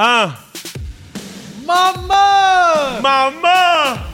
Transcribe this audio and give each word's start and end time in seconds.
Uh, 0.00 0.32
Mama! 1.66 3.00
mama, 3.02 4.06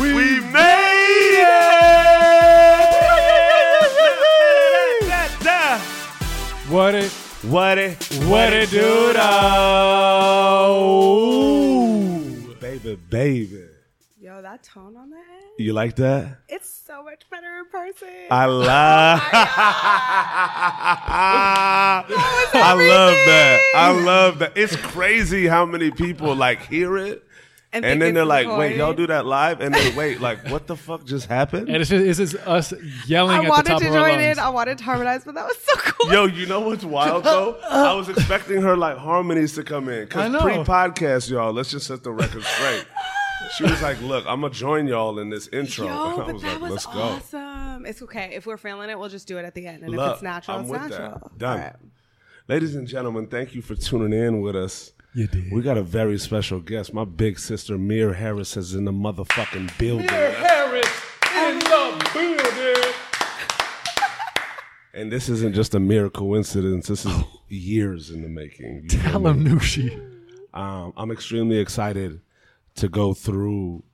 we, 0.00 0.14
we 0.14 0.40
made 0.40 1.44
it. 1.44 1.80
What 6.70 6.94
it, 6.94 7.10
What 7.42 7.76
it, 7.76 8.02
what 8.24 8.52
it 8.54 8.70
do 8.70 9.12
though? 9.12 9.34
baby, 12.58 12.96
baby. 13.10 13.73
Yo, 14.44 14.50
that 14.50 14.62
tone 14.62 14.96
on 14.96 15.10
the 15.10 15.16
end, 15.16 15.26
You 15.58 15.72
like 15.72 15.96
that? 15.96 16.38
it's 16.48 16.68
so 16.68 17.02
much 17.02 17.22
better 17.30 17.60
in 17.60 17.66
person. 17.70 18.08
I 18.30 18.44
oh 18.44 18.50
love. 18.58 19.20
I 22.52 22.74
love 22.74 23.14
that. 23.26 23.60
I 23.74 23.90
love 24.04 24.38
that. 24.40 24.52
It's 24.56 24.76
crazy 24.76 25.46
how 25.46 25.64
many 25.64 25.90
people 25.90 26.34
like 26.34 26.60
hear 26.66 26.98
it. 26.98 27.24
And, 27.72 27.84
think 27.84 28.00
then 28.00 28.14
they're 28.14 28.24
like, 28.24 28.46
"Wait, 28.46 28.76
y'all 28.76 28.92
do 28.92 29.08
that 29.08 29.26
live?" 29.26 29.60
And 29.60 29.74
they 29.74 29.92
wait, 29.96 30.20
like, 30.20 30.46
what 30.48 30.68
the 30.68 30.76
fuck 30.76 31.04
just 31.04 31.26
happened? 31.26 31.68
And 31.68 31.78
it's 31.78 31.90
just, 31.90 32.20
it's 32.20 32.32
just 32.32 32.46
us 32.46 32.72
yelling 33.04 33.34
I 33.34 33.38
at 33.38 33.42
the 33.44 33.48
wanted 33.48 33.68
top 33.70 33.80
to 33.80 33.88
of 33.88 33.94
join 33.94 34.20
in. 34.20 34.38
I 34.38 34.48
wanted 34.50 34.78
to 34.78 34.84
harmonize, 34.84 35.24
but 35.24 35.34
that 35.34 35.44
was 35.44 35.58
so 35.58 35.74
cool. 35.78 36.12
Yo, 36.12 36.26
you 36.26 36.46
know 36.46 36.60
what's 36.60 36.84
wild 36.84 37.24
though? 37.24 37.58
I 37.68 37.92
was 37.94 38.08
expecting 38.08 38.62
her 38.62 38.76
like 38.76 38.96
harmonies 38.96 39.54
to 39.54 39.64
come 39.64 39.88
in 39.88 40.04
because 40.04 40.40
pre-podcast, 40.40 41.30
y'all. 41.30 41.52
Let's 41.52 41.72
just 41.72 41.88
set 41.88 42.04
the 42.04 42.12
record 42.12 42.44
straight. 42.44 42.84
She 43.56 43.64
was 43.64 43.80
like, 43.82 44.00
"Look, 44.00 44.24
I'm 44.26 44.40
gonna 44.40 44.52
join 44.52 44.86
y'all 44.86 45.18
in 45.18 45.30
this 45.30 45.48
intro." 45.48 45.86
Yo, 45.86 46.12
and 46.12 46.12
I 46.22 46.24
but 46.26 46.32
was 46.34 46.42
that 46.42 46.52
like, 46.52 46.60
was 46.62 46.70
"Let's 46.72 46.86
go." 46.86 47.00
awesome. 47.00 47.86
It's 47.86 48.02
okay. 48.02 48.30
If 48.34 48.46
we're 48.46 48.56
feeling 48.56 48.90
it, 48.90 48.98
we'll 48.98 49.08
just 49.08 49.28
do 49.28 49.38
it 49.38 49.44
at 49.44 49.54
the 49.54 49.66
end. 49.66 49.82
And 49.84 49.92
Look, 49.94 50.06
if 50.06 50.12
it's 50.14 50.22
natural, 50.22 50.56
I'm 50.56 50.62
it's 50.64 50.70
with 50.70 50.80
natural. 50.82 51.10
that. 51.20 51.38
Done. 51.38 51.58
All 51.58 51.64
right. 51.64 51.76
Ladies 52.48 52.74
and 52.74 52.86
gentlemen, 52.86 53.26
thank 53.28 53.54
you 53.54 53.62
for 53.62 53.74
tuning 53.74 54.12
in 54.18 54.40
with 54.40 54.54
us. 54.56 54.92
You 55.14 55.26
did. 55.28 55.52
We 55.52 55.62
got 55.62 55.78
a 55.78 55.82
very 55.82 56.18
special 56.18 56.60
guest. 56.60 56.92
My 56.92 57.04
big 57.04 57.38
sister, 57.38 57.78
Mir 57.78 58.12
Harris, 58.14 58.56
is 58.56 58.74
in 58.74 58.84
the 58.84 58.92
motherfucking 58.92 59.78
building. 59.78 60.08
Harris 60.08 60.86
in 61.36 61.58
the 61.60 62.10
building. 62.12 62.92
And 64.92 65.10
this 65.10 65.28
isn't 65.28 65.54
just 65.54 65.74
a 65.74 65.80
mere 65.80 66.08
coincidence. 66.10 66.86
This 66.88 67.04
is 67.06 67.12
years 67.48 68.10
in 68.10 68.22
the 68.22 68.28
making. 68.28 68.82
You 68.84 68.88
Tell 68.88 69.20
me? 69.20 69.30
him, 69.30 69.44
Nushi. 69.44 70.10
Um, 70.52 70.92
I'm 70.96 71.10
extremely 71.10 71.58
excited 71.58 72.20
to 72.76 72.88
go 72.88 73.14
through 73.14 73.84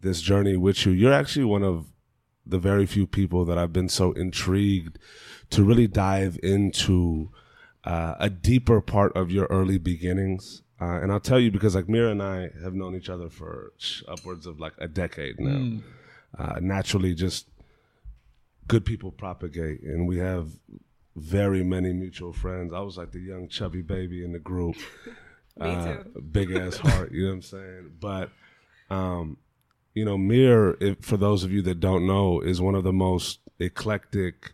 this 0.00 0.20
journey 0.20 0.56
with 0.56 0.86
you. 0.86 0.92
You're 0.92 1.12
actually 1.12 1.44
one 1.44 1.64
of 1.64 1.86
the 2.46 2.58
very 2.58 2.86
few 2.86 3.06
people 3.06 3.44
that 3.44 3.58
I've 3.58 3.72
been 3.72 3.88
so 3.88 4.12
intrigued 4.12 4.98
to 5.50 5.62
really 5.64 5.86
dive 5.86 6.38
into 6.42 7.30
uh, 7.84 8.14
a 8.18 8.30
deeper 8.30 8.80
part 8.80 9.14
of 9.16 9.30
your 9.30 9.46
early 9.46 9.78
beginnings. 9.78 10.62
Uh, 10.80 11.00
and 11.02 11.10
I'll 11.10 11.20
tell 11.20 11.40
you 11.40 11.50
because 11.50 11.74
like 11.74 11.88
Mira 11.88 12.10
and 12.12 12.22
I 12.22 12.50
have 12.62 12.74
known 12.74 12.94
each 12.94 13.08
other 13.10 13.28
for 13.28 13.72
upwards 14.06 14.46
of 14.46 14.60
like 14.60 14.74
a 14.78 14.86
decade 14.88 15.40
now. 15.40 15.80
Uh, 16.38 16.58
naturally, 16.60 17.14
just 17.14 17.48
good 18.68 18.84
people 18.84 19.10
propagate, 19.10 19.82
and 19.82 20.06
we 20.06 20.18
have 20.18 20.50
very 21.16 21.64
many 21.64 21.92
mutual 21.92 22.32
friends. 22.32 22.72
I 22.72 22.80
was 22.80 22.96
like 22.96 23.10
the 23.10 23.18
young 23.20 23.48
chubby 23.48 23.82
baby 23.82 24.22
in 24.24 24.32
the 24.32 24.38
group 24.38 24.76
uh, 25.60 25.96
too. 26.02 26.20
big 26.32 26.52
ass 26.52 26.76
heart. 26.76 27.12
You 27.12 27.24
know 27.24 27.28
what 27.28 27.34
I'm 27.34 27.42
saying? 27.42 27.92
But, 28.00 28.30
um, 28.90 29.38
you 29.94 30.04
know, 30.04 30.18
Mir, 30.18 30.76
if, 30.80 30.98
for 31.00 31.16
those 31.16 31.44
of 31.44 31.52
you 31.52 31.62
that 31.62 31.80
don't 31.80 32.06
know, 32.06 32.40
is 32.40 32.60
one 32.60 32.74
of 32.74 32.84
the 32.84 32.92
most 32.92 33.40
eclectic, 33.58 34.52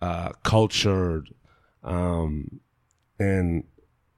uh, 0.00 0.32
cultured, 0.42 1.30
um, 1.84 2.60
and 3.18 3.64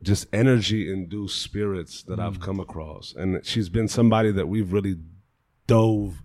just 0.02 0.26
energy 0.32 0.92
induced 0.92 1.42
spirits 1.42 2.02
that 2.04 2.20
I've 2.20 2.40
come 2.40 2.60
across. 2.60 3.14
And 3.16 3.44
she's 3.44 3.68
been 3.68 3.88
somebody 3.88 4.30
that 4.32 4.48
we've 4.48 4.72
really 4.72 4.96
dove 5.66 6.22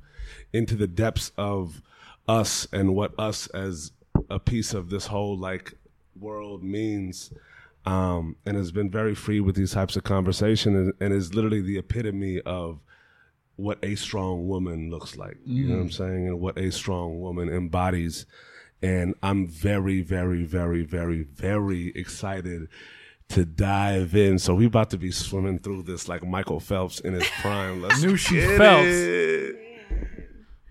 into 0.52 0.76
the 0.76 0.88
depths 0.88 1.32
of 1.38 1.82
us 2.28 2.68
and 2.72 2.94
what 2.96 3.14
us 3.18 3.48
as 3.48 3.92
a 4.30 4.40
piece 4.40 4.74
of 4.74 4.90
this 4.90 5.08
whole 5.08 5.38
like 5.38 5.74
world 6.20 6.64
means 6.64 7.32
um, 7.86 8.36
and 8.46 8.56
has 8.58 8.72
been 8.72 8.90
very 8.90 9.16
free 9.16 9.40
with 9.40 9.56
these 9.56 9.72
types 9.72 9.96
of 9.96 10.04
conversation 10.04 10.76
and, 10.76 10.94
and 11.00 11.14
is 11.14 11.34
literally 11.34 11.62
the 11.62 11.78
epitome 11.78 12.42
of 12.42 12.80
what 13.56 13.78
a 13.84 13.96
strong 13.96 14.48
woman 14.48 14.90
looks 14.90 15.18
like. 15.18 15.38
You 15.46 15.68
know 15.68 15.76
what 15.76 15.82
i'm 15.82 15.92
saying? 15.92 16.28
And 16.28 16.40
what 16.40 16.58
a 16.58 16.72
strong 16.72 17.20
woman 17.20 17.50
embodies. 17.50 18.26
And 18.82 19.16
i'm 19.22 19.48
very 19.48 20.02
very 20.02 20.44
very 20.46 20.84
very 20.84 21.24
very 21.24 21.92
excited 21.96 22.68
to 23.30 23.46
dive 23.46 24.16
in. 24.16 24.40
So 24.40 24.56
we 24.56 24.66
about 24.66 24.90
to 24.92 24.98
be 24.98 25.12
swimming 25.12 25.60
through 25.60 25.84
this 25.84 26.08
like 26.08 26.24
michael 26.26 26.60
phelps 26.60 27.00
in 27.02 27.14
his 27.14 27.28
prime. 27.42 27.82
Let's 27.84 28.02
Knew 28.02 28.16
she 28.16 28.36
get 28.36 28.58
Phelps. 28.58 28.88
it. 28.88 29.56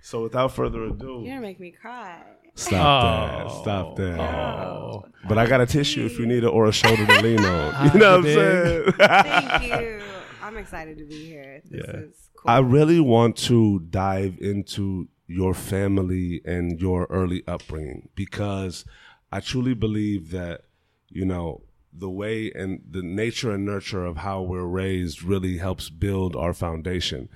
so 0.01 0.23
without 0.23 0.53
further 0.53 0.85
ado. 0.85 1.23
You're 1.25 1.35
gonna 1.35 1.41
make 1.43 1.61
me 1.61 1.71
cry. 1.71 2.23
Stop 2.59 3.05
Oh. 3.05 3.49
that. 3.49 3.63
Stop 3.63 3.97
that. 3.97 4.21
Oh. 4.21 5.05
But 5.29 5.39
I 5.39 5.47
got 5.47 5.61
a 5.61 5.67
tissue 5.67 6.05
if 6.07 6.19
you 6.19 6.27
need 6.27 6.45
it 6.45 6.49
or 6.49 6.67
a 6.67 6.73
shoulder 6.73 7.07
to 7.07 7.23
lean 7.23 7.45
on. 7.45 7.91
You 7.95 8.01
know 8.01 8.19
what 8.19 8.27
I'm 8.29 8.35
saying? 8.35 8.93
Thank 8.93 9.63
you. 9.73 10.01
I'm 10.43 10.57
excited 10.57 10.99
to 10.99 11.05
be 11.05 11.27
here. 11.27 11.61
This 11.71 11.85
Yeah. 11.87 11.97
is 12.01 12.29
cool. 12.37 12.51
I 12.51 12.59
really 12.59 13.01
want 13.01 13.37
to 13.49 13.81
dive 13.91 14.39
into 14.41 15.09
your 15.27 15.53
family 15.55 16.41
and 16.45 16.81
your 16.81 17.07
early 17.11 17.43
upbringing 17.47 18.09
because 18.15 18.85
I 19.31 19.41
truly 19.41 19.75
believe 19.75 20.31
that, 20.31 20.63
you 21.11 21.27
know, 21.27 21.63
the 21.93 22.09
way 22.09 22.51
and 22.55 22.81
the 22.91 23.03
nature 23.03 23.51
and 23.53 23.65
nurture 23.67 24.05
of 24.07 24.19
how 24.19 24.41
we're 24.43 24.65
raised 24.65 25.23
really 25.23 25.59
helps 25.59 25.91
build 25.91 26.35
our 26.35 26.55
foundation. 26.55 27.29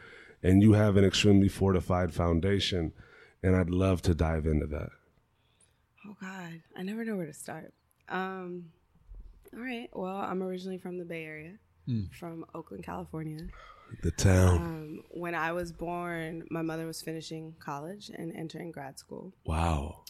And 0.43 0.63
you 0.63 0.73
have 0.73 0.97
an 0.97 1.05
extremely 1.05 1.49
fortified 1.49 2.13
foundation. 2.15 2.93
And 3.43 3.57
I'd 3.57 3.71
love 3.71 4.03
to 4.03 4.15
dive 4.15 4.47
into 4.47 4.67
that. 4.69 4.91
Oh 6.13 6.17
God, 6.21 6.61
I 6.77 6.83
never 6.83 7.05
know 7.07 7.17
where 7.17 7.27
to 7.27 7.33
start. 7.33 7.73
Um, 8.11 8.67
all 9.57 9.63
right. 9.63 9.89
Well, 9.95 10.17
I'm 10.17 10.43
originally 10.43 10.77
from 10.77 10.99
the 10.99 11.07
Bay 11.07 11.25
Area, 11.25 11.53
from 12.19 12.45
Oakland, 12.55 12.85
California. 12.85 13.47
The 14.03 14.11
town. 14.11 14.57
Um, 14.57 15.05
when 15.11 15.35
I 15.35 15.53
was 15.53 15.73
born, 15.73 16.45
my 16.51 16.61
mother 16.61 16.87
was 16.87 17.01
finishing 17.01 17.55
college 17.61 18.11
and 18.15 18.35
entering 18.37 18.73
grad 18.73 18.99
school. 18.99 19.33
Wow. 19.47 20.03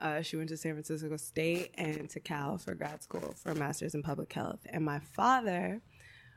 Uh, 0.00 0.22
she 0.22 0.36
went 0.36 0.48
to 0.48 0.56
San 0.56 0.72
Francisco 0.72 1.16
State 1.16 1.70
and 1.74 2.10
to 2.10 2.18
Cal 2.18 2.58
for 2.58 2.74
grad 2.74 3.02
school 3.04 3.34
for 3.36 3.52
a 3.52 3.54
master's 3.54 3.94
in 3.94 4.02
public 4.02 4.32
health. 4.32 4.58
And 4.70 4.84
my 4.84 4.98
father, 4.98 5.82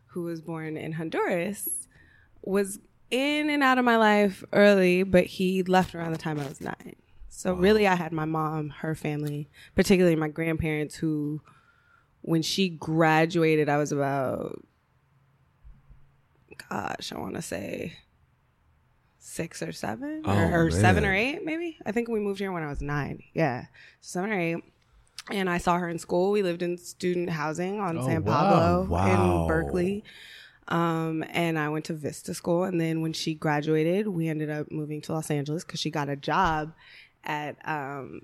who 0.07 0.23
was 0.23 0.41
born 0.41 0.77
in 0.77 0.91
Honduras, 0.91 1.87
was 2.43 2.79
in 3.09 3.49
and 3.49 3.63
out 3.63 3.79
of 3.79 3.85
my 3.85 3.97
life 3.97 4.43
early, 4.53 5.01
but 5.01 5.25
he 5.25 5.63
left 5.63 5.95
around 5.95 6.11
the 6.11 6.19
time 6.19 6.39
I 6.39 6.47
was 6.47 6.61
nine. 6.61 6.95
So 7.37 7.53
really, 7.53 7.85
I 7.85 7.93
had 7.93 8.11
my 8.13 8.25
mom, 8.25 8.69
her 8.79 8.95
family, 8.95 9.47
particularly 9.75 10.15
my 10.15 10.27
grandparents, 10.27 10.95
who, 10.95 11.39
when 12.21 12.41
she 12.41 12.67
graduated, 12.67 13.69
I 13.69 13.77
was 13.77 13.91
about, 13.91 14.59
gosh, 16.67 17.13
I 17.13 17.19
want 17.19 17.35
to 17.35 17.43
say 17.43 17.93
six 19.19 19.61
or 19.61 19.71
seven, 19.71 20.23
Oh, 20.25 20.35
or, 20.35 20.65
or 20.65 20.71
seven 20.71 21.05
or 21.05 21.13
eight, 21.13 21.45
maybe. 21.45 21.77
I 21.85 21.91
think 21.91 22.07
we 22.07 22.19
moved 22.19 22.39
here 22.39 22.51
when 22.51 22.63
I 22.63 22.69
was 22.69 22.81
nine. 22.81 23.21
Yeah, 23.35 23.65
seven 24.01 24.31
or 24.31 24.39
eight. 24.39 24.57
And 25.29 25.47
I 25.47 25.59
saw 25.59 25.77
her 25.77 25.87
in 25.89 25.99
school. 25.99 26.31
We 26.31 26.41
lived 26.41 26.63
in 26.63 26.75
student 26.79 27.29
housing 27.29 27.79
on 27.79 27.99
Oh, 27.99 28.07
San 28.07 28.23
wow. 28.23 28.33
Pablo 28.33 28.85
Wow. 28.89 29.41
in 29.43 29.47
Berkeley. 29.47 30.03
Um, 30.69 31.23
and 31.29 31.59
I 31.59 31.69
went 31.69 31.85
to 31.85 31.93
Vista 31.93 32.33
School. 32.33 32.63
And 32.63 32.81
then 32.81 33.01
when 33.01 33.13
she 33.13 33.35
graduated, 33.35 34.07
we 34.07 34.27
ended 34.27 34.49
up 34.49 34.71
moving 34.71 35.01
to 35.01 35.13
Los 35.13 35.29
Angeles 35.29 35.63
because 35.63 35.79
she 35.79 35.91
got 35.91 36.09
a 36.09 36.15
job 36.15 36.73
at 37.27 37.57
um, 37.67 38.21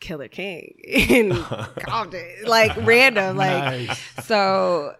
Killer 0.00 0.28
King 0.28 0.74
in 0.84 1.30
Compton, 1.80 2.24
like 2.46 2.76
random, 2.86 3.36
like 3.36 3.88
Nice. 3.88 4.26
so. 4.26 4.94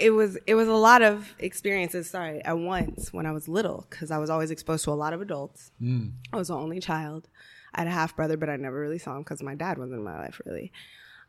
It 0.00 0.10
was 0.10 0.38
it 0.46 0.54
was 0.54 0.68
a 0.68 0.74
lot 0.74 1.02
of 1.02 1.34
experiences. 1.40 2.08
Sorry, 2.08 2.40
at 2.44 2.56
once 2.56 3.12
when 3.12 3.26
I 3.26 3.32
was 3.32 3.48
little, 3.48 3.84
because 3.90 4.12
I 4.12 4.18
was 4.18 4.30
always 4.30 4.52
exposed 4.52 4.84
to 4.84 4.92
a 4.92 4.92
lot 4.92 5.12
of 5.12 5.20
adults. 5.20 5.72
I 6.32 6.36
was 6.36 6.46
the 6.46 6.54
only 6.54 6.78
child. 6.78 7.26
I 7.74 7.80
had 7.80 7.88
a 7.88 7.90
half 7.90 8.14
brother, 8.14 8.36
but 8.36 8.48
I 8.48 8.54
never 8.54 8.78
really 8.78 8.98
saw 9.00 9.16
him 9.16 9.24
because 9.24 9.42
my 9.42 9.56
dad 9.56 9.76
wasn't 9.76 9.98
in 9.98 10.04
my 10.04 10.16
life 10.16 10.40
really. 10.46 10.70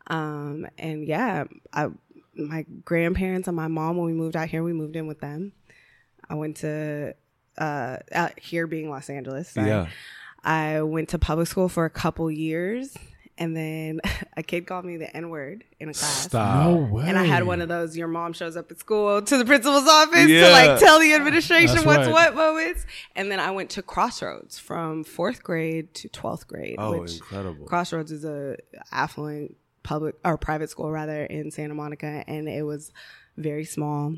Um, 0.05 0.67
and 0.77 1.03
yeah, 1.07 1.45
I, 1.73 1.87
my 2.35 2.63
grandparents 2.85 3.47
and 3.47 3.57
my 3.57 3.67
mom, 3.67 3.97
when 3.97 4.05
we 4.05 4.13
moved 4.13 4.35
out 4.35 4.49
here, 4.49 4.61
we 4.61 4.71
moved 4.73 4.95
in 4.95 5.07
with 5.07 5.19
them. 5.19 5.53
I 6.29 6.35
went 6.35 6.57
to, 6.57 7.15
uh, 7.59 7.97
out 8.11 8.39
here 8.39 8.65
being 8.67 8.89
Los 8.89 9.09
Angeles. 9.09 9.49
sorry. 9.49 9.67
Yeah. 9.67 9.87
I 10.43 10.81
went 10.81 11.09
to 11.09 11.19
public 11.19 11.47
school 11.47 11.69
for 11.69 11.85
a 11.85 11.89
couple 11.89 12.31
years. 12.31 12.97
And 13.37 13.55
then 13.55 14.01
a 14.37 14.43
kid 14.43 14.67
called 14.67 14.83
me 14.83 14.97
the 14.97 15.15
N 15.15 15.29
word 15.29 15.63
in 15.79 15.87
a 15.87 15.93
class. 15.93 16.23
Stop. 16.25 16.65
No 16.65 16.75
way. 16.75 17.05
And 17.07 17.17
I 17.17 17.23
had 17.23 17.45
one 17.45 17.61
of 17.61 17.69
those 17.69 17.95
your 17.95 18.09
mom 18.09 18.33
shows 18.33 18.57
up 18.57 18.69
at 18.69 18.79
school 18.79 19.21
to 19.21 19.37
the 19.37 19.45
principal's 19.45 19.87
office 19.87 20.27
to 20.27 20.51
like 20.51 20.77
tell 20.79 20.99
the 20.99 21.13
administration 21.13 21.75
That's 21.75 21.85
what's 21.85 22.07
right. 22.07 22.11
what 22.11 22.35
moments. 22.35 22.85
And 23.15 23.31
then 23.31 23.39
I 23.39 23.51
went 23.51 23.69
to 23.71 23.81
Crossroads 23.81 24.59
from 24.59 25.05
fourth 25.05 25.41
grade 25.41 25.93
to 25.95 26.09
12th 26.09 26.47
grade. 26.47 26.75
Oh, 26.79 26.99
which 26.99 27.13
incredible. 27.15 27.65
Crossroads 27.65 28.11
is 28.11 28.25
a 28.25 28.57
affluent 28.91 29.55
public 29.83 30.15
or 30.25 30.37
private 30.37 30.69
school 30.69 30.91
rather 30.91 31.23
in 31.23 31.49
Santa 31.51 31.73
Monica, 31.75 32.25
and 32.27 32.49
it 32.49 32.63
was 32.63 32.91
very 33.37 33.63
small. 33.63 34.15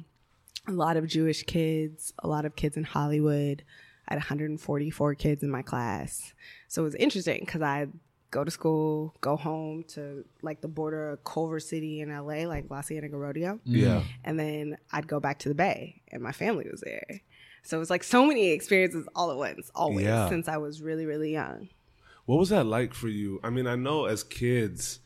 A 0.68 0.72
lot 0.72 0.98
of 0.98 1.08
Jewish 1.08 1.44
kids, 1.44 2.14
a 2.20 2.28
lot 2.28 2.46
of 2.46 2.56
kids 2.56 2.78
in 2.78 2.84
Hollywood. 2.84 3.64
I 4.08 4.14
had 4.14 4.20
144 4.20 5.16
kids 5.16 5.42
in 5.44 5.50
my 5.50 5.62
class, 5.62 6.34
so 6.68 6.82
it 6.82 6.86
was 6.86 6.96
interesting 6.96 7.42
because 7.46 7.62
I 7.62 7.88
go 8.30 8.44
to 8.44 8.52
school, 8.52 9.16
go 9.22 9.36
home 9.36 9.84
to 9.90 10.24
like 10.42 10.62
the 10.62 10.68
border 10.68 11.10
of 11.12 11.24
Culver 11.24 11.60
City 11.60 12.02
in 12.02 12.10
LA, 12.10 12.48
like 12.48 12.66
La 12.70 12.82
Cienega 12.82 13.18
Rodeo 13.18 13.56
mm. 13.56 13.60
Yeah. 13.66 14.04
and 14.24 14.40
then 14.40 14.78
I'd 14.92 15.08
go 15.08 15.20
back 15.20 15.40
to 15.40 15.50
the 15.50 15.56
Bay, 15.56 16.02
and 16.12 16.22
my 16.22 16.32
family 16.32 16.68
was 16.70 16.82
there. 16.82 17.22
So 17.64 17.78
it 17.78 17.80
was 17.80 17.90
like 17.90 18.04
so 18.04 18.26
many 18.26 18.50
experiences 18.50 19.08
all 19.16 19.32
at 19.32 19.38
once, 19.38 19.70
always 19.76 20.06
Yeah. 20.06 20.30
since 20.30 20.48
I 20.48 20.58
was 20.58 20.82
really, 20.82 21.06
really 21.06 21.32
young. 21.32 21.70
What 22.26 22.38
was 22.40 22.50
that 22.50 22.66
like 22.66 22.94
for 22.94 23.08
you? 23.08 23.40
I 23.44 23.50
mean, 23.50 23.68
I 23.68 23.76
know 23.76 24.06
as 24.06 24.24
kids, 24.24 25.00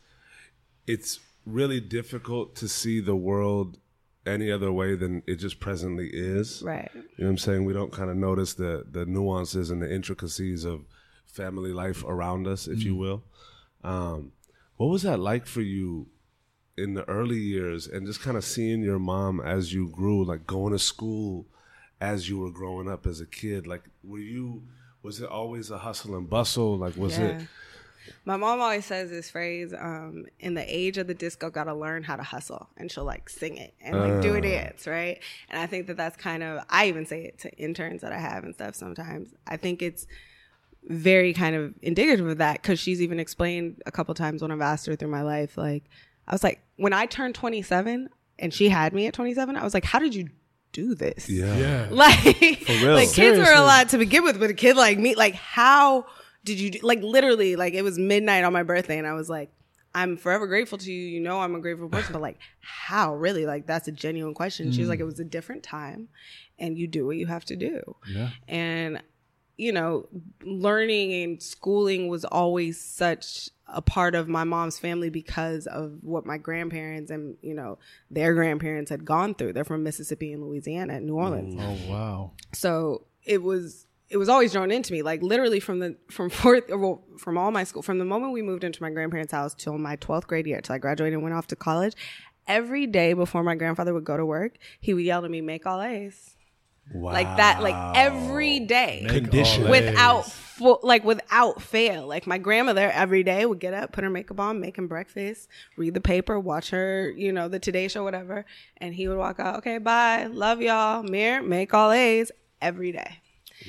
it's 0.86 1.20
really 1.44 1.80
difficult 1.80 2.54
to 2.56 2.68
see 2.68 3.00
the 3.00 3.16
world 3.16 3.78
any 4.26 4.50
other 4.50 4.72
way 4.72 4.94
than 4.96 5.22
it 5.26 5.36
just 5.36 5.60
presently 5.60 6.10
is. 6.12 6.62
Right. 6.62 6.90
You 6.94 7.00
know 7.00 7.26
what 7.26 7.28
I'm 7.28 7.38
saying? 7.38 7.64
We 7.64 7.72
don't 7.72 7.92
kind 7.92 8.10
of 8.10 8.16
notice 8.16 8.54
the 8.54 8.84
the 8.90 9.06
nuances 9.06 9.70
and 9.70 9.80
the 9.80 9.92
intricacies 9.92 10.64
of 10.64 10.84
family 11.24 11.72
life 11.72 12.04
around 12.04 12.46
us, 12.46 12.66
if 12.66 12.82
you 12.82 12.96
will. 12.96 13.22
Um, 13.84 14.32
what 14.76 14.88
was 14.88 15.02
that 15.02 15.20
like 15.20 15.46
for 15.46 15.60
you 15.60 16.08
in 16.76 16.94
the 16.94 17.08
early 17.08 17.38
years 17.38 17.86
and 17.86 18.06
just 18.06 18.20
kind 18.20 18.36
of 18.36 18.44
seeing 18.44 18.82
your 18.82 18.98
mom 18.98 19.40
as 19.40 19.72
you 19.72 19.88
grew, 19.88 20.24
like 20.24 20.46
going 20.46 20.72
to 20.72 20.78
school 20.78 21.46
as 22.00 22.28
you 22.28 22.38
were 22.38 22.50
growing 22.50 22.88
up 22.88 23.06
as 23.06 23.20
a 23.20 23.26
kid? 23.26 23.66
Like, 23.66 23.84
were 24.02 24.18
you, 24.18 24.64
was 25.02 25.20
it 25.20 25.28
always 25.28 25.70
a 25.70 25.78
hustle 25.78 26.16
and 26.16 26.28
bustle? 26.28 26.76
Like, 26.76 26.96
was 26.96 27.18
it? 27.18 27.42
My 28.24 28.36
mom 28.36 28.60
always 28.60 28.84
says 28.84 29.10
this 29.10 29.30
phrase, 29.30 29.72
um, 29.72 30.26
in 30.40 30.54
the 30.54 30.64
age 30.66 30.98
of 30.98 31.06
the 31.06 31.14
disco, 31.14 31.50
gotta 31.50 31.74
learn 31.74 32.02
how 32.02 32.16
to 32.16 32.22
hustle. 32.22 32.68
And 32.76 32.90
she'll 32.90 33.04
like 33.04 33.28
sing 33.28 33.56
it 33.56 33.74
and 33.80 33.98
like 33.98 34.22
do 34.22 34.34
a 34.34 34.40
dance, 34.40 34.86
right? 34.86 35.20
And 35.50 35.58
I 35.60 35.66
think 35.66 35.86
that 35.88 35.96
that's 35.96 36.16
kind 36.16 36.42
of, 36.42 36.64
I 36.70 36.86
even 36.88 37.06
say 37.06 37.24
it 37.24 37.38
to 37.40 37.52
interns 37.58 38.02
that 38.02 38.12
I 38.12 38.18
have 38.18 38.44
and 38.44 38.54
stuff 38.54 38.74
sometimes. 38.74 39.30
I 39.46 39.56
think 39.56 39.82
it's 39.82 40.06
very 40.88 41.32
kind 41.32 41.56
of 41.56 41.74
indicative 41.82 42.26
of 42.26 42.38
that 42.38 42.62
because 42.62 42.78
she's 42.78 43.02
even 43.02 43.18
explained 43.18 43.82
a 43.86 43.92
couple 43.92 44.14
times 44.14 44.42
when 44.42 44.50
I've 44.50 44.60
asked 44.60 44.86
her 44.86 44.96
through 44.96 45.10
my 45.10 45.22
life, 45.22 45.56
like, 45.58 45.84
I 46.28 46.32
was 46.34 46.42
like, 46.44 46.60
when 46.76 46.92
I 46.92 47.06
turned 47.06 47.34
27 47.34 48.08
and 48.38 48.54
she 48.54 48.68
had 48.68 48.92
me 48.92 49.06
at 49.06 49.14
27, 49.14 49.56
I 49.56 49.64
was 49.64 49.74
like, 49.74 49.84
how 49.84 49.98
did 49.98 50.14
you 50.14 50.28
do 50.72 50.94
this? 50.94 51.28
Yeah. 51.28 51.56
Yeah. 51.56 51.86
Like, 51.90 52.68
real. 52.68 52.94
like 52.94 53.12
kids 53.12 53.38
were 53.38 53.54
a 53.54 53.62
lot 53.62 53.88
to 53.90 53.98
begin 53.98 54.24
with, 54.24 54.38
but 54.38 54.50
a 54.50 54.54
kid 54.54 54.76
like 54.76 54.98
me, 54.98 55.14
like 55.14 55.34
how 55.34 56.06
did 56.46 56.58
you 56.60 56.70
do, 56.70 56.78
like 56.82 57.02
literally 57.02 57.56
like 57.56 57.74
it 57.74 57.82
was 57.82 57.98
midnight 57.98 58.44
on 58.44 58.52
my 58.52 58.62
birthday 58.62 58.96
and 58.96 59.06
I 59.06 59.12
was 59.12 59.28
like, 59.28 59.50
I'm 59.94 60.16
forever 60.16 60.46
grateful 60.46 60.78
to 60.78 60.92
you. 60.92 61.08
You 61.08 61.20
know, 61.20 61.40
I'm 61.40 61.54
a 61.54 61.60
grateful 61.60 61.88
person, 61.88 62.12
but 62.12 62.22
like 62.22 62.38
how 62.60 63.14
really? 63.14 63.44
Like 63.44 63.66
that's 63.66 63.88
a 63.88 63.92
genuine 63.92 64.34
question. 64.34 64.70
She 64.72 64.80
was 64.80 64.88
like, 64.88 65.00
it 65.00 65.04
was 65.04 65.20
a 65.20 65.24
different 65.24 65.62
time 65.62 66.08
and 66.58 66.78
you 66.78 66.86
do 66.86 67.04
what 67.06 67.16
you 67.16 67.26
have 67.26 67.44
to 67.46 67.56
do. 67.56 67.96
Yeah. 68.08 68.30
And, 68.46 69.02
you 69.56 69.72
know, 69.72 70.06
learning 70.44 71.22
and 71.22 71.42
schooling 71.42 72.08
was 72.08 72.24
always 72.24 72.80
such 72.80 73.50
a 73.66 73.82
part 73.82 74.14
of 74.14 74.28
my 74.28 74.44
mom's 74.44 74.78
family 74.78 75.10
because 75.10 75.66
of 75.66 75.98
what 76.02 76.24
my 76.26 76.36
grandparents 76.38 77.10
and, 77.10 77.36
you 77.42 77.54
know, 77.54 77.78
their 78.10 78.34
grandparents 78.34 78.90
had 78.90 79.04
gone 79.04 79.34
through. 79.34 79.54
They're 79.54 79.64
from 79.64 79.82
Mississippi 79.82 80.32
and 80.32 80.42
Louisiana 80.42 80.94
and 80.94 81.06
New 81.06 81.16
Orleans 81.16 81.56
Oh 81.58 81.90
wow. 81.90 82.30
so 82.52 83.06
it 83.24 83.42
was 83.42 83.85
it 84.08 84.16
was 84.16 84.28
always 84.28 84.52
drawn 84.52 84.70
into 84.70 84.92
me 84.92 85.02
like 85.02 85.22
literally 85.22 85.60
from 85.60 85.78
the 85.80 85.96
from 86.10 86.30
fourth 86.30 86.64
well, 86.68 87.02
from 87.18 87.36
all 87.36 87.50
my 87.50 87.64
school 87.64 87.82
from 87.82 87.98
the 87.98 88.04
moment 88.04 88.32
we 88.32 88.42
moved 88.42 88.64
into 88.64 88.82
my 88.82 88.90
grandparents 88.90 89.32
house 89.32 89.54
till 89.54 89.78
my 89.78 89.96
12th 89.96 90.26
grade 90.26 90.46
year 90.46 90.60
till 90.60 90.74
i 90.74 90.78
graduated 90.78 91.14
and 91.14 91.22
went 91.22 91.34
off 91.34 91.46
to 91.48 91.56
college 91.56 91.94
every 92.46 92.86
day 92.86 93.12
before 93.12 93.42
my 93.42 93.54
grandfather 93.56 93.92
would 93.92 94.04
go 94.04 94.16
to 94.16 94.24
work 94.24 94.52
he 94.80 94.94
would 94.94 95.04
yell 95.04 95.22
to 95.22 95.28
me 95.28 95.40
make 95.40 95.66
all 95.66 95.80
a's 95.82 96.32
Wow. 96.94 97.12
like 97.14 97.36
that 97.38 97.60
like 97.64 97.96
every 97.96 98.60
day 98.60 99.04
Condition. 99.08 99.68
without 99.68 100.24
full, 100.30 100.78
like 100.84 101.02
without 101.02 101.60
fail 101.60 102.06
like 102.06 102.28
my 102.28 102.38
grandmother 102.38 102.88
every 102.92 103.24
day 103.24 103.44
would 103.44 103.58
get 103.58 103.74
up 103.74 103.90
put 103.90 104.04
her 104.04 104.10
makeup 104.10 104.38
on 104.38 104.60
make 104.60 104.78
him 104.78 104.86
breakfast 104.86 105.48
read 105.76 105.94
the 105.94 106.00
paper 106.00 106.38
watch 106.38 106.70
her 106.70 107.10
you 107.16 107.32
know 107.32 107.48
the 107.48 107.58
today 107.58 107.88
show 107.88 108.04
whatever 108.04 108.44
and 108.76 108.94
he 108.94 109.08
would 109.08 109.18
walk 109.18 109.40
out 109.40 109.56
okay 109.56 109.78
bye 109.78 110.26
love 110.26 110.62
y'all 110.62 111.02
mirror 111.02 111.42
make 111.42 111.74
all 111.74 111.90
a's 111.90 112.30
every 112.62 112.92
day 112.92 113.18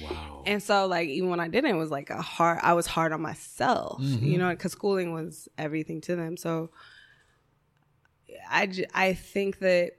Wow. 0.02 0.44
and 0.46 0.62
so 0.62 0.86
like 0.86 1.08
even 1.08 1.30
when 1.30 1.40
i 1.40 1.48
didn't 1.48 1.70
it 1.70 1.78
was 1.78 1.90
like 1.90 2.10
a 2.10 2.22
hard 2.22 2.60
i 2.62 2.74
was 2.74 2.86
hard 2.86 3.14
on 3.14 3.22
myself 3.22 4.02
you 4.02 4.18
mm-hmm. 4.18 4.38
know 4.38 4.50
because 4.50 4.74
schooling 4.74 5.14
was 5.14 5.48
everything 5.58 6.02
to 6.02 6.16
them 6.16 6.36
so 6.36 6.70
i 8.50 8.66
j- 8.66 8.86
i 8.94 9.14
think 9.14 9.60
that 9.60 9.94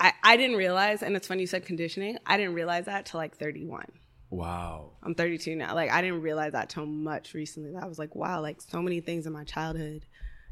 I, 0.00 0.14
I 0.22 0.36
didn't 0.38 0.56
realize, 0.56 1.02
and 1.02 1.14
it's 1.14 1.28
funny 1.28 1.42
you 1.42 1.46
said 1.46 1.66
conditioning. 1.66 2.16
I 2.24 2.38
didn't 2.38 2.54
realize 2.54 2.86
that 2.86 3.04
till 3.04 3.18
like 3.18 3.36
31. 3.36 3.84
Wow. 4.30 4.92
I'm 5.02 5.14
32 5.14 5.56
now. 5.56 5.74
Like 5.74 5.90
I 5.90 6.00
didn't 6.00 6.22
realize 6.22 6.52
that 6.52 6.70
till 6.70 6.86
much 6.86 7.34
recently. 7.34 7.72
That 7.72 7.82
I 7.82 7.86
was 7.86 7.98
like, 7.98 8.14
wow, 8.14 8.40
like 8.40 8.62
so 8.62 8.80
many 8.80 9.00
things 9.00 9.26
in 9.26 9.32
my 9.32 9.44
childhood 9.44 10.06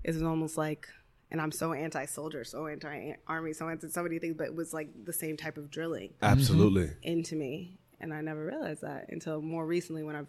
is 0.05 0.23
almost 0.23 0.59
like, 0.59 0.87
and 1.31 1.41
I'm 1.41 1.53
so 1.53 1.73
anti-soldier, 1.73 2.45
so 2.45 2.67
anti-army, 2.67 3.53
so 3.55 3.69
anti 3.69 3.89
so 3.89 4.03
many 4.03 4.19
things, 4.19 4.35
but 4.37 4.49
it 4.49 4.55
was 4.55 4.75
like 4.75 4.89
the 5.05 5.13
same 5.13 5.37
type 5.37 5.57
of 5.57 5.71
drilling 5.71 6.13
Absolutely. 6.21 6.91
into 7.03 7.37
me, 7.37 7.79
and 8.01 8.13
I 8.15 8.21
never 8.21 8.45
realized 8.47 8.83
that 8.83 9.07
until 9.11 9.41
more 9.43 9.67
recently 9.67 10.03
when 10.03 10.17
I've 10.17 10.27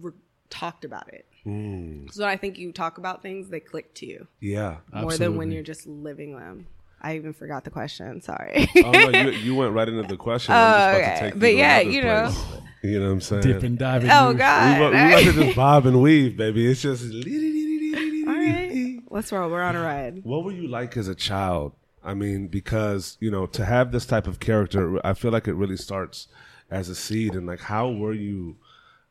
re- 0.00 0.12
talked 0.50 0.84
about 0.84 1.12
it. 1.12 1.26
Mm. 1.46 2.12
So 2.12 2.24
I 2.26 2.36
think 2.36 2.58
you 2.58 2.72
talk 2.72 2.98
about 2.98 3.22
things, 3.22 3.48
they 3.48 3.60
click 3.60 3.94
to 3.96 4.06
you 4.06 4.26
Yeah. 4.40 4.76
more 4.92 5.16
than 5.16 5.36
when 5.36 5.50
you're 5.50 5.62
just 5.62 5.86
living 5.86 6.36
them. 6.36 6.66
I 7.04 7.16
even 7.16 7.32
forgot 7.32 7.64
the 7.64 7.70
question. 7.70 8.20
Sorry. 8.22 8.68
Oh 8.76 8.90
no, 8.92 9.08
you, 9.08 9.30
you 9.46 9.54
went 9.56 9.72
right 9.72 9.88
into 9.88 10.04
the 10.04 10.16
question. 10.16 10.54
I'm 10.54 10.60
just 10.60 10.76
about 10.76 10.94
Oh, 10.94 10.98
to 10.98 11.04
okay. 11.04 11.20
take 11.30 11.40
But 11.40 11.54
yeah, 11.56 11.78
another 11.78 11.90
you 11.90 12.02
know. 12.02 12.30
place. 12.30 12.62
You 12.84 13.00
know 13.00 13.06
what 13.06 13.12
I'm 13.12 13.20
saying? 13.20 13.42
Dip 13.42 13.62
and 13.64 13.78
dive. 13.78 14.04
oh 14.08 14.32
We, 14.32 14.38
God. 14.38 14.80
wa- 14.80 14.90
we 14.90 14.96
All 14.98 15.10
like 15.10 15.24
to 15.24 15.32
just 15.32 15.56
bob 15.56 15.86
and 15.86 16.00
weave, 16.02 16.36
baby. 16.36 16.70
It's 16.70 16.82
just. 16.82 17.02
All 18.26 18.34
right. 18.34 18.98
Let's 19.10 19.32
roll. 19.32 19.50
We're 19.50 19.62
on 19.62 19.76
a 19.76 19.82
ride. 19.82 20.24
What 20.24 20.44
were 20.44 20.52
you 20.52 20.68
like 20.68 20.96
as 20.96 21.08
a 21.08 21.14
child? 21.14 21.72
I 22.04 22.14
mean, 22.14 22.48
because 22.48 23.16
you 23.20 23.30
know, 23.30 23.46
to 23.46 23.64
have 23.64 23.92
this 23.92 24.06
type 24.06 24.26
of 24.26 24.40
character, 24.40 25.04
I 25.04 25.14
feel 25.14 25.30
like 25.32 25.46
it 25.48 25.54
really 25.54 25.76
starts 25.76 26.28
as 26.72 26.88
a 26.88 26.94
seed. 26.94 27.34
And 27.34 27.46
like, 27.46 27.60
how 27.60 27.90
were 27.90 28.14
you 28.14 28.56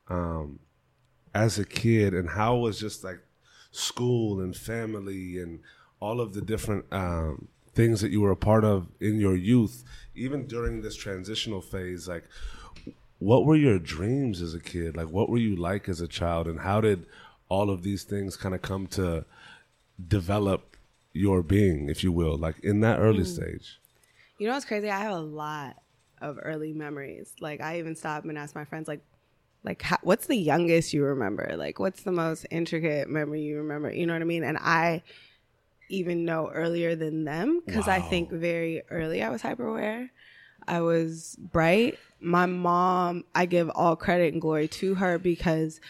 um, 0.09 0.59
as 1.33 1.59
a 1.59 1.65
kid, 1.65 2.13
and 2.13 2.29
how 2.29 2.57
was 2.57 2.79
just 2.79 3.03
like 3.03 3.19
school 3.71 4.41
and 4.41 4.55
family 4.55 5.39
and 5.39 5.61
all 6.01 6.19
of 6.19 6.33
the 6.33 6.41
different 6.41 6.85
um, 6.91 7.47
things 7.73 8.01
that 8.01 8.11
you 8.11 8.19
were 8.19 8.31
a 8.31 8.35
part 8.35 8.65
of 8.65 8.87
in 8.99 9.19
your 9.19 9.37
youth, 9.37 9.85
even 10.15 10.47
during 10.47 10.81
this 10.81 10.95
transitional 10.95 11.61
phase? 11.61 12.07
Like, 12.07 12.25
what 13.19 13.45
were 13.45 13.55
your 13.55 13.79
dreams 13.79 14.41
as 14.41 14.53
a 14.53 14.59
kid? 14.59 14.97
Like, 14.97 15.09
what 15.09 15.29
were 15.29 15.37
you 15.37 15.55
like 15.55 15.87
as 15.87 16.01
a 16.01 16.07
child, 16.07 16.47
and 16.47 16.59
how 16.59 16.81
did 16.81 17.05
all 17.47 17.69
of 17.69 17.83
these 17.83 18.03
things 18.03 18.35
kind 18.35 18.55
of 18.55 18.61
come 18.61 18.87
to 18.87 19.23
develop 20.07 20.75
your 21.13 21.43
being, 21.43 21.89
if 21.89 22.03
you 22.03 22.11
will, 22.11 22.37
like 22.37 22.59
in 22.63 22.81
that 22.81 22.99
early 22.99 23.25
stage? 23.25 23.79
You 24.37 24.47
know 24.47 24.53
what's 24.53 24.65
crazy? 24.65 24.89
I 24.89 25.01
have 25.01 25.13
a 25.13 25.19
lot 25.19 25.80
of 26.21 26.39
early 26.41 26.73
memories. 26.73 27.33
Like 27.39 27.61
I 27.61 27.79
even 27.79 27.95
stop 27.95 28.23
and 28.23 28.37
ask 28.37 28.55
my 28.55 28.65
friends, 28.65 28.87
like, 28.87 29.01
like 29.63 29.81
how, 29.81 29.97
what's 30.01 30.27
the 30.27 30.35
youngest 30.35 30.93
you 30.93 31.03
remember? 31.03 31.53
Like 31.55 31.79
what's 31.79 32.03
the 32.03 32.11
most 32.11 32.45
intricate 32.49 33.09
memory 33.09 33.41
you 33.41 33.57
remember? 33.57 33.91
You 33.91 34.05
know 34.05 34.13
what 34.13 34.21
I 34.21 34.25
mean? 34.25 34.43
And 34.43 34.57
I 34.57 35.03
even 35.89 36.25
know 36.25 36.49
earlier 36.49 36.95
than 36.95 37.25
them 37.25 37.61
because 37.65 37.87
I 37.87 37.99
think 37.99 38.31
very 38.31 38.81
early 38.89 39.21
I 39.21 39.29
was 39.29 39.41
hyper 39.41 39.67
aware. 39.67 40.09
I 40.67 40.81
was 40.81 41.35
bright. 41.39 41.99
My 42.19 42.45
mom, 42.45 43.25
I 43.35 43.45
give 43.45 43.69
all 43.69 43.95
credit 43.95 44.31
and 44.33 44.41
glory 44.41 44.67
to 44.69 44.95
her 44.95 45.17
because 45.17 45.81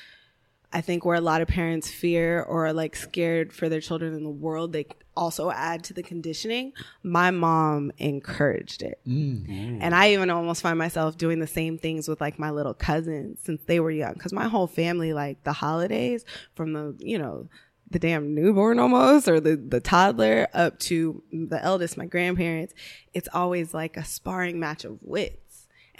I 0.74 0.82
think 0.82 1.04
where 1.04 1.18
a 1.18 1.22
lot 1.22 1.42
of 1.42 1.48
parents 1.48 1.90
fear 1.90 2.42
or 2.42 2.68
are 2.68 2.74
like 2.74 2.96
scared 2.96 3.51
for 3.51 3.68
their 3.68 3.82
children 3.82 4.13
in 4.13 4.24
the 4.24 4.30
world, 4.30 4.72
they 4.72 4.86
also 5.16 5.51
add 5.51 5.84
to 5.86 5.94
the 5.94 6.04
conditioning. 6.04 6.72
My 7.04 7.32
mom 7.32 7.92
encouraged 7.98 8.82
it. 8.82 9.00
Mm. 9.06 9.80
And 9.82 9.94
I 9.94 10.13
even 10.13 10.30
almost 10.30 10.62
find 10.62 10.78
myself 10.78 11.18
doing 11.18 11.40
the 11.40 11.48
same 11.48 11.78
things 11.78 12.08
with 12.08 12.22
like 12.22 12.40
my 12.40 12.51
little 12.51 12.74
cousins 12.74 13.40
since 13.44 13.62
they 13.66 13.80
were 13.80 13.92
young. 13.92 14.16
Cause 14.16 14.32
my 14.32 14.48
whole 14.48 14.68
family, 14.68 15.13
like 15.13 15.44
the 15.44 15.54
holidays 15.54 16.24
from 16.56 16.74
the, 16.74 16.96
you 17.00 17.18
know, 17.18 17.50
the 17.90 18.00
damn 18.00 18.34
newborn 18.34 18.80
almost 18.80 19.28
or 19.28 19.42
the, 19.42 19.58
the 19.58 19.82
toddler 19.82 20.48
up 20.54 20.80
to 20.80 21.22
the 21.32 21.62
eldest, 21.62 21.98
my 21.98 22.06
grandparents, 22.06 22.74
it's 23.13 23.28
always 23.34 23.74
like 23.74 23.98
a 23.98 24.06
sparring 24.06 24.60
match 24.60 24.86
of 24.86 24.98
wits. 25.01 25.50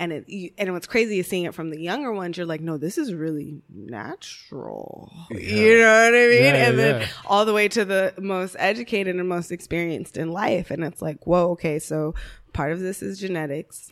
And 0.02 0.12
it, 0.12 0.28
you, 0.28 0.50
and 0.58 0.74
what's 0.74 0.88
crazy 0.88 1.20
is 1.20 1.28
seeing 1.28 1.44
it 1.44 1.54
from 1.54 1.70
the 1.70 1.80
younger 1.80 2.12
ones. 2.12 2.36
You're 2.36 2.48
like, 2.48 2.62
no, 2.62 2.78
this 2.78 2.98
is 2.98 3.14
really 3.14 3.62
natural. 3.70 5.14
You 5.30 5.78
know 5.78 6.06
what 6.06 6.16
I 6.16 6.28
mean? 6.28 6.44
Yeah, 6.44 6.70
and 6.70 6.80
then 6.80 7.10
all 7.28 7.46
the 7.46 7.54
way 7.54 7.68
to 7.68 7.86
the 7.86 8.16
most 8.18 8.56
educated 8.58 9.16
and 9.16 9.30
most 9.30 9.52
experienced 9.52 10.18
in 10.18 10.32
life. 10.32 10.72
And 10.72 10.84
it's 10.84 11.04
like, 11.04 11.28
whoa, 11.28 11.52
okay, 11.52 11.78
so 11.78 12.16
part 12.52 12.72
of 12.72 12.80
this 12.80 13.04
is 13.04 13.20
genetics, 13.20 13.92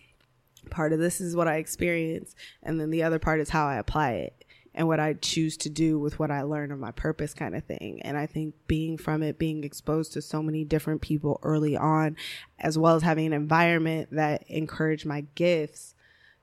part 0.72 0.94
of 0.94 1.00
this 1.00 1.22
is 1.22 1.36
what 1.36 1.48
I 1.48 1.58
experience, 1.58 2.34
and 2.64 2.82
then 2.82 2.90
the 2.90 3.04
other 3.04 3.20
part 3.20 3.40
is 3.40 3.50
how 3.50 3.68
I 3.68 3.76
apply 3.76 4.14
it. 4.14 4.46
and 4.80 4.88
what 4.88 5.00
I 5.00 5.14
choose 5.14 5.58
to 5.58 5.70
do 5.70 6.00
with 6.00 6.20
what 6.20 6.32
I 6.32 6.44
learn 6.44 6.72
of 6.72 6.80
my 6.80 6.92
purpose 6.92 7.34
kind 7.34 7.56
of 7.56 7.64
thing. 7.64 8.02
And 8.04 8.18
I 8.18 8.26
think 8.26 8.56
being 8.68 8.98
from 8.98 9.24
it, 9.24 9.40
being 9.40 9.64
exposed 9.64 10.14
to 10.14 10.22
so 10.22 10.42
many 10.42 10.64
different 10.64 11.02
people 11.02 11.40
early 11.44 11.76
on, 11.76 12.16
as 12.60 12.78
well 12.78 12.96
as 12.96 13.04
having 13.04 13.28
an 13.28 13.34
environment 13.34 14.10
that 14.12 14.44
encouraged 14.48 15.06
my 15.06 15.26
gifts 15.36 15.96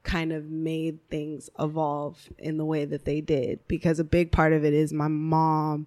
kind 0.06 0.32
of 0.32 0.48
made 0.48 0.98
things 1.10 1.50
evolve 1.58 2.30
in 2.38 2.56
the 2.56 2.64
way 2.64 2.84
that 2.84 3.04
they 3.04 3.20
did 3.20 3.58
because 3.66 3.98
a 3.98 4.04
big 4.04 4.30
part 4.30 4.52
of 4.52 4.64
it 4.64 4.72
is 4.72 4.92
my 4.92 5.08
mom 5.08 5.86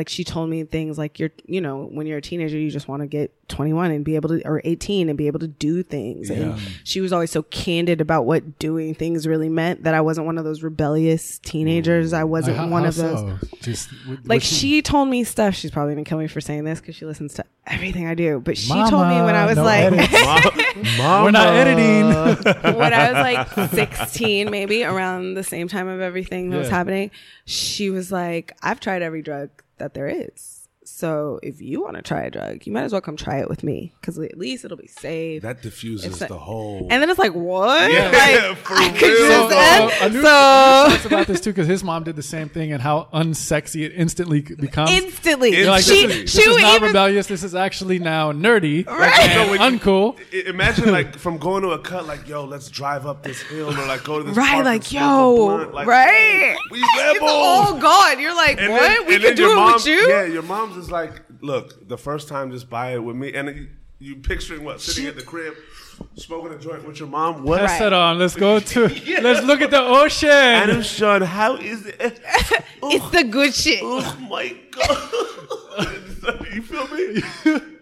like 0.00 0.08
she 0.08 0.24
told 0.24 0.48
me 0.48 0.64
things 0.64 0.96
like 0.96 1.18
you're 1.18 1.30
you 1.44 1.60
know 1.60 1.84
when 1.92 2.06
you're 2.06 2.16
a 2.16 2.22
teenager 2.22 2.56
you 2.56 2.70
just 2.70 2.88
want 2.88 3.02
to 3.02 3.06
get 3.06 3.30
21 3.48 3.90
and 3.90 4.02
be 4.02 4.14
able 4.16 4.30
to 4.30 4.40
or 4.46 4.62
18 4.64 5.10
and 5.10 5.18
be 5.18 5.26
able 5.26 5.38
to 5.38 5.46
do 5.46 5.82
things 5.82 6.30
and 6.30 6.58
she 6.84 7.02
was 7.02 7.12
always 7.12 7.30
so 7.30 7.42
candid 7.42 8.00
about 8.00 8.24
what 8.24 8.58
doing 8.58 8.94
things 8.94 9.26
really 9.26 9.50
meant 9.50 9.82
that 9.82 9.92
i 9.92 10.00
wasn't 10.00 10.24
one 10.24 10.38
of 10.38 10.44
those 10.44 10.62
rebellious 10.62 11.38
teenagers 11.40 12.12
mm. 12.12 12.16
i 12.16 12.24
wasn't 12.24 12.56
How- 12.56 12.68
one 12.68 12.84
how 12.84 12.88
of 12.88 12.96
those 12.96 13.18
so? 13.18 13.38
Just 13.60 13.90
w- 14.04 14.18
like 14.24 14.40
was 14.40 14.44
she, 14.44 14.80
told 14.80 15.10
me 15.10 15.22
stuff 15.22 15.54
she's 15.54 15.70
probably 15.70 15.92
gonna 15.92 16.04
kill 16.04 16.16
me 16.16 16.28
for 16.28 16.40
saying 16.40 16.64
this 16.64 16.80
because 16.80 16.96
she 16.96 17.04
listens 17.04 17.34
to 17.34 17.44
everything 17.66 18.06
i 18.06 18.14
do 18.14 18.40
but 18.40 18.56
she 18.56 18.70
Mama, 18.70 18.88
told 18.88 19.06
me 19.06 19.20
when 19.20 19.34
i 19.34 19.44
was 19.44 19.56
no 19.56 19.64
like. 19.64 19.92
Mama. 20.96 21.24
We're 21.24 21.30
not 21.30 21.54
editing. 21.54 22.06
when 22.76 22.92
I 22.92 23.12
was 23.12 23.58
like 23.58 23.70
16, 23.98 24.50
maybe 24.50 24.84
around 24.84 25.34
the 25.34 25.44
same 25.44 25.68
time 25.68 25.88
of 25.88 26.00
everything 26.00 26.50
that 26.50 26.58
was 26.58 26.68
happening, 26.68 27.10
she 27.44 27.90
was 27.90 28.12
like, 28.12 28.56
I've 28.62 28.80
tried 28.80 29.02
every 29.02 29.22
drug 29.22 29.50
that 29.80 29.94
there 29.94 30.08
is. 30.08 30.59
So 30.92 31.40
if 31.42 31.62
you 31.62 31.80
want 31.82 31.96
to 31.96 32.02
try 32.02 32.22
a 32.24 32.30
drug, 32.30 32.66
you 32.66 32.72
might 32.72 32.82
as 32.82 32.92
well 32.92 33.00
come 33.00 33.16
try 33.16 33.38
it 33.40 33.48
with 33.48 33.62
me 33.62 33.92
because 34.00 34.18
at 34.18 34.36
least 34.36 34.64
it'll 34.64 34.76
be 34.76 34.86
safe. 34.86 35.40
That 35.42 35.62
diffuses 35.62 36.04
It's 36.12 36.20
like- 36.20 36.28
the 36.28 36.38
whole. 36.38 36.86
and 36.90 37.00
then 37.02 37.08
it's 37.08 37.18
like, 37.18 37.32
what? 37.34 37.90
Yeah, 37.90 38.10
like, 38.50 38.56
for 38.64 38.74
I 38.74 38.88
could 38.90 39.02
real. 39.08 39.48
So, 39.50 39.58
end. 39.58 39.92
uh, 39.92 40.04
Anu- 40.04 40.20
so 40.22 40.90
talks 40.90 41.04
about 41.06 41.26
this 41.26 41.40
too 41.40 41.50
because 41.50 41.66
his 41.68 41.82
mom 41.82 42.04
did 42.04 42.16
the 42.16 42.22
same 42.22 42.48
thing 42.48 42.72
and 42.72 42.82
how 42.82 43.08
unsexy 43.14 43.82
it 43.86 43.92
instantly 43.94 44.42
becomes. 44.42 44.90
instantly, 44.90 45.56
You're 45.56 45.70
like, 45.70 45.84
she 45.84 46.06
this, 46.06 46.16
Instantly. 46.16 46.24
is, 46.24 46.30
she 46.32 46.38
this 46.48 46.56
is 46.56 46.62
not 46.62 46.76
even 46.76 46.86
rebellious. 46.88 47.26
This 47.28 47.44
is 47.44 47.54
actually 47.54 47.98
now 47.98 48.32
nerdy 48.32 48.86
Right. 48.90 49.20
and 49.20 49.32
So 49.32 49.50
when 49.52 49.72
you- 49.72 49.78
uncool. 49.78 50.46
Imagine 50.46 50.92
like 50.92 51.16
from 51.16 51.38
going 51.38 51.62
to 51.62 51.70
a 51.70 51.78
cut, 51.78 52.06
like 52.06 52.28
yo, 52.28 52.44
let's 52.44 52.68
drive 52.68 53.06
up 53.06 53.22
this 53.22 53.40
hill 53.42 53.68
or 53.68 53.86
like 53.86 54.04
go 54.04 54.18
to 54.18 54.24
this 54.24 54.36
right, 54.36 54.54
park 54.54 54.64
like 54.66 54.74
and 54.82 54.84
smoke 54.84 55.02
a 55.02 55.06
yo, 55.06 55.36
blunt, 55.46 55.74
like, 55.74 55.86
right. 55.86 56.56
We 56.70 56.78
It's- 56.80 57.14
rebels. 57.14 57.30
Oh 57.32 57.78
God, 57.80 58.20
you're 58.20 58.34
like 58.34 58.60
And 58.60 58.72
what? 58.72 58.80
then- 58.82 59.06
we 59.06 59.14
and 59.14 59.24
could 59.24 59.36
do 59.36 59.52
it 59.52 59.54
mom, 59.56 59.72
with 59.74 59.86
you. 59.86 60.08
Yeah, 60.08 60.24
your 60.24 60.42
mom's 60.42 60.76
just 60.80 60.90
like, 60.90 61.22
look, 61.40 61.86
the 61.88 61.98
first 61.98 62.28
time, 62.28 62.50
just 62.50 62.68
buy 62.70 62.94
it 62.94 62.98
with 63.02 63.16
me, 63.16 63.32
and 63.34 63.48
you, 63.56 63.68
you 63.98 64.16
picturing 64.16 64.64
what 64.64 64.80
sitting 64.80 65.06
at 65.06 65.16
the 65.16 65.22
crib, 65.22 65.54
smoking 66.16 66.52
a 66.52 66.58
joint 66.58 66.86
with 66.86 66.98
your 66.98 67.08
mom. 67.08 67.44
What? 67.44 67.60
Pass 67.60 67.80
Right. 67.80 67.86
it 67.88 67.92
on. 67.92 68.18
Let's 68.18 68.34
go 68.34 68.58
to. 68.60 68.80
Let's 69.22 69.44
look 69.46 69.60
at 69.60 69.70
the 69.70 69.80
ocean. 69.80 70.28
Adam 70.30 70.82
Sean, 70.82 71.22
how 71.22 71.56
is 71.56 71.86
it? 71.86 72.20
It's 72.82 73.10
the 73.10 73.24
good 73.24 73.52
shit. 73.54 73.80
Oh 73.82 74.16
my 74.30 74.56
god! 74.70 76.46
you 76.54 76.62
feel 76.62 76.88
me? 76.88 77.22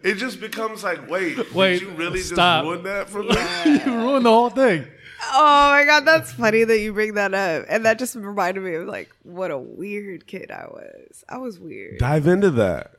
It 0.03 0.15
just 0.17 0.41
becomes 0.41 0.83
like, 0.83 1.09
wait, 1.09 1.55
Wait, 1.55 1.79
did 1.79 1.83
you 1.83 1.91
really 1.95 2.19
stop. 2.21 2.65
just 2.65 2.69
ruin 2.69 2.83
that 2.83 3.09
for 3.09 3.23
me? 3.23 3.85
you 3.85 3.97
ruined 3.97 4.27
the 4.27 4.31
whole 4.31 4.51
thing. 4.51 4.87
Oh 5.21 5.71
my 5.73 5.85
god, 5.85 6.05
that's 6.05 6.33
funny 6.33 6.65
that 6.65 6.79
you 6.79 6.93
bring 6.93 7.15
that 7.15 7.35
up. 7.35 7.67
And 7.69 7.85
that 7.85 7.99
just 7.99 8.15
reminded 8.15 8.63
me 8.63 8.75
of 8.75 8.87
like 8.87 9.11
what 9.25 9.51
a 9.51 9.59
weird 9.59 10.27
kid 10.27 10.51
I 10.51 10.67
was. 10.67 11.25
I 11.29 11.39
was 11.39 11.59
weird. 11.59 11.99
Dive 11.99 12.27
into 12.27 12.51
that. 12.53 12.93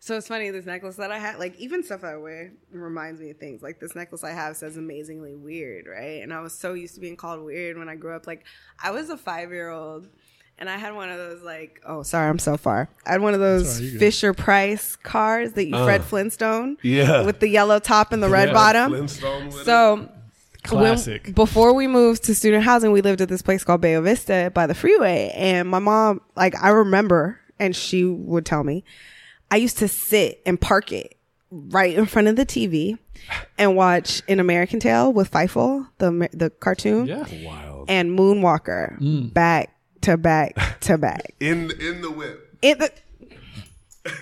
So 0.00 0.18
it's 0.18 0.28
funny, 0.28 0.50
this 0.50 0.66
necklace 0.66 0.96
that 0.96 1.10
I 1.10 1.18
had, 1.18 1.38
like 1.38 1.56
even 1.58 1.82
stuff 1.82 2.04
I 2.04 2.16
wear 2.16 2.52
reminds 2.70 3.22
me 3.22 3.30
of 3.30 3.38
things. 3.38 3.62
Like 3.62 3.80
this 3.80 3.94
necklace 3.94 4.22
I 4.22 4.32
have 4.32 4.54
says 4.56 4.76
amazingly 4.76 5.34
weird, 5.34 5.86
right? 5.86 6.22
And 6.22 6.30
I 6.30 6.40
was 6.40 6.52
so 6.52 6.74
used 6.74 6.94
to 6.96 7.00
being 7.00 7.16
called 7.16 7.42
weird 7.42 7.78
when 7.78 7.88
I 7.88 7.96
grew 7.96 8.14
up. 8.14 8.26
Like 8.26 8.44
I 8.82 8.90
was 8.90 9.08
a 9.08 9.16
five 9.16 9.50
year 9.50 9.70
old 9.70 10.08
and 10.58 10.68
I 10.68 10.76
had 10.76 10.94
one 10.94 11.08
of 11.08 11.16
those 11.16 11.42
like 11.42 11.80
oh 11.86 12.02
sorry, 12.02 12.28
I'm 12.28 12.38
so 12.38 12.58
far. 12.58 12.90
I 13.06 13.12
had 13.12 13.22
one 13.22 13.32
of 13.32 13.40
those 13.40 13.66
all 13.66 13.74
right, 13.76 13.82
you're 13.82 13.92
good. 13.92 13.98
Fisher 14.00 14.34
Price 14.34 14.96
cars 14.96 15.52
that 15.54 15.64
you 15.66 15.84
Fred 15.84 16.02
uh, 16.02 16.04
Flintstone. 16.04 16.76
Yeah. 16.82 17.22
With 17.24 17.40
the 17.40 17.48
yellow 17.48 17.78
top 17.78 18.12
and 18.12 18.22
the 18.22 18.28
red 18.28 18.48
Yeah. 18.48 18.54
bottom. 18.54 18.90
Flintstone 18.90 19.46
with 19.46 19.60
it. 19.62 20.10
So 20.66 20.76
Classic. 20.78 21.24
when- 21.24 21.32
before 21.34 21.72
we 21.74 21.86
moved 21.86 22.24
to 22.24 22.34
student 22.34 22.64
housing, 22.64 22.90
we 22.92 23.00
lived 23.02 23.20
at 23.20 23.28
this 23.28 23.42
place 23.42 23.64
called 23.64 23.80
Bayo 23.80 24.00
Vista 24.02 24.50
by 24.54 24.66
the 24.66 24.74
freeway. 24.74 25.32
And 25.34 25.68
my 25.68 25.78
mom, 25.78 26.20
like, 26.36 26.54
I 26.62 26.70
remember, 26.70 27.38
and 27.58 27.74
she 27.76 28.04
would 28.04 28.46
tell 28.46 28.64
me, 28.64 28.84
I 29.50 29.56
used 29.56 29.78
to 29.78 29.88
sit 29.88 30.40
and 30.46 30.60
park 30.60 30.90
it 30.92 31.16
right 31.50 31.94
in 31.94 32.06
front 32.06 32.28
of 32.28 32.36
the 32.36 32.46
TV 32.46 32.98
and 33.58 33.76
watch 33.76 34.22
An 34.28 34.40
American 34.40 34.80
Tail 34.80 35.12
with 35.12 35.30
Fievel, 35.30 35.86
the 35.98 36.28
the 36.32 36.50
cartoon, 36.50 37.06
Yeah. 37.06 37.24
wild 37.44 37.88
and 37.88 38.18
Moonwalker, 38.18 38.98
mm. 39.00 39.32
back 39.32 39.70
to 40.00 40.16
back 40.16 40.54
to 40.80 40.98
back. 41.06 41.34
in 41.40 41.70
in 41.80 42.00
the 42.02 42.10
whip. 42.10 42.56
It 42.62 42.78
the, 42.78 42.90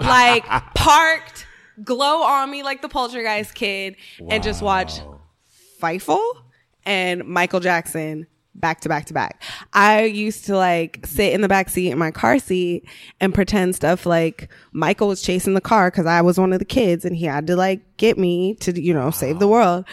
like 0.00 0.44
parked, 0.74 1.46
glow 1.84 2.22
on 2.22 2.50
me 2.50 2.62
like 2.62 2.82
the 2.82 2.88
Poltergeist 2.88 3.54
kid, 3.54 3.96
and 4.28 4.42
just 4.42 4.62
watch 4.62 5.00
Fievel 5.80 6.20
and 6.84 7.24
Michael 7.24 7.60
Jackson 7.60 8.26
back 8.54 8.80
to 8.80 8.88
back 8.88 9.06
to 9.06 9.14
back. 9.14 9.42
I 9.72 10.04
used 10.04 10.44
to 10.46 10.56
like 10.56 11.06
sit 11.06 11.32
in 11.32 11.40
the 11.40 11.48
back 11.48 11.68
seat 11.68 11.90
in 11.90 11.98
my 11.98 12.10
car 12.10 12.38
seat 12.38 12.86
and 13.20 13.34
pretend 13.34 13.74
stuff 13.76 14.06
like 14.06 14.50
Michael 14.72 15.08
was 15.08 15.22
chasing 15.22 15.54
the 15.54 15.60
car 15.60 15.90
because 15.90 16.06
I 16.06 16.20
was 16.20 16.38
one 16.38 16.52
of 16.52 16.58
the 16.58 16.64
kids 16.64 17.04
and 17.04 17.16
he 17.16 17.26
had 17.26 17.46
to 17.46 17.56
like 17.56 17.80
get 17.96 18.18
me 18.18 18.54
to, 18.56 18.80
you 18.80 18.92
know, 18.92 19.10
save 19.10 19.38
the 19.38 19.48
world. 19.48 19.84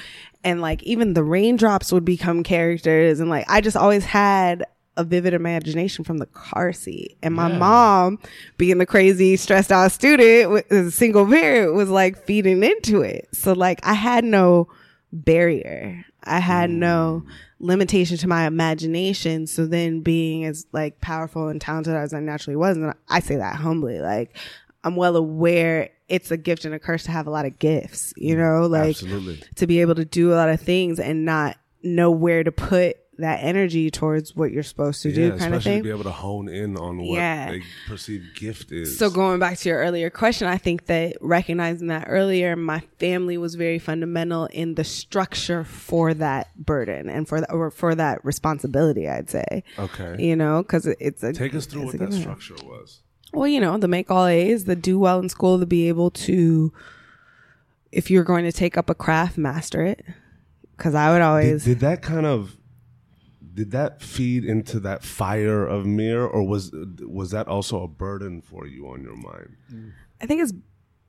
And 0.44 0.62
like 0.62 0.84
even 0.84 1.14
the 1.14 1.24
raindrops 1.24 1.92
would 1.92 2.06
become 2.06 2.44
characters 2.44 3.20
and 3.20 3.30
like 3.30 3.46
I 3.48 3.62
just 3.62 3.78
always 3.78 4.06
had 4.06 4.66
a 4.98 5.04
vivid 5.04 5.34
imagination 5.34 6.04
from 6.04 6.18
the 6.18 6.26
car 6.26 6.74
seat. 6.74 7.18
And 7.22 7.34
my 7.34 7.48
mom, 7.48 8.20
being 8.58 8.80
the 8.80 8.86
crazy, 8.86 9.38
stressed 9.38 9.72
out 9.72 9.92
student 9.92 10.52
with 10.52 10.72
a 10.72 10.92
single 10.92 11.26
parent, 11.26 11.76
was 11.76 11.90
like 11.90 12.26
feeding 12.26 12.64
into 12.64 13.02
it. 13.02 13.30
So 13.32 13.54
like 13.54 13.80
I 13.84 13.94
had 13.94 14.26
no 14.26 14.68
barrier. 15.14 16.04
I 16.24 16.40
had 16.40 16.70
no 16.70 17.24
mm. 17.26 17.32
limitation 17.60 18.18
to 18.18 18.28
my 18.28 18.46
imagination. 18.46 19.48
So 19.48 19.66
then 19.66 20.02
being 20.02 20.44
as 20.46 20.66
like 20.74 21.00
powerful 21.00 21.48
and 21.48 21.62
talented 21.62 21.94
as 21.94 22.14
I 22.14 22.20
naturally 22.20 22.58
was, 22.58 22.76
and 22.76 22.94
I 23.08 23.20
say 23.20 23.38
that 23.38 23.56
humbly, 23.56 24.00
like 24.00 24.36
I'm 24.84 24.96
well 24.96 25.16
aware 25.16 25.90
it's 26.10 26.32
a 26.32 26.38
gift 26.38 26.64
and 26.66 26.74
a 26.74 26.80
curse 26.80 27.04
to 27.04 27.12
have 27.12 27.28
a 27.28 27.30
lot 27.32 27.46
of 27.46 27.60
gifts, 27.60 28.14
you 28.18 28.36
mm. 28.36 28.40
know, 28.40 28.68
like 28.68 28.90
Absolutely. 28.90 29.44
to 29.56 29.68
be 29.68 29.82
able 29.82 29.96
to 29.96 30.06
do 30.06 30.34
a 30.34 30.36
lot 30.36 30.50
of 30.50 30.60
things 30.60 31.00
and 31.00 31.26
not 31.26 31.58
know 31.84 32.10
where 32.12 32.44
to 32.44 32.52
put 32.52 32.98
that 33.20 33.44
energy 33.44 33.90
towards 33.90 34.36
what 34.36 34.52
you're 34.52 34.62
supposed 34.64 35.02
to 35.02 35.12
do 35.12 35.30
Yeah, 35.30 35.38
kind 35.38 35.56
of 35.56 35.64
thing. 35.64 35.80
to 35.80 35.84
be 35.84 35.90
able 35.90 36.04
to 36.04 36.12
hone 36.12 36.48
in 36.50 36.78
on 36.78 36.98
what 37.00 37.16
Yeah. 37.16 37.52
a 37.52 37.62
perceived 37.88 38.36
gift 38.36 38.72
is. 38.72 38.98
So 38.98 39.10
going 39.10 39.40
back 39.40 39.58
to 39.58 39.70
your 39.70 39.80
earlier 39.80 40.10
question, 40.10 40.48
I 40.48 40.58
think 40.58 40.86
that 40.86 41.18
recognizing 41.20 41.88
that 41.88 42.06
earlier, 42.08 42.56
my 42.56 42.82
family 43.00 43.38
was 43.38 43.56
very 43.56 43.80
fundamental 43.80 44.46
in 44.48 44.76
the 44.76 44.84
structure 44.84 45.64
for 45.64 46.14
that 46.14 46.56
burden 46.64 47.10
and 47.10 47.28
for 47.28 47.42
that 47.42 47.52
or 47.52 47.72
for 47.72 47.96
that 47.96 48.24
responsibility. 48.24 49.10
I'd 49.10 49.30
say, 49.30 49.64
okay, 49.80 50.16
you 50.24 50.36
know, 50.36 50.62
because 50.62 50.86
it's 50.86 51.24
a 51.24 51.34
take 51.34 51.56
us 51.56 51.66
through 51.66 51.86
what 51.86 51.98
that 52.00 52.14
structure 52.14 52.56
was. 52.66 53.02
Well, 53.34 53.48
you 53.48 53.60
know, 53.60 53.78
the 53.78 53.88
make 53.88 54.10
all 54.12 54.26
A's, 54.28 54.66
the 54.66 54.76
do 54.76 54.98
well 55.00 55.20
in 55.20 55.30
school, 55.30 55.60
to 55.60 55.66
be 55.66 55.88
able 55.90 56.12
to, 56.12 56.72
if 57.92 58.10
you're 58.12 58.24
going 58.24 58.46
to 58.46 58.52
take 58.52 58.78
up 58.78 58.90
a 58.90 58.96
craft, 58.96 59.38
master 59.38 59.84
it. 59.84 60.06
Because 60.78 60.94
I 60.94 61.10
would 61.10 61.18
Did, 61.18 61.24
always, 61.24 61.66
did 61.66 61.80
that 61.80 62.02
kind 62.04 62.26
of 62.26 62.57
did 63.58 63.72
that 63.72 64.04
feed 64.04 64.46
into 64.46 64.80
that 64.82 65.04
fire 65.04 65.66
of 65.66 65.84
Mir, 65.84 66.24
or 66.24 66.44
was 66.44 66.72
was 67.02 67.32
that 67.32 67.48
also 67.48 67.82
a 67.82 67.88
burden 67.88 68.40
for 68.40 68.68
you 68.68 68.88
on 68.88 69.02
your 69.02 69.16
mind? 69.16 69.58
I 70.22 70.28
think 70.28 70.44
it's 70.44 70.54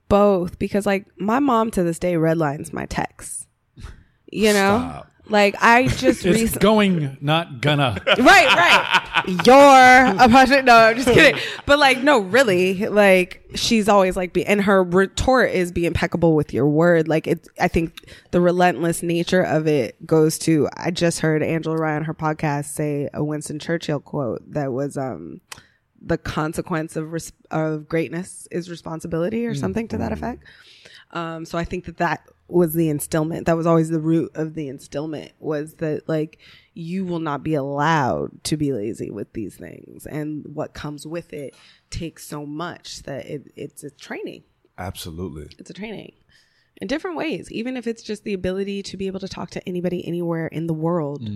both 0.09 0.57
because 0.57 0.87
like 0.87 1.05
my 1.19 1.37
mom 1.39 1.69
to 1.71 1.83
this 1.83 1.99
day 1.99 2.15
redlines 2.15 2.73
my 2.73 2.87
texts. 2.87 3.45
You 4.31 4.53
know. 4.53 5.05
Like 5.29 5.55
I 5.61 5.87
just 5.87 6.25
It's 6.25 6.25
recently. 6.25 6.59
going, 6.59 7.17
not 7.21 7.61
gonna. 7.61 8.01
right, 8.07 8.17
right. 8.19 9.23
You're 9.45 10.23
a 10.25 10.29
project. 10.29 10.65
No, 10.65 10.75
I'm 10.75 10.95
just 10.95 11.07
kidding. 11.07 11.39
But 11.65 11.79
like, 11.79 12.01
no, 12.03 12.19
really. 12.19 12.87
Like, 12.87 13.43
she's 13.55 13.87
always 13.89 14.15
like, 14.15 14.33
be, 14.33 14.45
and 14.45 14.61
her 14.61 14.83
retort 14.83 15.51
is 15.51 15.71
be 15.71 15.85
impeccable 15.85 16.35
with 16.35 16.53
your 16.53 16.67
word. 16.67 17.07
Like, 17.07 17.27
it, 17.27 17.47
I 17.59 17.67
think 17.67 18.11
the 18.31 18.41
relentless 18.41 19.03
nature 19.03 19.41
of 19.41 19.67
it 19.67 20.05
goes 20.07 20.39
to. 20.39 20.67
I 20.75 20.91
just 20.91 21.19
heard 21.19 21.43
Angela 21.43 21.75
Rye 21.77 21.95
on 21.95 22.03
her 22.05 22.13
podcast 22.13 22.65
say 22.65 23.09
a 23.13 23.23
Winston 23.23 23.59
Churchill 23.59 23.99
quote 23.99 24.41
that 24.51 24.71
was, 24.73 24.97
um, 24.97 25.41
the 26.01 26.17
consequence 26.17 26.95
of 26.95 27.11
res- 27.11 27.33
of 27.51 27.87
greatness 27.89 28.47
is 28.51 28.69
responsibility, 28.69 29.45
or 29.45 29.53
something 29.53 29.85
to 29.89 29.97
that 29.97 30.13
effect. 30.13 30.43
Um, 31.11 31.45
so 31.45 31.57
I 31.57 31.63
think 31.63 31.85
that 31.85 31.97
that 31.97 32.27
was 32.47 32.73
the 32.73 32.87
instillment. 32.89 33.45
That 33.45 33.57
was 33.57 33.65
always 33.67 33.89
the 33.89 33.99
root 33.99 34.31
of 34.35 34.53
the 34.55 34.67
instillment 34.69 35.31
was 35.39 35.75
that 35.75 36.07
like 36.09 36.39
you 36.73 37.05
will 37.05 37.19
not 37.19 37.43
be 37.43 37.53
allowed 37.55 38.43
to 38.45 38.57
be 38.57 38.71
lazy 38.73 39.09
with 39.11 39.33
these 39.33 39.55
things, 39.55 40.05
and 40.05 40.45
what 40.53 40.73
comes 40.73 41.05
with 41.07 41.33
it 41.33 41.55
takes 41.89 42.25
so 42.25 42.45
much 42.45 43.03
that 43.03 43.25
it, 43.25 43.51
it's 43.55 43.83
a 43.83 43.89
training. 43.91 44.43
Absolutely. 44.77 45.47
It's 45.59 45.69
a 45.69 45.73
training 45.73 46.13
in 46.81 46.87
different 46.87 47.17
ways, 47.17 47.51
even 47.51 47.75
if 47.75 47.85
it's 47.87 48.01
just 48.01 48.23
the 48.23 48.33
ability 48.33 48.81
to 48.83 48.95
be 48.97 49.07
able 49.07 49.19
to 49.19 49.27
talk 49.27 49.49
to 49.51 49.67
anybody 49.67 50.07
anywhere 50.07 50.47
in 50.47 50.67
the 50.67 50.73
world. 50.73 51.29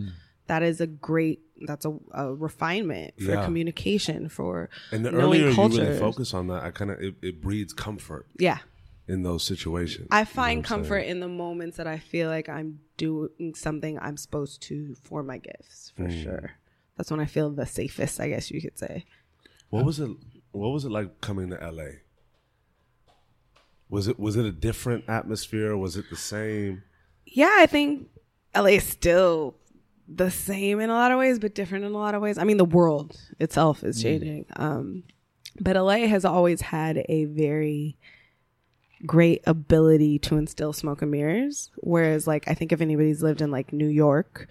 that 0.48 0.62
is 0.64 0.82
a 0.82 0.88
great 0.88 1.40
that's 1.66 1.86
a, 1.86 1.94
a 2.12 2.34
refinement 2.34 3.14
for 3.18 3.32
Yeah. 3.32 3.46
communication 3.46 4.28
for 4.30 4.70
And 4.92 5.06
the 5.06 5.12
knowing 5.12 5.24
earlier 5.42 5.50
you 5.50 5.56
cultures. 5.56 5.80
really 5.80 5.98
focus 6.00 6.34
on 6.34 6.48
that, 6.48 6.64
I 6.64 6.72
kind 6.72 6.92
of 6.92 7.00
it, 7.02 7.16
it 7.22 7.42
breeds 7.42 7.72
comfort 7.74 8.28
yeah 8.38 8.60
in 9.08 9.24
those 9.24 9.44
situations. 9.44 10.08
I 10.12 10.20
You 10.20 10.22
know 10.22 10.26
find 10.26 10.58
saying? 10.58 10.64
comfort 10.64 11.00
in 11.00 11.20
the 11.20 11.28
moments 11.28 11.78
that 11.78 11.88
I 11.88 11.98
feel 11.98 12.30
like 12.30 12.48
I'm 12.50 12.80
doing 12.98 13.54
something 13.56 14.00
I'm 14.00 14.18
supposed 14.18 14.62
to 14.64 14.96
for 15.04 15.24
my 15.24 15.38
gifts, 15.40 15.92
for 15.96 16.04
Mm. 16.04 16.24
sure. 16.24 16.52
That's 16.98 17.10
when 17.12 17.20
I 17.20 17.26
feel 17.26 17.50
the 17.50 17.66
safest, 17.66 18.20
I 18.20 18.30
guess 18.30 18.52
you 18.52 18.62
could 18.62 18.78
say. 18.78 19.06
What 19.70 19.84
was 19.86 20.00
it? 20.00 20.10
What 20.52 20.70
was 20.70 20.86
it 20.86 20.92
like 20.92 21.20
coming 21.22 21.50
to 21.50 21.58
LA? 21.62 21.90
Was 23.90 24.08
it 24.08 24.20
was 24.20 24.36
it 24.36 24.46
a 24.46 24.52
different 24.52 25.06
atmosphere? 25.08 25.76
Was 25.78 25.98
it 25.98 26.06
the 26.10 26.16
same? 26.16 26.84
Yeah, 27.26 27.56
I 27.60 27.66
think 27.66 28.10
LA 28.56 28.72
is 28.78 28.84
still 28.84 29.56
the 30.08 30.30
same 30.32 30.80
in 30.80 30.90
a 30.90 30.94
lot 30.94 31.12
of 31.12 31.18
ways, 31.20 31.40
but 31.40 31.56
different 31.56 31.86
in 31.86 31.92
a 31.92 31.98
lot 31.98 32.16
of 32.16 32.22
ways. 32.22 32.38
I 32.38 32.44
mean, 32.44 32.58
the 32.58 32.66
world 32.66 33.18
itself 33.40 33.84
is 33.84 34.02
changing. 34.02 34.46
Um, 34.56 35.04
but 35.60 35.76
LA 35.76 36.08
has 36.08 36.26
always 36.26 36.62
had 36.62 37.04
a 37.10 37.26
very 37.26 37.98
great 39.06 39.42
ability 39.46 40.20
to 40.20 40.38
instill 40.38 40.74
smoke 40.74 41.02
and 41.02 41.12
mirrors. 41.12 41.72
Whereas, 41.78 42.28
like, 42.28 42.48
I 42.48 42.54
think 42.54 42.72
if 42.72 42.82
anybody's 42.82 43.22
lived 43.24 43.42
in 43.42 43.52
like 43.52 43.74
New 43.74 43.88
York, 43.88 44.48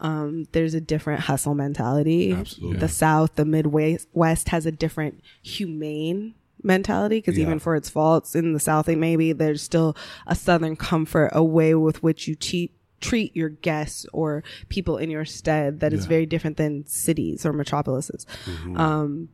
um, 0.00 0.46
there's 0.52 0.74
a 0.74 0.80
different 0.80 1.20
hustle 1.20 1.54
mentality. 1.54 2.32
Absolutely. 2.32 2.78
The 2.80 2.88
South, 2.88 3.34
the 3.36 3.44
Midwest 3.46 4.08
West 4.12 4.50
has 4.50 4.66
a 4.66 4.72
different 4.72 5.22
humane 5.42 6.34
mentality 6.62 7.18
because 7.18 7.38
Yeah. 7.38 7.44
even 7.44 7.58
for 7.58 7.76
its 7.76 7.88
faults 7.88 8.34
in 8.34 8.52
the 8.52 8.60
South, 8.60 8.88
it 8.88 8.98
maybe 8.98 9.32
there's 9.32 9.62
still 9.62 9.96
a 10.26 10.34
Southern 10.34 10.76
comfort, 10.76 11.30
a 11.32 11.42
way 11.44 11.74
with 11.74 12.02
which 12.02 12.28
you 12.28 12.34
treat 12.34 12.72
treat 12.98 13.36
your 13.36 13.50
guests 13.50 14.06
or 14.14 14.42
people 14.70 14.96
in 14.96 15.10
your 15.10 15.24
stead 15.26 15.80
that 15.80 15.92
is 15.92 16.04
Yeah. 16.04 16.08
very 16.08 16.26
different 16.26 16.56
than 16.56 16.84
cities 16.86 17.44
or 17.44 17.52
metropolises. 17.52 18.26
Um, 18.74 19.28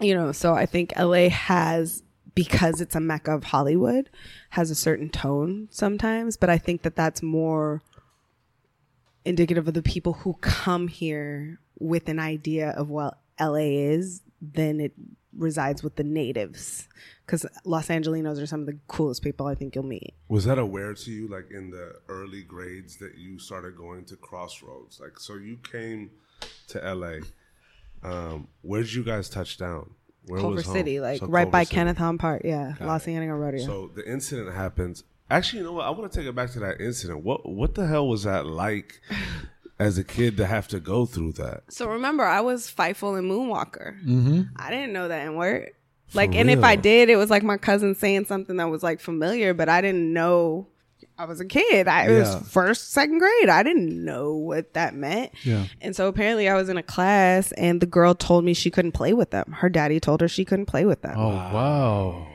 you 0.00 0.14
know, 0.14 0.32
so 0.32 0.52
I 0.54 0.66
think 0.66 0.92
LA 0.98 1.28
has 1.30 2.02
because 2.34 2.80
it's 2.80 2.94
a 2.94 3.00
mecca 3.00 3.32
of 3.34 3.44
Hollywood 3.44 4.10
has 4.50 4.70
a 4.70 4.74
certain 4.74 5.08
tone 5.08 5.68
sometimes, 5.70 6.36
but 6.36 6.50
I 6.50 6.58
think 6.58 6.82
that 6.82 6.96
that's 6.96 7.22
more 7.22 7.82
indicative 9.24 9.68
of 9.68 9.74
the 9.74 9.82
people 9.82 10.14
who 10.14 10.34
come 10.40 10.88
here 10.88 11.58
with 11.78 12.08
an 12.08 12.18
idea 12.18 12.70
of 12.70 12.88
what 12.88 13.18
LA 13.40 13.56
is 13.56 14.22
than 14.40 14.80
it 14.80 14.92
resides 15.36 15.82
with 15.82 15.96
the 15.96 16.04
natives 16.04 16.88
because 17.30 17.46
Los 17.64 17.88
Angelinos 17.88 18.42
are 18.42 18.46
some 18.46 18.60
of 18.60 18.66
the 18.66 18.78
coolest 18.88 19.22
people 19.22 19.46
I 19.46 19.54
think 19.54 19.74
you'll 19.74 19.84
meet. 19.84 20.14
Was 20.28 20.44
that 20.46 20.58
aware 20.58 20.94
to 20.94 21.10
you, 21.10 21.28
like 21.28 21.50
in 21.52 21.70
the 21.70 21.94
early 22.08 22.42
grades, 22.42 22.96
that 22.96 23.16
you 23.16 23.38
started 23.38 23.76
going 23.76 24.04
to 24.06 24.16
Crossroads? 24.16 24.98
Like, 25.00 25.18
so 25.20 25.34
you 25.36 25.58
came 25.58 26.10
to 26.68 26.78
LA. 26.94 27.18
Um, 28.02 28.48
where 28.62 28.82
did 28.82 28.92
you 28.92 29.04
guys 29.04 29.28
touch 29.28 29.58
down? 29.58 29.90
Where 30.26 30.40
Culver 30.40 30.56
was 30.56 30.66
home? 30.66 30.74
City, 30.74 31.00
like 31.00 31.20
So 31.20 31.26
right 31.26 31.42
Culver 31.42 31.50
by 31.50 31.64
City. 31.64 31.74
Kenneth 31.74 31.98
Hahn 31.98 32.18
Park, 32.18 32.42
yeah, 32.44 32.74
Los. 32.80 33.06
Angeles 33.08 33.38
Rodeo. 33.40 33.64
So 33.64 33.90
the 33.94 34.10
incident 34.10 34.54
happens. 34.54 35.04
Actually, 35.30 35.60
you 35.60 35.64
know 35.66 35.72
what? 35.72 35.86
I 35.86 35.90
want 35.90 36.10
to 36.10 36.18
take 36.18 36.28
it 36.28 36.34
back 36.34 36.50
to 36.52 36.60
that 36.60 36.80
incident. 36.80 37.22
What 37.22 37.48
what 37.48 37.74
the 37.74 37.86
hell 37.86 38.08
was 38.08 38.24
that 38.24 38.46
like 38.46 39.00
as 39.78 39.96
a 39.98 40.04
kid 40.04 40.36
to 40.38 40.46
have 40.46 40.68
to 40.68 40.80
go 40.80 41.06
through 41.06 41.32
that? 41.32 41.64
So 41.68 41.88
remember, 41.88 42.24
I 42.24 42.40
was 42.40 42.70
Fievel 42.70 43.18
and 43.18 43.30
Moonwalker. 43.30 44.02
Mm-hmm. 44.04 44.42
I 44.56 44.70
didn't 44.70 44.92
know 44.92 45.08
that 45.08 45.26
in 45.26 45.36
word. 45.36 45.70
Like, 46.12 46.34
and 46.34 46.50
if? 46.50 46.64
I 46.64 46.76
did, 46.76 47.08
it 47.08 47.16
was 47.16 47.30
like 47.30 47.42
my 47.42 47.56
cousin 47.56 47.94
saying 47.94 48.24
something 48.24 48.56
that 48.56 48.68
was 48.68 48.82
like 48.82 49.00
familiar, 49.00 49.54
but 49.54 49.68
I 49.68 49.80
didn't 49.80 50.12
know. 50.12 50.66
I 51.20 51.24
was 51.26 51.38
a 51.38 51.44
kid. 51.44 51.86
I 51.86 52.06
it 52.06 52.12
Yeah. 52.12 52.18
was 52.20 52.48
first, 52.50 52.92
second 52.92 53.18
grade. 53.18 53.50
I 53.50 53.62
didn't 53.62 54.02
know 54.04 54.32
what 54.36 54.72
that 54.72 54.94
meant. 54.94 55.32
Yeah. 55.44 55.64
And 55.82 55.94
so 55.94 56.08
apparently, 56.08 56.48
I 56.48 56.54
was 56.54 56.70
in 56.70 56.78
a 56.78 56.82
class, 56.82 57.52
and 57.52 57.78
the 57.78 57.86
girl 57.86 58.14
told 58.14 58.42
me 58.42 58.54
she 58.54 58.70
couldn't 58.70 58.92
play 58.92 59.12
with 59.12 59.30
them. 59.30 59.52
Her 59.58 59.68
daddy 59.68 60.00
told 60.00 60.22
her 60.22 60.28
she 60.28 60.46
couldn't 60.46 60.64
play 60.66 60.86
with 60.86 61.02
them. 61.02 61.16
Oh 61.18 61.28
wow. 61.28 62.26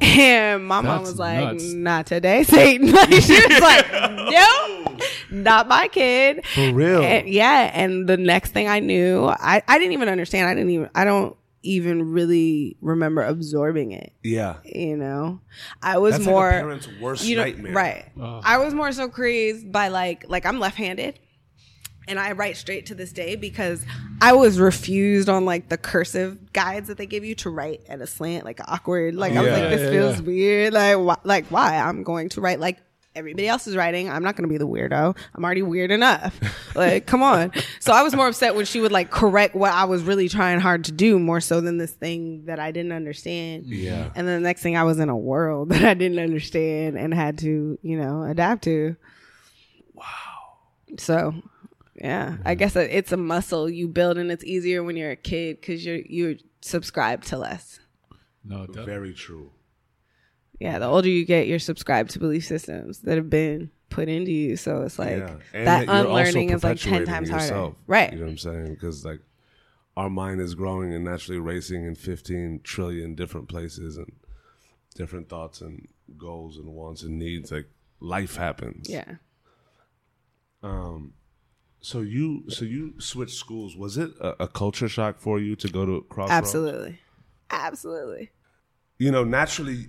And 0.00 0.64
my 0.64 0.80
mom 0.80 1.00
was 1.02 1.18
like, 1.18 1.54
nuts. 1.54 1.72
"Not 1.72 2.06
today, 2.06 2.42
Satan." 2.44 2.92
Like, 2.92 3.10
she 3.20 3.32
was 3.48 3.60
like, 3.60 3.90
"Nope, 3.92 5.00
not 5.32 5.66
my 5.66 5.88
kid." 5.88 6.46
For 6.54 6.72
real? 6.72 7.02
And, 7.02 7.28
yeah. 7.28 7.70
And 7.74 8.08
the 8.08 8.16
next 8.16 8.52
thing 8.52 8.68
I 8.68 8.78
knew, 8.78 9.26
I 9.26 9.60
I 9.66 9.78
didn't 9.78 9.92
even 9.94 10.08
understand. 10.08 10.48
I 10.48 10.54
didn't 10.54 10.70
even. 10.70 10.88
I 10.94 11.04
don't 11.04 11.36
even 11.62 12.12
really 12.12 12.76
remember 12.80 13.22
absorbing 13.22 13.92
it. 13.92 14.12
Yeah. 14.22 14.56
You 14.64 14.96
know, 14.96 15.40
I 15.82 15.98
was 15.98 16.12
That's 16.12 16.24
like 16.26 16.28
a 16.28 16.30
more 16.32 16.50
parent's 16.50 16.88
worst 17.00 17.24
you 17.24 17.36
know, 17.36 17.44
nightmare. 17.44 17.72
right? 17.72 18.04
Ugh. 18.20 18.42
I 18.44 18.58
was 18.58 18.72
more 18.74 18.92
so 18.92 19.08
crazed 19.08 19.70
by 19.70 19.88
like 19.88 20.24
like 20.28 20.46
I'm 20.46 20.58
left-handed. 20.58 21.18
And 22.08 22.18
I 22.18 22.32
write 22.32 22.56
straight 22.56 22.86
to 22.86 22.94
this 22.96 23.12
day 23.12 23.36
because 23.36 23.84
I 24.20 24.32
was 24.32 24.58
refused 24.58 25.28
on 25.28 25.44
like 25.44 25.68
the 25.68 25.76
cursive 25.76 26.52
guides 26.52 26.88
that 26.88 26.96
they 26.98 27.06
give 27.06 27.24
you 27.24 27.36
to 27.36 27.50
write 27.50 27.82
at 27.88 28.00
a 28.00 28.06
slant, 28.06 28.44
like 28.44 28.58
awkward. 28.66 29.14
Like 29.14 29.34
I 29.34 29.40
was 29.42 29.50
Yeah. 29.52 29.58
like, 29.58 29.70
this 29.70 29.80
Yeah, 29.82 29.90
feels 29.90 30.16
yeah. 30.20 30.26
weird. 30.26 30.72
Like, 30.72 30.96
wh- 30.96 31.24
like 31.26 31.46
why? 31.48 31.76
I'm 31.76 32.02
going 32.02 32.28
to 32.30 32.40
write 32.40 32.58
like 32.58 32.78
everybody 33.14 33.48
else 33.48 33.66
is 33.66 33.76
writing. 33.76 34.08
I'm 34.08 34.22
not 34.22 34.36
going 34.36 34.48
to 34.48 34.52
be 34.52 34.58
the 34.58 34.66
weirdo. 34.66 35.16
I'm 35.34 35.44
already 35.44 35.62
weird 35.62 35.90
enough. 35.90 36.38
like, 36.74 37.06
come 37.06 37.22
on. 37.22 37.52
So 37.80 37.94
I 37.94 38.02
was 38.02 38.14
more 38.14 38.28
upset 38.28 38.54
when 38.54 38.66
she 38.66 38.78
would 38.80 38.92
like 38.92 39.10
correct 39.10 39.54
what 39.54 39.72
I 39.72 39.84
was 39.86 40.02
really 40.02 40.28
trying 40.28 40.60
hard 40.60 40.84
to 40.84 40.92
do 40.92 41.18
more 41.18 41.40
so 41.40 41.62
than 41.62 41.78
this 41.78 41.92
thing 41.92 42.44
that 42.44 42.60
I 42.60 42.72
didn't 42.72 42.92
understand. 42.92 43.66
Yeah. 43.66 44.10
And 44.14 44.28
then 44.28 44.42
the 44.42 44.46
next 44.46 44.60
thing 44.60 44.76
I 44.76 44.82
was 44.84 44.98
in 45.00 45.08
a 45.08 45.16
world 45.16 45.70
that 45.70 45.82
I 45.82 45.94
didn't 45.94 46.18
understand 46.18 46.98
and 46.98 47.14
had 47.14 47.38
to, 47.38 47.78
you 47.82 47.96
know, 47.98 48.22
adapt 48.22 48.64
to. 48.64 48.96
Wow. 49.94 50.04
So, 50.98 51.34
yeah, 51.94 52.36
I 52.44 52.54
guess 52.54 52.76
it's 52.76 53.12
a 53.12 53.16
muscle 53.16 53.68
you 53.70 53.88
build 53.88 54.18
and 54.18 54.30
it's 54.30 54.44
easier 54.44 54.82
when 54.84 54.96
you're 54.96 55.12
a 55.12 55.16
kid 55.16 55.60
because 55.60 55.84
you're, 55.84 56.00
you're 56.06 56.34
subscribed 56.60 57.28
to 57.28 57.38
less. 57.38 57.80
No, 58.44 58.66
de- 58.66 58.84
Very 58.84 59.14
true. 59.14 59.52
Yeah, 60.60 60.78
the 60.78 60.86
older 60.86 61.08
you 61.08 61.24
get, 61.24 61.46
you're 61.48 61.58
subscribed 61.58 62.10
to 62.10 62.18
belief 62.18 62.44
systems 62.44 63.00
that 63.00 63.16
have 63.16 63.30
been 63.30 63.70
put 63.88 64.08
into 64.08 64.30
you. 64.30 64.56
So 64.56 64.82
it's 64.82 64.98
like 64.98 65.16
yeah. 65.18 65.36
And 65.54 65.66
that 65.66 65.88
unlearning 65.88 66.50
is 66.50 66.62
like 66.62 66.78
10 66.78 67.06
perpetuating 67.06 67.06
times 67.06 67.30
harder. 67.50 67.74
Right. 67.86 68.12
You 68.12 68.18
know 68.18 68.26
what 68.26 68.30
I'm 68.32 68.38
saying? 68.38 68.66
Because 68.74 69.04
like 69.04 69.20
our 69.96 70.10
mind 70.10 70.40
is 70.42 70.54
growing 70.54 70.92
and 70.92 71.04
naturally 71.04 71.40
racing 71.40 71.84
in 71.86 71.94
15 71.94 72.60
trillion 72.62 73.14
different 73.14 73.48
places 73.48 73.96
and 73.96 74.12
different 74.94 75.28
thoughts 75.30 75.62
and 75.62 75.88
goals 76.18 76.58
and 76.58 76.68
wants 76.68 77.02
and 77.02 77.18
needs. 77.18 77.50
Like 77.50 77.68
life 77.98 78.36
happens. 78.36 78.88
Yeah. 78.88 79.14
Um. 80.62 81.14
So 81.80 82.00
you 82.02 82.44
so 82.50 82.66
you 82.66 83.00
switched 83.00 83.34
schools. 83.34 83.76
Was 83.76 83.96
it 83.96 84.10
a, 84.20 84.44
a 84.44 84.48
culture 84.48 84.88
shock 84.88 85.18
for 85.18 85.40
you 85.40 85.56
to 85.56 85.68
go 85.68 85.86
to 85.86 86.04
Crossroads? 86.10 86.32
Absolutely. 86.32 87.00
Absolutely. 87.48 88.30
you 88.98 89.10
know, 89.10 89.24
naturally 89.24 89.86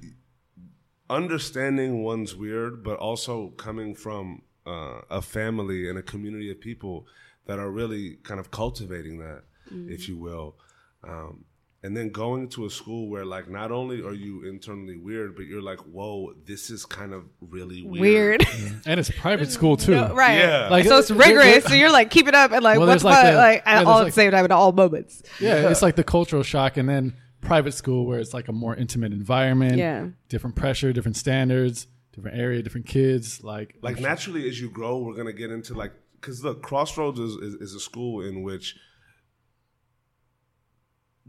understanding 1.12 2.04
one's 2.04 2.36
weird, 2.36 2.84
but 2.84 2.98
also 2.98 3.50
coming 3.58 3.94
from 3.96 4.42
uh, 4.66 5.02
a 5.10 5.22
family 5.22 5.90
and 5.90 5.98
a 6.00 6.02
community 6.02 6.50
of 6.52 6.60
people 6.60 7.06
that 7.48 7.60
are 7.60 7.70
really 7.70 8.18
kind 8.24 8.40
of 8.40 8.50
cultivating 8.52 9.20
that, 9.20 9.44
if 9.88 10.08
you 10.08 10.18
will. 10.18 10.56
Um, 11.04 11.46
and 11.84 11.98
then 11.98 12.10
going 12.10 12.48
to 12.50 12.66
a 12.66 12.70
school 12.70 13.10
where, 13.10 13.26
like, 13.26 13.50
not 13.50 13.72
only 13.72 14.04
are 14.04 14.14
you 14.14 14.48
internally 14.48 14.98
weird, 14.98 15.36
but 15.36 15.46
you're 15.46 15.64
like, 15.64 15.80
whoa, 15.80 16.32
this 16.46 16.70
is 16.70 16.86
kind 16.86 17.12
of 17.12 17.24
really 17.42 17.82
weird. 17.82 18.46
Weird. 18.48 18.82
and 18.86 19.00
it's 19.00 19.10
private 19.10 19.50
school 19.52 19.78
too. 19.78 19.96
right. 20.14 20.38
Yeah. 20.38 20.68
Like, 20.70 20.86
so 20.86 21.00
it's 21.00 21.08
there- 21.08 21.18
rigorous. 21.18 21.46
there- 21.46 21.62
so 21.62 21.74
you're 21.74 21.92
like, 21.92 22.12
keep 22.12 22.28
it 22.28 22.36
up 22.36 22.52
and 22.52 22.64
like, 22.64 22.78
Well, 22.78 22.88
what 22.88 23.04
like 23.04 23.16
fuck? 23.16 23.32
the- 23.32 23.38
like, 23.38 23.64
yeah, 23.66 23.72
at 23.72 23.76
there's 23.78 23.88
all 23.88 23.98
at 23.98 24.04
like- 24.04 24.14
the 24.14 24.22
same 24.22 24.30
time 24.32 24.46
at 24.46 24.52
all 24.52 24.72
moments. 24.74 25.24
Yeah, 25.40 25.70
it's 25.70 25.82
like 25.82 25.96
the 25.96 26.04
cultural 26.04 26.44
shock, 26.44 26.78
and 26.78 26.88
then 26.88 27.16
private 27.42 27.74
school 27.74 28.06
where 28.06 28.20
it's 28.20 28.34
like 28.34 28.48
a 28.48 28.54
more 28.54 28.76
intimate 28.76 29.12
environment. 29.12 29.78
Yeah. 29.78 30.08
different 30.30 30.56
pressure, 30.56 30.94
different 30.94 31.18
standards, 31.18 31.88
different 32.14 32.38
area, 32.38 32.62
different 32.62 32.88
kids. 32.88 33.44
Like, 33.44 33.78
like 33.82 34.00
naturally 34.00 34.48
as 34.48 34.60
you 34.60 34.70
grow 34.70 34.98
we're 35.00 35.16
going 35.16 35.28
to 35.28 35.34
get 35.34 35.52
into 35.52 35.74
like 35.74 35.94
because 36.14 36.44
look 36.44 36.62
crossroads 36.62 37.20
is, 37.20 37.34
is, 37.36 37.54
is 37.56 37.76
a 37.76 37.80
school 37.80 38.22
in 38.22 38.44
which 38.44 38.76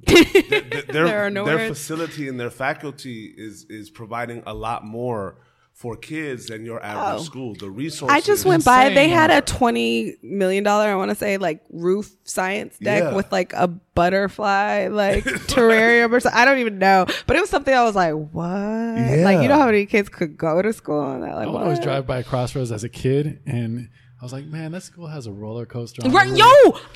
th- 0.06 0.32
th- 0.32 0.86
their, 0.86 1.04
There 1.04 1.26
are 1.26 1.30
no 1.30 1.44
their 1.44 1.68
facility 1.68 2.28
and 2.28 2.38
their 2.38 2.50
faculty 2.50 3.32
is 3.36 3.66
is 3.68 3.90
providing 3.90 4.42
a 4.46 4.54
lot 4.54 4.84
more 4.84 5.36
for 5.74 5.96
kids 5.96 6.46
than 6.46 6.64
your 6.64 6.80
average 6.82 7.20
Oh. 7.22 7.24
school 7.24 7.54
the 7.58 7.68
resources 7.70 8.14
I 8.14 8.20
just 8.20 8.44
went 8.44 8.64
by. 8.64 8.90
They 8.90 9.08
had 9.08 9.30
a 9.30 9.40
twenty 9.40 10.14
million 10.22 10.62
dollar, 10.62 10.86
I 10.88 10.94
want 10.94 11.10
to 11.10 11.14
say, 11.16 11.38
like 11.38 11.60
roof 11.70 12.10
science 12.24 12.78
deck 12.78 13.02
Yeah. 13.04 13.14
with 13.14 13.32
like 13.32 13.52
a 13.54 13.66
butterfly 13.66 14.88
like 14.90 15.24
terrarium 15.48 16.12
or 16.12 16.20
something. 16.20 16.38
I 16.40 16.44
don't 16.44 16.58
even 16.58 16.78
know, 16.78 17.06
but 17.26 17.36
it 17.36 17.40
was 17.40 17.50
something 17.50 17.74
I 17.74 17.82
was 17.84 17.94
like, 17.96 18.12
what? 18.14 18.44
Like 18.46 19.42
you 19.42 19.48
know 19.48 19.58
how 19.58 19.66
many 19.66 19.86
kids 19.86 20.08
could 20.08 20.36
go 20.36 20.62
to 20.62 20.72
school 20.72 21.10
and 21.10 21.22
that? 21.24 21.34
Like, 21.34 21.48
I 21.48 21.50
would 21.50 21.62
always 21.62 21.80
drive 21.80 22.06
by 22.06 22.22
Crossroads 22.22 22.70
as 22.70 22.84
a 22.84 22.88
kid, 22.88 23.40
and 23.46 23.88
I 24.22 24.24
was 24.24 24.32
like, 24.32 24.44
man, 24.46 24.70
that 24.70 24.84
school 24.84 25.08
has 25.08 25.26
a 25.26 25.32
roller 25.32 25.66
coaster. 25.66 26.00
On 26.04 26.12
Right, 26.12 26.28
yo. 26.28 26.44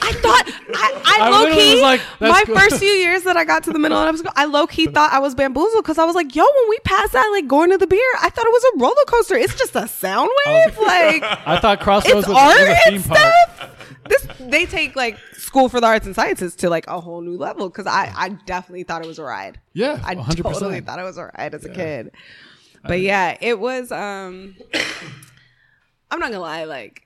I 0.01 0.13
thought 0.13 0.45
I, 0.47 1.03
I, 1.05 1.19
I 1.23 1.31
low 1.31 1.53
key 1.53 1.73
was 1.75 1.83
like, 1.83 2.01
my 2.21 2.45
good. 2.45 2.57
first 2.57 2.79
few 2.79 2.87
years 2.89 3.25
that 3.25 3.37
I 3.37 3.45
got 3.45 3.65
to 3.65 3.73
the 3.73 3.81
middle 3.81 3.99
of 3.99 4.17
school, 4.17 4.31
I 4.37 4.45
low 4.45 4.69
key 4.69 4.87
thought 4.95 5.13
I 5.13 5.19
was 5.19 5.35
bamboozled 5.35 5.83
because 5.83 5.99
I 5.99 6.05
was 6.05 6.15
like, 6.15 6.37
yo, 6.37 6.45
when 6.45 6.69
we 6.71 6.79
passed 6.85 7.15
that, 7.15 7.27
like 7.33 7.49
going 7.49 7.73
to 7.73 7.79
the 7.79 7.89
beer, 7.89 7.99
I 8.21 8.31
thought 8.31 8.47
it 8.47 8.53
was 8.53 8.65
a 8.77 8.79
roller 8.79 9.05
coaster. 9.09 9.35
It's 9.35 9.57
just 9.57 9.75
a 9.75 9.89
sound 9.89 10.31
wave, 10.47 10.79
like 10.79 11.23
I 11.49 11.59
thought 11.61 11.81
Crossroads 11.81 12.19
it's 12.21 12.29
was, 12.29 12.37
art 12.37 12.61
was 12.61 12.69
a 12.69 12.91
theme 12.91 12.95
and 12.95 13.05
park. 13.05 13.19
stuff. 13.57 13.71
this 14.09 14.27
they 14.39 14.65
take 14.67 14.95
like 14.95 15.19
school 15.33 15.69
for 15.69 15.81
the 15.81 15.87
arts 15.89 16.07
and 16.07 16.15
sciences 16.15 16.55
to 16.57 16.71
like 16.71 16.87
a 16.87 17.01
whole 17.01 17.23
new 17.23 17.37
level 17.37 17.69
because 17.69 17.89
I 17.89 18.13
I 18.17 18.29
definitely 18.47 18.85
thought 18.85 19.03
it 19.03 19.09
was 19.09 19.19
a 19.19 19.25
ride. 19.25 19.59
Yeah, 19.73 20.01
I 20.05 20.15
100%. 20.15 20.43
totally 20.45 20.81
thought 20.81 21.01
it 21.01 21.03
was 21.03 21.19
a 21.19 21.25
ride 21.37 21.55
as 21.57 21.65
a 21.65 21.71
kid. 21.71 22.13
But 22.85 23.01
yeah, 23.01 23.37
it 23.41 23.59
was. 23.59 23.91
um 23.91 24.55
I'm 26.09 26.21
not 26.21 26.31
gonna 26.31 26.39
lie, 26.41 26.65
like 26.65 27.03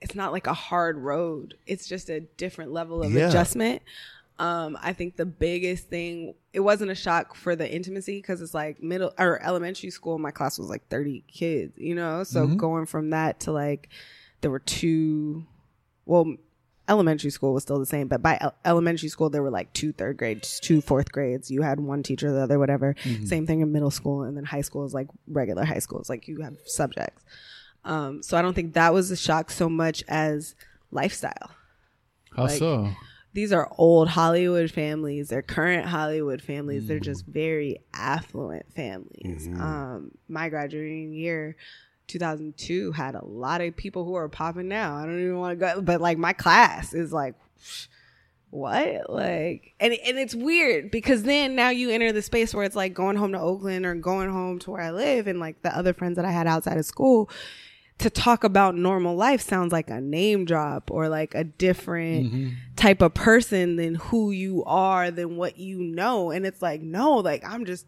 it's 0.00 0.14
not 0.14 0.32
like 0.32 0.46
a 0.46 0.52
hard 0.54 0.98
road. 0.98 1.54
It's 1.66 1.86
just 1.88 2.10
a 2.10 2.20
different 2.20 2.72
level 2.72 3.02
of 3.02 3.12
Yeah. 3.12 3.28
adjustment. 3.28 3.82
Um, 4.38 4.76
I 4.82 4.92
think 4.92 5.16
the 5.16 5.24
biggest 5.24 5.88
thing 5.88 6.34
it 6.52 6.60
wasn't 6.60 6.90
a 6.90 6.94
shock 6.94 7.34
for 7.34 7.56
the 7.56 7.70
intimacy 7.70 8.18
because 8.18 8.42
it's 8.42 8.52
like 8.52 8.82
middle 8.82 9.12
or 9.18 9.42
elementary 9.42 9.88
school. 9.90 10.18
My 10.18 10.30
class 10.30 10.58
was 10.58 10.68
like 10.68 10.86
30 10.88 11.24
kids, 11.26 11.78
you 11.78 11.94
know. 11.94 12.22
So 12.24 12.46
going 12.46 12.84
from 12.86 13.10
that 13.10 13.40
to 13.40 13.52
like 13.52 13.88
there 14.42 14.50
were 14.50 14.58
two, 14.58 15.46
well, 16.04 16.34
elementary 16.88 17.30
school 17.30 17.52
was 17.54 17.62
still 17.62 17.78
the 17.78 17.86
same, 17.86 18.08
but 18.08 18.20
by 18.22 18.36
el- 18.40 18.54
elementary 18.64 19.08
school 19.08 19.30
there 19.30 19.42
were 19.42 19.50
like 19.50 19.72
two 19.72 19.92
third 19.92 20.18
grades, 20.18 20.60
two 20.60 20.80
fourth 20.82 21.10
grades. 21.10 21.50
You 21.50 21.62
had 21.62 21.80
one 21.80 22.02
teacher, 22.02 22.30
the 22.30 22.42
other 22.42 22.58
whatever. 22.58 22.94
Same 23.24 23.46
thing 23.46 23.60
in 23.60 23.72
middle 23.72 23.90
school, 23.90 24.22
and 24.22 24.36
then 24.36 24.44
high 24.44 24.60
school 24.60 24.84
is 24.84 24.92
like 24.94 25.08
regular 25.26 25.64
high 25.64 25.78
school. 25.80 25.98
It's 26.00 26.10
like 26.10 26.28
you 26.28 26.42
have 26.42 26.56
subjects. 26.66 27.24
Um, 27.86 28.22
so 28.22 28.36
I 28.36 28.42
don't 28.42 28.54
think 28.54 28.74
that 28.74 28.92
was 28.92 29.10
a 29.10 29.16
shock 29.16 29.50
so 29.50 29.68
much 29.68 30.02
as 30.08 30.54
lifestyle 30.90 31.50
How 32.34 32.44
like- 32.44 32.58
so? 32.58 32.90
these 33.32 33.52
are 33.52 33.70
old 33.78 34.08
Hollywood 34.08 34.70
families. 34.70 35.28
They're 35.28 35.42
current 35.42 35.86
Hollywood 35.86 36.40
families. 36.42 36.86
They're 36.88 36.98
just 37.00 37.26
very 37.26 37.78
affluent 37.94 38.72
families. 38.74 39.46
Um, 39.48 40.10
my 40.28 40.48
graduating 40.48 41.12
year, 41.12 41.56
2002, 42.08 42.92
had 42.92 43.14
a 43.14 43.24
lot 43.24 43.60
of 43.60 43.76
people 43.76 44.04
who 44.04 44.14
are 44.14 44.28
popping 44.28 44.68
now. 44.68 44.96
I 44.96 45.04
don't 45.04 45.20
even 45.20 45.38
want 45.38 45.52
to 45.52 45.56
go, 45.56 45.80
but 45.82 46.00
like 46.00 46.18
my 46.18 46.32
class 46.32 46.94
is 46.94 47.12
like, 47.12 47.34
what? 48.50 49.10
Like, 49.10 49.74
and 49.80 49.92
and 49.92 50.18
it's 50.18 50.34
weird 50.34 50.90
because 50.90 51.24
then 51.24 51.54
now 51.56 51.68
you 51.70 51.90
enter 51.90 52.12
the 52.12 52.22
space 52.22 52.54
where 52.54 52.64
it's 52.64 52.76
like 52.76 52.94
going 52.94 53.16
home 53.16 53.32
to 53.32 53.40
Oakland 53.40 53.84
or 53.84 53.94
going 53.94 54.30
home 54.30 54.58
to 54.60 54.70
where 54.70 54.80
I 54.82 54.92
live, 54.92 55.26
and 55.26 55.40
like 55.40 55.60
the 55.62 55.76
other 55.76 55.92
friends 55.92 56.16
that 56.16 56.24
I 56.24 56.30
had 56.30 56.46
outside 56.46 56.78
of 56.78 56.86
school 56.86 57.28
to 57.98 58.10
talk 58.10 58.44
about 58.44 58.74
normal 58.76 59.16
life 59.16 59.40
sounds 59.40 59.72
like 59.72 59.88
a 59.88 60.00
name 60.00 60.44
drop 60.44 60.90
or 60.90 61.08
like 61.08 61.34
a 61.34 61.44
different 61.44 62.32
mm-hmm. 62.32 62.48
type 62.76 63.00
of 63.00 63.14
person 63.14 63.76
than 63.76 63.94
who 63.94 64.30
you 64.30 64.62
are 64.64 65.10
than 65.10 65.36
what 65.36 65.58
you 65.58 65.80
know 65.80 66.30
and 66.30 66.46
it's 66.46 66.60
like 66.60 66.82
no 66.82 67.14
like 67.16 67.42
i'm 67.44 67.64
just 67.64 67.86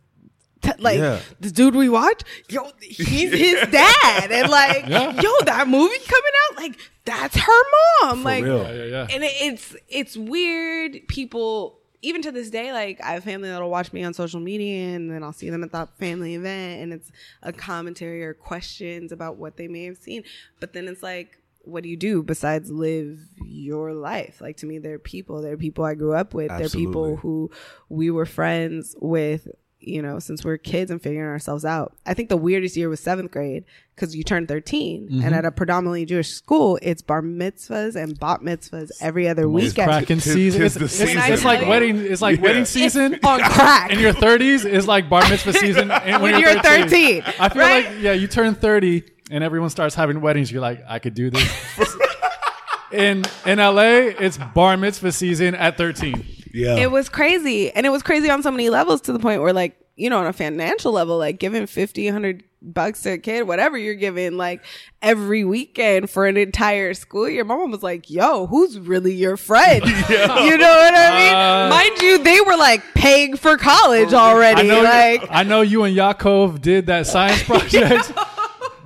t- 0.62 0.72
like 0.78 0.98
Yeah. 0.98 1.20
the 1.40 1.50
dude 1.50 1.74
we 1.74 1.88
watch 1.88 2.22
yo 2.48 2.70
he's 2.80 3.32
his 3.32 3.68
dad 3.70 4.30
and 4.30 4.50
like 4.50 4.86
Yeah. 4.86 5.20
yo 5.20 5.30
that 5.44 5.68
movie 5.68 5.98
coming 5.98 6.32
out 6.50 6.56
like 6.56 6.78
that's 7.04 7.36
her 7.36 7.62
mom 8.02 8.22
like 8.22 8.44
real. 8.44 8.62
Yeah, 8.62 8.72
yeah, 8.72 8.84
yeah. 8.84 9.06
and 9.10 9.24
it, 9.24 9.32
it's 9.40 9.76
it's 9.88 10.16
weird 10.16 11.00
people 11.08 11.80
even 12.00 12.22
to 12.22 12.30
this 12.30 12.50
day 12.50 12.72
like 12.72 13.00
i 13.02 13.12
have 13.12 13.24
family 13.24 13.48
that'll 13.48 13.70
watch 13.70 13.92
me 13.92 14.04
on 14.04 14.14
social 14.14 14.40
media 14.40 14.94
and 14.94 15.10
then 15.10 15.22
i'll 15.22 15.32
see 15.32 15.50
them 15.50 15.64
at 15.64 15.72
that 15.72 15.88
family 15.98 16.34
event 16.34 16.82
and 16.82 16.92
it's 16.92 17.10
a 17.42 17.52
commentary 17.52 18.24
or 18.24 18.34
questions 18.34 19.12
about 19.12 19.36
what 19.36 19.56
they 19.56 19.68
may 19.68 19.84
have 19.84 19.98
seen. 19.98 20.24
But 20.60 20.72
then 20.72 20.88
it's 20.88 21.02
like 21.02 21.38
what 21.64 21.82
do 21.82 21.90
you 21.90 21.96
do 21.96 22.22
besides 22.22 22.70
live 22.70 23.18
your 23.44 23.92
life? 23.92 24.40
Like 24.40 24.56
to 24.58 24.66
me 24.66 24.78
they're 24.78 24.98
people. 24.98 25.42
They're 25.42 25.56
people 25.56 25.84
i 25.84 25.94
grew 25.94 26.14
up 26.14 26.32
with. 26.32 26.48
They're 26.48 26.68
people 26.68 27.16
who 27.16 27.50
we 27.88 28.10
were 28.10 28.26
friends 28.26 28.94
with 29.00 29.48
you 29.80 30.02
know 30.02 30.18
since 30.18 30.44
we 30.44 30.50
are 30.50 30.58
kids 30.58 30.90
and 30.90 31.00
figuring 31.00 31.28
ourselves 31.28 31.64
out 31.64 31.94
i 32.04 32.12
think 32.12 32.28
the 32.28 32.36
weirdest 32.36 32.76
year 32.76 32.88
was 32.88 32.98
seventh 32.98 33.30
grade 33.30 33.64
because 33.94 34.14
you 34.16 34.24
turned 34.24 34.48
13 34.48 35.06
and 35.08 35.20
mm-hmm. 35.22 35.32
at 35.34 35.44
a 35.44 35.52
predominantly 35.52 36.04
jewish 36.04 36.30
school 36.30 36.78
it's 36.82 37.00
bar 37.00 37.22
mitzvahs 37.22 37.94
and 37.94 38.18
bat 38.18 38.40
mitzvahs 38.40 38.90
every 39.00 39.28
other 39.28 39.42
It's 39.42 39.50
weekend 39.52 39.88
cracking 39.88 40.18
Tis- 40.18 40.32
season. 40.32 40.60
tis 40.62 40.76
It's, 40.76 40.84
it's, 40.84 40.94
season. 41.12 41.32
it's 41.32 41.44
like 41.44 41.60
When 41.60 41.68
wedding. 41.68 41.98
It's 41.98 42.20
like 42.20 42.36
Yeah. 42.38 42.42
wedding 42.42 42.62
It's 42.62 42.70
season. 42.70 43.18
on 43.24 43.40
crack 43.40 43.90
in 43.92 44.00
your 44.00 44.12
30s 44.12 44.64
is 44.68 44.86
like 44.88 45.08
bar 45.08 45.22
mitzvah 45.28 45.52
season 45.64 45.90
and 45.90 46.22
when, 46.22 46.32
When 46.32 46.40
you're 46.40 46.60
13, 46.60 47.22
I 47.38 47.48
feel 47.48 47.62
right? 47.62 47.86
like 47.86 48.00
yeah, 48.00 48.12
you 48.12 48.26
turn 48.26 48.54
30 48.56 49.04
and 49.30 49.44
everyone 49.44 49.70
starts 49.70 49.94
having 49.94 50.20
weddings. 50.20 50.50
You're 50.50 50.62
like, 50.62 50.82
I 50.88 50.98
could 50.98 51.14
do 51.14 51.30
this. 51.30 51.48
in 52.92 53.24
in 53.46 53.58
LA, 53.58 54.10
it's 54.18 54.38
bar 54.38 54.76
mitzvah 54.76 55.12
season 55.12 55.54
at 55.54 55.76
13. 55.76 56.24
Yeah. 56.52 56.76
it 56.76 56.90
was 56.90 57.08
crazy. 57.08 57.70
And 57.72 57.86
it 57.86 57.90
was 57.90 58.02
crazy 58.02 58.30
on 58.30 58.42
so 58.42 58.50
many 58.50 58.70
levels 58.70 59.00
to 59.02 59.12
the 59.12 59.18
point 59.18 59.42
where 59.42 59.52
like 59.52 59.76
you 59.96 60.08
know 60.08 60.18
on 60.18 60.26
a 60.26 60.32
financial 60.32 60.92
level 60.92 61.18
like 61.18 61.40
giving 61.40 61.66
50 61.66 62.04
100 62.06 62.44
bucks 62.62 63.02
to 63.02 63.10
a 63.14 63.18
kid 63.18 63.42
whatever 63.48 63.76
you're 63.76 63.94
giving 63.96 64.36
like 64.36 64.64
every 65.02 65.44
weekend 65.44 66.08
for 66.08 66.26
an 66.26 66.36
entire 66.36 66.94
school 66.94 67.28
year 67.28 67.44
my 67.44 67.56
mom 67.56 67.72
was 67.72 67.82
like 67.82 68.08
yo 68.08 68.46
who's 68.46 68.78
really 68.78 69.12
your 69.12 69.36
friend? 69.36 69.82
You 69.84 70.56
know 70.56 70.76
what 70.76 70.94
i 70.94 71.18
mean? 71.18 71.34
Uh, 71.34 71.68
mind 71.68 72.00
you 72.00 72.18
they 72.22 72.40
were 72.40 72.56
like 72.56 72.82
paying 72.94 73.36
for 73.36 73.56
college 73.56 74.14
already 74.14 74.60
I 74.70 74.74
know, 74.74 74.82
like 74.82 75.24
I 75.30 75.42
know 75.42 75.62
you 75.62 75.82
and 75.82 75.96
Yaakov 75.96 76.60
did 76.60 76.86
that 76.86 77.08
science 77.08 77.42
project, 77.52 78.12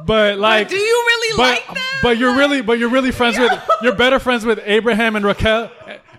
but 0.06 0.38
like, 0.38 0.68
do 0.68 0.76
you 0.76 0.82
really 1.06 1.36
but 1.36 1.42
like 1.42 1.66
them? 1.74 1.84
but 2.02 2.18
you're 2.18 2.34
really 2.36 2.62
but 2.62 2.78
you're 2.78 2.88
really 2.90 3.10
friends 3.12 3.38
with 3.38 3.52
you're 3.82 3.94
better 3.94 4.18
friends 4.18 4.44
with 4.46 4.60
Abraham 4.64 5.14
and 5.16 5.24
Raquel 5.26 5.70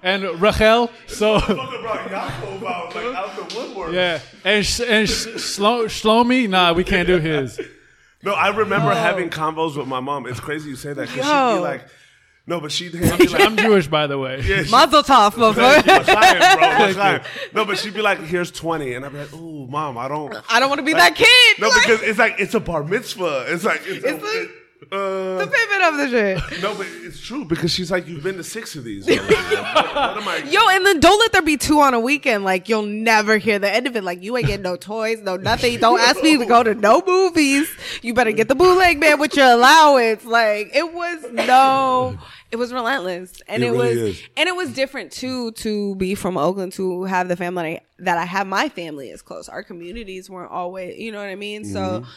and 0.04 0.24
Rachel. 0.42 0.92
So 1.08 1.36
out 1.38 1.48
like 1.48 2.12
out 2.12 3.36
the 3.36 3.56
woodwork. 3.58 3.94
yeah, 3.94 4.20
and 4.46 4.66
sh- 4.66 4.82
and 4.82 5.08
sh- 5.10 5.28
Shlo- 5.38 5.86
Shlomi, 5.86 6.48
nah, 6.50 6.74
we 6.74 6.84
can't 6.84 7.08
do 7.08 7.18
his. 7.20 7.60
No, 8.26 8.32
I 8.34 8.56
remember 8.56 8.94
having 8.94 9.30
combos 9.30 9.76
with 9.76 9.86
my 9.86 10.00
mom. 10.00 10.28
It's 10.28 10.40
crazy 10.40 10.70
you 10.70 10.78
say 10.78 10.94
that 10.94 11.10
because 11.10 11.26
she'd 11.26 11.56
be 11.58 11.62
like, 11.62 11.86
no, 12.48 12.62
but 12.62 12.72
she'd 12.72 12.94
hand 12.94 13.20
me 13.20 13.28
like, 13.28 13.42
I'm 13.42 13.58
Jewish, 13.58 13.88
by 13.88 14.08
the 14.08 14.18
way. 14.18 14.40
yeah, 14.46 14.64
she- 14.64 14.72
Mazel 14.72 15.04
tov, 15.04 15.32
motherfucker. 15.34 15.84
Bro, 16.56 16.88
l'chaim. 16.88 17.22
No, 17.54 17.66
but 17.66 17.78
she'd 17.78 17.94
be 17.94 18.02
like, 18.02 18.20
here's 18.22 18.50
20. 18.50 18.94
And 18.94 19.06
I'd 19.06 19.12
be 19.12 19.18
like, 19.18 19.34
ooh, 19.34 19.68
mom, 19.68 19.98
I 19.98 20.08
don't. 20.08 20.34
I 20.50 20.62
don't 20.62 20.70
want 20.70 20.80
to 20.80 20.86
be 20.86 20.94
that 20.94 21.16
kid. 21.16 21.60
No, 21.62 21.68
Like, 21.68 21.82
because 21.82 22.02
it's 22.02 22.18
like, 22.18 22.36
it's 22.40 22.54
a 22.54 22.62
bar 22.62 22.86
mitzvah. 22.86 23.44
It's 23.50 23.66
like, 23.66 23.82
it's, 23.84 24.06
It's 24.06 24.24
a, 24.24 24.26
the- 24.26 24.52
uh, 24.92 25.38
the 25.38 25.48
pivot 25.48 25.82
of 25.88 25.98
the 25.98 26.10
shit. 26.10 26.62
no, 26.62 26.76
but 26.76 26.88
it's 26.90 27.20
true 27.20 27.46
because 27.46 27.72
she's 27.72 27.92
like, 27.92 28.08
you've 28.08 28.24
been 28.24 28.36
to 28.38 28.44
six 28.44 28.76
of 28.76 28.84
these. 28.84 29.08
already. 29.10 29.26
what, 29.26 29.96
what 29.96 30.18
am 30.18 30.28
I? 30.28 30.38
Yo, 30.50 30.60
and 30.70 30.86
then 30.86 31.00
don't 31.00 31.20
let 31.20 31.32
there 31.32 31.42
be 31.42 31.58
two 31.58 31.80
on 31.80 31.94
a 31.94 32.00
weekend. 32.00 32.44
Like 32.44 32.70
you'll 32.70 32.84
never 32.86 33.38
hear 33.38 33.60
the 33.60 33.72
end 33.74 33.88
of 33.88 33.96
it. 33.96 34.04
Like 34.04 34.22
you 34.24 34.36
ain't 34.38 34.48
getting 34.48 34.64
no 34.64 34.76
toys, 34.76 35.22
no 35.22 35.38
nothing. 35.38 35.80
Don't 35.80 36.00
ask 36.00 36.22
me 36.22 36.38
to 36.38 36.46
go 36.46 36.64
to 36.64 36.74
no 36.76 37.02
movies. 37.06 37.70
You 38.02 38.14
better 38.14 38.32
get 38.32 38.48
the 38.48 38.56
bootleg 38.56 39.00
man 39.00 39.20
with 39.20 39.36
your 39.36 39.48
allowance. 39.52 40.26
Like 40.26 40.72
it 40.76 40.94
was 40.94 41.24
no, 41.32 42.18
it 42.52 42.56
was 42.58 42.74
relentless, 42.74 43.42
and 43.48 43.64
It 43.64 43.68
it, 43.68 43.72
really 43.72 43.88
was, 43.90 43.98
is. 43.98 44.22
and 44.38 44.48
it 44.50 44.56
was 44.56 44.74
different 44.74 45.12
too 45.12 45.52
to 45.54 45.96
be 45.96 46.16
from 46.16 46.38
Oakland 46.38 46.74
to 46.74 47.04
have 47.04 47.28
the 47.28 47.36
family 47.36 47.80
that 48.00 48.18
I 48.18 48.26
have. 48.26 48.48
My 48.48 48.70
family 48.70 49.10
is 49.10 49.22
close. 49.22 49.48
Our 49.48 49.64
communities 49.64 50.30
weren't 50.30 50.52
always, 50.52 50.98
you 51.00 51.12
know 51.12 51.20
what 51.20 51.30
I 51.30 51.36
mean. 51.36 51.64
So 51.66 51.80
Mm-hmm. 51.80 52.04
it- 52.04 52.10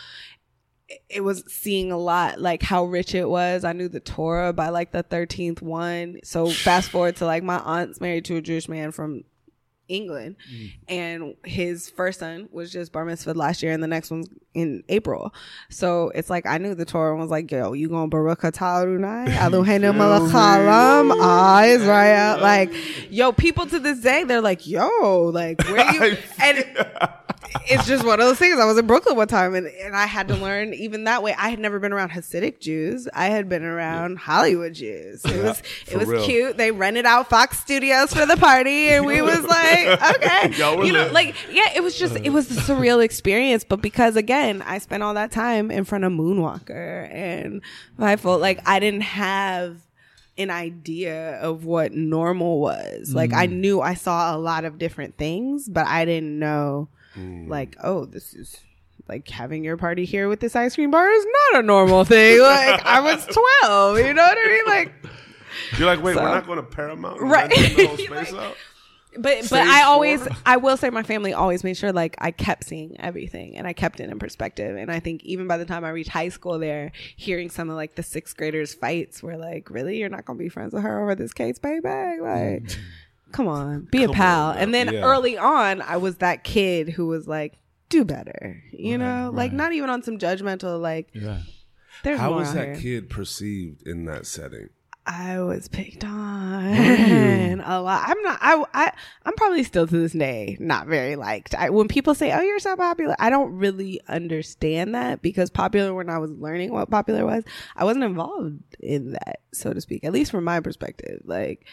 it 1.08 1.22
was 1.22 1.44
seeing 1.48 1.90
a 1.90 1.98
lot 1.98 2.40
like 2.40 2.62
how 2.62 2.84
rich 2.84 3.14
it 3.14 3.28
was. 3.28 3.64
I 3.64 3.72
knew 3.72 3.88
the 3.88 4.00
Torah 4.00 4.52
by 4.52 4.68
like 4.68 4.92
the 4.92 5.02
13th 5.02 5.62
one. 5.62 6.20
So 6.22 6.48
fast 6.48 6.90
forward 6.90 7.16
to 7.16 7.26
like 7.26 7.42
my 7.42 7.58
aunt's 7.58 8.00
married 8.00 8.24
to 8.26 8.36
a 8.36 8.40
Jewish 8.40 8.68
man 8.68 8.92
from 8.92 9.24
England 9.88 10.36
and 10.88 11.36
his 11.44 11.88
first 11.88 12.18
son 12.18 12.48
was 12.50 12.72
just 12.72 12.92
bar 12.92 13.04
mitzvah 13.04 13.34
last 13.34 13.62
year 13.62 13.72
and 13.72 13.82
the 13.82 13.86
next 13.86 14.10
one's 14.10 14.28
in 14.54 14.82
April. 14.88 15.32
So 15.70 16.10
it's 16.14 16.30
like 16.30 16.46
I 16.46 16.58
knew 16.58 16.74
the 16.74 16.84
Torah 16.84 17.12
and 17.12 17.20
was 17.20 17.30
like, 17.30 17.50
yo, 17.50 17.72
you 17.72 17.88
going 17.88 18.10
Baruch 18.10 18.40
Eloheinu 18.40 19.96
melech 19.96 20.32
haolam, 20.32 21.16
eyes 21.20 21.82
right. 21.82 22.36
Like, 22.36 22.72
yo, 23.10 23.32
people 23.32 23.66
to 23.66 23.78
this 23.78 24.00
day, 24.00 24.24
they're 24.24 24.40
like, 24.40 24.66
yo, 24.66 25.30
like 25.32 25.62
where 25.64 25.92
you 25.92 26.16
and 26.40 26.64
it's 27.68 27.86
just 27.86 28.04
one 28.04 28.20
of 28.20 28.26
those 28.26 28.38
things. 28.38 28.58
I 28.58 28.64
was 28.64 28.78
in 28.78 28.86
Brooklyn 28.86 29.16
one 29.16 29.28
time 29.28 29.54
and, 29.54 29.66
and 29.66 29.96
I 29.96 30.06
had 30.06 30.28
to 30.28 30.36
learn 30.36 30.74
even 30.74 31.04
that 31.04 31.22
way. 31.22 31.34
I 31.36 31.50
had 31.50 31.58
never 31.58 31.78
been 31.78 31.92
around 31.92 32.10
Hasidic 32.10 32.60
Jews. 32.60 33.08
I 33.12 33.26
had 33.26 33.48
been 33.48 33.64
around 33.64 34.18
Hollywood 34.18 34.74
Jews. 34.74 35.24
It 35.24 35.42
was 35.42 35.62
it 35.90 35.96
was 35.96 36.08
real. 36.08 36.24
cute. 36.24 36.56
They 36.56 36.70
rented 36.70 37.06
out 37.06 37.28
Fox 37.28 37.58
Studios 37.58 38.12
for 38.12 38.26
the 38.26 38.36
party 38.36 38.88
and 38.88 39.06
we 39.06 39.22
was 39.22 39.42
like, 39.44 39.86
okay. 40.16 40.52
You 40.56 40.92
know, 40.92 41.04
lit. 41.04 41.12
like 41.12 41.36
yeah, 41.50 41.70
it 41.74 41.82
was 41.82 41.98
just 41.98 42.16
it 42.16 42.30
was 42.30 42.50
a 42.50 42.60
surreal 42.60 43.02
experience. 43.02 43.64
But 43.64 43.80
because 43.82 44.16
again, 44.16 44.62
I 44.62 44.78
spent 44.78 45.02
all 45.02 45.14
that 45.14 45.30
time 45.30 45.70
in 45.70 45.84
front 45.84 46.04
of 46.04 46.12
Moonwalker 46.12 47.12
and 47.12 47.62
Fievel, 47.98 48.40
like 48.40 48.60
I 48.66 48.78
didn't 48.78 49.02
have 49.02 49.78
an 50.38 50.50
idea 50.50 51.38
of 51.40 51.64
what 51.64 51.92
normal 51.92 52.60
was. 52.60 53.14
Like 53.14 53.32
I 53.32 53.46
mm. 53.46 53.52
knew 53.52 53.80
I 53.80 53.94
saw 53.94 54.36
a 54.36 54.38
lot 54.38 54.64
of 54.64 54.78
different 54.78 55.16
things, 55.16 55.68
but 55.68 55.86
I 55.86 56.04
didn't 56.04 56.38
know 56.38 56.88
Mm. 57.16 57.48
like, 57.48 57.76
oh, 57.82 58.04
this 58.04 58.34
is 58.34 58.60
like 59.08 59.28
having 59.28 59.64
your 59.64 59.76
party 59.76 60.04
here 60.04 60.28
with 60.28 60.40
this 60.40 60.56
ice 60.56 60.74
cream 60.74 60.90
bar 60.90 61.08
is 61.10 61.26
not 61.52 61.60
a 61.60 61.66
normal 61.66 62.04
thing. 62.04 62.40
Like 62.40 62.84
I 62.84 63.00
was 63.00 63.24
12, 63.62 63.98
you 63.98 64.14
know 64.14 64.22
what 64.22 64.38
I 64.38 64.46
mean? 64.48 64.64
Like 64.66 64.92
You're 65.78 65.86
like, 65.86 66.02
wait, 66.02 66.14
So- 66.16 66.22
we're 66.22 66.28
not 66.34 66.46
going 66.46 66.56
to 66.58 66.62
Paramount? 66.64 67.20
Right. 67.20 67.50
rent 67.50 67.76
the 67.76 67.86
whole 67.86 67.96
space 67.98 68.32
Like- 68.32 68.42
out? 68.50 68.56
but 69.18 69.38
Stage 69.38 69.48
but 69.50 69.66
I 69.66 69.84
always 69.84 70.20
four? 70.22 70.36
I 70.44 70.58
will 70.58 70.76
say 70.76 70.90
my 70.90 71.02
family 71.02 71.32
always 71.32 71.64
made 71.64 71.76
sure 71.78 71.90
like 71.90 72.16
I 72.18 72.32
kept 72.32 72.64
seeing 72.64 73.00
everything 73.00 73.56
and 73.56 73.66
I 73.66 73.72
kept 73.72 73.98
it 74.00 74.10
in 74.10 74.18
perspective. 74.18 74.76
And 74.76 74.90
I 74.92 75.00
think 75.00 75.24
even 75.24 75.46
by 75.46 75.56
the 75.56 75.64
time 75.64 75.84
I 75.86 75.88
reached 75.88 76.10
high 76.10 76.28
school 76.28 76.58
there, 76.58 76.92
hearing 77.16 77.48
some 77.48 77.70
of 77.70 77.76
like 77.76 77.94
the 77.94 78.02
sixth 78.02 78.36
graders 78.36 78.74
fights 78.74 79.22
were 79.22 79.38
like, 79.38 79.70
Really? 79.70 79.98
You're 79.98 80.10
not 80.10 80.26
gonna 80.26 80.38
be 80.38 80.50
friends 80.50 80.74
with 80.74 80.82
her 80.82 81.00
over 81.02 81.14
this 81.14 81.30
Spade 81.30 81.58
bag? 81.62 82.20
Like 82.20 82.64
mm. 82.64 82.76
Come 83.36 83.48
on, 83.48 83.88
be 83.90 84.02
a 84.04 84.08
pal. 84.08 84.50
on 84.50 84.58
and 84.58 84.72
then 84.74 84.92
Yeah. 84.92 85.02
early 85.04 85.36
on 85.38 85.82
I 85.82 85.96
was 85.98 86.16
that 86.16 86.42
kid 86.44 86.88
who 86.88 87.06
was 87.06 87.26
like, 87.28 87.58
do 87.88 88.04
better. 88.04 88.62
You 88.72 88.98
know? 88.98 89.30
Like 89.32 89.52
not 89.52 89.72
even 89.72 89.90
on 89.90 90.02
some 90.02 90.18
judgmental 90.18 90.80
like 90.80 91.08
Yeah. 91.12 91.40
there's 92.02 92.18
How 92.20 92.32
was 92.34 92.52
that 92.54 92.66
here. 92.68 92.76
kid 93.00 93.10
perceived 93.10 93.86
in 93.86 94.04
that 94.06 94.26
setting? 94.26 94.68
I 95.08 95.38
was 95.40 95.68
picked 95.68 96.02
on 96.04 97.60
a 97.64 97.80
lot. 97.80 98.02
I'm 98.08 98.20
not. 98.22 98.38
I. 98.42 98.64
I. 98.74 98.92
I'm 99.24 99.34
probably 99.34 99.62
still 99.62 99.86
to 99.86 99.96
this 99.96 100.10
day 100.10 100.56
not 100.58 100.88
very 100.88 101.14
liked. 101.14 101.54
I, 101.54 101.70
when 101.70 101.86
people 101.86 102.12
say, 102.16 102.32
"Oh, 102.32 102.40
you're 102.40 102.58
so 102.58 102.74
popular," 102.74 103.14
I 103.20 103.30
don't 103.30 103.52
really 103.52 104.00
understand 104.08 104.96
that 104.96 105.22
because 105.22 105.48
popular. 105.48 105.94
When 105.94 106.10
I 106.10 106.18
was 106.18 106.32
learning 106.32 106.72
what 106.72 106.90
popular 106.90 107.24
was, 107.24 107.44
I 107.76 107.84
wasn't 107.84 108.04
involved 108.04 108.58
in 108.80 109.12
that, 109.12 109.42
so 109.52 109.72
to 109.72 109.80
speak. 109.80 110.02
At 110.02 110.12
least 110.12 110.32
from 110.32 110.42
my 110.42 110.58
perspective, 110.58 111.20
like 111.24 111.66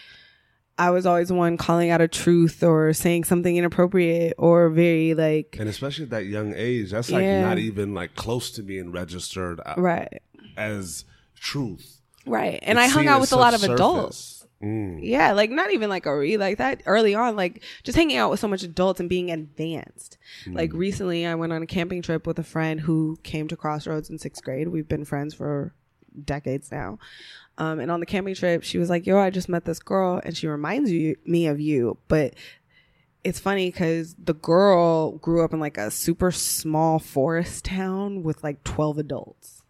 I 0.77 0.89
was 0.89 1.05
always 1.05 1.31
one 1.31 1.57
calling 1.57 1.91
out 1.91 2.01
a 2.01 2.07
truth 2.07 2.63
or 2.63 2.93
saying 2.93 3.25
something 3.25 3.55
inappropriate 3.55 4.33
or 4.39 4.69
very 4.69 5.13
like 5.13 5.55
And 5.59 5.69
especially 5.69 6.05
at 6.05 6.09
that 6.11 6.25
young 6.25 6.53
age, 6.55 6.91
that's 6.91 7.11
like 7.11 7.21
Yeah. 7.23 7.41
not 7.41 7.59
even 7.59 7.93
like 7.93 8.15
close 8.15 8.49
to 8.51 8.63
being 8.63 8.91
registered 8.91 9.59
right, 9.77 10.21
as 10.57 11.05
truth. 11.35 12.01
right. 12.25 12.59
And 12.63 12.79
It's 12.79 12.87
I 12.89 12.91
hung 12.91 13.07
out 13.07 13.21
with 13.21 13.31
a 13.33 13.35
lot 13.35 13.53
of 13.53 13.59
such 13.61 13.69
adults. 13.71 14.47
Mm. 14.63 14.99
Yeah, 15.03 15.33
like 15.33 15.51
not 15.51 15.71
even 15.73 15.89
like 15.89 16.05
a 16.05 16.17
re 16.17 16.37
like 16.37 16.57
that 16.57 16.81
early 16.85 17.13
on, 17.13 17.35
like 17.35 17.61
just 17.83 17.97
hanging 17.97 18.15
out 18.15 18.31
with 18.31 18.39
so 18.39 18.47
much 18.47 18.63
adults 18.63 18.99
and 19.01 19.09
being 19.09 19.29
advanced. 19.29 20.17
Like 20.47 20.71
recently, 20.73 21.25
I 21.25 21.35
went 21.35 21.51
on 21.51 21.61
a 21.61 21.65
camping 21.67 22.01
trip 22.01 22.25
with 22.25 22.39
a 22.39 22.43
friend 22.43 22.79
who 22.79 23.19
came 23.23 23.49
to 23.49 23.57
Crossroads 23.57 24.09
in 24.09 24.17
sixth 24.19 24.41
grade. 24.41 24.69
We've 24.69 24.87
been 24.87 25.03
friends 25.03 25.33
for 25.33 25.73
decades 26.23 26.71
now. 26.71 26.97
Um, 27.57 27.79
and 27.79 27.91
on 27.91 27.99
the 27.99 28.05
camping 28.05 28.35
trip, 28.35 28.63
she 28.63 28.77
was 28.77 28.89
like, 28.89 29.05
"Yo, 29.05 29.17
I 29.17 29.29
just 29.29 29.49
met 29.49 29.65
this 29.65 29.79
girl, 29.79 30.19
and 30.23 30.35
she 30.35 30.47
reminds 30.47 30.91
you 30.91 31.15
me 31.25 31.47
of 31.47 31.59
you." 31.59 31.97
But 32.07 32.33
it's 33.23 33.39
funny 33.39 33.69
because 33.69 34.15
the 34.17 34.33
girl 34.33 35.13
grew 35.13 35.43
up 35.43 35.53
in 35.53 35.59
like 35.59 35.77
a 35.77 35.91
super 35.91 36.31
small 36.31 36.99
forest 36.99 37.65
town 37.65 38.23
with 38.23 38.43
like 38.43 38.63
twelve 38.63 38.97
adults 38.97 39.62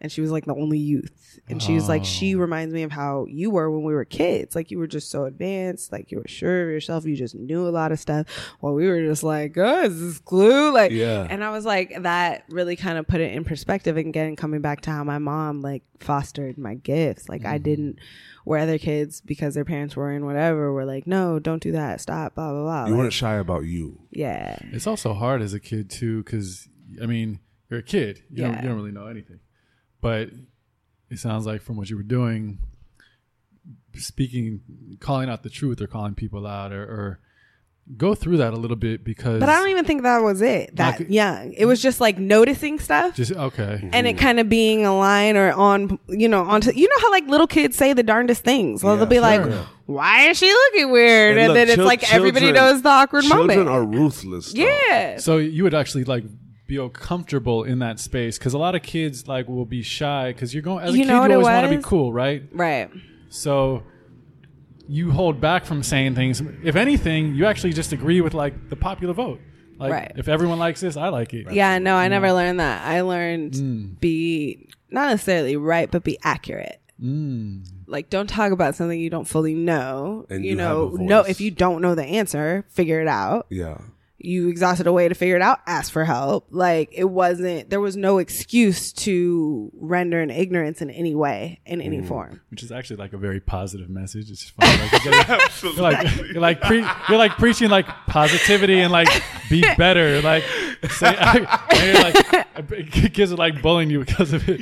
and 0.00 0.10
she 0.10 0.20
was 0.20 0.30
like 0.30 0.46
the 0.46 0.54
only 0.54 0.78
youth. 0.78 1.40
And 1.48 1.62
she 1.62 1.74
was 1.74 1.88
like 1.88 2.04
she 2.04 2.34
oh. 2.34 2.38
reminds 2.38 2.72
me 2.72 2.82
of 2.82 2.92
how 2.92 3.26
you 3.28 3.50
were 3.50 3.70
when 3.70 3.82
we 3.84 3.92
were 3.92 4.04
kids. 4.04 4.54
Like 4.54 4.70
you 4.70 4.78
were 4.78 4.86
just 4.86 5.10
so 5.10 5.24
advanced. 5.24 5.92
Like 5.92 6.10
you 6.10 6.18
were 6.18 6.28
sure 6.28 6.64
of 6.64 6.70
yourself. 6.70 7.04
You 7.04 7.16
just 7.16 7.34
knew 7.34 7.66
a 7.66 7.70
lot 7.70 7.92
of 7.92 8.00
stuff. 8.00 8.26
While 8.60 8.74
we 8.74 8.86
were 8.86 9.02
just 9.02 9.22
like 9.22 9.56
oh 9.58 9.82
is 9.82 10.00
this 10.00 10.18
glue. 10.18 10.72
Like 10.72 10.92
Yeah. 10.92 11.26
and 11.28 11.44
i 11.44 11.50
was 11.50 11.64
like 11.64 12.02
that 12.02 12.44
really 12.48 12.76
kind 12.76 12.98
of 12.98 13.06
put 13.06 13.20
it 13.20 13.32
in 13.32 13.44
perspective. 13.44 13.96
And 13.96 14.08
again 14.08 14.36
coming 14.36 14.60
back 14.60 14.80
to 14.82 14.90
how 14.90 15.04
my 15.04 15.18
mom 15.18 15.60
like 15.60 15.82
fostered 15.98 16.56
my 16.56 16.74
gifts. 16.74 17.28
Like 17.28 17.44
i 17.44 17.54
mm-hmm. 17.56 17.64
didn't 17.64 17.98
where 18.44 18.60
other 18.60 18.78
kids 18.78 19.20
because 19.20 19.54
their 19.54 19.66
parents 19.66 19.94
were 19.96 20.10
in 20.10 20.24
whatever 20.24 20.72
were 20.72 20.84
like 20.86 21.06
no 21.06 21.38
don't 21.38 21.62
do 21.62 21.72
that. 21.72 22.00
Stop 22.00 22.34
blah 22.34 22.52
blah 22.52 22.62
blah. 22.62 22.84
You 22.86 22.92
Like, 22.92 22.98
weren't 23.00 23.12
shy 23.12 23.34
about 23.34 23.64
you. 23.64 24.00
yeah. 24.10 24.56
It's 24.72 24.86
also 24.86 25.12
hard 25.14 25.42
as 25.42 25.52
a 25.52 25.60
kid 25.60 25.90
too, 25.90 26.22
because 26.22 26.68
I 27.02 27.06
mean, 27.06 27.40
you're 27.68 27.80
a 27.80 27.82
kid. 27.84 28.22
You, 28.30 28.44
don't, 28.44 28.52
Yeah. 28.52 28.62
you 28.62 28.68
don't 28.68 28.76
really 28.76 28.92
know 28.92 29.06
anything. 29.06 29.40
But 30.00 30.30
it 31.10 31.18
sounds 31.18 31.46
like 31.46 31.60
from 31.62 31.76
what 31.76 31.90
you 31.90 31.96
were 31.96 32.02
doing, 32.02 32.58
speaking, 33.96 34.60
calling 35.00 35.28
out 35.28 35.42
the 35.42 35.50
truth 35.50 35.80
or 35.80 35.86
calling 35.86 36.14
people 36.14 36.46
out, 36.46 36.72
or, 36.72 36.82
or 36.82 37.20
go 37.96 38.14
through 38.14 38.36
that 38.36 38.52
a 38.52 38.56
little 38.56 38.76
bit 38.76 39.02
because. 39.02 39.40
but 39.40 39.48
i 39.48 39.56
don't 39.58 39.68
even 39.70 39.84
think 39.84 40.02
that 40.04 40.18
was 40.18 40.40
it 40.42 40.76
that 40.76 41.00
Like- 41.00 41.10
young 41.10 41.52
it 41.54 41.64
was 41.64 41.82
just 41.82 42.00
like 42.00 42.18
noticing 42.18 42.78
stuff 42.78 43.16
just 43.16 43.32
okay. 43.32 43.88
and 43.92 44.06
it 44.06 44.12
kind 44.16 44.38
of 44.38 44.48
being 44.48 44.86
a 44.86 44.96
line 44.96 45.36
or 45.36 45.50
on 45.52 45.98
you 46.08 46.28
know 46.28 46.42
onto 46.44 46.70
you 46.72 46.86
know 46.88 46.94
how 47.00 47.10
like 47.10 47.26
little 47.26 47.48
kids 47.48 47.76
say 47.76 47.92
the 47.92 48.04
darndest 48.04 48.44
things 48.44 48.84
well 48.84 48.92
Yeah, 48.94 48.98
they'll 49.00 49.08
be 49.08 49.18
like 49.18 49.42
why 49.86 50.28
is 50.28 50.38
she 50.38 50.52
looking 50.52 50.92
weird 50.92 51.36
and, 51.36 51.48
look, 51.48 51.54
then 51.56 51.66
it's 51.68 51.76
chil- 51.76 51.84
like 51.84 52.12
everybody 52.14 52.52
knows 52.52 52.80
the 52.82 52.90
awkward 52.90 53.24
Children 53.24 53.46
moment 53.48 53.68
are 53.68 53.82
ruthless. 53.84 54.52
though. 54.52 54.60
yeah 54.62 55.16
So 55.16 55.38
you 55.38 55.64
would 55.64 55.74
actually 55.74 56.04
like 56.04 56.22
be 56.70 56.88
comfortable 56.92 57.64
in 57.64 57.80
that 57.80 57.98
space 57.98 58.38
because 58.38 58.54
a 58.54 58.58
lot 58.58 58.76
of 58.76 58.82
kids 58.82 59.26
like 59.26 59.48
will 59.48 59.64
be 59.64 59.82
shy 59.82 60.32
because 60.32 60.54
you're 60.54 60.62
going 60.62 60.84
as 60.84 60.94
a 60.94 60.96
kid 60.96 61.08
you 61.08 61.12
always 61.12 61.44
want 61.44 61.68
to 61.68 61.76
be 61.76 61.82
cool, 61.82 62.12
right? 62.12 62.44
right 62.52 62.88
So 63.28 63.82
you 64.88 65.10
hold 65.10 65.40
back 65.40 65.64
from 65.64 65.82
saying 65.82 66.14
things. 66.14 66.40
If 66.62 66.76
anything, 66.76 67.34
you 67.34 67.46
actually 67.46 67.72
just 67.72 67.92
agree 67.92 68.20
with 68.20 68.34
like 68.34 68.70
the 68.70 68.76
popular 68.76 69.14
vote. 69.14 69.40
Like 69.78 69.92
Right. 69.92 70.12
if 70.14 70.28
everyone 70.28 70.58
likes 70.58 70.80
this, 70.80 70.96
I 70.96 71.08
like 71.08 71.32
it. 71.32 71.50
yeah 71.52 71.78
no 71.78 71.96
i 71.96 72.06
mm. 72.06 72.10
never 72.10 72.32
learned 72.34 72.60
that 72.60 72.86
i 72.86 73.00
learned 73.00 73.52
mm. 73.54 73.98
be 73.98 74.68
not 74.90 75.08
necessarily 75.08 75.56
right 75.56 75.90
but 75.90 76.04
be 76.04 76.18
accurate 76.22 76.82
mm. 77.02 77.66
like 77.86 78.10
don't 78.10 78.28
talk 78.28 78.52
about 78.52 78.74
something 78.74 79.00
you 79.00 79.08
don't 79.08 79.24
fully 79.24 79.54
know 79.54 80.26
And 80.28 80.44
you 80.44 80.50
you 80.50 80.56
know 80.56 80.90
no 81.00 81.20
if 81.20 81.40
you 81.40 81.50
don't 81.50 81.80
know 81.80 81.94
the 81.94 82.04
answer 82.04 82.66
figure 82.68 83.00
it 83.00 83.08
out 83.08 83.46
Yeah. 83.48 83.78
You 84.22 84.48
exhausted 84.48 84.86
a 84.86 84.92
way 84.92 85.08
to 85.08 85.14
figure 85.14 85.36
it 85.36 85.42
out, 85.42 85.60
ask 85.66 85.90
for 85.92 86.04
help. 86.04 86.46
Like 86.50 86.90
it 86.92 87.04
wasn't, 87.04 87.70
there 87.70 87.80
was 87.80 87.96
no 87.96 88.18
excuse 88.18 88.92
to 88.92 89.70
render 89.74 90.20
an 90.20 90.30
ignorance 90.30 90.82
in 90.82 90.90
any 90.90 91.14
way, 91.14 91.60
in 91.66 91.80
Mm. 91.80 91.84
any 91.86 92.02
form. 92.02 92.40
Which 92.50 92.62
is 92.62 92.70
actually 92.70 92.96
like 92.96 93.12
a 93.12 93.18
very 93.18 93.40
positive 93.40 93.88
message. 93.88 94.30
It's 94.30 94.40
just 94.40 94.52
fun. 94.54 94.68
Like, 94.78 95.04
you're, 95.04 95.12
like, 95.14 95.62
you're 95.62 95.82
like 95.82 96.16
you're 96.32 96.40
like 96.40 96.60
pre- 96.60 96.86
you're 97.08 97.18
like 97.18 97.32
preaching 97.32 97.70
like 97.70 97.86
positivity 98.06 98.80
and 98.80 98.92
like 98.92 99.08
be 99.48 99.62
better. 99.78 100.20
Like 100.22 100.44
say, 100.90 101.16
and 101.18 101.98
like 101.98 102.90
kids 102.90 103.32
are 103.32 103.36
like 103.36 103.62
bullying 103.62 103.90
you 103.90 104.00
because 104.00 104.32
of 104.32 104.48
it. 104.48 104.60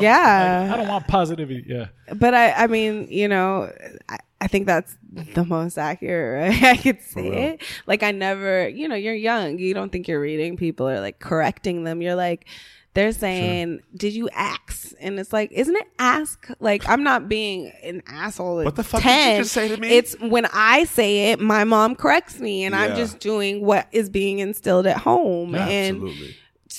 Yeah. 0.00 0.70
I 0.72 0.76
don't 0.76 0.88
want 0.88 1.06
positivity. 1.08 1.64
Yeah. 1.66 1.86
but 2.14 2.34
I, 2.34 2.52
I 2.52 2.66
mean, 2.68 3.08
you 3.10 3.28
know, 3.28 3.70
I, 4.08 4.18
I 4.40 4.46
think 4.46 4.66
that's 4.66 4.96
mm-hmm. 5.12 5.32
the 5.32 5.44
most 5.44 5.78
accurate, 5.78 6.50
right? 6.50 6.62
I 6.76 6.76
could 6.76 7.00
say 7.00 7.26
it. 7.26 7.62
Like 7.86 8.02
I 8.02 8.12
never, 8.12 8.68
you 8.68 8.88
know, 8.88 8.94
you're 8.94 9.14
young. 9.14 9.58
You 9.58 9.74
don't 9.74 9.90
think 9.90 10.06
you're 10.06 10.20
reading 10.20 10.56
people 10.56 10.88
or 10.88 11.00
like 11.00 11.18
correcting 11.18 11.84
them. 11.84 12.02
You're 12.02 12.14
like, 12.14 12.46
they're 12.94 13.12
saying, 13.12 13.80
did 13.94 14.14
you 14.14 14.28
ask? 14.30 14.92
And 15.00 15.20
it's 15.20 15.32
like, 15.32 15.52
isn't 15.52 15.76
it 15.76 15.86
ask? 15.98 16.48
Like, 16.58 16.88
I'm 16.88 17.04
not 17.04 17.28
being 17.28 17.72
an 17.84 18.02
asshole. 18.08 18.64
What 18.64 18.76
the 18.76 18.82
fuck 18.82 19.02
did 19.02 19.36
you 19.36 19.42
just 19.42 19.52
say 19.52 19.68
to 19.68 19.76
me? 19.76 19.88
It's 19.88 20.18
when 20.20 20.46
I 20.46 20.84
say 20.84 21.30
it, 21.30 21.38
my 21.38 21.64
mom 21.64 21.94
corrects 21.94 22.40
me 22.40 22.64
and 22.64 22.74
I'm 22.74 22.96
just 22.96 23.20
doing 23.20 23.64
what 23.64 23.86
is 23.92 24.08
being 24.08 24.40
instilled 24.40 24.86
at 24.86 24.96
home. 24.96 25.54
Yeah, 25.54 25.68
and 25.68 25.96
Absolutely. 25.96 26.36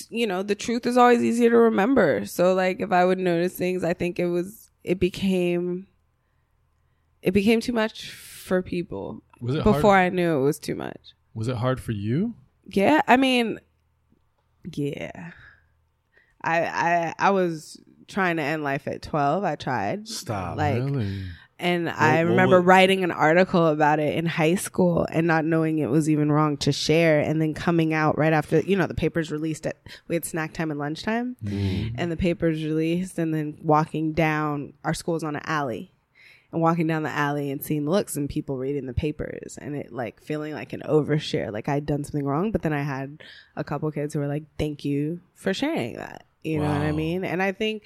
you 0.09 0.27
know, 0.27 0.43
the 0.43 0.55
truth 0.55 0.85
is 0.85 0.97
always 0.97 1.23
easier 1.23 1.51
to 1.51 1.57
remember. 1.57 2.25
So 2.25 2.53
like 2.53 2.81
if 2.81 2.91
I 2.91 3.05
would 3.05 3.19
notice 3.19 3.53
things, 3.53 3.83
I 3.83 3.93
think 3.93 4.19
it 4.19 4.27
was 4.27 4.71
it 4.83 4.99
became 4.99 5.87
it 7.21 7.31
became 7.31 7.61
too 7.61 7.73
much 7.73 8.11
for 8.11 8.61
people. 8.61 9.21
Was 9.41 9.55
it 9.55 9.63
Before 9.63 9.95
hard? 9.95 10.13
I 10.13 10.15
knew 10.15 10.37
it 10.37 10.43
was 10.43 10.59
too 10.59 10.75
much. 10.75 11.13
Was 11.33 11.47
it 11.47 11.57
hard 11.57 11.79
for 11.79 11.91
you? 11.91 12.35
Yeah, 12.65 13.01
I 13.07 13.17
mean 13.17 13.59
yeah. 14.75 15.31
I 16.41 16.65
I 16.65 17.13
I 17.19 17.29
was 17.31 17.81
trying 18.07 18.37
to 18.37 18.43
end 18.43 18.63
life 18.63 18.87
at 18.87 19.01
12. 19.01 19.43
I 19.43 19.55
tried. 19.55 20.07
Stop. 20.07 20.57
Like 20.57 20.83
really? 20.83 21.23
and 21.59 21.89
I 21.89 22.21
remember 22.21 22.61
writing 22.61 23.03
an 23.03 23.11
article 23.11 23.67
about 23.67 23.99
it 23.99 24.15
in 24.15 24.25
high 24.25 24.55
school 24.55 25.05
and 25.11 25.27
not 25.27 25.43
knowing 25.43 25.79
it 25.79 25.89
was 25.89 26.09
even 26.09 26.31
wrong 26.31 26.55
to 26.57 26.71
share 26.71 27.19
and 27.19 27.41
then 27.41 27.53
coming 27.53 27.93
out 27.93 28.17
right 28.17 28.31
after, 28.31 28.61
you 28.61 28.77
know, 28.77 28.87
the 28.87 28.93
papers 28.93 29.29
released 29.29 29.67
at, 29.67 29.77
we 30.07 30.15
had 30.15 30.23
snack 30.23 30.53
time 30.53 30.71
and 30.71 30.79
lunchtime 30.79 31.35
mm-hmm. 31.43 31.95
and 31.97 32.11
the 32.11 32.17
papers 32.17 32.63
released 32.63 33.19
and 33.19 33.33
then 33.33 33.57
walking 33.61 34.13
down, 34.13 34.73
our 34.85 34.93
school 34.93 35.15
was 35.15 35.23
on 35.23 35.35
an 35.35 35.41
alley 35.45 35.91
and 36.51 36.61
walking 36.61 36.87
down 36.87 37.03
the 37.03 37.09
alley 37.09 37.51
and 37.51 37.63
seeing 37.63 37.85
looks 37.87 38.15
and 38.15 38.27
people 38.29 38.57
reading 38.57 38.85
the 38.87 38.93
papers 38.93 39.57
and 39.61 39.75
it 39.75 39.91
like 39.91 40.21
feeling 40.21 40.53
like 40.53 40.73
an 40.73 40.81
overshare, 40.87 41.51
like 41.51 41.69
I'd 41.69 41.85
done 41.85 42.03
something 42.03 42.25
wrong. 42.25 42.51
But 42.51 42.63
then 42.63 42.73
I 42.73 42.81
had 42.81 43.21
a 43.55 43.63
couple 43.63 43.91
kids 43.91 44.13
who 44.13 44.19
were 44.19 44.27
like, 44.27 44.43
thank 44.57 44.83
you 44.83 45.21
for 45.35 45.53
sharing 45.53 45.95
that. 45.97 46.25
You 46.43 46.59
know 46.59 46.69
what 46.69 46.81
I 46.81 46.91
mean? 46.91 47.23
And 47.25 47.43
I 47.43 47.51
think 47.51 47.83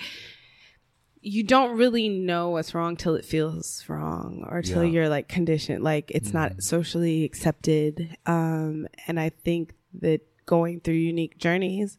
you 1.25 1.43
don't 1.43 1.77
really 1.77 2.09
know 2.09 2.49
what's 2.49 2.73
wrong 2.75 2.95
till 2.97 3.15
it 3.15 3.23
feels 3.25 3.83
wrong 3.87 4.45
or 4.49 4.61
till 4.61 4.83
Yeah. 4.83 4.91
you're 4.91 5.09
like 5.09 5.27
conditioned 5.29 5.81
like 5.83 6.11
it's 6.11 6.33
not 6.33 6.61
socially 6.61 7.23
accepted 7.23 8.17
um 8.25 8.87
and 9.07 9.17
i 9.17 9.29
think 9.29 9.73
that 10.01 10.19
going 10.45 10.81
through 10.81 10.95
unique 10.95 11.37
journeys 11.37 11.97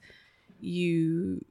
you 0.60 1.42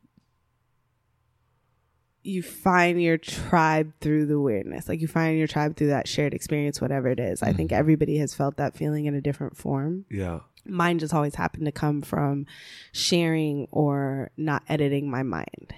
you 2.24 2.42
find 2.42 3.02
your 3.02 3.18
tribe 3.18 3.92
through 4.00 4.26
the 4.26 4.40
weirdness. 4.40 4.88
Like 4.88 5.02
you 5.02 5.08
find 5.08 5.38
your 5.38 5.48
tribe 5.48 5.76
through 5.76 5.88
that 5.88 6.08
shared 6.08 6.34
experience 6.34 6.80
whatever 6.80 7.10
it 7.10 7.20
is. 7.20 7.44
I 7.44 7.52
think 7.54 7.72
everybody 7.72 8.18
has 8.18 8.34
felt 8.34 8.58
that 8.58 8.78
feeling 8.78 9.06
in 9.06 9.16
a 9.16 9.22
different 9.22 9.58
form. 9.58 10.06
Yeah. 10.10 10.40
mine 10.66 11.00
just 11.00 11.14
always 11.14 11.36
happened 11.36 11.66
to 11.66 11.72
come 11.72 12.02
from 12.02 12.46
sharing 12.94 13.68
or 13.72 14.32
not 14.38 14.64
editing 14.70 15.10
my 15.12 15.24
mind. 15.24 15.76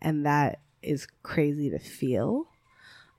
And 0.00 0.24
that 0.24 0.60
is 0.82 1.06
crazy 1.22 1.70
to 1.70 1.78
feel 1.78 2.46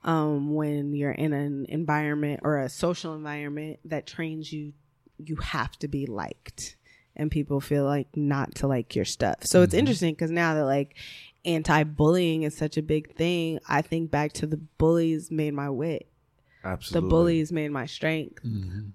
um, 0.04 0.54
when 0.54 0.94
you're 0.94 1.12
in 1.12 1.32
an 1.32 1.66
environment 1.68 2.40
or 2.42 2.58
a 2.58 2.68
social 2.68 3.14
environment 3.14 3.78
that 3.84 4.06
trains 4.06 4.52
you, 4.52 4.72
you 5.18 5.36
have 5.36 5.78
to 5.78 5.86
be 5.86 6.06
liked, 6.06 6.74
and 7.14 7.30
people 7.30 7.60
feel 7.60 7.84
like 7.84 8.08
not 8.16 8.54
to 8.56 8.66
like 8.66 8.96
your 8.96 9.04
stuff. 9.04 9.44
So 9.44 9.62
it's 9.62 9.74
interesting 9.74 10.14
because 10.14 10.30
now 10.32 10.54
that 10.54 10.64
like 10.64 10.96
anti-bullying 11.44 12.42
is 12.42 12.56
such 12.56 12.76
a 12.76 12.82
big 12.82 13.14
thing, 13.14 13.58
I 13.68 13.82
think 13.82 14.10
back 14.10 14.32
to 14.34 14.46
the 14.46 14.56
bullies 14.56 15.30
made 15.30 15.54
my 15.54 15.70
wit. 15.70 16.08
Absolutely. 16.64 17.08
The 17.08 17.10
bullies 17.10 17.52
made 17.52 17.70
my 17.72 17.86
strength. 17.86 18.40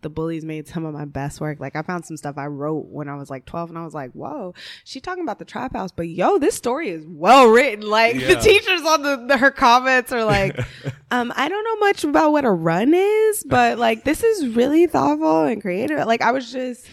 The 0.01 0.09
bullies 0.09 0.45
made 0.45 0.67
some 0.67 0.85
of 0.85 0.93
my 0.93 1.03
best 1.03 1.41
work. 1.41 1.59
Like 1.59 1.75
I 1.75 1.81
found 1.81 2.05
some 2.05 2.15
stuff 2.15 2.37
I 2.37 2.45
wrote 2.45 2.85
when 2.87 3.09
I 3.09 3.15
was 3.15 3.29
like 3.29 3.45
12 3.45 3.69
and 3.71 3.77
I 3.77 3.83
was 3.83 3.93
like, 3.93 4.11
whoa, 4.13 4.53
she 4.85 5.01
talking 5.01 5.23
about 5.23 5.37
the 5.37 5.45
trap 5.45 5.73
house, 5.73 5.91
but 5.91 6.07
yo, 6.07 6.37
this 6.37 6.55
story 6.55 6.89
is 6.89 7.05
well 7.05 7.47
written. 7.47 7.85
Like 7.85 8.15
the 8.15 8.35
teachers 8.35 8.81
on 8.81 9.03
the, 9.03 9.25
the 9.27 9.37
her 9.37 9.51
comments 9.51 10.13
are 10.13 10.23
like, 10.23 10.57
um, 11.11 11.33
I 11.35 11.49
don't 11.49 11.63
know 11.63 11.87
much 11.87 12.05
about 12.05 12.31
what 12.31 12.45
a 12.45 12.51
run 12.51 12.93
is, 12.93 13.43
but 13.43 13.77
like 13.77 14.05
this 14.05 14.23
is 14.23 14.55
really 14.55 14.87
thoughtful 14.87 15.43
and 15.43 15.61
creative. 15.61 16.05
Like 16.07 16.21
I 16.21 16.31
was 16.31 16.49
just, 16.49 16.85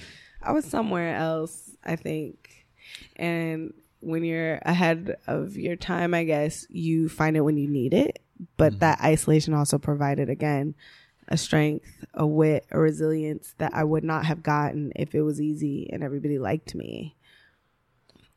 I 0.42 0.50
was 0.50 0.64
somewhere 0.64 1.14
else, 1.14 1.70
I 1.84 1.94
think. 1.94 2.66
And 3.14 3.72
when 4.04 4.24
you're 4.24 4.58
ahead 4.62 5.16
of 5.26 5.56
your 5.56 5.76
time, 5.76 6.14
I 6.14 6.24
guess 6.24 6.66
you 6.68 7.08
find 7.08 7.36
it 7.36 7.40
when 7.40 7.56
you 7.56 7.68
need 7.68 7.94
it. 7.94 8.20
But 8.56 8.72
mm-hmm. 8.72 8.80
that 8.80 9.00
isolation 9.00 9.54
also 9.54 9.78
provided 9.78 10.28
again 10.28 10.74
a 11.28 11.36
strength, 11.36 12.04
a 12.12 12.26
wit, 12.26 12.66
a 12.70 12.78
resilience 12.78 13.54
that 13.58 13.72
I 13.74 13.84
would 13.84 14.04
not 14.04 14.26
have 14.26 14.42
gotten 14.42 14.92
if 14.94 15.14
it 15.14 15.22
was 15.22 15.40
easy 15.40 15.88
and 15.92 16.02
everybody 16.02 16.38
liked 16.38 16.74
me. 16.74 17.16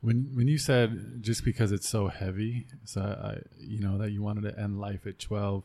When 0.00 0.30
when 0.32 0.46
you 0.46 0.58
said 0.58 1.22
just 1.22 1.44
because 1.44 1.72
it's 1.72 1.88
so 1.88 2.08
heavy, 2.08 2.66
so 2.84 3.00
I, 3.00 3.40
you 3.58 3.80
know 3.80 3.98
that 3.98 4.12
you 4.12 4.22
wanted 4.22 4.42
to 4.42 4.58
end 4.58 4.80
life 4.80 5.06
at 5.06 5.18
twelve, 5.18 5.64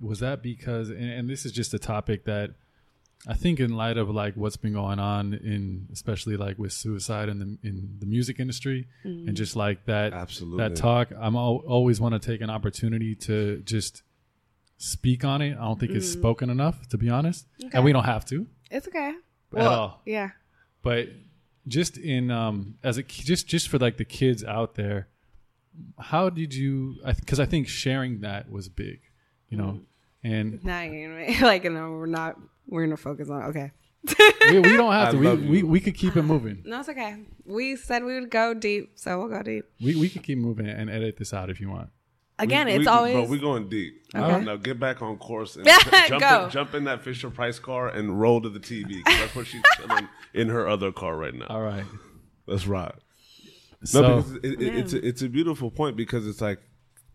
was 0.00 0.18
that 0.18 0.42
because? 0.42 0.90
And, 0.90 1.08
and 1.10 1.30
this 1.30 1.46
is 1.46 1.52
just 1.52 1.72
a 1.74 1.78
topic 1.78 2.24
that 2.24 2.50
I 3.26 3.34
think, 3.34 3.58
in 3.58 3.74
light 3.74 3.96
of 3.96 4.08
like 4.10 4.34
what's 4.34 4.56
been 4.56 4.74
going 4.74 4.98
on 4.98 5.34
in, 5.34 5.88
especially 5.92 6.36
like 6.36 6.58
with 6.58 6.72
suicide 6.72 7.28
in 7.28 7.38
the 7.38 7.68
in 7.68 7.96
the 7.98 8.06
music 8.06 8.38
industry, 8.38 8.86
and 9.02 9.28
mm. 9.28 9.34
just 9.34 9.56
like 9.56 9.84
that 9.86 10.12
Absolutely. 10.12 10.58
that 10.58 10.76
talk, 10.76 11.08
I'm 11.18 11.34
al- 11.34 11.64
always 11.66 12.00
want 12.00 12.20
to 12.20 12.20
take 12.20 12.40
an 12.40 12.50
opportunity 12.50 13.14
to 13.16 13.58
just 13.64 14.02
speak 14.76 15.24
on 15.24 15.42
it. 15.42 15.56
I 15.58 15.64
don't 15.64 15.80
think 15.80 15.92
it's 15.92 16.08
mm. 16.08 16.12
spoken 16.12 16.48
enough, 16.48 16.88
to 16.88 16.98
be 16.98 17.10
honest, 17.10 17.46
and 17.72 17.84
we 17.84 17.92
don't 17.92 18.04
have 18.04 18.24
to. 18.26 18.46
It's 18.70 18.86
okay. 18.86 19.14
At 19.56 19.66
all. 19.66 20.02
Yeah. 20.04 20.30
but 20.82 21.08
just 21.66 21.98
in 21.98 22.30
um 22.30 22.76
as 22.82 22.98
a 22.98 23.02
just 23.02 23.46
just 23.46 23.68
for 23.68 23.78
like 23.78 23.98
the 23.98 24.04
kids 24.04 24.42
out 24.42 24.74
there 24.74 25.08
how 25.98 26.30
did 26.30 26.54
you 26.54 26.96
I 27.04 27.12
because 27.12 27.38
I, 27.40 27.46
think 27.46 27.68
sharing 27.68 28.20
that 28.20 28.50
was 28.50 28.68
big 28.68 29.00
you 29.48 29.58
know 29.58 29.64
mm. 29.64 29.84
and 30.24 30.64
Now 30.64 30.82
you're 30.82 31.26
gonna 31.26 31.46
like, 31.46 31.64
no, 31.64 31.92
we're 31.92 32.06
not. 32.06 32.38
We're 32.68 32.84
gonna 32.84 32.96
focus 32.96 33.28
on. 33.30 33.42
Okay. 33.44 33.72
we, 34.50 34.60
we 34.60 34.76
don't 34.76 34.92
have 34.92 35.08
I 35.08 35.10
to 35.12 35.18
we, 35.18 35.36
we 35.48 35.62
we 35.64 35.80
could 35.80 35.96
keep 35.96 36.16
it 36.16 36.22
moving 36.22 36.62
No, 36.64 36.80
it's 36.80 36.88
okay. 36.88 37.16
We 37.44 37.74
said 37.76 38.04
we 38.04 38.14
would 38.18 38.30
go 38.30 38.54
deep, 38.54 38.92
so 38.94 39.18
we'll 39.18 39.28
go 39.28 39.42
deep. 39.42 39.64
we, 39.82 39.96
we 39.96 40.08
could 40.08 40.22
keep 40.22 40.38
moving 40.38 40.66
and 40.68 40.88
edit 40.88 41.16
this 41.18 41.34
out 41.34 41.50
if 41.50 41.60
you 41.60 41.68
want 41.70 41.90
Again, 42.40 42.66
We- 42.68 42.74
it's 42.74 42.80
we- 42.82 42.86
always. 42.86 43.14
Bro, 43.14 43.24
we're 43.24 43.40
going 43.40 43.68
deep. 43.68 43.94
Okay. 44.14 44.44
Now 44.44 44.54
get 44.54 44.78
back 44.78 45.02
on 45.02 45.16
course 45.18 45.56
and 45.56 45.66
Yeah, 45.66 45.78
jump, 46.06 46.20
go. 46.22 46.44
In, 46.44 46.50
jump 46.50 46.74
in 46.74 46.84
that 46.84 47.02
Fisher 47.02 47.30
Price 47.30 47.58
car 47.58 47.88
and 47.88 48.20
roll 48.20 48.40
to 48.40 48.48
the 48.48 48.60
TV. 48.60 49.02
that's 49.04 49.34
what 49.34 49.48
she's 49.48 49.62
chilling 49.76 50.08
in 50.34 50.48
her 50.48 50.68
other 50.68 50.92
car 50.92 51.16
right 51.16 51.34
now. 51.34 51.46
all 51.48 51.62
right 51.62 51.84
That's 52.46 52.66
right. 52.68 52.94
No, 53.80 53.86
so 53.86 54.16
because 54.22 54.34
it, 54.36 54.62
it, 54.62 54.76
it's 54.76 54.92
a, 54.92 55.06
it's 55.06 55.22
a 55.22 55.28
beautiful 55.28 55.70
point 55.72 55.96
because 55.96 56.26
it's 56.28 56.40
like 56.40 56.60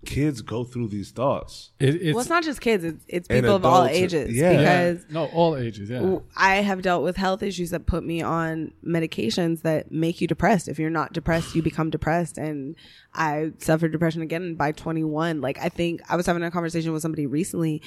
kids 0.05 0.41
go 0.41 0.63
through 0.63 0.87
these 0.87 1.11
thoughts. 1.11 1.71
it, 1.79 1.95
it's 1.95 2.13
well, 2.13 2.21
it's 2.21 2.29
not 2.29 2.43
just 2.43 2.61
kids; 2.61 2.83
it's, 2.83 3.03
it's 3.07 3.27
people 3.27 3.55
of 3.55 3.65
all 3.65 3.85
ages. 3.85 4.33
yeah. 4.35 4.51
yeah, 4.51 4.91
Because 4.91 5.05
no 5.11 5.25
all 5.27 5.55
ages 5.55 5.89
yeah 5.89 6.17
I 6.35 6.55
have 6.57 6.81
dealt 6.81 7.03
with 7.03 7.17
health 7.17 7.43
issues 7.43 7.69
that 7.71 7.85
put 7.85 8.03
me 8.03 8.21
on 8.21 8.73
medications 8.85 9.61
that 9.61 9.91
make 9.91 10.21
you 10.21 10.27
depressed. 10.27 10.67
If 10.67 10.79
you're 10.79 10.89
not 10.89 11.13
depressed, 11.13 11.55
you 11.55 11.61
become 11.61 11.89
depressed. 11.89 12.37
And 12.37 12.75
I 13.13 13.51
suffered 13.59 13.91
depression 13.91 14.21
again 14.21 14.55
by 14.55 14.71
21. 14.71 15.41
Like, 15.41 15.59
I 15.59 15.69
think 15.69 16.01
I 16.09 16.15
was 16.15 16.25
having 16.25 16.43
a 16.43 16.51
conversation 16.51 16.91
with 16.93 17.01
somebody 17.01 17.25
recently. 17.25 17.81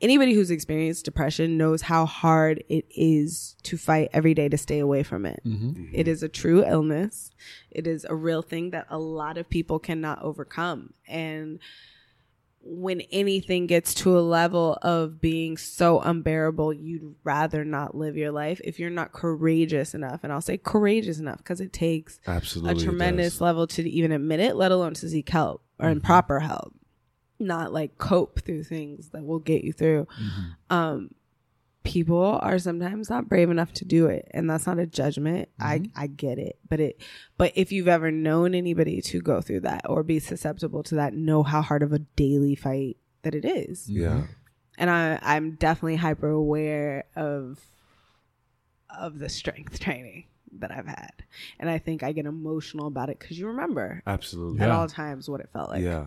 Anybody 0.00 0.34
who's 0.34 0.50
experienced 0.50 1.04
depression 1.06 1.56
knows 1.56 1.82
how 1.82 2.04
hard 2.04 2.62
it 2.68 2.84
is 2.90 3.56
to 3.62 3.78
fight 3.78 4.10
every 4.12 4.34
day 4.34 4.48
to 4.48 4.58
stay 4.58 4.78
away 4.78 5.02
from 5.02 5.24
it. 5.24 5.40
Mm-hmm. 5.44 5.68
Mm-hmm. 5.68 5.94
It 5.94 6.06
is 6.06 6.22
a 6.22 6.28
true 6.28 6.64
illness. 6.64 7.30
It 7.70 7.86
is 7.86 8.04
a 8.08 8.14
real 8.14 8.42
thing 8.42 8.70
that 8.70 8.86
a 8.90 8.98
lot 8.98 9.38
of 9.38 9.48
people 9.48 9.78
cannot 9.78 10.22
overcome. 10.22 10.92
And 11.08 11.60
when 12.68 13.00
anything 13.12 13.66
gets 13.66 13.94
to 13.94 14.18
a 14.18 14.20
level 14.20 14.76
of 14.82 15.20
being 15.20 15.56
so 15.56 16.00
unbearable, 16.00 16.72
you'd 16.72 17.14
rather 17.22 17.64
not 17.64 17.94
live 17.94 18.16
your 18.16 18.32
life 18.32 18.60
if 18.64 18.78
you're 18.78 18.90
not 18.90 19.12
courageous 19.12 19.94
enough. 19.94 20.20
And 20.24 20.32
I'll 20.32 20.40
say 20.40 20.58
courageous 20.58 21.18
enough 21.18 21.38
because 21.38 21.60
it 21.60 21.72
takes 21.72 22.18
Absolutely, 22.26 22.82
a 22.82 22.84
tremendous 22.84 23.40
level 23.40 23.66
to 23.68 23.88
even 23.88 24.12
admit 24.12 24.40
it, 24.40 24.56
let 24.56 24.72
alone 24.72 24.94
to 24.94 25.08
seek 25.08 25.28
help 25.28 25.62
or 25.78 25.86
mm-hmm. 25.86 25.92
in 25.92 26.00
proper 26.00 26.40
help, 26.40 26.74
not 27.38 27.72
like 27.72 27.98
cope 27.98 28.40
through 28.40 28.64
things 28.64 29.10
that 29.10 29.24
will 29.24 29.38
get 29.38 29.62
you 29.64 29.72
through. 29.72 30.06
Um, 30.70 31.10
people 31.84 32.38
are 32.42 32.58
sometimes 32.58 33.08
not 33.08 33.28
brave 33.28 33.48
enough 33.48 33.72
to 33.72 33.84
do 33.84 34.06
it 34.06 34.26
and 34.32 34.50
that's 34.50 34.66
not 34.66 34.76
a 34.76 34.84
judgment 34.86 35.48
i 35.60 35.80
i 35.94 36.08
get 36.08 36.36
it 36.36 36.58
but 36.68 36.80
it 36.80 37.00
but 37.38 37.52
if 37.54 37.70
you've 37.70 37.86
ever 37.86 38.10
known 38.10 38.56
anybody 38.56 39.00
to 39.00 39.20
go 39.20 39.40
through 39.40 39.60
that 39.60 39.82
or 39.88 40.02
be 40.02 40.18
susceptible 40.18 40.82
to 40.82 40.96
that 40.96 41.14
know 41.14 41.44
how 41.44 41.62
hard 41.62 41.84
of 41.84 41.92
a 41.92 42.00
daily 42.00 42.56
fight 42.56 42.96
that 43.22 43.36
it 43.36 43.44
is 43.44 43.88
Yeah. 43.88 44.24
and 44.76 44.90
i 44.90 45.16
i'm 45.22 45.52
definitely 45.52 45.94
hyper 45.94 46.28
aware 46.28 47.04
of 47.14 47.60
of 48.98 49.20
the 49.20 49.28
strength 49.28 49.78
training 49.80 50.24
that 50.58 50.72
i've 50.72 50.88
had 50.88 51.12
and 51.60 51.70
i 51.70 51.78
think 51.78 52.02
i 52.02 52.10
get 52.10 52.26
emotional 52.26 52.88
about 52.88 53.10
it 53.10 53.18
because 53.20 53.38
you 53.38 53.46
remember 53.46 54.02
Absolutely. 54.08 54.60
at 54.60 54.68
Yeah. 54.68 54.76
all 54.76 54.88
times 54.88 55.28
what 55.30 55.40
it 55.40 55.50
felt 55.52 55.70
like 55.70 55.84
yeah. 55.84 56.06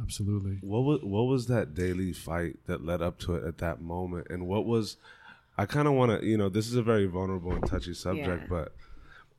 Absolutely 0.00 0.58
What 0.62 0.80
was 0.80 1.00
what 1.02 1.22
was 1.22 1.46
that 1.46 1.74
daily 1.74 2.12
fight 2.12 2.56
that 2.66 2.84
led 2.84 3.00
up 3.02 3.18
to 3.20 3.34
it 3.36 3.44
at 3.44 3.58
that 3.58 3.80
moment, 3.80 4.26
and 4.30 4.46
what 4.46 4.64
was? 4.66 4.96
I 5.58 5.66
kind 5.66 5.86
of 5.86 5.94
want 5.94 6.20
to, 6.20 6.26
you 6.26 6.38
know, 6.38 6.48
this 6.48 6.66
is 6.68 6.74
a 6.74 6.82
very 6.82 7.06
vulnerable 7.06 7.52
and 7.52 7.66
touchy 7.66 7.92
subject, 7.94 8.42
Yeah. 8.44 8.46
but 8.48 8.74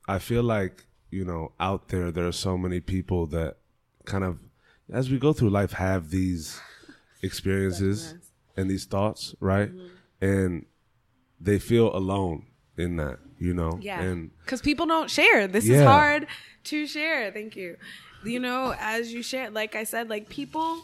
I 0.06 0.18
feel 0.18 0.42
like 0.42 0.84
you 1.10 1.24
know, 1.24 1.52
out 1.60 1.88
there 1.88 2.10
there 2.10 2.26
are 2.26 2.32
so 2.32 2.56
many 2.56 2.80
people 2.80 3.26
that 3.26 3.56
kind 4.06 4.24
of, 4.24 4.38
as 4.90 5.10
we 5.10 5.18
go 5.18 5.32
through 5.32 5.50
life, 5.50 5.72
have 5.72 6.10
these 6.10 6.58
experiences 7.22 8.14
and 8.56 8.70
these 8.70 8.84
thoughts, 8.84 9.34
right? 9.40 9.70
Mm-hmm. 9.70 10.24
And 10.24 10.66
they 11.40 11.58
feel 11.58 11.94
alone 11.94 12.46
in 12.76 12.96
that, 12.96 13.18
you 13.38 13.52
know, 13.54 13.78
Yeah. 13.82 14.00
and 14.00 14.30
because 14.44 14.62
people 14.62 14.86
don't 14.86 15.10
share. 15.10 15.46
This 15.46 15.68
is 15.68 15.82
hard 15.82 16.26
to 16.64 16.86
share. 16.86 17.30
Thank 17.32 17.56
you. 17.56 17.76
You 18.24 18.40
know, 18.40 18.74
as 18.78 19.12
you 19.12 19.22
share, 19.22 19.50
like 19.50 19.74
I 19.74 19.84
said, 19.84 20.08
like 20.08 20.28
people, 20.28 20.82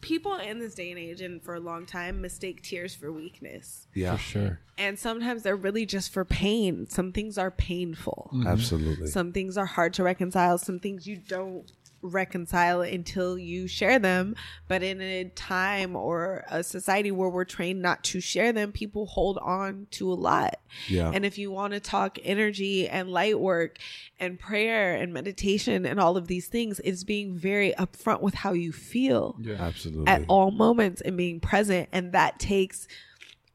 people 0.00 0.34
in 0.36 0.58
this 0.58 0.74
day 0.74 0.90
and 0.90 0.98
age, 0.98 1.20
and 1.20 1.42
for 1.42 1.54
a 1.54 1.60
long 1.60 1.86
time, 1.86 2.20
mistake 2.20 2.62
tears 2.62 2.94
for 2.94 3.12
weakness, 3.12 3.86
yeah, 3.94 4.16
for 4.16 4.22
sure 4.22 4.58
and 4.82 4.98
sometimes 4.98 5.42
they're 5.42 5.56
really 5.56 5.86
just 5.86 6.12
for 6.12 6.24
pain. 6.24 6.86
Some 6.88 7.12
things 7.12 7.38
are 7.38 7.50
painful. 7.50 8.30
Mm-hmm. 8.32 8.46
absolutely, 8.46 9.06
Some 9.08 9.32
things 9.32 9.56
are 9.56 9.66
hard 9.66 9.94
to 9.94 10.02
reconcile. 10.02 10.58
Some 10.58 10.78
things 10.78 11.06
you 11.06 11.16
don't 11.16 11.70
reconcile 12.02 12.82
until 12.82 13.38
you 13.38 13.66
share 13.66 13.98
them. 13.98 14.34
But 14.68 14.82
in 14.82 15.00
a 15.00 15.24
time 15.34 15.96
or 15.96 16.44
a 16.50 16.62
society 16.62 17.10
where 17.10 17.28
we're 17.28 17.44
trained 17.44 17.80
not 17.80 18.04
to 18.04 18.20
share 18.20 18.52
them, 18.52 18.72
people 18.72 19.06
hold 19.06 19.38
on 19.38 19.86
to 19.92 20.12
a 20.12 20.14
lot. 20.14 20.60
Yeah. 20.88 21.10
And 21.12 21.24
if 21.24 21.38
you 21.38 21.50
want 21.50 21.72
to 21.72 21.80
talk 21.80 22.18
energy 22.22 22.88
and 22.88 23.08
light 23.08 23.38
work 23.38 23.78
and 24.18 24.38
prayer 24.38 24.94
and 24.94 25.12
meditation 25.12 25.86
and 25.86 25.98
all 26.00 26.16
of 26.16 26.26
these 26.26 26.48
things, 26.48 26.80
it's 26.84 27.04
being 27.04 27.34
very 27.34 27.72
upfront 27.78 28.20
with 28.20 28.34
how 28.34 28.52
you 28.52 28.72
feel 28.72 29.36
yeah 29.40 29.54
absolutely. 29.54 30.08
at 30.08 30.24
all 30.28 30.50
moments 30.50 31.00
and 31.00 31.16
being 31.16 31.40
present. 31.40 31.88
And 31.92 32.12
that 32.12 32.38
takes 32.38 32.88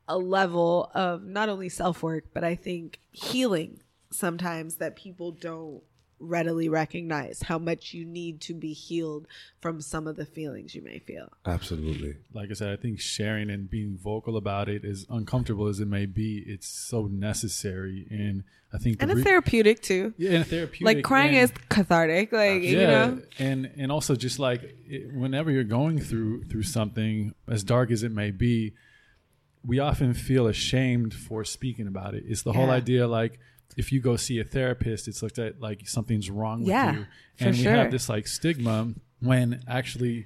a 0.08 0.18
level 0.18 0.90
of 0.94 1.24
not 1.24 1.50
only 1.50 1.70
self 1.70 2.02
work, 2.02 2.26
but 2.34 2.44
I 2.44 2.56
think 2.56 3.00
healing 3.12 3.82
sometimes 4.10 4.76
that 4.76 4.96
people 4.96 5.32
don't 5.32 5.82
readily 6.20 6.68
recognize 6.68 7.44
how 7.44 7.60
much 7.60 7.94
you 7.94 8.04
need 8.06 8.42
to 8.42 8.54
be 8.54 8.74
healed 8.74 9.28
from 9.62 9.80
some 9.82 10.08
of 10.08 10.16
the 10.16 10.26
feelings 10.26 10.74
you 10.74 10.82
may 10.82 10.98
feel. 11.00 11.32
absolutely. 11.46 12.16
like 12.34 12.50
I 12.50 12.54
said, 12.54 12.70
I 12.72 12.76
think 12.82 13.00
sharing 13.00 13.50
and 13.50 13.70
being 13.70 13.98
vocal 13.98 14.36
about 14.36 14.68
it, 14.70 14.84
as 14.84 15.06
uncomfortable 15.10 15.68
as 15.68 15.80
it 15.80 15.88
may 15.88 16.06
be, 16.08 16.44
it's 16.48 16.68
so 16.68 17.04
necessary. 17.06 18.08
And 18.10 18.44
I 18.74 18.80
think 18.80 19.02
And 19.02 19.10
the 19.10 19.14
it's 19.14 19.18
re- 19.20 19.24
therapeutic 19.32 19.82
too. 19.82 20.14
yeah, 20.18 20.32
and 20.32 20.48
therapeutic. 20.48 20.86
Like 20.96 21.04
crying 21.04 21.36
and- 21.36 21.52
is 21.52 21.58
cathartic. 21.70 22.32
Like, 22.32 22.64
you 22.64 22.80
yeah, 22.80 22.88
know? 22.88 23.22
and 23.40 23.72
and 23.78 23.92
also 23.92 24.16
just 24.16 24.40
like 24.40 24.76
it, 24.88 25.14
whenever 25.14 25.52
you're 25.52 25.64
going 25.64 26.00
through 26.00 26.46
through 26.46 26.64
something 26.64 27.34
as 27.48 27.64
dark 27.64 27.92
as 27.92 28.04
it 28.04 28.12
may 28.12 28.32
be, 28.32 28.74
we 29.64 29.80
often 29.80 30.14
feel 30.14 30.48
ashamed 30.48 31.14
for 31.14 31.44
speaking 31.44 31.88
about 31.88 32.14
it. 32.16 32.24
It's 32.28 32.42
the 32.42 32.54
whole 32.54 32.70
idea 32.70 33.08
like 33.08 33.40
if 33.78 33.92
you 33.92 34.02
go 34.02 34.16
see 34.18 34.40
a 34.40 34.44
therapist, 34.44 35.08
it's 35.08 35.22
looked 35.24 35.40
at 35.40 35.62
like 35.62 35.88
something's 35.88 36.30
wrong 36.30 36.60
with 36.62 36.70
Yeah, 36.70 36.94
you, 36.94 37.06
and 37.40 37.56
we 37.56 37.64
sure. 37.64 37.72
have 37.72 37.92
this 37.92 38.10
like 38.10 38.28
stigma 38.28 38.94
when 39.22 39.64
actually 39.68 40.26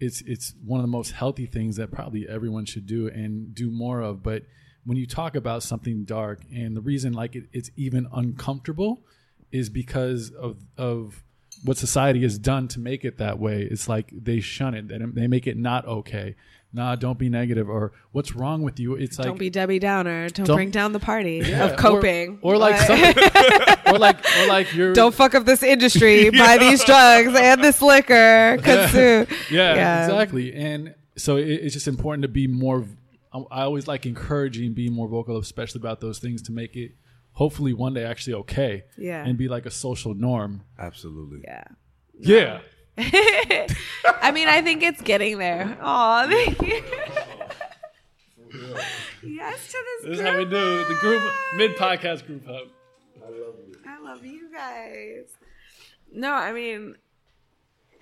it's 0.00 0.22
it's 0.22 0.54
one 0.64 0.80
of 0.80 0.82
the 0.82 0.88
most 0.90 1.12
healthy 1.12 1.46
things 1.46 1.76
that 1.76 1.92
probably 1.92 2.26
everyone 2.28 2.64
should 2.64 2.86
do 2.86 3.08
and 3.08 3.54
do 3.54 3.70
more 3.70 4.00
of. 4.00 4.22
But 4.22 4.42
when 4.84 4.96
you 4.96 5.06
talk 5.06 5.36
about 5.36 5.62
something 5.62 6.04
dark, 6.04 6.40
and 6.54 6.76
the 6.76 6.80
reason 6.80 7.12
like 7.12 7.36
it, 7.36 7.44
it's 7.52 7.70
even 7.76 8.08
uncomfortable 8.12 9.04
is 9.52 9.68
because 9.68 10.30
of 10.30 10.64
of 10.76 11.22
what 11.66 11.76
society 11.76 12.22
has 12.22 12.38
done 12.38 12.68
to 12.68 12.80
make 12.80 13.04
it 13.04 13.18
that 13.18 13.38
way. 13.38 13.62
It's 13.70 13.88
like 13.88 14.10
they 14.12 14.40
shun 14.40 14.74
it. 14.74 14.88
They, 14.88 14.98
they 14.98 15.26
make 15.26 15.46
it 15.46 15.56
not 15.58 15.86
okay. 15.86 16.36
Nah, 16.72 16.94
don't 16.96 17.18
be 17.18 17.28
negative 17.30 17.70
or 17.70 17.92
what's 18.12 18.34
wrong 18.34 18.62
with 18.62 18.78
you? 18.80 18.96
It's 18.96 19.18
like 19.18 19.26
don't 19.28 19.38
be 19.38 19.48
Debbie 19.50 19.78
Downer. 19.78 20.28
Don't, 20.28 20.46
Don't- 20.46 20.56
bring 20.56 20.70
down 20.70 20.92
the 20.92 21.00
party 21.00 21.36
Yeah, 21.44 21.66
of 21.66 21.76
coping. 21.78 22.38
or, 22.42 22.54
or 22.54 22.58
like 22.58 22.76
or 23.86 23.98
like 23.98 24.18
or 24.38 24.46
like 24.48 24.74
you're 24.74 24.92
don't 24.92 25.14
fuck 25.14 25.34
up 25.34 25.44
this 25.44 25.62
industry. 25.62 26.30
Buy 26.42 26.58
these 26.58 26.84
drugs 26.84 27.34
and 27.34 27.62
this 27.64 27.80
liquor. 27.82 28.58
Consume. 28.62 29.26
yeah, 29.50 29.74
Yeah. 29.74 30.04
exactly. 30.06 30.52
And 30.54 30.94
so 31.16 31.36
it, 31.36 31.48
it's 31.48 31.74
just 31.74 31.88
important 31.88 32.22
to 32.22 32.28
be 32.28 32.46
more. 32.46 32.84
I 33.32 33.38
I 33.50 33.62
always 33.62 33.86
like 33.88 34.04
encouraging 34.06 34.74
being 34.74 34.92
more 34.92 35.08
vocal, 35.08 35.38
especially 35.38 35.80
about 35.80 36.00
those 36.00 36.18
things, 36.18 36.42
to 36.42 36.52
make 36.52 36.76
it 36.76 36.92
hopefully 37.36 37.74
one 37.74 37.92
day 37.94 38.02
actually 38.04 38.34
okay. 38.34 38.84
Yeah. 38.98 39.24
and 39.24 39.38
be 39.38 39.48
like 39.48 39.66
a 39.66 39.70
social 39.70 40.14
norm. 40.14 40.62
Absolutely. 40.78 41.40
Yeah. 41.44 41.64
Yeah, 42.18 42.60
I 42.98 44.30
mean, 44.32 44.48
I 44.48 44.62
think 44.62 44.82
it's 44.82 45.02
getting 45.02 45.36
there. 45.36 45.76
Oh, 45.82 46.26
thank 46.30 46.62
you. 46.62 46.82
yes 49.22 49.70
to 49.70 49.78
this. 49.84 50.08
this 50.08 50.18
is 50.18 50.20
how 50.20 50.38
we 50.38 50.44
do 50.44 50.84
the 50.84 50.96
group 51.00 51.22
mid 51.56 51.76
podcast 51.76 52.26
group 52.26 52.46
hub. 52.46 52.68
I 53.22 53.28
love 53.28 53.54
you 53.68 53.76
I 53.86 54.00
love 54.00 54.24
you 54.24 54.50
guys. 54.50 55.28
No, 56.10 56.32
I 56.32 56.52
mean, 56.52 56.96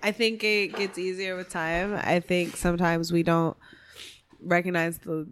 I 0.01 0.13
think 0.13 0.41
it 0.45 0.73
gets 0.73 0.97
easier 0.97 1.35
with 1.35 1.49
time. 1.49 1.99
I 2.01 2.21
think 2.21 2.55
sometimes 2.55 3.11
we 3.11 3.21
don't 3.23 3.57
recognize 4.39 4.99
the 4.99 5.27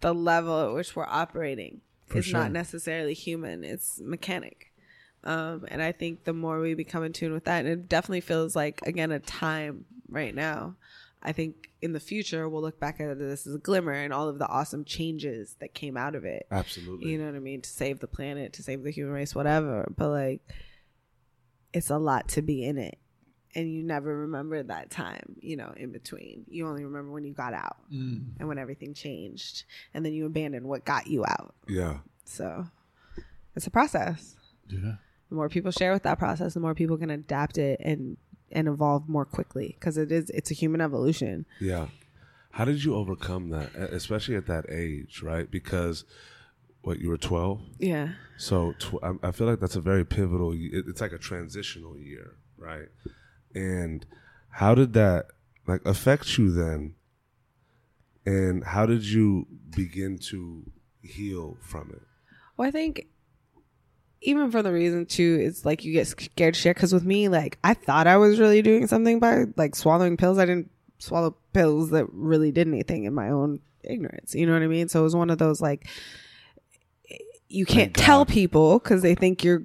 the 0.00 0.12
level 0.12 0.68
at 0.68 0.74
which 0.74 0.94
we're 0.94 1.06
operating. 1.06 1.80
It's 2.14 2.28
sure. 2.28 2.40
not 2.40 2.52
necessarily 2.52 3.14
human; 3.14 3.64
it's 3.64 4.00
mechanic. 4.00 4.72
Um, 5.24 5.64
and 5.68 5.82
I 5.82 5.92
think 5.92 6.24
the 6.24 6.32
more 6.32 6.60
we 6.60 6.74
become 6.74 7.02
in 7.02 7.12
tune 7.12 7.32
with 7.32 7.44
that, 7.44 7.60
and 7.60 7.68
it 7.68 7.88
definitely 7.88 8.20
feels 8.20 8.54
like 8.54 8.80
again 8.82 9.10
a 9.10 9.18
time 9.18 9.84
right 10.08 10.34
now. 10.34 10.76
I 11.22 11.32
think 11.32 11.70
in 11.82 11.92
the 11.92 12.00
future 12.00 12.48
we'll 12.48 12.62
look 12.62 12.78
back 12.78 13.00
at 13.00 13.18
this 13.18 13.46
as 13.46 13.54
a 13.56 13.58
glimmer 13.58 13.92
and 13.92 14.12
all 14.12 14.28
of 14.28 14.38
the 14.38 14.46
awesome 14.46 14.84
changes 14.84 15.56
that 15.58 15.74
came 15.74 15.96
out 15.96 16.14
of 16.14 16.24
it 16.24 16.46
Absolutely. 16.52 17.10
you 17.10 17.18
know 17.18 17.26
what 17.26 17.34
I 17.34 17.40
mean, 17.40 17.62
to 17.62 17.68
save 17.68 17.98
the 17.98 18.06
planet, 18.06 18.52
to 18.54 18.62
save 18.62 18.84
the 18.84 18.92
human 18.92 19.12
race, 19.12 19.34
whatever. 19.34 19.92
But 19.96 20.10
like, 20.10 20.40
it's 21.72 21.90
a 21.90 21.98
lot 21.98 22.28
to 22.28 22.42
be 22.42 22.64
in 22.64 22.78
it. 22.78 22.98
And 23.56 23.72
you 23.72 23.82
never 23.82 24.14
remember 24.18 24.62
that 24.62 24.90
time, 24.90 25.34
you 25.40 25.56
know, 25.56 25.72
in 25.76 25.90
between. 25.90 26.44
You 26.48 26.68
only 26.68 26.84
remember 26.84 27.10
when 27.10 27.24
you 27.24 27.32
got 27.32 27.54
out 27.54 27.78
mm. 27.92 28.22
and 28.38 28.46
when 28.48 28.58
everything 28.58 28.92
changed. 28.94 29.64
And 29.94 30.04
then 30.04 30.12
you 30.12 30.26
abandoned 30.26 30.66
what 30.66 30.84
got 30.84 31.06
you 31.08 31.24
out. 31.26 31.54
yeah. 31.68 31.98
So 32.26 32.66
it's 33.56 33.66
a 33.66 33.70
process. 33.70 34.36
Yeah, 34.68 34.96
The 35.30 35.34
more 35.34 35.48
people 35.48 35.70
share 35.70 35.92
with 35.92 36.02
that 36.02 36.18
process, 36.18 36.54
the 36.54 36.60
more 36.60 36.74
people 36.74 36.96
can 36.98 37.10
adapt 37.10 37.56
it 37.58 37.80
and 37.82 38.16
and 38.52 38.68
evolve 38.68 39.08
more 39.08 39.24
quickly 39.24 39.76
because 39.78 39.96
it 39.96 40.12
is 40.12 40.28
it's 40.30 40.50
a 40.50 40.54
human 40.54 40.80
evolution. 40.80 41.46
Yeah. 41.60 41.86
How 42.50 42.64
did 42.64 42.84
you 42.84 42.94
overcome 42.94 43.50
that, 43.50 43.74
especially 43.74 44.34
at 44.36 44.46
that 44.46 44.66
age, 44.70 45.22
right? 45.22 45.50
Because 45.50 46.04
what 46.82 46.98
you 47.00 47.08
were 47.08 47.16
twelve, 47.18 47.60
Yeah. 47.78 48.08
so 48.38 48.72
tw- 48.78 49.02
I, 49.02 49.12
I 49.28 49.30
feel 49.32 49.46
like 49.46 49.60
that's 49.60 49.76
a 49.76 49.80
very 49.80 50.04
pivotal. 50.04 50.52
it- 50.52 50.84
It's 50.88 51.00
like 51.00 51.12
a 51.12 51.18
transitional 51.18 51.96
year, 51.98 52.36
right? 52.58 52.88
And 53.56 54.04
how 54.50 54.74
did 54.74 54.92
that 54.92 55.26
like 55.66 55.84
affect 55.86 56.36
you 56.36 56.52
then? 56.52 56.94
And 58.26 58.62
how 58.62 58.86
did 58.86 59.04
you 59.04 59.46
begin 59.74 60.18
to 60.30 60.70
heal 61.02 61.56
from 61.62 61.90
it? 61.90 62.02
Well, 62.56 62.68
I 62.68 62.70
think 62.70 63.06
even 64.20 64.50
for 64.50 64.62
the 64.62 64.72
reason 64.72 65.06
too, 65.06 65.38
it's 65.40 65.64
like 65.64 65.84
you 65.84 65.92
get 65.92 66.06
scared 66.06 66.54
to 66.54 66.60
share. 66.60 66.74
Because 66.74 66.92
with 66.92 67.04
me, 67.04 67.28
like 67.28 67.58
I 67.64 67.74
thought 67.74 68.06
I 68.06 68.18
was 68.18 68.38
really 68.38 68.60
doing 68.60 68.86
something 68.86 69.20
by 69.20 69.44
like 69.56 69.74
swallowing 69.74 70.16
pills. 70.16 70.38
I 70.38 70.44
didn't 70.44 70.70
swallow 70.98 71.36
pills 71.52 71.90
that 71.90 72.06
really 72.12 72.52
did 72.52 72.68
anything 72.68 73.04
in 73.04 73.14
my 73.14 73.30
own 73.30 73.60
ignorance. 73.84 74.34
You 74.34 74.46
know 74.46 74.52
what 74.52 74.62
I 74.62 74.66
mean? 74.66 74.88
So 74.88 75.00
it 75.00 75.04
was 75.04 75.16
one 75.16 75.30
of 75.30 75.38
those 75.38 75.60
like 75.62 75.86
you 77.48 77.64
can't 77.64 77.94
tell 77.94 78.26
people 78.26 78.78
because 78.78 79.02
they 79.02 79.14
think 79.14 79.44
you're 79.44 79.64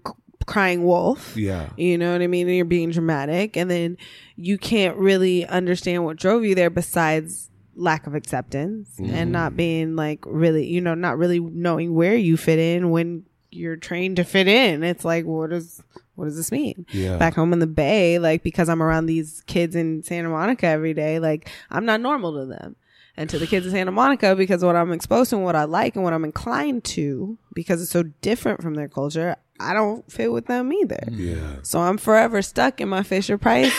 crying 0.52 0.84
wolf. 0.84 1.36
Yeah. 1.36 1.70
You 1.78 1.98
know 1.98 2.12
what 2.12 2.22
I 2.22 2.28
mean? 2.28 2.48
And 2.48 2.56
you're 2.56 2.66
being 2.66 2.92
dramatic. 2.92 3.56
And 3.58 3.70
then 3.70 3.98
you 4.36 4.58
can't 4.58 4.98
really 4.98 5.46
understand 5.46 6.06
what 6.06 6.18
drove 6.18 6.44
you 6.44 6.56
there 6.56 6.70
besides 6.70 7.50
lack 7.76 8.06
of 8.06 8.16
acceptance 8.16 9.00
and 9.00 9.30
mm. 9.30 9.32
not 9.32 9.56
being 9.56 9.96
like 9.96 10.24
really, 10.26 10.68
you 10.68 10.82
know, 10.82 10.94
not 10.94 11.18
really 11.18 11.40
knowing 11.40 11.94
where 11.94 12.16
you 12.16 12.38
fit 12.38 12.60
in 12.60 12.90
when 12.92 13.26
you're 13.50 13.78
trained 13.78 14.18
to 14.18 14.24
fit 14.24 14.48
in. 14.48 14.84
It's 14.84 15.06
like, 15.06 15.26
what 15.26 15.50
does, 15.50 15.82
what 16.16 16.26
does 16.26 16.36
this 16.36 16.52
mean? 16.52 16.86
Yeah. 16.92 17.18
Back 17.18 17.36
home 17.36 17.54
in 17.54 17.60
the 17.60 17.68
Bay, 17.68 18.20
like 18.20 18.44
because 18.44 18.70
I'm 18.70 18.84
around 18.84 19.06
these 19.06 19.42
kids 19.48 19.76
in 19.76 20.04
Santa 20.04 20.30
Monica 20.30 20.68
every 20.68 20.94
day, 20.94 21.20
like 21.20 21.50
I'm 21.70 21.86
not 21.86 22.02
normal 22.02 22.34
to 22.40 22.46
them. 22.46 22.76
And 23.18 23.30
to 23.30 23.38
the 23.38 23.48
kids 23.48 23.66
in 23.66 23.74
Santa 23.74 23.92
Monica, 23.92 24.36
because 24.36 24.64
what 24.64 24.76
I'm 24.76 24.94
exposed 24.94 25.32
to 25.32 25.36
and 25.36 25.46
what 25.46 25.56
I 25.56 25.66
like 25.66 25.96
and 25.96 26.04
what 26.04 26.14
I'm 26.14 26.24
inclined 26.24 26.86
to, 26.86 27.38
because 27.54 27.82
it's 27.82 27.92
so 27.92 28.04
different 28.04 28.62
from 28.62 28.76
their 28.76 28.88
culture, 28.88 29.36
I 29.62 29.74
don't 29.74 30.10
fit 30.12 30.32
with 30.32 30.48
them 30.48 30.72
either. 30.74 31.04
Mm. 31.08 31.18
Yeah. 31.18 31.56
So 31.64 31.80
I'm 31.80 31.98
forever 31.98 32.42
stuck 32.42 32.82
in 32.82 32.90
my 32.90 33.04
Fisher 33.04 33.38
Price 33.38 33.74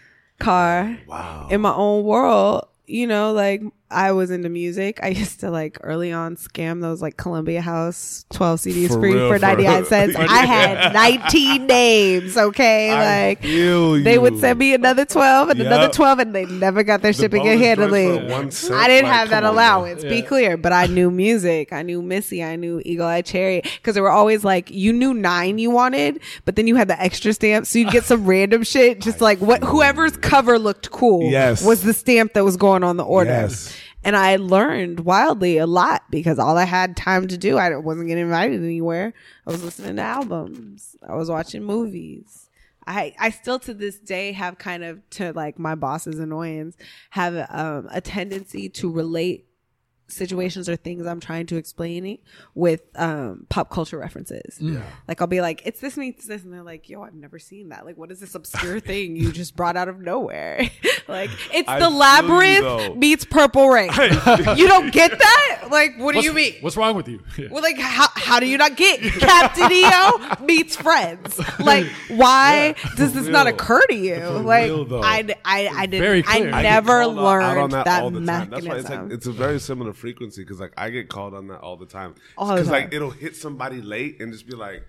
car 0.38 0.98
Wow. 1.06 1.48
in 1.50 1.60
my 1.60 1.74
own 1.74 2.04
world. 2.04 2.66
You 2.86 3.06
know, 3.06 3.32
like 3.32 3.62
I 3.90 4.12
was 4.12 4.30
into 4.30 4.48
music. 4.48 5.00
I 5.02 5.08
used 5.22 5.40
to 5.40 5.50
like 5.50 5.78
early 5.82 6.12
on 6.12 6.36
scam 6.36 6.80
those 6.80 7.00
like 7.00 7.16
Columbia 7.16 7.60
House 7.62 8.26
12 8.30 8.60
CDs 8.60 8.88
For 8.88 9.00
free 9.00 9.14
real, 9.14 9.28
for 9.30 9.36
for 9.38 9.46
99 9.46 9.76
real. 9.76 9.84
cents. 9.86 10.16
I 10.16 10.44
had 10.46 10.92
19 10.92 11.66
names, 11.66 12.36
okay? 12.36 12.90
I 12.90 13.28
like 13.28 13.42
they 13.42 14.18
would 14.18 14.38
send 14.38 14.58
me 14.58 14.74
another 14.74 15.04
12 15.04 15.50
and 15.50 15.58
Yep. 15.58 15.66
another 15.66 15.88
12 15.92 16.18
and 16.18 16.34
they 16.34 16.44
never 16.46 16.82
got 16.82 17.02
their 17.02 17.12
The 17.12 17.18
shipping 17.22 17.48
and 17.48 17.58
handling. 17.60 18.20
for 18.28 18.32
one 18.32 18.50
cent? 18.50 18.74
I 18.74 18.88
didn't 18.88 19.08
Like, 19.08 19.18
have 19.18 19.30
that 19.30 19.42
come 19.42 19.50
on, 19.50 19.56
man. 19.56 19.64
allowance. 19.72 20.04
Be 20.04 20.22
clear, 20.22 20.56
but 20.56 20.72
I 20.72 20.86
knew 20.86 21.10
music. 21.10 21.72
I 21.72 21.82
knew 21.82 22.02
Missy. 22.02 22.42
I 22.44 22.56
knew 22.56 22.82
Eagle 22.84 23.06
Eye 23.06 23.22
Cherry 23.22 23.62
because 23.62 23.94
they 23.94 24.00
were 24.00 24.10
always 24.10 24.44
like 24.44 24.70
you 24.70 24.92
knew 24.92 25.14
nine 25.14 25.58
you 25.58 25.70
wanted, 25.70 26.20
but 26.44 26.56
then 26.56 26.66
you 26.66 26.76
had 26.76 26.88
the 26.88 27.00
extra 27.00 27.32
stamp, 27.32 27.66
so 27.66 27.78
you'd 27.78 27.90
get 27.90 28.04
some 28.04 28.26
random 28.26 28.62
shit. 28.64 29.00
Just 29.00 29.20
like 29.20 29.38
what 29.40 29.62
whoever's 29.64 30.16
cover 30.18 30.58
looked 30.58 30.90
cool. 30.90 31.30
Yes. 31.30 31.64
was 31.64 31.82
the 31.82 31.94
stamp 31.94 32.34
that 32.34 32.44
was 32.44 32.56
going 32.56 32.84
on 32.84 32.96
the 32.96 33.04
order. 33.04 33.30
Yes. 33.30 33.74
And 34.08 34.16
I 34.16 34.36
learned 34.36 35.00
wildly 35.00 35.58
a 35.58 35.66
lot 35.66 36.02
because 36.08 36.38
all 36.38 36.56
I 36.56 36.64
had 36.64 36.96
time 36.96 37.28
to 37.28 37.36
do, 37.36 37.58
I 37.58 37.76
wasn't 37.76 38.08
getting 38.08 38.24
invited 38.24 38.64
anywhere. 38.64 39.12
I 39.46 39.50
was 39.50 39.62
listening 39.62 39.96
to 39.96 40.02
albums. 40.02 40.96
I 41.06 41.14
was 41.14 41.28
watching 41.28 41.62
movies. 41.62 42.48
I 42.86 43.14
I 43.18 43.28
still 43.28 43.58
to 43.58 43.74
this 43.74 43.98
day 43.98 44.32
have 44.32 44.56
kind 44.56 44.82
of 44.82 45.02
to 45.10 45.34
like 45.34 45.58
my 45.58 45.74
boss's 45.74 46.18
annoyance 46.20 46.74
have 47.10 47.36
um, 47.50 47.86
a 47.92 48.00
tendency 48.00 48.70
to 48.70 48.90
relate 48.90 49.44
situations 50.08 50.68
or 50.68 50.76
things 50.76 51.06
I'm 51.06 51.20
trying 51.20 51.46
to 51.46 51.56
explain 51.56 52.18
with 52.54 52.82
um, 52.96 53.46
pop 53.48 53.70
culture 53.70 53.98
references. 53.98 54.58
Yeah. 54.60 54.82
Like 55.06 55.20
I'll 55.20 55.26
be 55.26 55.40
like, 55.40 55.62
"It's 55.64 55.80
this 55.80 55.96
means 55.96 56.26
this," 56.26 56.42
and 56.44 56.52
they're 56.52 56.62
like, 56.62 56.88
"Yo, 56.88 57.02
I've 57.02 57.14
never 57.14 57.38
seen 57.38 57.68
that. 57.68 57.84
Like, 57.84 57.96
what 57.96 58.10
is 58.10 58.20
this 58.20 58.34
obscure 58.34 58.80
thing 58.90 59.16
you 59.16 59.32
just 59.32 59.54
brought 59.56 59.76
out 59.76 59.88
of 59.88 60.00
nowhere?" 60.00 60.68
like, 61.08 61.30
it's 61.52 61.68
I 61.68 61.78
the 61.78 61.86
feel 61.86 61.92
you, 61.92 61.98
labyrinth 61.98 62.96
meets 62.96 63.24
Purple 63.24 63.68
Rain. 63.68 63.90
you 64.56 64.66
don't 64.66 64.92
get 64.92 65.10
that? 65.18 65.68
Like, 65.70 65.98
what 65.98 66.14
do 66.14 66.22
you 66.22 66.32
mean? 66.32 66.54
What's 66.60 66.76
wrong 66.76 66.96
with 66.96 67.08
you? 67.08 67.22
Yeah. 67.36 67.48
Well, 67.50 67.62
like, 67.62 67.78
how, 67.78 68.08
how 68.14 68.40
do 68.40 68.46
you 68.46 68.56
not 68.58 68.76
get 68.76 69.00
Captain 69.00 69.70
EO 69.70 70.44
meets 70.44 70.76
Friends? 70.76 71.38
Like, 71.58 71.86
why 72.08 72.74
does 72.96 73.12
this 73.12 73.26
not 73.28 73.46
occur 73.46 73.80
to 73.88 73.94
you? 73.94 74.16
For 74.16 74.38
like, 74.40 74.64
real. 74.64 75.00
I, 75.04 75.34
I, 75.44 75.68
I 75.68 75.86
didn't, 75.86 76.02
Very 76.02 76.24
I 76.26 76.38
clear. 76.40 76.54
I 76.54 76.58
I 76.58 76.62
never 76.62 77.02
called 77.02 77.18
out- 77.18 77.24
learned 77.24 77.44
out 77.44 77.58
on 77.58 77.70
that, 77.70 78.02
all 78.02 78.10
the 78.10 78.24
time. 78.24 78.50
That's 78.50 78.66
why 78.66 78.76
it's 78.76 78.84
mechanism. 78.88 79.02
like 79.08 79.12
it's 79.12 79.26
a 79.26 79.32
very 79.32 79.58
similar 79.60 79.92
frequency 79.98 80.42
because 80.42 80.60
like 80.60 80.72
I 80.76 80.90
get 80.90 81.08
called 81.08 81.34
on 81.34 81.48
that 81.48 81.60
all 81.60 81.76
the 81.76 81.86
time. 81.86 82.14
Because 82.38 82.68
like 82.70 82.92
it'll 82.94 83.10
hit 83.10 83.36
somebody 83.36 83.82
late 83.82 84.20
and 84.20 84.32
just 84.32 84.46
be 84.46 84.54
like, 84.56 84.84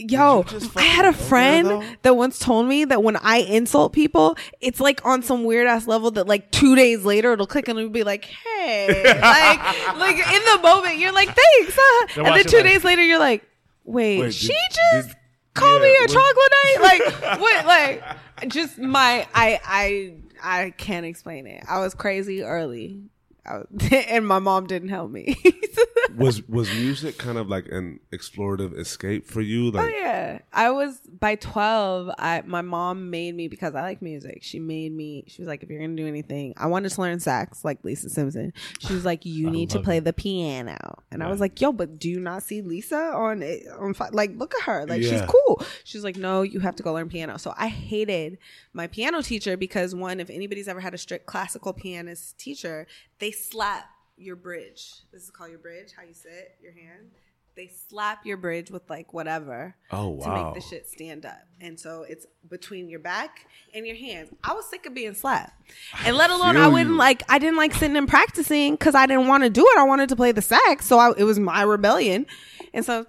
Yo, 0.00 0.44
just 0.44 0.76
I 0.76 0.82
had 0.82 1.06
a 1.06 1.12
fucking 1.12 1.18
there, 1.24 1.28
friend 1.28 1.98
that 2.02 2.14
once 2.14 2.38
told 2.38 2.68
me 2.68 2.84
that 2.84 3.02
when 3.02 3.16
I 3.16 3.38
insult 3.38 3.92
people, 3.92 4.36
it's 4.60 4.78
like 4.78 5.04
on 5.04 5.22
some 5.24 5.42
weird 5.42 5.66
ass 5.66 5.88
level 5.88 6.12
that 6.12 6.28
like 6.28 6.52
two 6.52 6.76
days 6.76 7.04
later 7.04 7.32
it'll 7.32 7.48
click 7.48 7.66
and 7.66 7.76
it'll 7.78 7.90
be 7.90 8.04
like, 8.04 8.24
hey, 8.26 9.02
like, 9.20 9.96
like 9.98 10.16
in 10.32 10.44
the 10.44 10.60
moment 10.62 10.98
you're 10.98 11.10
like, 11.12 11.26
thanks, 11.34 11.74
huh? 11.76 12.06
And 12.24 12.26
then 12.26 12.44
two 12.44 12.58
like- 12.58 12.66
days 12.66 12.84
later 12.84 13.02
you're 13.02 13.18
like, 13.18 13.42
wait, 13.84 14.20
Wait, 14.20 14.34
she 14.34 14.48
did- 14.48 14.56
just 14.92 15.08
did- 15.08 15.16
called 15.54 15.82
me 15.82 15.88
a 15.88 16.00
what- 16.02 16.10
troglodyte? 16.10 16.54
Like, 16.80 17.40
what? 17.40 17.66
Like, 17.66 18.48
just 18.52 18.78
my, 18.78 19.26
I, 19.34 19.60
I, 19.64 20.14
I 20.40 20.70
can't 20.76 21.06
explain 21.06 21.48
it. 21.48 21.64
I 21.68 21.80
was 21.80 21.94
crazy 21.94 22.44
early. 22.44 23.02
I 23.48 23.62
and 24.08 24.26
my 24.26 24.38
mom 24.38 24.66
didn't 24.66 24.88
help 24.90 25.10
me. 25.10 25.36
was 26.16 26.46
was 26.48 26.72
music 26.74 27.18
kind 27.18 27.38
of 27.38 27.48
like 27.48 27.66
an 27.68 28.00
explorative 28.12 28.78
escape 28.78 29.26
for 29.26 29.40
you? 29.40 29.68
Oh, 29.68 29.70
like, 29.70 29.94
Oh 29.94 29.98
yeah, 29.98 30.38
I 30.52 30.70
was 30.70 31.00
by 31.20 31.34
twelve. 31.36 32.10
I 32.18 32.42
my 32.46 32.62
mom 32.62 33.10
made 33.10 33.34
me 33.34 33.48
because 33.48 33.74
I 33.74 33.82
like 33.82 34.02
music. 34.02 34.40
She 34.42 34.58
made 34.58 34.92
me. 34.92 35.24
She 35.28 35.42
was 35.42 35.48
like, 35.48 35.62
if 35.62 35.70
you're 35.70 35.80
gonna 35.80 35.96
do 35.96 36.06
anything, 36.06 36.54
I 36.56 36.66
wanted 36.66 36.90
to 36.90 37.00
learn 37.00 37.20
sax 37.20 37.64
like 37.64 37.84
Lisa 37.84 38.08
Simpson. 38.10 38.52
She 38.80 38.92
was 38.94 39.04
like, 39.04 39.24
you 39.24 39.50
need 39.50 39.70
to 39.70 39.76
love 39.78 39.84
play 39.84 40.00
the 40.00 40.12
piano, 40.12 40.76
and 41.10 41.22
I 41.22 41.28
was 41.28 41.40
like, 41.40 41.60
yo, 41.60 41.72
but 41.72 41.98
do 41.98 42.08
you 42.08 42.20
not 42.20 42.42
see 42.42 42.62
Lisa 42.62 42.96
on 42.96 43.42
it 43.42 43.64
on 43.78 43.94
fi- 43.94 44.10
like 44.12 44.32
look 44.36 44.54
at 44.56 44.62
her 44.62 44.86
like 44.86 45.02
Yeah. 45.02 45.10
she's 45.10 45.22
cool. 45.30 45.62
She's 45.84 46.04
like, 46.04 46.16
no, 46.16 46.42
you 46.42 46.60
have 46.60 46.76
to 46.76 46.82
go 46.82 46.92
learn 46.92 47.08
piano. 47.08 47.38
So 47.38 47.54
I 47.56 47.68
hated 47.68 48.38
my 48.72 48.86
piano 48.86 49.22
teacher 49.22 49.56
because 49.56 49.94
one, 49.94 50.20
if 50.20 50.30
anybody's 50.30 50.68
ever 50.68 50.80
had 50.80 50.94
a 50.94 50.98
strict 50.98 51.26
classical 51.26 51.72
pianist 51.72 52.38
teacher, 52.38 52.86
they 53.18 53.30
slap 53.30 53.84
your 54.16 54.36
bridge. 54.36 54.90
This 55.12 55.22
is 55.22 55.30
called 55.30 55.50
your 55.50 55.58
bridge. 55.60 55.92
How 55.96 56.02
you 56.02 56.14
sit 56.14 56.56
your 56.62 56.72
hand. 56.72 57.10
They 57.56 57.70
slap 57.88 58.24
your 58.24 58.36
bridge 58.36 58.70
with 58.70 58.88
like 58.88 59.12
whatever 59.12 59.74
Oh, 59.90 60.10
wow. 60.10 60.24
to 60.24 60.44
make 60.44 60.54
the 60.62 60.68
shit 60.68 60.88
stand 60.88 61.26
up. 61.26 61.40
And 61.60 61.78
so 61.78 62.04
it's 62.08 62.24
between 62.48 62.88
your 62.88 63.00
back 63.00 63.46
and 63.74 63.84
your 63.84 63.96
hands. 63.96 64.28
I 64.44 64.52
was 64.52 64.64
sick 64.70 64.86
of 64.86 64.94
being 64.94 65.14
slapped. 65.14 65.60
And 66.04 66.16
let 66.16 66.30
alone 66.30 66.54
feel 66.54 66.62
I 66.62 66.68
wouldn't 66.68 66.90
you. 66.90 66.96
like 66.96 67.24
I 67.28 67.40
didn't 67.40 67.56
like 67.56 67.74
sitting 67.74 67.96
and 67.96 68.06
practicing 68.08 68.76
cuz 68.76 68.94
I 68.94 69.06
didn't 69.06 69.26
want 69.26 69.42
to 69.42 69.50
do 69.50 69.62
it. 69.62 69.78
I 69.78 69.82
wanted 69.82 70.08
to 70.10 70.16
play 70.16 70.30
the 70.30 70.42
sax. 70.42 70.86
So 70.86 70.98
I, 71.00 71.12
it 71.18 71.24
was 71.24 71.40
my 71.40 71.62
rebellion. 71.62 72.26
And 72.72 72.84
so 72.84 73.02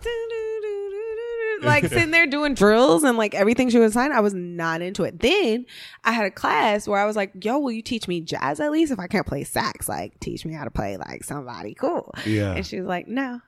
like 1.61 1.85
sitting 1.87 2.11
there 2.11 2.27
doing 2.27 2.53
drills 2.53 3.03
and 3.03 3.17
like 3.17 3.33
everything 3.33 3.69
she 3.69 3.79
was 3.79 3.91
assigned, 3.91 4.13
I 4.13 4.19
was 4.19 4.33
not 4.33 4.81
into 4.81 5.03
it. 5.03 5.19
Then 5.19 5.65
I 6.03 6.11
had 6.11 6.25
a 6.25 6.31
class 6.31 6.87
where 6.87 6.99
I 6.99 7.05
was 7.05 7.15
like, 7.15 7.31
"Yo, 7.43 7.59
will 7.59 7.71
you 7.71 7.81
teach 7.81 8.07
me 8.07 8.21
jazz 8.21 8.59
at 8.59 8.71
least 8.71 8.91
if 8.91 8.99
I 8.99 9.07
can't 9.07 9.27
play 9.27 9.43
sax? 9.43 9.87
Like, 9.89 10.19
teach 10.19 10.45
me 10.45 10.53
how 10.53 10.63
to 10.63 10.71
play 10.71 10.97
like 10.97 11.23
somebody 11.23 11.73
cool." 11.73 12.13
Yeah. 12.25 12.53
And 12.53 12.65
she 12.65 12.79
was 12.79 12.87
like, 12.87 13.07
"No, 13.07 13.41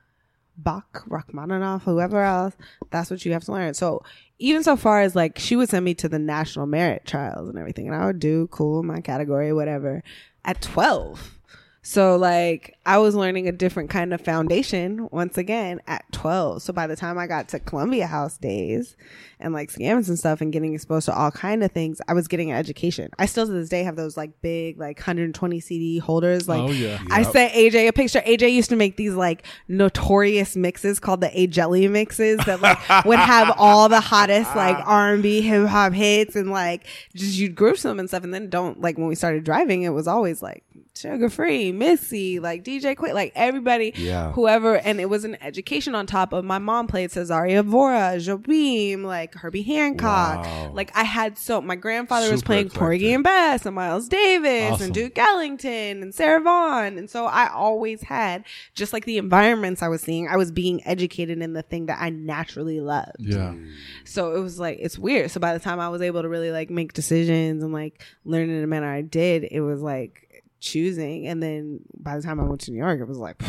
Bach, 0.56 1.04
Rachmaninoff, 1.06 1.84
whoever 1.84 2.22
else, 2.22 2.54
that's 2.90 3.10
what 3.10 3.24
you 3.24 3.32
have 3.32 3.44
to 3.44 3.52
learn." 3.52 3.74
So 3.74 4.02
even 4.38 4.62
so 4.62 4.76
far 4.76 5.00
as 5.00 5.14
like 5.14 5.38
she 5.38 5.56
would 5.56 5.68
send 5.68 5.84
me 5.84 5.94
to 5.94 6.08
the 6.08 6.18
national 6.18 6.66
merit 6.66 7.04
trials 7.06 7.48
and 7.48 7.58
everything, 7.58 7.86
and 7.86 7.96
I 7.96 8.06
would 8.06 8.18
do 8.18 8.48
cool 8.48 8.82
my 8.82 9.00
category, 9.00 9.52
whatever. 9.52 10.02
At 10.44 10.60
twelve. 10.60 11.38
So 11.84 12.16
like 12.16 12.76
I 12.86 12.98
was 12.98 13.16
learning 13.16 13.48
a 13.48 13.52
different 13.52 13.90
kind 13.90 14.14
of 14.14 14.20
foundation 14.20 15.08
once 15.10 15.36
again 15.36 15.80
at 15.88 16.04
12. 16.12 16.62
So 16.62 16.72
by 16.72 16.86
the 16.86 16.94
time 16.94 17.18
I 17.18 17.26
got 17.26 17.48
to 17.48 17.58
Columbia 17.58 18.06
House 18.06 18.38
days 18.38 18.96
and 19.40 19.52
like 19.52 19.68
scams 19.72 20.06
and 20.08 20.16
stuff 20.16 20.40
and 20.40 20.52
getting 20.52 20.74
exposed 20.74 21.06
to 21.06 21.14
all 21.14 21.32
kind 21.32 21.64
of 21.64 21.72
things, 21.72 22.00
I 22.06 22.14
was 22.14 22.28
getting 22.28 22.52
an 22.52 22.56
education. 22.56 23.10
I 23.18 23.26
still 23.26 23.46
to 23.46 23.52
this 23.52 23.68
day 23.68 23.82
have 23.82 23.96
those 23.96 24.16
like 24.16 24.30
big 24.42 24.78
like 24.78 24.98
120 24.98 25.58
CD 25.58 25.98
holders. 25.98 26.48
Like 26.48 26.62
Oh, 26.62 26.70
yeah. 26.70 27.00
I 27.10 27.22
Yep. 27.22 27.32
sent 27.32 27.52
AJ 27.52 27.88
a 27.88 27.92
picture. 27.92 28.20
AJ 28.20 28.52
used 28.52 28.70
to 28.70 28.76
make 28.76 28.96
these 28.96 29.14
like 29.14 29.44
notorious 29.66 30.54
mixes 30.54 31.00
called 31.00 31.20
the 31.20 31.36
A 31.40 31.48
Jelly 31.48 31.88
mixes 31.88 32.38
that 32.46 32.60
like 32.60 32.78
would 33.04 33.18
have 33.18 33.54
all 33.58 33.88
the 33.88 34.00
hottest 34.00 34.54
like 34.54 34.76
R&B 34.86 35.40
hip 35.40 35.66
hop 35.66 35.92
hits 35.94 36.36
and 36.36 36.50
like 36.52 36.86
just 37.16 37.36
you'd 37.36 37.56
group 37.56 37.76
them 37.78 37.98
and 37.98 38.08
stuff. 38.08 38.22
And 38.22 38.32
then 38.32 38.48
don't 38.48 38.80
like 38.80 38.98
when 38.98 39.08
we 39.08 39.16
started 39.16 39.42
driving, 39.42 39.82
it 39.82 39.88
was 39.90 40.06
always 40.06 40.42
like 40.42 40.62
sugar 40.94 41.30
free, 41.30 41.72
Missy, 41.72 42.38
like 42.38 42.64
DJ 42.64 42.94
Quik, 42.94 43.14
like 43.14 43.32
everybody, 43.34 43.92
Yeah. 43.96 44.32
whoever. 44.32 44.76
And 44.76 45.00
it 45.00 45.08
was 45.08 45.24
an 45.24 45.36
education 45.40 45.94
on 45.94 46.06
top 46.06 46.32
of 46.32 46.44
my 46.44 46.58
mom 46.58 46.86
played 46.86 47.10
Cesaria 47.10 47.58
Evora, 47.60 48.16
Jobim, 48.18 49.02
like 49.04 49.34
Herbie 49.34 49.62
Hancock. 49.62 50.44
Wow. 50.44 50.70
Like 50.74 50.90
I 50.96 51.04
had 51.04 51.38
so 51.38 51.60
my 51.62 51.76
grandfather 51.76 52.30
was 52.30 52.40
Super 52.40 52.46
playing 52.46 52.68
Porgy 52.70 53.12
and 53.12 53.24
Bess 53.24 53.64
and 53.66 53.74
Miles 53.74 54.08
Davis 54.08 54.72
Awesome. 54.72 54.84
and 54.86 54.94
Duke 54.94 55.16
Ellington 55.18 56.02
and 56.02 56.14
Sarah 56.14 56.40
Vaughan. 56.40 56.98
And 56.98 57.08
so 57.08 57.24
I 57.26 57.48
always 57.48 58.02
had 58.02 58.44
just 58.74 58.92
like 58.92 59.04
the 59.06 59.18
environments 59.18 59.82
I 59.82 59.88
was 59.88 60.02
seeing, 60.02 60.28
I 60.28 60.36
was 60.36 60.50
being 60.52 60.86
educated 60.86 61.40
in 61.40 61.52
the 61.54 61.62
thing 61.62 61.86
that 61.86 61.98
I 62.00 62.10
naturally 62.10 62.80
loved. 62.80 63.16
Yeah. 63.18 63.52
Mm. 63.54 63.72
So 64.04 64.34
it 64.36 64.40
was 64.40 64.58
like 64.58 64.78
it's 64.80 64.98
weird. 64.98 65.30
So 65.30 65.40
by 65.40 65.54
the 65.54 65.60
time 65.60 65.80
I 65.80 65.88
was 65.88 66.02
able 66.02 66.22
to 66.22 66.28
really 66.28 66.50
like 66.50 66.68
make 66.70 66.92
decisions 66.92 67.62
and 67.62 67.72
like 67.72 68.02
learn 68.24 68.50
in 68.50 68.60
the 68.60 68.66
manner 68.66 68.92
I 68.92 69.00
did, 69.02 69.44
it 69.50 69.60
was 69.60 69.80
like 69.80 70.21
choosing. 70.62 71.26
And 71.26 71.42
then 71.42 71.80
by 71.98 72.16
the 72.16 72.22
time 72.22 72.40
I 72.40 72.44
went 72.44 72.62
to 72.62 72.70
New 72.70 72.78
York, 72.78 73.00
it 73.00 73.08
was 73.08 73.18
like, 73.18 73.42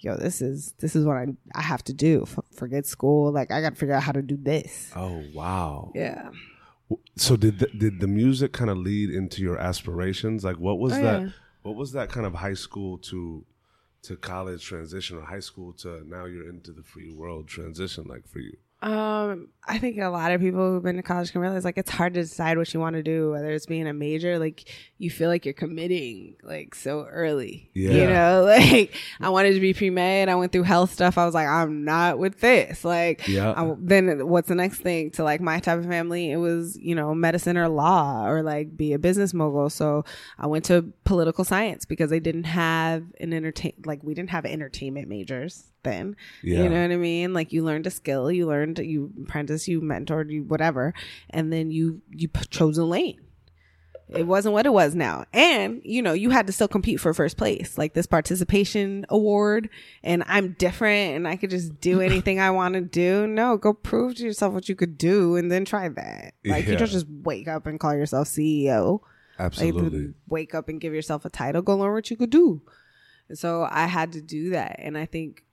yo, 0.00 0.16
this 0.16 0.42
is 0.42 0.74
this 0.78 0.94
is 0.94 1.06
what 1.06 1.16
I 1.16 1.26
I 1.54 1.62
have 1.62 1.82
to 1.84 1.94
do. 1.94 2.26
Forget 2.54 2.84
school. 2.86 3.32
Like 3.32 3.50
I 3.50 3.60
got 3.62 3.70
to 3.70 3.76
figure 3.76 3.94
out 3.94 4.02
how 4.02 4.12
to 4.12 4.20
do 4.22 4.36
this. 4.36 4.90
Oh 4.94 5.22
wow. 5.32 5.90
Yeah. 5.94 6.28
So 7.16 7.36
did 7.36 7.60
the, 7.60 7.66
did 7.68 8.00
the 8.00 8.06
music 8.06 8.52
kind 8.52 8.68
of 8.70 8.76
lead 8.76 9.08
into 9.10 9.40
your 9.40 9.58
aspirations? 9.58 10.44
Like 10.44 10.58
what 10.58 10.78
was 10.78 10.92
Oh, 10.92 11.02
that? 11.02 11.22
yeah. 11.22 11.28
What 11.62 11.76
was 11.76 11.92
that 11.92 12.10
kind 12.10 12.26
of 12.26 12.34
high 12.34 12.54
school 12.54 12.98
to 12.98 13.44
to 14.02 14.16
college 14.16 14.62
transition, 14.62 15.16
or 15.16 15.22
high 15.22 15.40
school 15.40 15.72
to 15.72 16.02
now 16.06 16.26
you're 16.26 16.48
into 16.50 16.72
the 16.72 16.82
free 16.82 17.10
world 17.10 17.48
transition? 17.48 18.04
Like 18.06 18.28
for 18.28 18.40
you? 18.40 18.56
Um, 18.84 19.48
I 19.66 19.78
think 19.78 19.96
a 19.98 20.08
lot 20.08 20.30
of 20.30 20.42
people 20.42 20.60
who've 20.72 20.82
been 20.82 20.96
to 20.96 21.02
college 21.02 21.32
can 21.32 21.40
realize 21.40 21.64
like 21.64 21.78
it's 21.78 21.90
hard 21.90 22.12
to 22.14 22.20
decide 22.20 22.58
what 22.58 22.72
you 22.74 22.80
want 22.80 22.96
to 22.96 23.02
do, 23.02 23.30
whether 23.30 23.50
it's 23.50 23.64
being 23.64 23.88
a 23.88 23.94
major, 23.94 24.38
like 24.38 24.68
you 24.98 25.08
feel 25.10 25.30
like 25.30 25.46
you're 25.46 25.54
committing 25.54 26.36
like 26.42 26.74
so 26.74 27.06
early. 27.06 27.70
You 27.72 28.06
know, 28.06 28.42
like 28.46 28.94
I 29.22 29.30
wanted 29.30 29.54
to 29.54 29.60
be 29.60 29.72
pre 29.72 29.88
med. 29.88 30.28
I 30.28 30.34
went 30.34 30.52
through 30.52 30.64
health 30.64 30.92
stuff. 30.92 31.16
I 31.16 31.24
was 31.24 31.32
like, 31.34 31.48
I'm 31.48 31.84
not 31.86 32.18
with 32.18 32.40
this. 32.40 32.84
Like, 32.84 33.26
Yeah. 33.26 33.52
I- 33.56 33.74
then 33.78 34.28
what's 34.28 34.48
the 34.48 34.54
next 34.54 34.80
thing 34.80 35.10
to 35.12 35.24
like 35.24 35.40
my 35.40 35.60
type 35.60 35.78
of 35.78 35.86
family? 35.86 36.30
It 36.30 36.36
was, 36.36 36.76
you 36.76 36.94
know, 36.94 37.14
medicine 37.14 37.56
or 37.56 37.68
law 37.70 38.26
or 38.28 38.42
like 38.42 38.76
be 38.76 38.92
a 38.92 38.98
business 38.98 39.32
mogul. 39.32 39.70
So 39.70 40.04
I 40.38 40.46
went 40.46 40.66
to 40.66 40.92
political 41.04 41.42
science 41.44 41.86
because 41.86 42.10
they 42.10 42.20
didn't 42.20 42.44
have 42.44 43.02
an 43.18 43.32
entertain, 43.32 43.72
like 43.86 44.02
we 44.02 44.12
didn't 44.12 44.30
have 44.30 44.44
entertainment 44.44 45.08
majors 45.08 45.70
then. 45.84 46.16
Yeah. 46.42 46.62
You 46.62 46.68
know 46.68 46.82
what 46.82 46.92
I 46.92 46.96
mean? 46.96 47.32
Like 47.32 47.52
you 47.52 47.62
learned 47.62 47.86
a 47.86 47.90
skill, 47.90 48.30
you 48.30 48.46
learned, 48.46 48.78
you 48.78 49.12
apprentice, 49.22 49.68
you 49.68 49.80
mentored, 49.80 50.30
you 50.30 50.42
whatever, 50.44 50.94
and 51.30 51.52
then 51.52 51.70
you 51.70 52.02
you 52.10 52.28
chose 52.50 52.78
a 52.78 52.84
lane. 52.84 53.20
It 54.08 54.26
wasn't 54.26 54.52
what 54.52 54.66
it 54.66 54.72
was 54.72 54.94
now, 54.94 55.24
and 55.32 55.80
you 55.82 56.02
know 56.02 56.12
you 56.12 56.30
had 56.30 56.46
to 56.46 56.52
still 56.52 56.68
compete 56.68 57.00
for 57.00 57.14
first 57.14 57.38
place, 57.38 57.78
like 57.78 57.94
this 57.94 58.06
participation 58.06 59.06
award. 59.08 59.70
And 60.02 60.22
I'm 60.26 60.52
different, 60.52 61.16
and 61.16 61.26
I 61.26 61.36
could 61.36 61.50
just 61.50 61.80
do 61.80 62.00
anything 62.02 62.38
I 62.38 62.50
want 62.50 62.74
to 62.74 62.82
do. 62.82 63.26
No, 63.26 63.56
go 63.56 63.72
prove 63.72 64.16
to 64.16 64.22
yourself 64.22 64.52
what 64.52 64.68
you 64.68 64.76
could 64.76 64.98
do, 64.98 65.36
and 65.36 65.50
then 65.50 65.64
try 65.64 65.88
that. 65.88 66.34
Like 66.44 66.66
you 66.66 66.76
don't 66.76 66.88
just 66.88 67.06
wake 67.08 67.48
up 67.48 67.66
and 67.66 67.80
call 67.80 67.94
yourself 67.94 68.28
CEO. 68.28 69.00
Like, 69.38 69.46
Absolutely. 69.46 70.14
wake 70.28 70.54
up 70.54 70.68
and 70.68 70.80
give 70.80 70.94
yourself 70.94 71.24
a 71.24 71.30
title. 71.30 71.62
Go 71.62 71.76
learn 71.76 71.92
what 71.92 72.10
you 72.10 72.16
could 72.16 72.30
do. 72.30 72.62
And 73.28 73.38
so 73.38 73.66
I 73.68 73.86
had 73.86 74.12
to 74.12 74.20
do 74.20 74.50
that. 74.50 74.76
And 74.78 74.96
I 74.96 75.06
think 75.06 75.44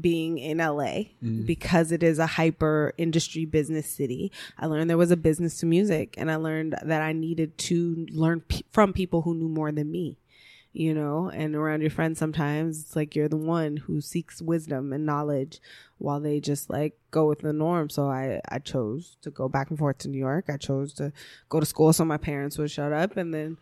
being 0.00 0.38
in 0.38 0.58
LA, 0.58 1.04
because 1.46 1.92
it 1.92 2.02
is 2.02 2.18
a 2.18 2.26
hyper 2.26 2.92
industry 2.98 3.44
business 3.44 3.90
city, 3.90 4.30
I 4.58 4.66
learned 4.66 4.88
there 4.88 4.96
was 4.96 5.10
a 5.10 5.16
business 5.16 5.58
to 5.58 5.66
music. 5.66 6.14
And 6.16 6.30
I 6.30 6.36
learned 6.36 6.76
that 6.82 7.02
I 7.02 7.12
needed 7.12 7.58
to 7.58 8.06
learn 8.10 8.40
p- 8.42 8.64
from 8.70 8.92
people 8.92 9.22
who 9.22 9.34
knew 9.34 9.48
more 9.48 9.72
than 9.72 9.90
me. 9.90 10.18
You 10.74 10.94
know, 10.94 11.28
and 11.30 11.56
around 11.56 11.80
your 11.80 11.90
friends, 11.90 12.18
sometimes 12.18 12.80
it's 12.82 12.94
like 12.94 13.16
you're 13.16 13.28
the 13.28 13.36
one 13.36 13.78
who 13.78 14.00
seeks 14.00 14.40
wisdom 14.40 14.92
and 14.92 15.04
knowledge 15.04 15.60
while 15.96 16.20
they 16.20 16.38
just 16.40 16.70
like 16.70 16.96
go 17.10 17.26
with 17.26 17.40
the 17.40 17.52
norm. 17.52 17.90
So 17.90 18.08
I, 18.08 18.40
I 18.48 18.58
chose 18.60 19.16
to 19.22 19.30
go 19.30 19.48
back 19.48 19.70
and 19.70 19.78
forth 19.78 19.98
to 19.98 20.08
New 20.08 20.18
York. 20.18 20.44
I 20.48 20.56
chose 20.58 20.92
to 20.94 21.12
go 21.48 21.58
to 21.58 21.66
school 21.66 21.92
so 21.92 22.04
my 22.04 22.18
parents 22.18 22.58
would 22.58 22.70
shut 22.70 22.92
up. 22.92 23.16
And 23.16 23.34
then 23.34 23.56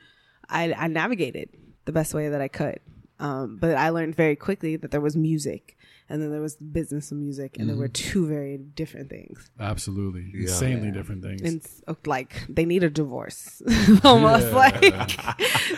I, 0.50 0.74
I 0.74 0.88
navigated 0.88 1.48
the 1.86 1.92
best 1.92 2.12
way 2.12 2.28
that 2.28 2.40
I 2.42 2.48
could. 2.48 2.80
Um, 3.18 3.56
but 3.56 3.76
I 3.76 3.88
learned 3.90 4.14
very 4.14 4.36
quickly 4.36 4.76
that 4.76 4.90
there 4.90 5.00
was 5.00 5.16
music 5.16 5.78
and 6.08 6.22
then 6.22 6.30
there 6.30 6.40
was 6.40 6.56
business 6.56 7.10
of 7.10 7.18
music 7.18 7.56
and 7.58 7.68
there 7.68 7.76
were 7.76 7.88
two 7.88 8.26
very 8.26 8.56
different 8.58 9.10
things. 9.10 9.50
Absolutely. 9.58 10.30
Insanely 10.34 10.90
different 10.90 11.22
things. 11.22 11.42
And 11.42 11.62
uh, 11.88 11.94
like 12.06 12.44
they 12.48 12.64
need 12.64 12.84
a 12.84 12.90
divorce 12.90 13.60
almost 14.04 14.52
like 14.52 14.80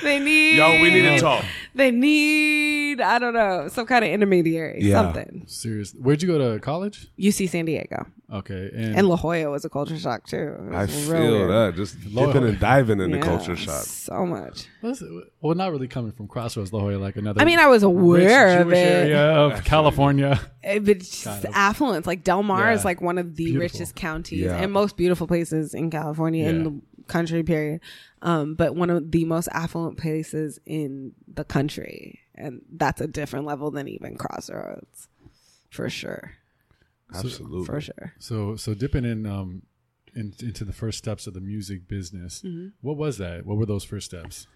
they 0.02 0.18
need 0.18 0.56
Yo, 0.56 0.82
we 0.82 0.90
need 0.90 1.02
to 1.02 1.18
talk. 1.18 1.44
they 1.74 1.90
need 1.90 3.00
I 3.00 3.18
don't 3.18 3.34
know 3.34 3.68
some 3.68 3.86
kind 3.86 4.04
of 4.04 4.10
intermediary 4.10 4.80
Yeah. 4.82 5.02
something 5.02 5.44
Serious. 5.46 5.92
Where'd 5.92 6.22
you 6.22 6.28
go 6.28 6.38
to 6.54 6.60
college? 6.60 7.08
UC 7.18 7.48
San 7.48 7.64
Diego 7.64 8.06
Okay. 8.30 8.70
And, 8.74 8.94
and 8.98 9.08
La 9.08 9.16
Jolla 9.16 9.50
was 9.50 9.64
a 9.64 9.70
culture 9.70 9.98
shock 9.98 10.26
too 10.26 10.54
I 10.72 10.82
was 10.82 11.06
real 11.08 11.20
feel 11.22 11.32
weird. 11.32 11.50
that 11.50 11.76
just 11.76 11.96
Lord. 12.06 12.34
dipping 12.34 12.46
and 12.48 12.60
diving 12.60 13.00
in 13.00 13.10
the 13.10 13.16
Yeah, 13.16 13.22
culture 13.22 13.56
shock. 13.56 13.82
so 13.84 14.26
much 14.26 14.66
What's 14.82 15.00
it- 15.00 15.08
well, 15.40 15.54
not 15.54 15.70
really 15.72 15.88
coming 15.88 16.12
from 16.12 16.28
Crossroads, 16.28 16.70
La 16.72 16.80
Jolla, 16.80 16.98
like 16.98 17.16
another. 17.16 17.40
I 17.40 17.46
mean 17.46 17.58
I 17.58 17.68
was 17.68 17.82
aware 17.82 18.60
of 18.60 18.70
it 18.70 18.76
area 18.76 19.18
of 19.32 19.64
California. 19.64 20.38
Eh, 20.62 20.78
but 20.78 20.90
it's 20.96 21.08
just 21.10 21.24
Kind 21.24 21.44
of. 21.46 21.52
affluence. 21.54 22.06
Like 22.06 22.22
Del 22.22 22.42
Mar 22.42 22.70
is 22.72 22.84
like 22.84 23.00
one 23.00 23.16
of 23.16 23.34
the 23.36 23.44
Beautiful. 23.44 23.62
richest 23.62 23.94
counties 23.94 24.40
Yeah. 24.42 24.58
and 24.58 24.72
most 24.72 24.98
beautiful 24.98 25.26
places 25.26 25.72
in 25.72 25.90
California 25.90 26.46
in 26.48 26.64
the 26.64 26.80
country. 27.06 27.42
Period. 27.42 27.80
Um, 28.20 28.56
but 28.56 28.74
one 28.76 28.90
of 28.90 29.10
the 29.10 29.24
most 29.24 29.48
affluent 29.52 29.96
places 29.96 30.58
in 30.66 31.12
the 31.32 31.44
country, 31.44 32.18
and 32.34 32.60
that's 32.70 33.00
a 33.00 33.06
different 33.06 33.46
level 33.46 33.70
than 33.70 33.88
even 33.88 34.16
Crossroads, 34.18 35.08
for 35.70 35.88
sure, 35.88 36.32
Absolutely. 37.14 37.64
for 37.66 37.80
sure. 37.80 38.14
So, 38.18 38.56
so 38.56 38.74
dipping 38.74 39.04
in, 39.04 39.26
um, 39.26 39.62
in, 40.14 40.34
into 40.40 40.64
the 40.64 40.72
first 40.72 40.98
steps 40.98 41.26
of 41.26 41.34
the 41.34 41.40
music 41.40 41.86
business. 41.88 42.42
Mm-hmm. 42.42 42.68
What 42.80 42.96
was 42.96 43.18
that? 43.18 43.46
What 43.46 43.56
were 43.56 43.66
those 43.66 43.84
first 43.84 44.06
steps? 44.06 44.46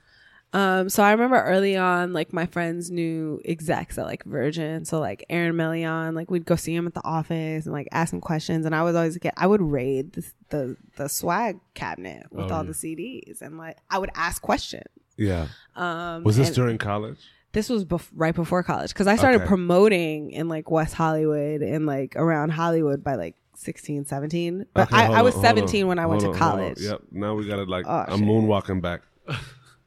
Um, 0.55 0.91
so 0.91 1.03
I 1.03 1.13
remember 1.13 1.43
early 1.43 1.77
on, 1.79 2.13
like 2.13 2.35
my 2.35 2.45
friends 2.45 2.91
knew 2.91 3.41
execs 3.47 3.97
at 3.97 4.05
like 4.05 4.23
Virgin. 4.25 4.85
So 4.85 5.01
like 5.01 5.25
Aaron 5.31 5.55
Melion, 5.57 6.15
like 6.15 6.31
we'd 6.31 6.45
go 6.45 6.57
see 6.57 6.75
him 6.75 6.87
at 6.87 6.93
the 6.93 7.05
office 7.05 7.65
and 7.65 7.73
like 7.73 7.89
ask 7.91 8.13
him 8.13 8.21
questions. 8.21 8.67
And 8.67 8.75
I 8.75 8.83
was 8.83 8.95
always 8.95 9.17
get, 9.17 9.33
I 9.39 9.47
would 9.47 9.63
raid 9.63 10.13
the 10.13 10.31
the, 10.51 10.77
the 10.97 11.09
swag 11.09 11.59
cabinet 11.73 12.27
with 12.31 12.51
Oh, 12.51 12.55
all 12.57 12.65
yeah. 12.65 12.71
the 12.71 12.75
CDs, 12.75 13.41
and 13.41 13.57
like 13.57 13.79
I 13.89 13.99
would 13.99 14.11
ask 14.15 14.43
questions. 14.43 14.85
Yeah. 15.17 15.47
Um, 15.75 16.23
Was 16.23 16.37
this 16.37 16.49
and 16.49 16.57
during 16.57 16.77
college? 16.77 17.21
This 17.53 17.69
was 17.69 17.85
bef- 17.85 18.09
right 18.15 18.35
before 18.35 18.63
college 18.63 18.91
because 18.93 19.07
I 19.07 19.17
started 19.17 19.39
Okay. 19.43 19.47
promoting 19.49 20.31
in 20.31 20.49
like 20.49 20.71
West 20.71 20.95
Hollywood 20.95 21.61
and 21.63 21.87
like 21.87 22.17
around 22.17 22.51
Hollywood 22.51 23.05
by 23.05 23.15
like 23.17 23.37
16, 23.57 24.07
17. 24.07 24.67
But 24.75 24.89
Okay, 24.89 24.97
I, 24.97 25.05
hold 25.05 25.19
I 25.19 25.23
was 25.23 25.35
on, 25.37 25.41
hold 25.45 25.57
17 25.59 25.83
on, 25.83 25.89
when 25.89 25.99
I 25.99 26.07
went 26.07 26.23
hold 26.23 26.35
to 26.37 26.43
on, 26.43 26.49
hold 26.51 26.61
on. 26.61 26.67
college. 26.67 26.81
Yep. 26.81 27.01
Now 27.13 27.35
we 27.35 27.47
gotta 27.47 27.65
like. 27.65 27.87
Oh, 27.87 28.05
I'm 28.09 28.19
shit. 28.21 28.29
moonwalking 28.29 28.81
back. 28.81 29.03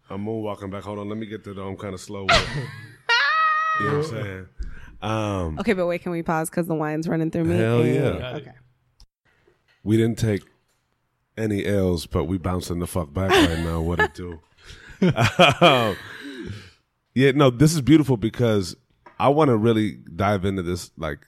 I'm 0.09 0.23
moonwalking 0.25 0.69
back. 0.71 0.83
Hold 0.83 0.99
on. 0.99 1.09
Let 1.09 1.17
me 1.17 1.25
get 1.25 1.43
to 1.45 1.53
the. 1.53 1.61
I'm 1.63 1.75
kind 1.77 1.93
of 1.95 1.99
slow. 1.99 2.25
With 2.25 2.31
it. 2.33 2.47
you 3.79 3.85
know 3.87 3.97
what 3.97 4.05
I'm 4.05 4.11
saying? 4.11 4.47
Um, 5.01 5.59
Okay, 5.59 5.73
but 5.73 5.87
wait, 5.87 6.01
can 6.03 6.11
we 6.11 6.21
pause 6.23 6.49
because 6.49 6.67
the 6.67 6.75
wine's 6.75 7.07
running 7.07 7.31
through 7.31 7.45
me? 7.45 7.57
Hell 7.57 7.81
And- 7.81 7.93
yeah. 7.95 8.35
Okay. 8.37 8.51
we 9.83 9.97
didn't 9.97 10.17
take 10.19 10.43
any 11.37 11.65
L's, 11.65 12.05
but 12.05 12.25
we 12.25 12.37
bouncing 12.37 12.79
the 12.79 12.87
fuck 12.87 13.13
back 13.13 13.29
right 13.31 13.59
now. 13.59 13.81
What 13.81 13.99
it 13.99 14.13
do? 14.13 14.39
Um, 15.01 15.95
yeah, 17.15 17.31
no, 17.31 17.49
this 17.49 17.73
is 17.73 17.81
beautiful 17.81 18.17
because 18.17 18.75
I 19.19 19.29
want 19.29 19.47
to 19.47 19.57
really 19.57 19.93
dive 20.15 20.45
into 20.45 20.61
this, 20.61 20.91
like 20.97 21.19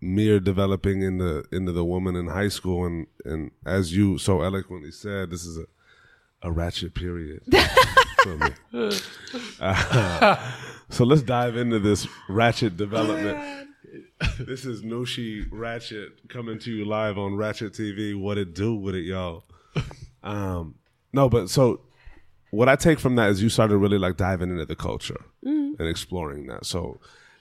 mere 0.00 0.40
developing 0.40 1.02
in 1.02 1.18
the 1.18 1.44
into 1.50 1.72
the 1.72 1.84
woman 1.84 2.16
in 2.16 2.26
high 2.26 2.48
school, 2.48 2.84
and 2.84 3.06
and 3.24 3.52
as 3.64 3.96
you 3.96 4.18
so 4.18 4.42
eloquently 4.42 4.90
said, 4.90 5.30
this 5.30 5.46
is 5.46 5.56
a 5.56 5.64
a 6.42 6.52
ratchet 6.52 6.94
period. 6.94 7.42
Uh, 9.58 10.52
so 10.88 11.04
let's 11.04 11.22
dive 11.22 11.56
into 11.56 11.80
this 11.80 12.06
ratchet 12.28 12.76
development. 12.76 13.68
This 14.38 14.64
is 14.64 14.82
Nushi 14.82 15.44
Ratchet 15.50 16.28
coming 16.28 16.60
to 16.60 16.70
you 16.70 16.84
live 16.84 17.18
on 17.18 17.34
Ratchet 17.34 17.72
TV. 17.72 18.16
What 18.16 18.38
it 18.38 18.54
do 18.54 18.76
with 18.76 18.94
it, 18.94 19.02
y'all? 19.02 19.42
Um, 20.22 20.76
no, 21.12 21.28
but 21.28 21.50
so 21.50 21.80
what 22.52 22.68
I 22.68 22.76
take 22.76 23.00
from 23.00 23.16
that 23.16 23.30
is 23.30 23.42
you 23.42 23.48
started 23.48 23.76
really 23.78 23.98
like 23.98 24.16
diving 24.16 24.50
into 24.50 24.64
the 24.66 24.76
culture 24.76 25.20
and 25.42 25.80
exploring 25.80 26.46
that. 26.46 26.64
So 26.66 27.00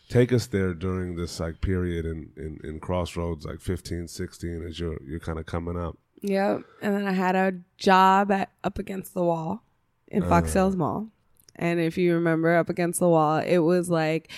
take 0.10 0.34
us 0.34 0.48
there 0.48 0.74
during 0.74 1.16
this 1.16 1.40
like 1.40 1.62
period 1.62 2.06
in, 2.06 2.32
in, 2.38 2.60
in 2.64 2.80
Crossroads, 2.80 3.46
like 3.46 3.62
15, 3.62 4.08
16, 4.08 4.66
as 4.68 4.80
you're 4.80 4.98
you're 5.06 5.20
kind 5.20 5.38
of 5.38 5.46
coming 5.46 5.78
up. 5.78 5.98
Yep. 6.22 6.62
And 6.82 6.96
then 6.96 7.06
I 7.08 7.12
had 7.14 7.36
a 7.36 7.54
job 7.78 8.32
at 8.32 8.50
Up 8.64 8.80
Against 8.80 9.14
the 9.14 9.24
Wall 9.24 9.64
in 10.08 10.24
Fox 10.24 10.52
Uh. 10.52 10.60
Hills 10.60 10.76
Mall. 10.76 11.08
And 11.56 11.80
if 11.80 11.98
you 11.98 12.14
remember 12.14 12.56
Up 12.56 12.70
Against 12.70 13.00
the 13.00 13.10
Wall, 13.10 13.38
it 13.40 13.58
was 13.60 13.90
like, 13.90 14.32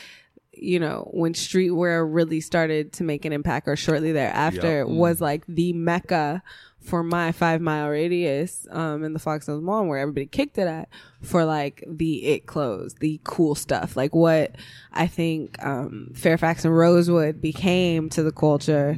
you 0.54 0.80
know, 0.80 1.10
when 1.12 1.34
streetwear 1.34 2.08
really 2.10 2.40
started 2.42 2.94
to 2.94 3.04
make 3.04 3.26
an 3.26 3.34
impact, 3.34 3.68
or 3.68 3.76
shortly 3.76 4.12
thereafter, 4.12 4.80
Yep. 4.80 4.88
was 4.88 5.22
like 5.22 5.44
the 5.48 5.74
mecca 5.74 6.42
for 6.84 7.04
my 7.04 7.32
five 7.32 7.62
mile 7.62 7.90
radius 7.90 8.68
um, 8.70 9.04
in 9.04 9.14
the 9.14 9.20
Fox 9.20 9.46
Hills 9.46 9.62
Mall, 9.64 9.86
where 9.86 10.00
everybody 10.00 10.26
kicked 10.26 10.58
it 10.58 10.68
at 10.68 10.90
for 11.22 11.46
like 11.46 11.84
the 11.88 12.26
it 12.26 12.46
clothes, 12.46 12.96
the 12.96 13.20
cool 13.24 13.56
stuff, 13.56 13.96
like 13.96 14.14
what 14.14 14.56
I 14.92 15.08
think 15.08 15.64
um, 15.64 16.12
Fairfax 16.14 16.66
and 16.66 16.78
Rosewood 16.78 17.42
became 17.42 18.10
to 18.10 18.24
the 18.24 18.32
culture. 18.32 18.98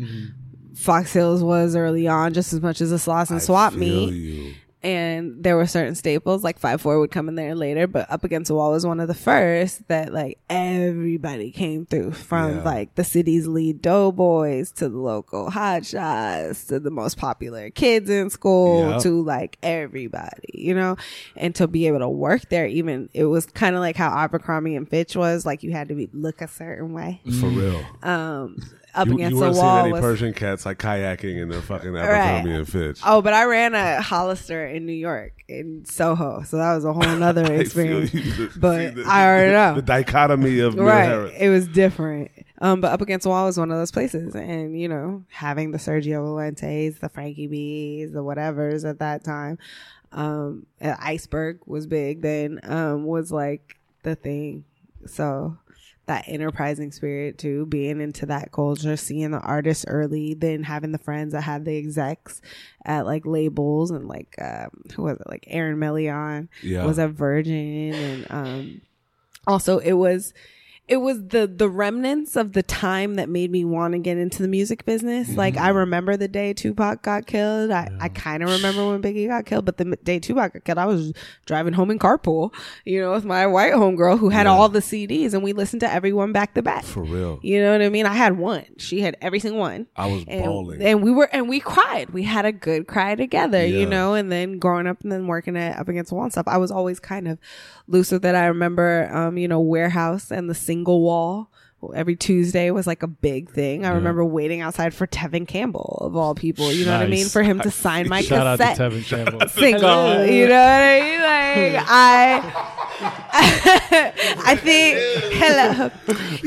Fox 0.75 1.13
Hills 1.13 1.41
was 1.41 1.75
early 1.75 2.07
on 2.07 2.33
just 2.33 2.51
as 2.51 2.61
much 2.61 2.81
as 2.81 2.91
a 2.91 2.95
Slauson 2.95 3.39
Swap 3.39 3.73
meet. 3.73 4.13
you. 4.13 4.53
And 4.85 5.43
there 5.43 5.55
were 5.57 5.65
certain 5.65 5.95
staples, 5.95 6.43
like 6.43 6.59
Five 6.59 6.79
Four 6.79 6.99
would 6.99 7.09
come 7.09 7.27
in 7.27 7.33
there 7.33 7.55
later, 7.55 7.87
but 7.87 8.09
Up 8.11 8.23
Against 8.23 8.49
the 8.49 8.55
Wall 8.55 8.71
was 8.71 8.85
one 8.85 8.99
of 8.99 9.07
the 9.07 9.15
first 9.15 9.87
that 9.87 10.13
like 10.13 10.37
everybody 10.47 11.49
came 11.51 11.87
through 11.87 12.11
from 12.11 12.57
Yeah. 12.57 12.63
like 12.63 12.93
the 12.93 13.03
city's 13.03 13.47
lead 13.47 13.81
doughboys 13.81 14.71
to 14.73 14.87
the 14.87 14.97
local 14.99 15.49
hot 15.49 15.85
shots 15.87 16.65
to 16.65 16.79
the 16.79 16.91
most 16.91 17.17
popular 17.17 17.71
kids 17.71 18.09
in 18.11 18.29
school 18.29 18.99
to 19.01 19.23
like 19.23 19.57
everybody, 19.63 20.51
you 20.53 20.75
know? 20.75 20.97
And 21.35 21.55
to 21.55 21.67
be 21.67 21.87
able 21.87 21.99
to 21.99 22.09
work 22.09 22.49
there, 22.49 22.67
even 22.67 23.09
it 23.13 23.25
was 23.25 23.47
kind 23.47 23.75
of 23.75 23.81
like 23.81 23.95
how 23.95 24.09
Abercrombie 24.15 24.75
and 24.75 24.87
Fitch 24.87 25.15
was, 25.15 25.47
like 25.47 25.63
you 25.63 25.71
had 25.71 25.87
to 25.87 25.95
be 25.95 26.09
look 26.13 26.41
a 26.41 26.47
certain 26.47 26.93
way. 26.93 27.21
For 27.39 27.47
real. 27.47 27.83
Um, 28.03 28.57
Up 28.95 29.07
You, 29.07 29.13
Against 29.15 29.29
you 29.31 29.35
the 29.35 29.41
weren't 29.41 29.55
seeing 29.55 29.77
any 29.77 29.91
was 29.91 30.01
Persian 30.01 30.33
cats 30.33 30.65
like 30.65 30.77
kayaking 30.79 31.41
in 31.41 31.49
the 31.49 31.61
fucking 31.61 31.95
Abercrombie 31.95 32.53
and 32.53 32.67
Fitch. 32.67 33.01
Oh, 33.05 33.21
but 33.21 33.33
I 33.33 33.43
ran 33.45 33.75
a 33.75 34.01
Hollister 34.01 34.65
in 34.65 34.85
New 34.85 34.93
York 34.93 35.33
in 35.47 35.83
Soho, 35.85 36.43
so 36.43 36.57
that 36.57 36.73
was 36.75 36.85
a 36.85 36.93
whole 36.93 37.03
nother 37.17 37.45
feel 37.45 37.59
experience. 37.59 38.11
The- 38.11 38.51
But 38.57 38.95
the- 38.95 39.03
I 39.05 39.27
already 39.27 39.51
know. 39.51 39.75
The 39.75 39.81
dichotomy 39.81 40.59
of 40.59 40.75
right, 40.75 41.31
it 41.37 41.49
was 41.49 41.67
different. 41.67 42.31
Um, 42.61 42.79
but 42.79 42.93
up 42.93 43.01
against 43.01 43.23
the 43.25 43.29
wall 43.29 43.45
was 43.47 43.57
one 43.57 43.69
of 43.69 43.77
those 43.77 43.91
places, 43.91 44.33
and 44.33 44.79
you 44.79 44.87
know, 44.87 45.23
having 45.29 45.71
the 45.71 45.77
Sergio 45.77 46.23
Valentes, 46.23 46.99
the 46.99 47.09
Frankie 47.09 47.47
B's, 47.47 48.13
the 48.13 48.23
whatevers 48.23 48.89
at 48.89 48.99
that 48.99 49.25
time, 49.25 49.57
um, 50.13 50.65
Iceberg 50.81 51.59
was 51.65 51.85
big 51.85 52.21
then, 52.21 52.61
um, 52.63 53.03
was 53.03 53.29
like 53.31 53.77
the 54.03 54.15
thing. 54.15 54.63
So 55.05 55.57
that 56.07 56.25
enterprising 56.27 56.91
spirit 56.91 57.37
too, 57.37 57.65
being 57.65 57.99
into 57.99 58.25
that 58.27 58.51
culture, 58.51 58.95
seeing 58.95 59.31
the 59.31 59.39
artists 59.39 59.85
early, 59.87 60.33
then 60.35 60.63
having 60.63 60.91
the 60.91 60.97
friends 60.99 61.33
that 61.33 61.41
had 61.41 61.65
the 61.65 61.75
execs 61.77 62.41
at 62.85 63.05
like 63.05 63.25
labels 63.25 63.89
and 63.91 64.07
like 64.07 64.35
um, 64.39 64.69
who 64.95 65.03
was 65.03 65.17
it? 65.19 65.27
Like 65.27 65.45
Aaron 65.47 65.77
Melion 65.79 66.47
Yeah. 66.61 66.85
was 66.85 66.99
a 66.99 67.07
Virgin, 67.07 67.93
and 67.93 68.27
um, 68.29 68.81
also 69.47 69.79
it 69.79 69.93
was 69.93 70.33
it 70.87 70.97
was 70.97 71.27
the 71.29 71.47
the 71.47 71.67
remnants 71.67 72.35
of 72.35 72.53
the 72.53 72.61
time 72.61 73.15
that 73.15 73.27
made 73.27 73.49
me 73.49 73.65
want 73.65 73.93
to 73.93 73.99
get 73.99 74.17
into 74.17 74.41
the 74.43 74.47
music 74.47 74.85
business. 74.85 75.35
Like 75.35 75.57
I 75.57 75.69
remember 75.69 76.15
the 76.15 76.27
day 76.27 76.53
Tupac 76.53 77.01
got 77.01 77.25
killed. 77.25 77.71
I, 77.71 77.89
I 77.99 78.09
kind 78.09 78.43
of 78.43 78.49
remember 78.51 78.87
when 78.89 79.01
Biggie 79.01 79.27
got 79.27 79.45
killed, 79.45 79.65
but 79.65 79.77
the 79.77 79.95
day 80.03 80.19
Tupac 80.19 80.53
got 80.53 80.63
killed, 80.63 80.77
I 80.77 80.85
was 80.85 81.11
driving 81.47 81.73
home 81.73 81.89
in 81.89 81.97
carpool, 81.97 82.53
you 82.85 83.01
know, 83.01 83.13
with 83.13 83.25
my 83.25 83.47
white 83.47 83.73
homegirl 83.73 84.19
who 84.19 84.29
had 84.29 84.45
Yeah. 84.45 84.51
all 84.51 84.69
the 84.69 84.79
CDs, 84.79 85.33
and 85.33 85.41
we 85.41 85.53
listened 85.53 85.79
to 85.79 85.91
everyone 85.91 86.31
back 86.31 86.53
to 86.53 86.61
back. 86.61 86.83
For 86.83 87.01
real. 87.03 87.39
You 87.41 87.61
know 87.61 87.71
what 87.71 87.81
I 87.81 87.89
mean? 87.89 88.05
I 88.05 88.13
had 88.13 88.37
one. 88.37 88.65
She 88.77 89.01
had 89.01 89.17
every 89.21 89.39
single 89.39 89.59
one. 89.59 89.87
I 89.95 90.05
was 90.05 90.23
And, 90.27 90.45
bawling. 90.45 90.81
and 90.83 91.01
we 91.01 91.09
were 91.11 91.29
and 91.33 91.49
we 91.49 91.59
cried. 91.59 92.11
We 92.11 92.21
had 92.23 92.45
a 92.45 92.51
good 92.51 92.85
cry 92.87 93.15
together, 93.15 93.65
Yeah. 93.65 93.79
you 93.79 93.85
know. 93.87 94.13
And 94.13 94.31
then 94.31 94.59
growing 94.59 94.85
up 94.85 95.01
and 95.01 95.11
then 95.11 95.25
working 95.25 95.57
at 95.57 95.79
up 95.79 95.87
against 95.89 96.09
the 96.09 96.15
wall 96.15 96.25
and 96.25 96.31
stuff, 96.31 96.47
I 96.47 96.57
was 96.57 96.69
always 96.69 96.99
kind 96.99 97.27
of 97.27 97.39
loose 97.87 98.11
with 98.11 98.21
that. 98.21 98.35
I 98.35 98.45
remember, 98.47 99.09
um, 99.11 99.37
you 99.37 99.47
know, 99.47 99.59
Wherehouse 99.59 100.29
and 100.31 100.47
the 100.49 100.53
single 100.75 101.01
wall. 101.01 101.49
Every 101.93 102.15
Tuesday 102.15 102.71
was 102.71 102.87
like 102.87 103.03
a 103.03 103.07
big 103.07 103.49
thing. 103.51 103.85
I 103.85 103.89
remember 103.89 104.25
waiting 104.25 104.61
outside 104.61 104.91
for 104.91 105.05
Tevin 105.05 105.47
Campbell 105.47 105.99
of 106.01 106.15
all 106.15 106.33
people. 106.33 106.71
You 106.71 106.85
know 106.85 106.93
what 106.93 107.03
I 107.03 107.07
mean? 107.07 107.27
For 107.27 107.43
him 107.43 107.59
to 107.59 107.69
sign 107.69 108.09
my 108.09 108.21
Shout 108.21 108.47
out 108.47 108.57
to 108.57 108.65
cassette 108.65 108.91
Tevin 108.91 109.05
Campbell. 109.05 109.47
single. 109.49 110.25
You 110.25 110.47
know 110.47 110.55
what 110.55 110.81
I 110.81 111.01
mean? 111.01 111.21
Like 111.21 111.85
I, 111.87 112.41
I 114.47 114.55
think. 114.55 114.97
Hello, 115.35 115.91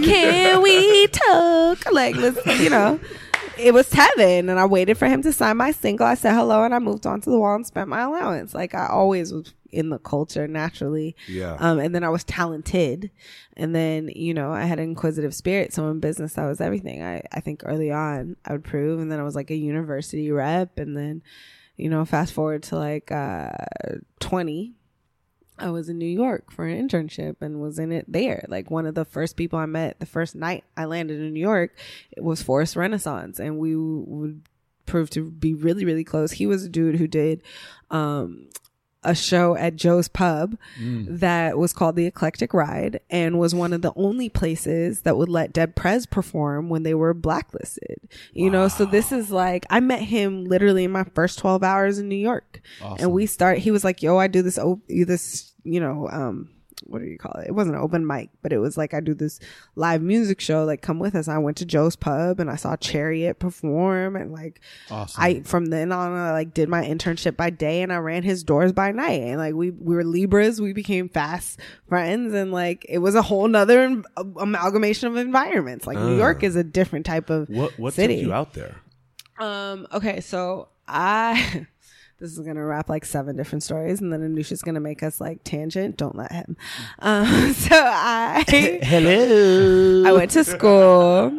can 0.04 0.60
we 0.60 1.06
talk? 1.06 1.92
Like 1.92 2.16
let's, 2.16 2.44
you 2.60 2.70
know. 2.70 2.98
It 3.58 3.74
was 3.74 3.90
Tevin, 3.90 4.50
and 4.50 4.58
I 4.58 4.66
waited 4.66 4.96
for 4.98 5.08
him 5.08 5.20
to 5.22 5.32
sign 5.32 5.56
my 5.56 5.72
single. 5.72 6.06
I 6.06 6.14
said 6.14 6.32
hello, 6.34 6.62
and 6.64 6.72
I 6.74 6.78
moved 6.78 7.06
on 7.06 7.20
to 7.20 7.30
the 7.30 7.38
wall 7.38 7.56
and 7.56 7.66
spent 7.66 7.88
my 7.88 8.02
allowance. 8.02 8.54
Like 8.54 8.74
I 8.74 8.86
always 8.86 9.32
was 9.32 9.52
in 9.70 9.90
the 9.90 9.98
culture 9.98 10.48
naturally. 10.48 11.16
Yeah. 11.26 11.56
Um, 11.58 11.78
and 11.78 11.94
then 11.94 12.04
I 12.04 12.08
was 12.08 12.24
talented, 12.24 13.10
and 13.56 13.74
then 13.74 14.10
you 14.14 14.34
know 14.34 14.52
I 14.52 14.64
had 14.64 14.78
an 14.78 14.84
inquisitive 14.84 15.34
spirit. 15.34 15.72
So 15.72 15.88
in 15.88 16.00
business, 16.00 16.34
that 16.34 16.46
was 16.46 16.60
everything. 16.60 17.02
I 17.02 17.22
I 17.32 17.40
think 17.40 17.62
early 17.64 17.90
on 17.90 18.36
I 18.44 18.52
would 18.52 18.64
prove, 18.64 19.00
and 19.00 19.10
then 19.10 19.20
I 19.20 19.24
was 19.24 19.34
like 19.34 19.50
a 19.50 19.56
university 19.56 20.30
rep, 20.30 20.78
and 20.78 20.96
then 20.96 21.22
you 21.76 21.88
know 21.88 22.04
fast 22.04 22.32
forward 22.32 22.62
to 22.64 22.76
like 22.76 23.12
uh 23.12 23.50
20 24.20 24.74
I 25.60 25.70
was 25.70 25.88
in 25.88 25.98
New 25.98 26.06
York 26.06 26.52
for 26.52 26.66
an 26.66 26.88
internship 26.88 27.36
and 27.40 27.60
was 27.60 27.78
in 27.78 27.90
it 27.90 28.04
there. 28.08 28.44
Like 28.48 28.70
one 28.70 28.86
of 28.86 28.94
the 28.94 29.04
first 29.04 29.36
people 29.36 29.58
I 29.58 29.66
met 29.66 29.98
the 29.98 30.06
first 30.06 30.34
night 30.34 30.64
I 30.76 30.84
landed 30.84 31.20
in 31.20 31.32
New 31.32 31.40
York, 31.40 31.76
it 32.12 32.22
was 32.22 32.42
Forrest 32.42 32.76
Renaissance, 32.76 33.40
and 33.40 33.58
we 33.58 33.74
would 33.76 34.42
prove 34.86 35.10
to 35.10 35.30
be 35.30 35.54
really, 35.54 35.84
really 35.84 36.04
close. 36.04 36.32
He 36.32 36.46
was 36.46 36.64
a 36.64 36.68
dude 36.68 36.96
who 36.96 37.06
did 37.06 37.42
um, 37.90 38.48
a 39.04 39.14
show 39.14 39.54
at 39.56 39.76
Joe's 39.76 40.08
Pub 40.08 40.56
that 41.08 41.56
was 41.56 41.72
called 41.72 41.96
The 41.96 42.06
Eclectic 42.06 42.52
Ride 42.52 43.00
and 43.10 43.38
was 43.38 43.54
one 43.54 43.72
of 43.72 43.82
the 43.82 43.92
only 43.94 44.28
places 44.28 45.02
that 45.02 45.16
would 45.16 45.28
let 45.28 45.52
Dead 45.52 45.76
Prez 45.76 46.04
perform 46.04 46.68
when 46.68 46.82
they 46.82 46.94
were 46.94 47.14
blacklisted. 47.14 47.98
You 48.32 48.50
know, 48.50 48.68
so 48.68 48.84
this 48.84 49.12
is 49.12 49.30
like 49.30 49.66
I 49.70 49.80
met 49.80 50.02
him 50.02 50.44
literally 50.44 50.84
in 50.84 50.90
my 50.90 51.04
first 51.14 51.38
12 51.38 51.62
hours 51.62 51.98
in 51.98 52.08
New 52.08 52.16
York. 52.16 52.60
And 52.98 53.12
we 53.12 53.26
start 53.26 53.58
he 53.58 53.70
was 53.70 53.84
like, 53.84 54.02
"Yo, 54.02 54.18
I 54.18 54.26
do 54.26 54.42
this 54.42 54.58
oh, 54.58 54.80
this, 54.88 55.52
you 55.62 55.80
know, 55.80 56.08
um 56.10 56.50
what 56.88 57.00
do 57.00 57.04
you 57.06 57.18
call 57.18 57.40
it? 57.40 57.48
It 57.48 57.52
wasn't 57.54 57.76
an 57.76 57.82
open 57.82 58.06
mic, 58.06 58.30
but 58.42 58.52
it 58.52 58.58
was 58.58 58.76
like 58.76 58.94
I 58.94 59.00
do 59.00 59.14
this 59.14 59.38
live 59.76 60.02
music 60.02 60.40
show. 60.40 60.64
Like, 60.64 60.82
come 60.82 60.98
with 60.98 61.14
us. 61.14 61.28
I 61.28 61.38
went 61.38 61.56
to 61.58 61.64
Joe's 61.66 61.96
Pub 61.96 62.40
and 62.40 62.50
I 62.50 62.56
saw 62.56 62.76
Chariot 62.76 63.38
perform, 63.38 64.16
and 64.16 64.32
like, 64.32 64.60
Awesome. 64.90 65.22
I 65.22 65.40
from 65.42 65.66
then 65.66 65.92
on, 65.92 66.12
I 66.12 66.32
like 66.32 66.54
did 66.54 66.68
my 66.68 66.82
internship 66.84 67.36
by 67.36 67.50
day, 67.50 67.82
and 67.82 67.92
I 67.92 67.96
ran 67.98 68.22
his 68.22 68.42
doors 68.42 68.72
by 68.72 68.90
night. 68.92 69.20
And 69.22 69.38
like 69.38 69.54
we 69.54 69.70
we 69.70 69.94
were 69.94 70.04
Libras, 70.04 70.60
we 70.60 70.72
became 70.72 71.08
fast 71.08 71.60
friends, 71.88 72.32
and 72.34 72.50
like 72.52 72.86
it 72.88 72.98
was 72.98 73.14
a 73.14 73.22
whole 73.22 73.46
nother 73.48 73.80
am- 73.82 74.04
amalgamation 74.38 75.08
of 75.08 75.16
environments. 75.16 75.86
Like 75.86 75.98
New 75.98 76.14
Ah. 76.14 76.18
York 76.18 76.42
is 76.42 76.56
a 76.56 76.64
different 76.64 77.06
type 77.06 77.30
of 77.30 77.48
What 77.48 77.78
what 77.78 77.94
city. 77.94 78.16
took 78.16 78.24
you 78.24 78.32
out 78.32 78.54
there? 78.54 78.76
Um. 79.38 79.86
Okay. 79.92 80.20
So 80.20 80.68
I. 80.86 81.66
This 82.20 82.36
is 82.36 82.44
gonna 82.44 82.64
wrap 82.64 82.88
like 82.88 83.04
seven 83.04 83.36
different 83.36 83.62
stories, 83.62 84.00
and 84.00 84.12
then 84.12 84.22
Anusha's 84.22 84.60
gonna 84.60 84.80
make 84.80 85.04
us 85.04 85.20
like 85.20 85.44
tangent. 85.44 85.96
Don't 85.96 86.16
let 86.16 86.32
him. 86.32 86.56
Um. 86.98 87.54
So 87.58 87.76
I. 87.76 88.44
Hello. 88.48 90.04
I 90.04 90.12
went 90.12 90.32
to 90.32 90.42
school. 90.42 91.32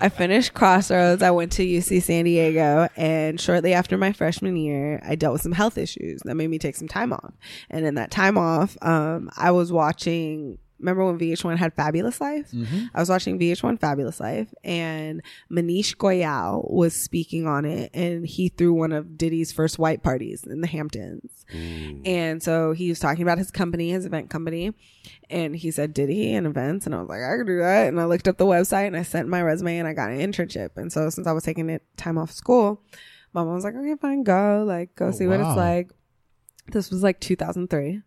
I 0.00 0.08
finished 0.08 0.54
Crossroads. 0.54 1.22
I 1.22 1.30
went 1.30 1.52
to 1.52 1.66
UC 1.66 2.02
San 2.02 2.24
Diego, 2.24 2.88
and 2.96 3.38
shortly 3.38 3.74
after 3.74 3.98
my 3.98 4.12
freshman 4.12 4.56
year, 4.56 5.02
I 5.04 5.16
dealt 5.16 5.34
with 5.34 5.42
some 5.42 5.52
health 5.52 5.76
issues 5.76 6.22
that 6.24 6.34
made 6.34 6.48
me 6.48 6.58
take 6.58 6.76
some 6.76 6.88
time 6.88 7.12
off. 7.12 7.34
And 7.68 7.84
in 7.84 7.96
that 7.96 8.10
time 8.10 8.38
off, 8.38 8.78
um, 8.80 9.28
I 9.36 9.50
was 9.50 9.70
watching. 9.70 10.58
Remember 10.82 11.04
when 11.04 11.18
VH1 11.18 11.56
had 11.56 11.72
Fabulous 11.74 12.20
Life? 12.20 12.50
Mm-hmm. 12.50 12.86
I 12.92 13.00
was 13.00 13.08
watching 13.08 13.38
VH1 13.38 13.80
Fabulous 13.80 14.20
Life, 14.20 14.52
and 14.64 15.22
Maneesh 15.50 15.96
Goyal 15.96 16.68
was 16.70 16.92
speaking 16.92 17.46
on 17.46 17.64
it, 17.64 17.90
and 17.94 18.26
he 18.26 18.48
threw 18.48 18.74
one 18.74 18.92
of 18.92 19.16
Diddy's 19.16 19.52
first 19.52 19.78
white 19.78 20.02
parties 20.02 20.44
in 20.44 20.60
the 20.60 20.66
Hamptons. 20.66 21.44
And 22.04 22.42
so 22.42 22.72
he 22.72 22.88
was 22.88 22.98
talking 22.98 23.22
about 23.22 23.38
his 23.38 23.50
company, 23.50 23.90
his 23.90 24.06
event 24.06 24.30
company, 24.30 24.72
and 25.30 25.54
he 25.54 25.70
said 25.70 25.94
Diddy 25.94 26.34
and 26.34 26.46
events, 26.46 26.86
and 26.86 26.94
I 26.94 27.00
was 27.00 27.08
like, 27.08 27.22
I 27.22 27.36
could 27.36 27.46
do 27.46 27.58
that. 27.58 27.88
And 27.88 28.00
I 28.00 28.04
looked 28.06 28.26
up 28.26 28.38
the 28.38 28.46
website 28.46 28.86
and 28.86 28.96
I 28.96 29.02
sent 29.02 29.28
my 29.28 29.42
resume 29.42 29.78
and 29.78 29.86
I 29.86 29.92
got 29.92 30.10
an 30.10 30.18
internship. 30.18 30.70
And 30.76 30.92
so 30.92 31.08
since 31.10 31.26
I 31.26 31.32
was 31.32 31.44
taking 31.44 31.70
it 31.70 31.82
time 31.96 32.18
off 32.18 32.30
school, 32.30 32.82
my 33.32 33.44
mom 33.44 33.54
was 33.54 33.64
like, 33.64 33.74
okay, 33.74 33.94
fine, 34.00 34.24
go, 34.24 34.64
like, 34.66 34.94
go 34.96 35.06
oh, 35.06 35.10
see 35.10 35.26
what 35.26 35.40
it's 35.40 35.56
like. 35.56 35.90
This 36.68 36.90
was 36.90 37.02
like 37.02 37.20
2003. 37.20 38.02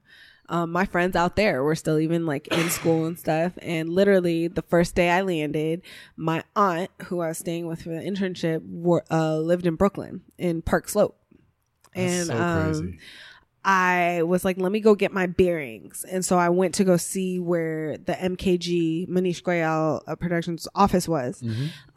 Um, 0.49 0.71
my 0.71 0.85
friends 0.85 1.15
out 1.15 1.35
there 1.35 1.63
were 1.63 1.75
still 1.75 1.99
even 1.99 2.25
like 2.25 2.47
in 2.49 2.69
school 2.69 3.05
and 3.05 3.17
stuff. 3.17 3.53
And 3.61 3.89
literally, 3.89 4.47
the 4.47 4.61
first 4.61 4.95
day 4.95 5.09
I 5.09 5.21
landed, 5.21 5.81
my 6.15 6.43
aunt, 6.55 6.91
who 7.05 7.21
I 7.21 7.29
was 7.29 7.37
staying 7.37 7.67
with 7.67 7.81
for 7.81 7.89
the 7.89 8.01
internship, 8.01 8.61
were, 8.67 9.03
uh, 9.09 9.37
lived 9.37 9.65
in 9.65 9.75
Brooklyn 9.75 10.21
in 10.37 10.61
Park 10.61 10.89
Slope. 10.89 11.17
That's 11.95 12.11
and 12.11 12.27
so 12.27 12.37
um, 12.37 12.63
crazy. 12.63 12.99
I 13.67 14.21
was 14.21 14.45
like, 14.45 14.59
let 14.59 14.71
me 14.71 14.79
go 14.79 14.93
get 14.93 15.11
my 15.11 15.25
bearings. 15.25 16.05
And 16.09 16.23
so 16.23 16.37
I 16.37 16.49
went 16.49 16.75
to 16.75 16.83
go 16.83 16.97
see 16.97 17.39
where 17.39 17.97
the 17.97 18.13
MKG 18.13 19.09
Maneesh 19.09 19.41
Goyal 19.41 20.01
uh, 20.05 20.15
Productions 20.15 20.67
office 20.75 21.07
was. 21.07 21.41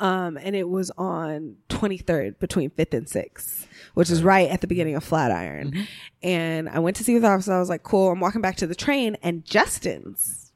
Um, 0.00 0.38
and 0.38 0.56
it 0.56 0.66
was 0.66 0.90
on 0.96 1.56
23rd 1.68 2.38
between 2.38 2.70
5th 2.70 2.94
and 2.94 3.06
6th, 3.06 3.66
which 3.98 4.10
is 4.10 4.22
right 4.22 4.48
at 4.48 4.60
the 4.60 4.68
beginning 4.68 4.94
of 4.94 5.02
Flatiron. 5.02 5.88
And 6.22 6.68
I 6.68 6.78
went 6.78 6.96
to 6.98 7.02
see 7.02 7.18
the 7.18 7.26
office. 7.26 7.48
I 7.48 7.58
was 7.58 7.68
like, 7.68 7.82
cool. 7.82 8.12
I'm 8.12 8.20
walking 8.20 8.40
back 8.40 8.54
to 8.58 8.66
the 8.68 8.76
train 8.76 9.16
and 9.24 9.44
Justin's 9.44 10.52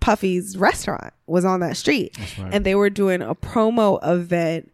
Puffy's 0.00 0.56
restaurant 0.56 1.12
was 1.26 1.44
on 1.44 1.60
that 1.60 1.76
street. 1.76 2.16
right. 2.38 2.54
And 2.54 2.64
they 2.64 2.74
were 2.74 2.88
doing 2.88 3.20
a 3.20 3.34
promo 3.34 3.98
event 4.02 4.72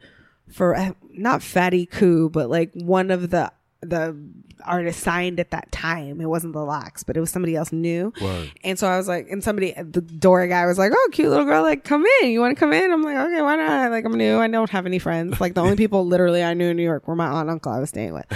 for 0.52 0.76
uh, 0.76 0.92
not 1.10 1.42
Fatty 1.42 1.84
Koo, 1.84 2.30
but 2.30 2.48
like 2.48 2.70
one 2.74 3.10
of 3.10 3.30
the 3.30 3.50
the 3.82 4.16
artist 4.64 5.00
signed 5.00 5.40
at 5.40 5.50
that 5.50 5.70
time. 5.72 6.20
It 6.20 6.26
wasn't 6.26 6.52
the 6.52 6.64
LOX, 6.64 7.02
but 7.02 7.16
it 7.16 7.20
was 7.20 7.30
somebody 7.30 7.56
else 7.56 7.72
new. 7.72 8.12
Word. 8.20 8.52
And 8.62 8.78
so 8.78 8.86
I 8.86 8.96
was 8.96 9.08
like, 9.08 9.28
and 9.28 9.42
somebody, 9.42 9.72
the 9.72 10.00
door 10.00 10.46
guy 10.46 10.66
was 10.66 10.78
like, 10.78 10.92
"Oh, 10.94 11.08
cute 11.12 11.28
little 11.28 11.44
girl, 11.44 11.62
like 11.62 11.84
come 11.84 12.04
in. 12.22 12.30
You 12.30 12.40
want 12.40 12.56
to 12.56 12.60
come 12.60 12.72
in?" 12.72 12.92
I'm 12.92 13.02
like, 13.02 13.16
"Okay, 13.16 13.42
why 13.42 13.56
not?" 13.56 13.90
Like 13.90 14.04
I'm 14.04 14.12
new. 14.12 14.38
I 14.38 14.48
don't 14.48 14.70
have 14.70 14.86
any 14.86 14.98
friends. 14.98 15.40
Like 15.40 15.54
the 15.54 15.62
only 15.62 15.76
people 15.76 16.06
literally 16.12 16.42
I 16.42 16.54
knew 16.54 16.68
in 16.68 16.76
New 16.76 16.84
York 16.84 17.08
were 17.08 17.16
my 17.16 17.26
aunt 17.26 17.42
and 17.42 17.50
uncle 17.50 17.72
I 17.72 17.80
was 17.80 17.88
staying 17.88 18.14
with. 18.14 18.26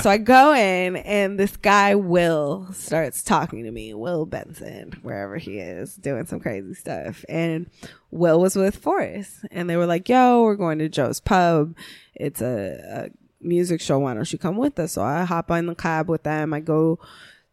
so 0.00 0.10
I 0.10 0.18
go 0.18 0.52
in, 0.54 0.96
and 0.96 1.38
this 1.38 1.56
guy 1.56 1.94
Will 1.94 2.68
starts 2.72 3.22
talking 3.22 3.64
to 3.64 3.70
me. 3.70 3.94
Will 3.94 4.26
Benson, 4.26 4.98
wherever 5.02 5.36
he 5.36 5.58
is, 5.58 5.94
doing 5.96 6.26
some 6.26 6.40
crazy 6.40 6.74
stuff, 6.74 7.24
and 7.28 7.70
Will 8.10 8.40
was 8.40 8.56
with 8.56 8.76
Forrest, 8.76 9.44
and 9.50 9.70
they 9.70 9.76
were 9.76 9.86
like, 9.86 10.08
"Yo, 10.08 10.42
we're 10.42 10.56
going 10.56 10.78
to 10.80 10.88
Joe's 10.88 11.20
Pub. 11.20 11.76
It's 12.14 12.42
a, 12.42 13.06
a 13.06 13.19
music 13.40 13.80
show. 13.80 13.98
Why 13.98 14.14
don't 14.14 14.32
you 14.32 14.38
come 14.38 14.56
with 14.56 14.78
us?" 14.78 14.92
So 14.92 15.02
I 15.02 15.24
hop 15.24 15.50
on 15.50 15.66
the 15.66 15.74
cab 15.74 16.08
with 16.08 16.22
them. 16.22 16.52
I 16.52 16.60
go 16.60 16.98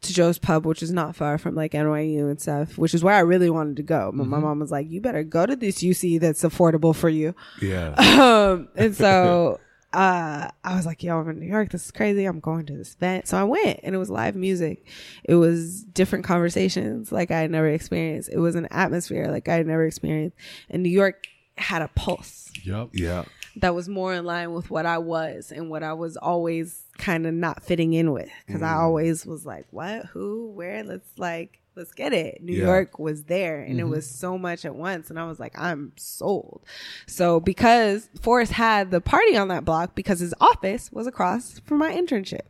to 0.02 0.14
Joe's 0.14 0.38
Pub, 0.38 0.66
which 0.66 0.84
is 0.84 0.92
not 0.92 1.16
far 1.16 1.38
from 1.38 1.56
like 1.56 1.72
NYU 1.72 2.30
and 2.30 2.40
stuff, 2.40 2.78
which 2.78 2.94
is 2.94 3.04
where 3.04 3.16
I 3.16 3.20
really 3.20 3.50
wanted 3.50 3.78
to 3.78 3.84
go. 3.84 4.12
But 4.14 4.28
my 4.28 4.40
mom 4.40 4.60
was 4.60 4.72
like, 4.72 4.90
"You 4.90 5.02
better 5.02 5.24
go 5.24 5.46
to 5.46 5.56
this 5.56 5.84
UC 5.84 6.20
that's 6.20 6.44
affordable 6.44 6.96
for 6.96 7.10
you." 7.10 7.34
Yeah. 7.62 7.94
um, 8.54 8.70
and 8.76 8.96
so 8.96 9.60
uh, 9.94 10.50
I 10.64 10.76
was 10.76 10.86
like, 10.86 11.02
yo, 11.02 11.20
I'm 11.20 11.30
in 11.30 11.40
New 11.40 11.48
York. 11.48 11.72
This 11.72 11.86
is 11.86 11.92
crazy. 11.92 12.26
I'm 12.26 12.40
going 12.40 12.66
to 12.68 12.74
this 12.78 12.94
event. 12.94 13.28
So 13.28 13.38
I 13.38 13.44
went 13.44 13.80
and 13.84 13.96
it 13.96 13.98
was 13.98 14.10
live 14.10 14.36
music. 14.36 14.86
It 15.24 15.36
was 15.36 15.84
different 15.84 16.26
conversations 16.26 17.12
like 17.12 17.32
I 17.32 17.40
had 17.40 17.52
never 17.52 17.68
experienced. 17.68 18.30
It 18.32 18.40
was 18.40 18.56
an 18.56 18.68
atmosphere 18.70 19.32
like 19.32 19.48
I 19.48 19.56
had 19.56 19.68
never 19.68 19.86
experienced. 19.86 20.38
And 20.70 20.84
New 20.84 20.90
York 20.90 21.26
had 21.58 21.82
a 21.82 21.88
pulse 21.88 22.52
Yep. 22.64 22.90
Yeah. 22.94 23.24
That 23.58 23.74
was 23.74 23.90
more 23.90 24.14
in 24.14 24.26
line 24.26 24.54
with 24.54 24.70
what 24.70 24.86
I 24.86 24.98
was 25.00 25.52
and 25.52 25.70
what 25.70 25.84
I 25.84 25.94
was 25.94 26.16
always 26.18 26.84
kind 26.98 27.26
of 27.26 27.34
not 27.34 27.64
fitting 27.64 27.94
in 27.94 28.12
with. 28.12 28.30
Cause 28.48 28.62
I 28.62 28.74
mm. 28.74 28.80
always 28.80 29.26
was 29.26 29.46
like, 29.46 29.66
what, 29.72 30.06
who, 30.08 30.52
where? 30.52 30.84
Let's 30.84 31.10
like, 31.18 31.60
let's 31.76 31.92
get 31.92 32.14
it. 32.14 32.42
New 32.42 32.54
Yeah. 32.54 32.66
York 32.66 33.00
was 33.00 33.24
there 33.24 33.62
and 33.62 33.80
it 33.80 33.84
mm-hmm. 33.84 33.92
was 33.92 34.10
so 34.10 34.38
much 34.38 34.66
at 34.66 34.76
once. 34.76 35.10
And 35.10 35.20
I 35.20 35.26
was 35.26 35.40
like, 35.40 35.58
I'm 35.58 35.94
sold. 35.96 36.66
So 37.08 37.40
because 37.40 38.10
Forrest 38.22 38.52
had 38.52 38.92
the 38.92 39.02
party 39.02 39.38
on 39.38 39.48
that 39.48 39.66
block 39.66 39.96
because 39.96 40.20
his 40.20 40.34
office 40.40 40.92
was 40.92 41.08
across 41.08 41.60
from 41.60 41.80
my 41.80 41.92
internship. 41.94 42.42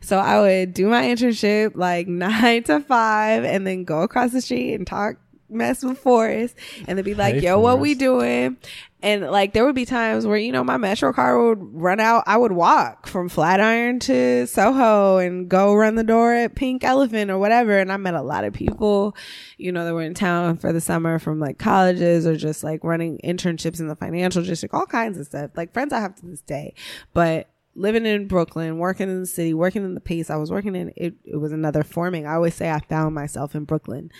So 0.00 0.18
I 0.18 0.40
would 0.40 0.74
do 0.74 0.88
my 0.88 1.04
internship 1.04 1.72
like 1.74 2.06
nine 2.08 2.64
to 2.64 2.80
five 2.80 3.44
and 3.44 3.66
then 3.66 3.84
go 3.84 4.02
across 4.02 4.32
the 4.32 4.40
street 4.40 4.74
and 4.74 4.86
talk 4.86 5.16
mess 5.50 5.82
with 5.82 5.98
Forrest 5.98 6.54
and 6.86 6.98
they'd 6.98 7.04
be 7.04 7.14
like, 7.14 7.36
Hey, 7.36 7.42
yo, 7.42 7.58
what 7.58 7.78
we 7.78 7.94
doing? 7.94 8.56
And 9.00 9.30
like 9.30 9.52
there 9.52 9.64
would 9.64 9.76
be 9.76 9.84
times 9.84 10.26
where, 10.26 10.36
you 10.36 10.50
know, 10.50 10.64
my 10.64 10.76
MetroCard 10.76 11.48
would 11.48 11.82
run 11.82 12.00
out. 12.00 12.24
I 12.26 12.36
would 12.36 12.52
walk 12.52 13.06
from 13.06 13.28
Flatiron 13.28 14.00
to 14.00 14.46
Soho 14.46 15.18
and 15.18 15.48
go 15.48 15.74
run 15.74 15.94
the 15.94 16.02
door 16.02 16.34
at 16.34 16.56
Pink 16.56 16.82
Elephant 16.82 17.30
or 17.30 17.38
whatever. 17.38 17.78
And 17.78 17.92
I 17.92 17.96
met 17.96 18.14
a 18.14 18.22
lot 18.22 18.44
of 18.44 18.52
people, 18.52 19.16
you 19.56 19.70
know, 19.70 19.84
that 19.84 19.94
were 19.94 20.02
in 20.02 20.14
town 20.14 20.56
for 20.56 20.72
the 20.72 20.80
summer 20.80 21.18
from 21.18 21.38
like 21.38 21.58
colleges 21.58 22.26
or 22.26 22.36
just 22.36 22.64
like 22.64 22.82
running 22.82 23.20
internships 23.22 23.78
in 23.78 23.86
the 23.86 23.96
financial 23.96 24.42
district, 24.42 24.74
all 24.74 24.86
kinds 24.86 25.16
of 25.16 25.26
stuff. 25.26 25.52
Like 25.56 25.72
friends 25.72 25.92
I 25.92 26.00
have 26.00 26.16
to 26.16 26.26
this 26.26 26.40
day. 26.40 26.74
But 27.14 27.48
living 27.78 28.04
in 28.04 28.26
Brooklyn, 28.26 28.78
working 28.78 29.08
in 29.08 29.20
the 29.20 29.26
city, 29.26 29.54
working 29.54 29.84
in 29.84 29.94
the 29.94 30.00
pace 30.00 30.28
I 30.28 30.36
was 30.36 30.50
working 30.50 30.74
in, 30.74 30.92
it, 30.96 31.14
it 31.24 31.36
was 31.36 31.52
another 31.52 31.84
forming. 31.84 32.26
I 32.26 32.34
always 32.34 32.54
say 32.54 32.70
I 32.70 32.80
found 32.80 33.14
myself 33.14 33.54
in 33.54 33.64
Brooklyn. 33.64 34.10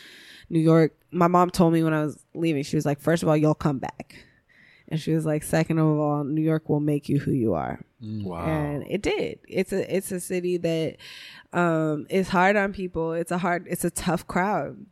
New 0.50 0.60
York, 0.60 0.92
my 1.10 1.26
mom 1.28 1.50
told 1.50 1.72
me 1.72 1.82
when 1.82 1.94
I 1.94 2.02
was 2.04 2.24
leaving, 2.34 2.62
she 2.62 2.76
was 2.76 2.86
like, 2.86 3.00
first 3.00 3.22
of 3.22 3.28
all, 3.28 3.36
you'll 3.36 3.54
come 3.54 3.78
back. 3.78 4.16
And 4.90 4.98
she 4.98 5.12
was 5.12 5.26
like, 5.26 5.42
second 5.42 5.78
of 5.78 5.86
all, 5.98 6.24
New 6.24 6.40
York 6.42 6.68
will 6.68 6.80
make 6.80 7.08
you 7.08 7.18
who 7.18 7.32
you 7.32 7.54
are. 7.54 7.80
Wow. 8.00 8.44
And 8.46 8.84
it 8.88 9.02
did. 9.02 9.40
It's 9.46 9.72
a 9.72 9.94
it's 9.96 10.10
a 10.12 10.20
city 10.20 10.56
that 10.56 10.96
um 11.52 12.06
is 12.08 12.28
hard 12.28 12.56
on 12.56 12.72
people. 12.72 13.12
It's 13.12 13.30
a 13.30 13.38
hard 13.38 13.66
it's 13.68 13.84
a 13.84 13.90
tough 13.90 14.26
crowd. 14.26 14.86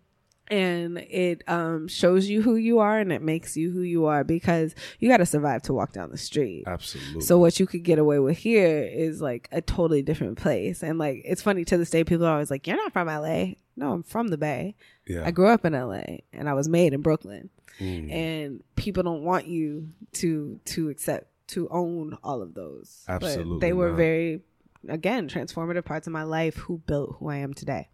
And 0.49 0.99
it 0.99 1.43
um 1.49 1.89
shows 1.89 2.29
you 2.29 2.43
who 2.43 2.57
you 2.57 2.79
are 2.81 2.99
and 2.99 3.11
it 3.13 3.23
makes 3.23 3.57
you 3.57 3.71
who 3.73 3.81
you 3.81 4.05
are 4.07 4.23
because 4.23 4.75
you 4.99 5.09
gotta 5.09 5.25
survive 5.25 5.63
to 5.63 5.73
walk 5.73 5.93
down 5.93 6.11
the 6.11 6.19
street. 6.19 6.65
Absolutely. 6.67 7.23
So 7.23 7.39
what 7.39 7.59
you 7.59 7.67
could 7.67 7.83
get 7.83 7.99
away 7.99 8.19
with 8.19 8.37
here 8.37 8.83
is 8.83 9.23
like 9.23 9.49
a 9.51 9.63
totally 9.63 10.03
different 10.03 10.37
place. 10.37 10.83
And 10.83 10.99
like 10.99 11.23
it's 11.25 11.43
funny 11.43 11.65
to 11.65 11.79
this 11.79 11.91
day, 11.91 12.05
people 12.05 12.27
are 12.27 12.33
always 12.33 12.51
like, 12.51 12.67
You're 12.67 12.77
not 12.77 12.93
from 12.93 13.09
LA. 13.09 13.55
No, 13.77 13.93
I'm 13.93 14.03
from 14.03 14.29
the 14.29 14.39
Bay. 14.39 14.75
Yeah. 15.07 15.25
I 15.25 15.31
grew 15.31 15.49
up 15.49 15.65
in 15.65 15.73
LA 15.73 16.19
and 16.33 16.49
I 16.49 16.55
was 16.55 16.69
made 16.69 16.93
in 16.93 17.03
Brooklyn. 17.03 17.51
Mm. 17.79 18.11
And 18.11 18.65
people 18.75 19.03
don't 19.03 19.23
want 19.23 19.47
you 19.47 19.91
to 20.15 20.61
to 20.67 20.89
accept 20.89 21.31
to 21.49 21.69
own 21.71 22.17
all 22.25 22.43
of 22.43 22.55
those. 22.55 23.05
But 23.07 23.23
Absolutely 23.23 23.59
they 23.61 23.73
were 23.73 23.91
not. 23.91 23.97
very 23.97 24.41
again, 24.89 25.29
transformative 25.29 25.85
parts 25.85 26.07
of 26.07 26.13
my 26.13 26.23
life 26.23 26.57
who 26.57 26.79
built 26.79 27.17
who 27.19 27.29
I 27.29 27.37
am 27.37 27.55
today. 27.55 27.89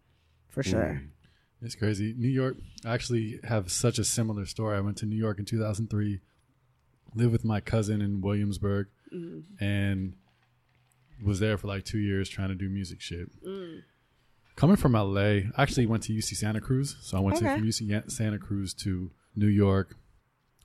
For 0.49 0.63
sure. 0.63 1.01
Mm. 1.01 1.09
It's 1.61 1.75
crazy. 1.75 2.13
New 2.17 2.29
York 2.29 2.57
I 2.85 2.93
actually 2.93 3.39
have 3.43 3.71
such 3.71 3.99
a 3.99 4.03
similar 4.03 4.45
story. 4.45 4.77
I 4.77 4.81
went 4.81 4.97
to 4.97 5.05
New 5.05 5.15
York 5.15 5.39
in 5.39 5.45
2003, 5.45 6.19
lived 7.15 7.31
with 7.31 7.45
my 7.45 7.59
cousin 7.59 8.01
in 8.01 8.21
Williamsburg, 8.21 8.87
and 9.59 10.15
was 11.23 11.39
there 11.39 11.57
for 11.57 11.67
like 11.67 11.85
two 11.85 11.99
years 11.99 12.27
trying 12.29 12.49
to 12.49 12.55
do 12.55 12.69
music 12.69 13.01
shit. 13.01 13.29
Coming 14.55 14.75
from 14.75 14.93
LA, 14.93 15.19
I 15.21 15.51
actually 15.57 15.85
went 15.85 16.03
to 16.03 16.13
UC 16.13 16.35
Santa 16.35 16.61
Cruz. 16.61 16.95
So 17.01 17.17
I 17.17 17.19
went 17.19 17.37
to 17.37 17.43
from 17.43 17.63
UC 17.63 18.11
Santa 18.11 18.37
Cruz 18.37 18.73
to 18.75 19.11
New 19.35 19.47
York, 19.47 19.95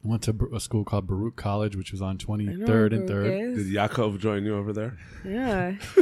I 0.04 0.08
went 0.08 0.22
to 0.22 0.50
a 0.54 0.60
school 0.60 0.84
called 0.84 1.08
Baruch 1.08 1.34
College, 1.34 1.74
which 1.74 1.90
was 1.90 2.00
on 2.00 2.18
23rd 2.18 2.92
and 2.94 3.08
3rd. 3.08 3.56
Did 3.56 3.66
Yakov 3.66 4.20
join 4.20 4.44
you 4.44 4.56
over 4.56 4.72
there? 4.72 4.96
Yeah. 5.24 5.72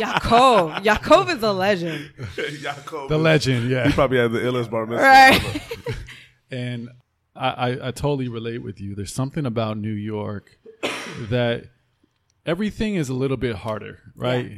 Yaakov. 0.00 0.82
Yaakov 0.82 1.36
is 1.36 1.42
a 1.42 1.52
legend. 1.52 2.10
Yakov. 2.62 3.10
The 3.10 3.18
legend, 3.18 3.68
yeah. 3.68 3.86
He 3.86 3.92
probably 3.92 4.16
had 4.16 4.32
the 4.32 4.38
illest 4.38 4.70
bar 4.70 4.86
mitzvah. 4.86 5.02
Right. 5.02 5.62
And 6.52 6.88
I, 7.36 7.48
I, 7.48 7.88
I 7.88 7.90
totally 7.92 8.26
relate 8.26 8.58
with 8.58 8.80
you. 8.80 8.96
There's 8.96 9.14
something 9.14 9.46
about 9.46 9.78
New 9.78 9.92
York 9.92 10.58
that 11.28 11.66
everything 12.44 12.96
is 12.96 13.08
a 13.08 13.14
little 13.14 13.36
bit 13.36 13.54
harder, 13.54 14.00
right? 14.16 14.50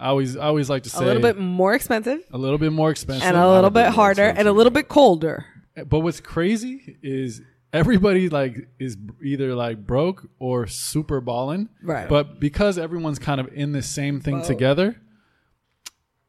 I 0.00 0.08
always 0.08 0.36
I 0.36 0.46
always 0.46 0.70
like 0.70 0.82
to 0.84 0.90
say 0.90 1.04
A 1.04 1.06
little 1.06 1.22
bit 1.22 1.36
more 1.38 1.74
expensive 1.74 2.20
a 2.32 2.38
little 2.38 2.58
bit 2.58 2.72
more 2.72 2.90
expensive. 2.90 3.22
and 3.28 3.36
a 3.36 3.48
little 3.48 3.70
bit 3.70 3.88
harder 3.90 4.24
and 4.24 4.48
a 4.48 4.52
little 4.52 4.72
bit 4.72 4.88
colder. 4.88 5.44
but 5.86 6.00
what's 6.00 6.20
crazy 6.20 6.96
is 7.02 7.42
everybody 7.72 8.28
like 8.28 8.68
is 8.78 8.96
either 9.24 9.54
like 9.54 9.86
broke 9.86 10.28
or 10.38 10.66
super 10.66 11.20
balling. 11.20 11.68
Right. 11.82 12.08
But 12.08 12.40
because 12.40 12.78
everyone's 12.78 13.18
kind 13.20 13.40
of 13.40 13.48
in 13.52 13.72
the 13.72 13.82
same 13.82 14.20
thing 14.20 14.38
Boat. 14.38 14.46
together, 14.46 14.96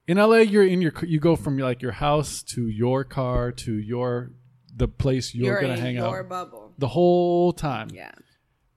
in 0.08 0.18
LA 0.18 0.38
you're 0.54 0.66
in 0.68 0.82
your 0.82 0.94
you 1.04 1.20
go 1.20 1.36
from 1.36 1.58
like 1.58 1.82
your 1.82 1.94
house 1.94 2.44
to 2.44 2.68
your 2.68 3.04
car 3.04 3.52
to 3.52 3.74
your 3.74 4.32
the 4.76 4.88
place 4.88 5.34
you're, 5.36 5.46
You're 5.54 5.62
gonna 5.62 5.74
in 5.74 5.80
hang 5.80 5.96
your 5.96 6.20
out 6.22 6.30
bubble. 6.30 6.74
the 6.78 6.88
whole 6.88 7.54
time. 7.54 7.90
Yeah. 7.94 8.12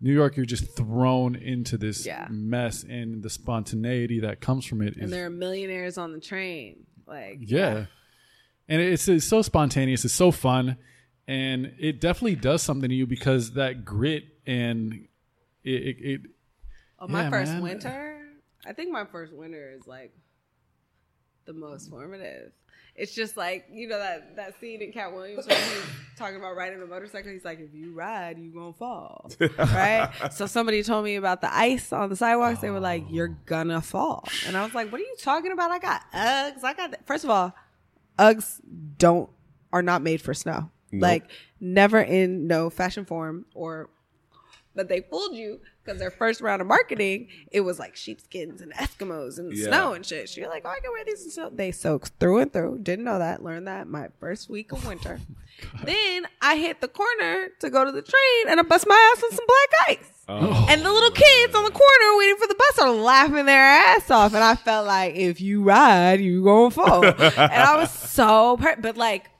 New 0.00 0.12
York, 0.12 0.36
you're 0.36 0.44
just 0.46 0.76
thrown 0.76 1.34
into 1.34 1.76
this 1.78 2.04
Yeah. 2.04 2.26
mess 2.30 2.82
and 2.84 3.22
the 3.22 3.30
spontaneity 3.30 4.20
that 4.20 4.40
comes 4.40 4.66
from 4.66 4.82
it. 4.82 4.96
And 4.96 5.12
there 5.12 5.26
are 5.26 5.30
millionaires 5.30 5.96
on 5.98 6.12
the 6.12 6.20
train. 6.20 6.84
Like 7.06 7.38
yeah. 7.40 7.86
And 8.68 8.80
it's, 8.82 9.08
it's 9.08 9.26
so 9.26 9.42
spontaneous. 9.42 10.04
It's 10.04 10.14
so 10.14 10.30
fun. 10.30 10.76
And 11.28 11.74
it 11.78 12.00
definitely 12.00 12.36
does 12.36 12.62
something 12.62 12.88
to 12.88 12.94
you 12.94 13.06
because 13.06 13.52
that 13.52 13.84
grit 13.84 14.24
and 14.46 15.06
it, 15.62 15.70
it, 15.70 15.96
it 16.00 16.20
Oh, 16.98 17.08
my 17.08 17.24
Yeah, 17.24 17.30
first 17.30 17.52
man. 17.52 17.62
winter. 17.62 18.22
I 18.66 18.72
think 18.72 18.90
my 18.90 19.04
first 19.04 19.32
winter 19.34 19.70
is 19.76 19.86
like 19.86 20.12
the 21.44 21.52
most 21.52 21.90
formative. 21.90 22.52
It's 22.96 23.12
just 23.12 23.36
like 23.36 23.66
you 23.72 23.88
know 23.88 23.98
that 23.98 24.36
that 24.36 24.60
scene 24.60 24.80
in 24.80 24.92
Katt 24.92 25.12
Williams 25.12 25.46
when 25.46 25.56
he's 25.56 25.82
talking 26.16 26.36
about 26.36 26.56
riding 26.56 26.80
a 26.80 26.86
motorcycle. 26.86 27.32
He's 27.32 27.44
like, 27.44 27.58
if 27.58 27.74
you 27.74 27.92
ride, 27.92 28.38
you 28.38 28.52
gonna 28.52 28.72
fall, 28.72 29.30
right? 29.58 30.10
so 30.30 30.46
somebody 30.46 30.82
told 30.82 31.04
me 31.04 31.16
about 31.16 31.40
the 31.40 31.52
ice 31.52 31.92
on 31.92 32.08
the 32.08 32.16
sidewalks. 32.16 32.60
They 32.60 32.70
were 32.70 32.80
like, 32.80 33.04
oh. 33.06 33.12
you're 33.12 33.36
gonna 33.46 33.80
fall, 33.80 34.28
and 34.46 34.56
I 34.56 34.64
was 34.64 34.74
like, 34.74 34.92
what 34.92 35.00
are 35.00 35.04
you 35.04 35.16
talking 35.18 35.50
about? 35.50 35.72
I 35.72 35.78
got 35.78 36.02
Uggs. 36.12 36.62
I 36.62 36.74
got 36.74 36.92
that. 36.92 37.06
first 37.06 37.24
of 37.24 37.30
all, 37.30 37.52
Uggs 38.18 38.60
don't 38.96 39.28
are 39.72 39.82
not 39.82 40.02
made 40.02 40.22
for 40.22 40.32
snow. 40.32 40.70
Like 40.92 41.24
never 41.60 42.00
in 42.00 42.46
no 42.46 42.70
fashion 42.70 43.04
form 43.04 43.46
or 43.54 43.90
but 44.74 44.88
they 44.88 45.00
fooled 45.02 45.34
you 45.34 45.60
because 45.84 45.98
their 46.00 46.10
first 46.10 46.40
round 46.40 46.60
of 46.62 46.66
marketing, 46.68 47.28
it 47.52 47.60
was 47.60 47.78
like 47.78 47.94
sheepskins 47.96 48.60
and 48.60 48.72
Eskimos 48.74 49.38
and 49.38 49.52
Yeah. 49.56 49.66
snow 49.68 49.92
and 49.92 50.04
shit. 50.04 50.28
So 50.28 50.40
you're 50.40 50.50
like, 50.50 50.62
oh, 50.64 50.70
I 50.70 50.80
can 50.80 50.90
wear 50.92 51.04
these 51.04 51.22
and 51.22 51.32
snow. 51.32 51.50
They 51.52 51.70
soak 51.72 52.08
through 52.18 52.38
and 52.38 52.52
through. 52.52 52.78
Didn't 52.82 53.04
know 53.04 53.18
that. 53.18 53.42
Learned 53.44 53.66
that 53.68 53.86
my 53.86 54.08
first 54.20 54.48
week 54.50 54.72
of 54.72 54.86
winter. 54.86 55.20
Oh 55.62 55.84
then 55.84 56.26
I 56.42 56.56
hit 56.56 56.80
the 56.80 56.88
corner 56.88 57.46
to 57.60 57.70
go 57.70 57.84
to 57.84 57.92
the 57.92 58.02
train 58.02 58.48
and 58.48 58.58
I 58.58 58.64
bust 58.64 58.86
my 58.88 59.12
ass 59.16 59.22
on 59.22 59.30
some 59.30 59.46
black 59.46 59.98
ice. 59.98 60.10
Oh. 60.28 60.66
And 60.68 60.84
the 60.84 60.92
little 60.92 61.12
kids 61.12 61.54
on 61.54 61.64
the 61.64 61.70
corner 61.70 62.18
waiting 62.18 62.36
for 62.38 62.48
the 62.48 62.56
bus 62.56 62.78
are 62.80 62.90
laughing 62.90 63.46
their 63.46 63.62
ass 63.64 64.10
off. 64.10 64.34
And 64.34 64.42
I 64.42 64.56
felt 64.56 64.88
like 64.88 65.14
if 65.14 65.40
you 65.40 65.62
ride, 65.62 66.20
you 66.20 66.42
gonna 66.42 66.70
fall. 66.72 67.04
and 67.04 67.38
I 67.38 67.76
was 67.76 67.92
so, 67.92 68.56
per- 68.56 68.74
but 68.80 68.96
like 68.96 69.30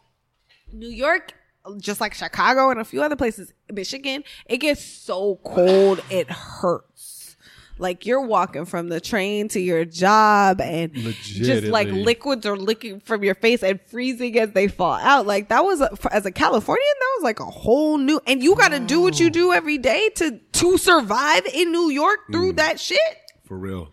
New 0.72 0.88
York, 0.88 1.32
just 1.78 2.00
like 2.00 2.14
Chicago 2.14 2.70
and 2.70 2.80
a 2.80 2.84
few 2.84 3.02
other 3.02 3.16
places, 3.16 3.52
Michigan, 3.72 4.24
it 4.46 4.58
gets 4.58 4.82
so 4.82 5.40
cold 5.44 6.00
it 6.10 6.30
hurts. 6.30 7.36
Like 7.76 8.06
you're 8.06 8.20
walking 8.20 8.66
from 8.66 8.88
the 8.88 9.00
train 9.00 9.48
to 9.48 9.60
your 9.60 9.84
job 9.84 10.60
and 10.60 10.94
just 10.94 11.66
like 11.66 11.88
liquids 11.88 12.46
are 12.46 12.56
licking 12.56 13.00
from 13.00 13.24
your 13.24 13.34
face 13.34 13.64
and 13.64 13.80
freezing 13.80 14.38
as 14.38 14.52
they 14.52 14.68
fall 14.68 14.94
out. 14.94 15.26
Like 15.26 15.48
that 15.48 15.64
was 15.64 15.80
a, 15.80 15.94
for- 15.96 16.12
as 16.12 16.24
a 16.24 16.30
Californian, 16.30 16.94
that 17.00 17.12
was 17.16 17.24
like 17.24 17.40
a 17.40 17.46
whole 17.46 17.98
new. 17.98 18.20
And 18.28 18.42
you 18.44 18.54
got 18.54 18.68
to 18.68 18.78
do 18.78 19.00
what 19.00 19.18
you 19.18 19.28
do 19.28 19.52
every 19.52 19.78
day 19.78 20.08
to 20.16 20.38
to 20.38 20.78
survive 20.78 21.46
in 21.46 21.72
New 21.72 21.90
York 21.90 22.20
through 22.30 22.52
mm. 22.52 22.56
that 22.56 22.78
shit. 22.78 22.98
For 23.44 23.58
real. 23.58 23.90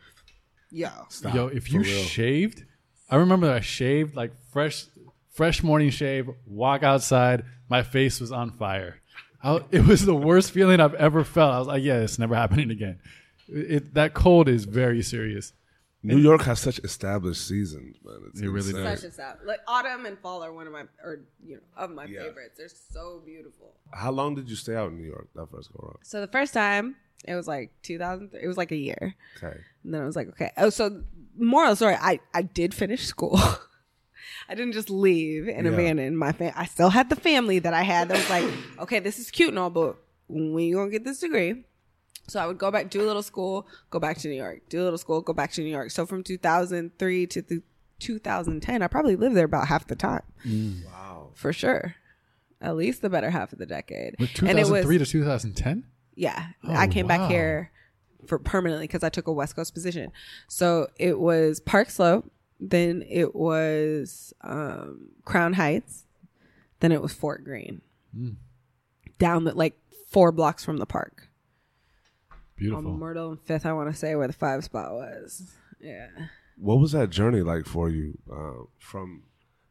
Yo, 0.70 0.90
Stop. 1.10 1.36
Yo, 1.36 1.48
if 1.48 1.66
For 1.66 1.74
you 1.74 1.80
real. 1.82 2.04
shaved, 2.04 2.64
I 3.10 3.18
remember 3.18 3.52
I 3.52 3.60
shaved 3.60 4.16
like 4.16 4.32
fresh, 4.52 4.86
fresh 5.34 5.62
morning 5.64 5.90
shave. 5.90 6.30
Walk 6.46 6.84
outside, 6.84 7.44
my 7.72 7.84
face 7.84 8.20
was 8.20 8.32
on 8.32 8.52
fire. 8.52 8.94
I, 9.44 9.62
it 9.72 9.86
was 9.86 10.06
the 10.06 10.14
worst 10.30 10.52
feeling 10.52 10.80
I've 10.80 10.94
ever 11.08 11.24
felt. 11.24 11.54
I 11.54 11.60
was 11.60 11.68
like, 11.68 11.84
yeah, 11.84 12.00
it's 12.06 12.20
never 12.20 12.36
happening 12.36 12.70
again. 12.78 13.00
It, 13.48 13.72
it- 13.76 13.94
that 13.96 14.14
cold 14.14 14.48
is 14.48 14.66
very 14.66 15.02
serious. 15.02 15.54
New 16.04 16.18
York 16.18 16.42
has 16.44 16.60
such 16.60 16.80
established 16.80 17.48
seasons, 17.48 17.96
man. 18.04 18.18
It's 18.30 18.42
It 18.42 18.48
really 18.50 18.70
insane. 18.72 18.84
does. 18.86 19.02
such 19.02 19.10
a 19.10 19.14
sad. 19.14 19.36
Like 19.46 19.60
autumn 19.68 20.08
and 20.08 20.18
fall 20.20 20.44
are 20.44 20.52
one 20.52 20.66
of 20.66 20.74
my 20.74 20.84
or 21.04 21.20
you 21.46 21.56
know 21.58 21.62
of 21.84 21.92
my 21.92 22.06
Yeah. 22.06 22.24
favorites. 22.24 22.56
They're 22.58 22.70
so 22.98 23.22
beautiful. 23.24 23.74
How 23.94 24.12
long 24.12 24.34
did 24.34 24.50
you 24.50 24.56
stay 24.56 24.76
out 24.76 24.90
in 24.92 24.98
New 24.98 25.06
York 25.08 25.28
that 25.36 25.52
first 25.52 25.72
go 25.72 25.80
around? 25.86 26.00
So 26.02 26.20
the 26.20 26.32
first 26.38 26.54
time 26.56 26.96
it 27.26 27.36
was 27.36 27.48
like 27.48 27.70
2000. 27.84 28.32
It 28.42 28.48
was 28.48 28.58
like 28.58 28.72
a 28.72 28.76
year. 28.90 29.14
Okay. 29.38 29.58
And 29.84 29.94
then 29.94 30.02
I 30.02 30.06
was 30.06 30.16
like, 30.16 30.30
okay. 30.30 30.50
Oh, 30.58 30.72
so 30.72 31.04
moral 31.38 31.76
story, 31.76 31.96
I, 32.00 32.20
I 32.34 32.42
did 32.42 32.74
finish 32.74 33.06
school. 33.06 33.40
I 34.50 34.56
didn't 34.56 34.74
just 34.74 34.90
leave 34.90 35.48
and 35.48 35.66
Yeah. 35.68 35.74
abandon 35.74 36.16
my 36.18 36.32
family. 36.32 36.54
I 36.56 36.66
still 36.66 36.90
had 36.90 37.10
the 37.10 37.16
family 37.16 37.60
that 37.60 37.74
I 37.74 37.82
had 37.84 38.10
that 38.10 38.18
was 38.18 38.30
like, 38.30 38.46
okay, 38.80 39.00
this 39.00 39.20
is 39.20 39.32
cute 39.32 39.50
and 39.50 39.60
all, 39.60 39.70
but 39.70 39.98
when 40.28 40.60
you 40.64 40.76
gonna 40.76 40.90
get 40.92 41.04
this 41.04 41.20
degree? 41.20 41.64
So 42.28 42.40
I 42.40 42.48
would 42.48 42.58
go 42.58 42.72
back, 42.72 42.90
do 42.90 43.02
a 43.02 43.08
little 43.08 43.24
school, 43.24 43.68
go 43.90 44.00
back 44.00 44.18
to 44.20 44.28
New 44.30 44.36
York, 44.36 44.62
do 44.70 44.82
a 44.82 44.86
little 44.86 44.98
school, 44.98 45.22
go 45.22 45.34
back 45.34 45.52
to 45.54 45.62
New 45.62 45.70
York. 45.72 45.92
So 45.92 46.06
from 46.06 46.24
2003 46.24 47.28
to 47.28 47.42
th- 47.42 47.62
2010, 48.00 48.82
I 48.82 48.88
probably 48.88 49.16
lived 49.16 49.36
there 49.36 49.46
about 49.46 49.68
half 49.68 49.88
the 49.88 49.96
time 49.96 50.24
mm. 50.46 50.86
Wow. 50.86 51.30
for 51.34 51.52
sure. 51.54 51.96
At 52.62 52.76
least 52.76 53.02
the 53.02 53.10
better 53.10 53.30
half 53.32 53.54
of 53.54 53.60
the 53.60 53.66
decade. 53.66 54.16
With 54.20 54.30
And 54.44 54.58
it 54.60 54.68
was 54.70 54.86
2003 54.86 54.98
to 55.00 55.06
2010? 55.06 55.84
yeah, 56.16 56.48
Oh, 56.64 56.74
I 56.74 56.88
came 56.88 57.08
wow. 57.08 57.18
back 57.18 57.30
here 57.32 57.72
for 58.28 58.38
permanently 58.40 58.86
because 58.88 59.04
I 59.04 59.10
took 59.10 59.28
a 59.28 59.34
West 59.34 59.56
Coast 59.56 59.74
position. 59.74 60.12
So 60.48 60.88
it 60.98 61.20
was 61.20 61.60
Park 61.60 61.90
Slope, 61.90 62.32
then 62.64 63.04
it 63.10 63.34
was 63.36 64.34
um, 64.42 65.10
Crown 65.26 65.54
Heights, 65.54 66.06
then 66.80 66.92
it 66.92 67.02
was 67.02 67.12
Fort 67.14 67.44
Greene, 67.44 67.82
Hmm. 68.16 68.32
down 69.18 69.44
the 69.46 69.54
like 69.56 69.78
four 70.10 70.32
blocks 70.32 70.64
from 70.64 70.78
the 70.78 70.86
park 70.86 71.28
Beautiful. 72.56 72.92
on 72.92 73.00
Myrtle 73.00 73.32
and 73.32 73.42
Fifth. 73.42 73.66
I 73.66 73.74
want 73.74 73.90
to 73.92 73.98
say 73.98 74.16
where 74.16 74.28
the 74.28 74.34
five 74.34 74.64
spot 74.64 74.92
was. 74.92 75.52
Yeah, 75.80 76.08
What 76.58 76.80
was 76.80 76.92
that 76.92 77.10
journey 77.10 77.42
like 77.42 77.66
for 77.66 77.90
you 77.90 78.20
uh, 78.32 78.66
from 78.78 79.24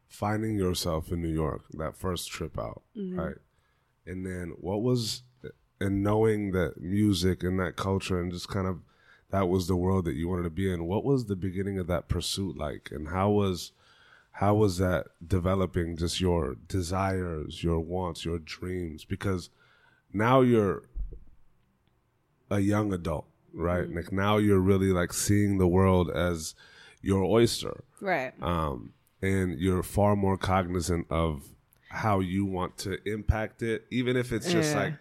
finding 0.09 0.57
yourself 0.57 1.11
in 1.11 1.21
New 1.21 1.29
York, 1.33 1.63
that 1.73 1.95
first 1.95 2.29
trip 2.29 2.59
out, 2.59 2.81
Mm-hmm. 2.97 3.17
right? 3.19 3.35
And 4.05 4.25
then 4.25 4.53
what 4.59 4.81
was, 4.81 5.21
and 5.79 6.03
knowing 6.03 6.51
that 6.51 6.81
music 6.81 7.43
and 7.43 7.59
that 7.59 7.75
culture 7.77 8.19
and 8.19 8.31
just 8.31 8.49
kind 8.49 8.67
of 8.67 8.79
that 9.31 9.47
was 9.49 9.67
the 9.67 9.75
world 9.75 10.05
that 10.05 10.15
you 10.15 10.27
wanted 10.29 10.43
to 10.43 10.49
be 10.49 10.71
in, 10.71 10.85
what 10.85 11.03
was 11.03 11.25
the 11.25 11.35
beginning 11.35 11.79
of 11.79 11.87
that 11.87 12.07
pursuit 12.07 12.57
like? 12.57 12.89
And 12.91 13.09
how 13.09 13.29
was, 13.31 13.71
how 14.33 14.55
was 14.55 14.77
that 14.77 15.07
developing 15.25 15.97
just 15.97 16.21
your 16.21 16.55
desires, 16.67 17.63
your 17.63 17.79
wants, 17.79 18.25
your 18.25 18.39
dreams? 18.39 19.05
Because 19.05 19.49
now 20.13 20.41
you're 20.41 20.83
a 22.49 22.59
young 22.59 22.91
adult, 22.93 23.25
right? 23.53 23.85
Mm-hmm. 23.85 23.95
Like 23.95 24.11
now 24.11 24.37
you're 24.37 24.59
really 24.59 24.91
like 24.91 25.13
seeing 25.13 25.57
the 25.57 25.67
world 25.67 26.09
as 26.11 26.53
your 27.01 27.23
oyster, 27.23 27.83
right. 28.01 28.33
um, 28.41 28.93
and 29.21 29.57
you're 29.57 29.83
far 29.83 30.15
more 30.15 30.37
cognizant 30.37 31.07
of 31.09 31.43
how 31.89 32.19
you 32.19 32.45
want 32.45 32.77
to 32.79 32.97
impact 33.09 33.61
it, 33.63 33.85
even 33.89 34.15
if 34.17 34.31
it's 34.31 34.51
just 34.51 34.73
Yeah. 34.75 34.81
like 34.81 34.93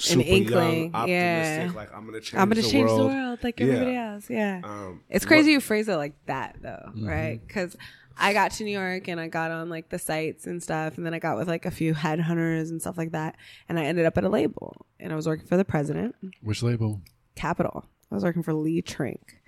super 0.00 0.22
inkling, 0.28 0.82
young, 0.84 0.94
optimistic. 0.94 1.10
yeah. 1.10 1.70
Like 1.74 1.94
I'm 1.94 2.04
gonna 2.06 2.20
change. 2.20 2.34
I'm 2.40 2.48
gonna 2.48 2.62
the 2.62 2.68
change 2.68 2.88
world. 2.88 3.00
the 3.10 3.14
world 3.14 3.38
like 3.42 3.60
Yeah. 3.60 3.66
everybody 3.66 3.96
else. 3.96 4.30
Yeah. 4.30 4.60
Um, 4.64 5.00
It's 5.08 5.24
crazy 5.24 5.52
you 5.52 5.60
phrase 5.60 5.88
it 5.88 5.96
like 5.96 6.14
that 6.26 6.56
though, 6.62 6.90
right? 7.02 7.40
Because 7.46 7.76
I 8.16 8.32
got 8.32 8.50
to 8.52 8.64
New 8.64 8.72
York 8.76 9.06
and 9.08 9.20
I 9.20 9.28
got 9.28 9.50
on 9.52 9.68
like 9.68 9.90
the 9.90 9.98
sites 9.98 10.46
and 10.46 10.62
stuff, 10.62 10.96
and 10.96 11.06
then 11.06 11.14
I 11.14 11.18
got 11.18 11.36
with 11.36 11.46
like 11.48 11.66
a 11.66 11.70
few 11.70 11.94
headhunters 11.94 12.70
and 12.70 12.80
stuff 12.80 12.98
like 12.98 13.12
that, 13.12 13.36
and 13.68 13.78
I 13.78 13.84
ended 13.84 14.06
up 14.06 14.18
at 14.18 14.24
a 14.24 14.28
label, 14.28 14.86
and 14.98 15.12
I 15.12 15.16
was 15.16 15.26
working 15.28 15.46
for 15.46 15.56
the 15.56 15.64
president, 15.64 16.14
Which 16.42 16.62
label? 16.62 17.00
Capitol. 17.36 17.84
I 18.10 18.14
was 18.14 18.24
working 18.24 18.42
for 18.42 18.54
Lee 18.54 18.82
Trink. 18.82 19.40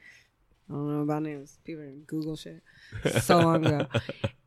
I 0.69 0.73
don't 0.75 0.89
know 0.95 1.03
about 1.03 1.23
names. 1.25 1.59
People 1.65 1.83
didn't 1.83 2.07
Google 2.07 2.37
shit 2.37 2.63
so 3.23 3.39
long 3.41 3.67
ago. 3.67 3.87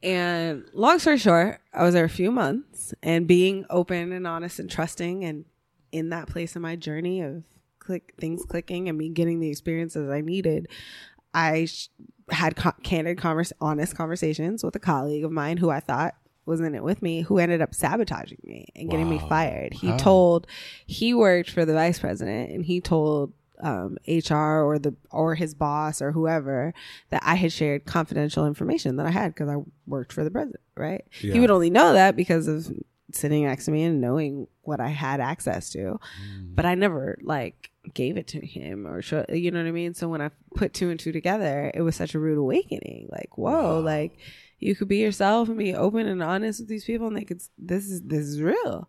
And 0.02 0.66
long 0.74 1.00
story 1.00 1.18
short, 1.18 1.62
I 1.74 1.84
was 1.84 1.94
there 1.94 2.04
a 2.04 2.10
few 2.10 2.30
months, 2.30 2.94
and 3.02 3.26
being 3.26 3.66
open 3.70 4.12
and 4.12 4.28
honest 4.28 4.60
and 4.60 4.70
trusting, 4.70 5.24
and 5.24 5.46
in 5.94 6.10
that 6.10 6.28
place 6.28 6.56
in 6.58 6.62
my 6.62 6.76
journey 6.76 7.22
of 7.22 7.44
click 7.80 8.14
things 8.20 8.44
clicking 8.46 8.90
and 8.90 8.98
me 8.98 9.10
getting 9.10 9.40
the 9.40 9.50
experiences 9.50 10.10
I 10.10 10.22
needed, 10.22 10.68
I 11.34 11.66
sh- 11.66 11.90
had 12.30 12.56
co- 12.56 12.72
candid, 12.84 13.18
converse, 13.18 13.54
honest 13.62 13.96
conversations 13.96 14.64
with 14.64 14.76
a 14.76 14.80
colleague 14.80 15.24
of 15.24 15.32
mine 15.32 15.58
who 15.58 15.70
I 15.70 15.80
thought 15.80 16.16
was 16.46 16.60
in 16.60 16.76
it 16.76 16.84
with 16.84 17.02
me 17.02 17.22
who 17.22 17.38
ended 17.38 17.62
up 17.62 17.74
sabotaging 17.74 18.40
me 18.44 18.68
and 18.76 18.90
getting 18.90 19.08
me 19.08 19.18
fired. 19.18 19.74
He 19.74 19.88
Wow. 19.92 19.98
told 19.98 20.48
he 20.86 21.14
worked 21.14 21.50
for 21.50 21.64
the 21.64 21.74
vice 21.74 22.00
president 22.00 22.52
and 22.52 22.66
he 22.66 22.82
told 22.82 23.32
um, 23.62 23.98
HR 24.08 24.62
or 24.62 24.78
the 24.78 24.94
or 25.10 25.36
his 25.36 25.54
boss 25.54 26.02
or 26.02 26.12
whoever 26.12 26.74
that 27.12 27.22
I 27.26 27.36
had 27.36 27.54
shared 27.54 27.86
confidential 27.86 28.46
information 28.46 28.98
that 28.98 29.06
I 29.06 29.12
had 29.12 29.34
because 29.34 29.48
I 29.48 29.56
worked 29.88 30.12
for 30.12 30.24
the 30.26 30.32
president. 30.32 30.60
Right? 30.76 31.06
Yeah. 31.22 31.34
He 31.34 31.40
would 31.40 31.52
only 31.52 31.70
know 31.70 31.94
that 31.94 32.16
because 32.18 32.48
of 32.50 32.70
sitting 33.16 33.46
next 33.46 33.66
to 33.66 33.72
me 33.72 33.84
and 33.84 34.02
knowing 34.02 34.48
what 34.62 34.80
I 34.80 34.90
had 34.90 35.20
access 35.20 35.70
to, 35.72 35.80
mm. 35.80 36.56
but 36.56 36.66
I 36.66 36.76
never 36.76 37.18
like 37.22 37.72
gave 37.94 38.18
it 38.18 38.28
to 38.28 38.46
him 38.46 38.88
or 38.88 39.02
show, 39.02 39.26
you 39.30 39.52
know 39.52 39.60
what 39.60 39.68
I 39.68 39.72
mean. 39.72 39.94
So 39.94 40.08
when 40.08 40.22
I 40.22 40.30
put 40.56 40.74
two 40.74 40.90
and 40.90 41.00
two 41.00 41.12
together, 41.12 41.72
it 41.74 41.82
was 41.82 41.96
such 41.96 42.16
a 42.16 42.20
rude 42.20 42.38
awakening. 42.38 43.10
Like 43.12 43.38
whoa, 43.38 43.80
like 43.80 44.18
you 44.60 44.76
could 44.76 44.88
be 44.88 44.98
yourself 44.98 45.50
and 45.50 45.58
be 45.58 45.76
open 45.76 46.08
and 46.08 46.24
honest 46.24 46.62
with 46.62 46.70
these 46.70 46.86
people, 46.86 47.08
and 47.08 47.18
they 47.18 47.26
could. 47.26 47.42
This 47.58 47.86
is 47.86 48.02
this 48.04 48.26
is 48.26 48.42
real. 48.42 48.88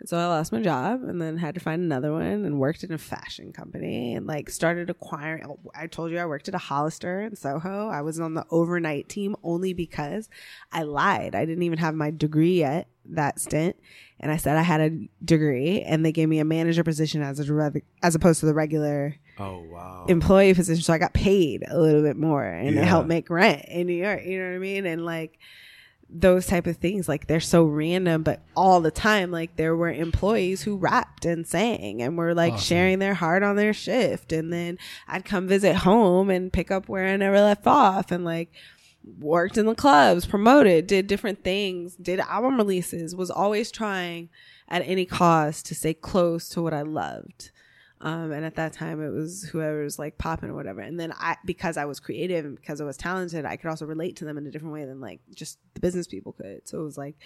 And 0.00 0.08
so 0.08 0.16
I 0.16 0.26
lost 0.26 0.50
my 0.50 0.62
job 0.62 1.02
and 1.02 1.20
then 1.20 1.36
had 1.36 1.54
to 1.54 1.60
find 1.60 1.82
another 1.82 2.10
one 2.10 2.22
and 2.22 2.58
worked 2.58 2.82
in 2.82 2.92
a 2.92 2.96
fashion 2.96 3.52
company 3.52 4.14
and 4.14 4.26
like 4.26 4.48
started 4.48 4.88
acquiring. 4.88 5.44
Oh, 5.44 5.58
I 5.74 5.88
told 5.88 6.10
you 6.10 6.18
I 6.18 6.24
worked 6.24 6.48
at 6.48 6.54
a 6.54 6.58
Hollister 6.58 7.20
in 7.20 7.36
Soho. 7.36 7.88
I 7.88 8.00
was 8.00 8.18
on 8.18 8.32
the 8.32 8.46
overnight 8.50 9.10
team 9.10 9.36
only 9.42 9.74
because 9.74 10.30
I 10.72 10.84
lied. 10.84 11.34
I 11.34 11.44
didn't 11.44 11.64
even 11.64 11.78
have 11.78 11.94
my 11.94 12.10
degree 12.10 12.58
yet 12.60 12.88
that 13.14 13.40
stint. 13.40 13.76
And 14.18 14.30
I 14.30 14.36
said 14.36 14.56
I 14.56 14.62
had 14.62 14.80
a 14.80 14.90
degree 15.24 15.80
and 15.82 16.04
they 16.04 16.12
gave 16.12 16.28
me 16.28 16.40
a 16.40 16.44
manager 16.44 16.84
position 16.84 17.22
as 17.22 17.40
a 17.40 17.72
as 18.02 18.14
opposed 18.14 18.40
to 18.40 18.46
the 18.46 18.54
regular 18.54 19.16
Oh 19.38 19.62
wow. 19.70 20.04
employee 20.08 20.52
position. 20.54 20.82
So 20.82 20.92
I 20.92 20.98
got 20.98 21.14
paid 21.14 21.64
a 21.66 21.78
little 21.80 22.02
bit 22.02 22.16
more 22.16 22.44
and 22.44 22.74
Yeah. 22.76 22.82
it 22.82 22.84
helped 22.84 23.08
make 23.08 23.30
rent 23.30 23.64
in 23.68 23.86
New 23.86 23.94
York. 23.94 24.24
You 24.24 24.38
know 24.38 24.48
what 24.50 24.56
I 24.56 24.58
mean? 24.58 24.84
And 24.86 25.04
like 25.06 25.38
those 26.12 26.44
type 26.46 26.66
of 26.66 26.76
things, 26.76 27.08
like 27.08 27.28
they're 27.28 27.38
so 27.40 27.64
random, 27.64 28.22
but 28.24 28.42
all 28.56 28.80
the 28.80 28.90
time, 28.90 29.30
like 29.30 29.54
there 29.56 29.76
were 29.76 29.90
employees 29.92 30.62
who 30.62 30.76
rapped 30.76 31.24
and 31.24 31.46
sang 31.46 32.02
and 32.02 32.18
were 32.18 32.34
like 32.34 32.54
Awesome. 32.54 32.64
sharing 32.64 32.98
their 32.98 33.14
heart 33.14 33.42
on 33.42 33.54
their 33.56 33.72
shift. 33.72 34.32
And 34.32 34.52
then 34.52 34.76
I'd 35.08 35.24
come 35.24 35.46
visit 35.46 35.76
home 35.76 36.28
and 36.28 36.52
pick 36.52 36.70
up 36.70 36.88
where 36.88 37.06
I 37.06 37.16
never 37.16 37.40
left 37.40 37.66
off 37.66 38.10
and 38.10 38.24
like 38.24 38.50
worked 39.04 39.58
in 39.58 39.66
the 39.66 39.74
clubs, 39.74 40.26
promoted, 40.26 40.86
did 40.86 41.06
different 41.06 41.42
things, 41.42 41.96
did 41.96 42.20
album 42.20 42.56
releases, 42.56 43.14
was 43.14 43.30
always 43.30 43.70
trying 43.70 44.28
at 44.68 44.82
any 44.86 45.04
cost 45.04 45.66
to 45.66 45.74
stay 45.74 45.94
close 45.94 46.48
to 46.50 46.62
what 46.62 46.74
I 46.74 46.82
loved. 46.82 47.50
Um, 48.02 48.32
and 48.32 48.46
at 48.46 48.54
that 48.54 48.72
time, 48.72 49.02
it 49.02 49.10
was 49.10 49.42
whoever 49.44 49.82
was 49.82 49.98
like 49.98 50.16
popping 50.16 50.48
or 50.48 50.54
whatever. 50.54 50.80
And 50.80 50.98
then 50.98 51.12
I, 51.18 51.36
because 51.44 51.76
I 51.76 51.84
was 51.84 52.00
creative 52.00 52.46
and 52.46 52.56
because 52.56 52.80
I 52.80 52.84
was 52.84 52.96
talented, 52.96 53.44
I 53.44 53.56
could 53.56 53.68
also 53.68 53.84
relate 53.84 54.16
to 54.16 54.24
them 54.24 54.38
in 54.38 54.46
a 54.46 54.50
different 54.50 54.72
way 54.72 54.86
than 54.86 55.00
like 55.00 55.20
just 55.34 55.58
the 55.74 55.80
business 55.80 56.06
people 56.06 56.32
could. 56.32 56.66
So 56.66 56.80
it 56.80 56.84
was 56.84 56.96
like 56.96 57.16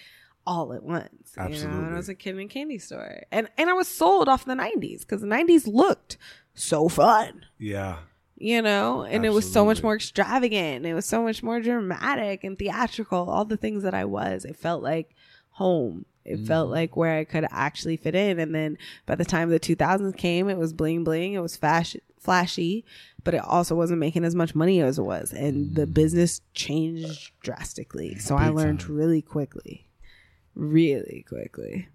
all 0.45 0.73
at 0.73 0.83
once. 0.83 1.33
You 1.37 1.43
know? 1.43 1.69
And 1.69 1.93
I 1.93 1.97
was 1.97 2.09
a 2.09 2.15
kid 2.15 2.35
in 2.35 2.41
a 2.41 2.47
candy 2.47 2.77
store, 2.77 3.23
and 3.31 3.47
and 3.57 3.69
I 3.69 3.73
was 3.73 3.87
sold 3.87 4.27
off 4.27 4.45
the 4.45 4.53
'90s 4.53 5.01
because 5.01 5.21
the 5.21 5.27
'90s 5.27 5.67
looked 5.67 6.17
so 6.53 6.87
fun 6.87 7.45
yeah. 7.57 7.97
You 8.37 8.61
know? 8.61 9.03
And 9.03 9.25
it 9.25 9.31
was 9.31 9.51
so 9.51 9.65
much 9.65 9.83
more 9.83 9.95
extravagant 9.95 10.77
and 10.77 10.85
it 10.85 10.93
was 10.93 11.05
so 11.05 11.23
much 11.23 11.43
more 11.43 11.59
dramatic 11.59 12.43
and 12.43 12.57
theatrical 12.57 13.29
all 13.29 13.45
the 13.45 13.57
things 13.57 13.83
that 13.83 13.93
i 13.93 14.05
was. 14.05 14.45
It 14.45 14.57
felt 14.57 14.83
like 14.83 15.15
home. 15.51 16.05
It 16.23 16.39
felt 16.39 16.69
mm. 16.69 16.73
like 16.73 16.97
where 16.97 17.17
i 17.17 17.23
could 17.23 17.45
actually 17.51 17.97
fit 17.97 18.15
in 18.15 18.39
and 18.39 18.53
then 18.53 18.77
by 19.05 19.15
the 19.15 19.25
time 19.25 19.49
the 19.49 19.59
2000s 19.59 20.17
came 20.17 20.49
it 20.49 20.57
was 20.57 20.73
bling 20.73 21.03
bling. 21.03 21.33
It 21.33 21.41
was 21.41 21.55
fashion 21.55 22.01
flashy 22.19 22.83
but 23.23 23.35
it 23.35 23.43
also 23.43 23.75
wasn't 23.75 23.99
making 23.99 24.25
as 24.25 24.33
much 24.33 24.55
money 24.55 24.81
as 24.81 24.97
it 24.97 25.03
was 25.03 25.31
and 25.31 25.75
the 25.75 25.85
mm. 25.85 25.93
business 25.93 26.41
changed 26.53 27.31
drastically. 27.41 28.17
So 28.17 28.35
i 28.35 28.49
learned 28.49 28.79
time. 28.79 28.95
really 28.95 29.21
quickly 29.21 29.85
really 30.55 31.25
quickly. 31.27 31.89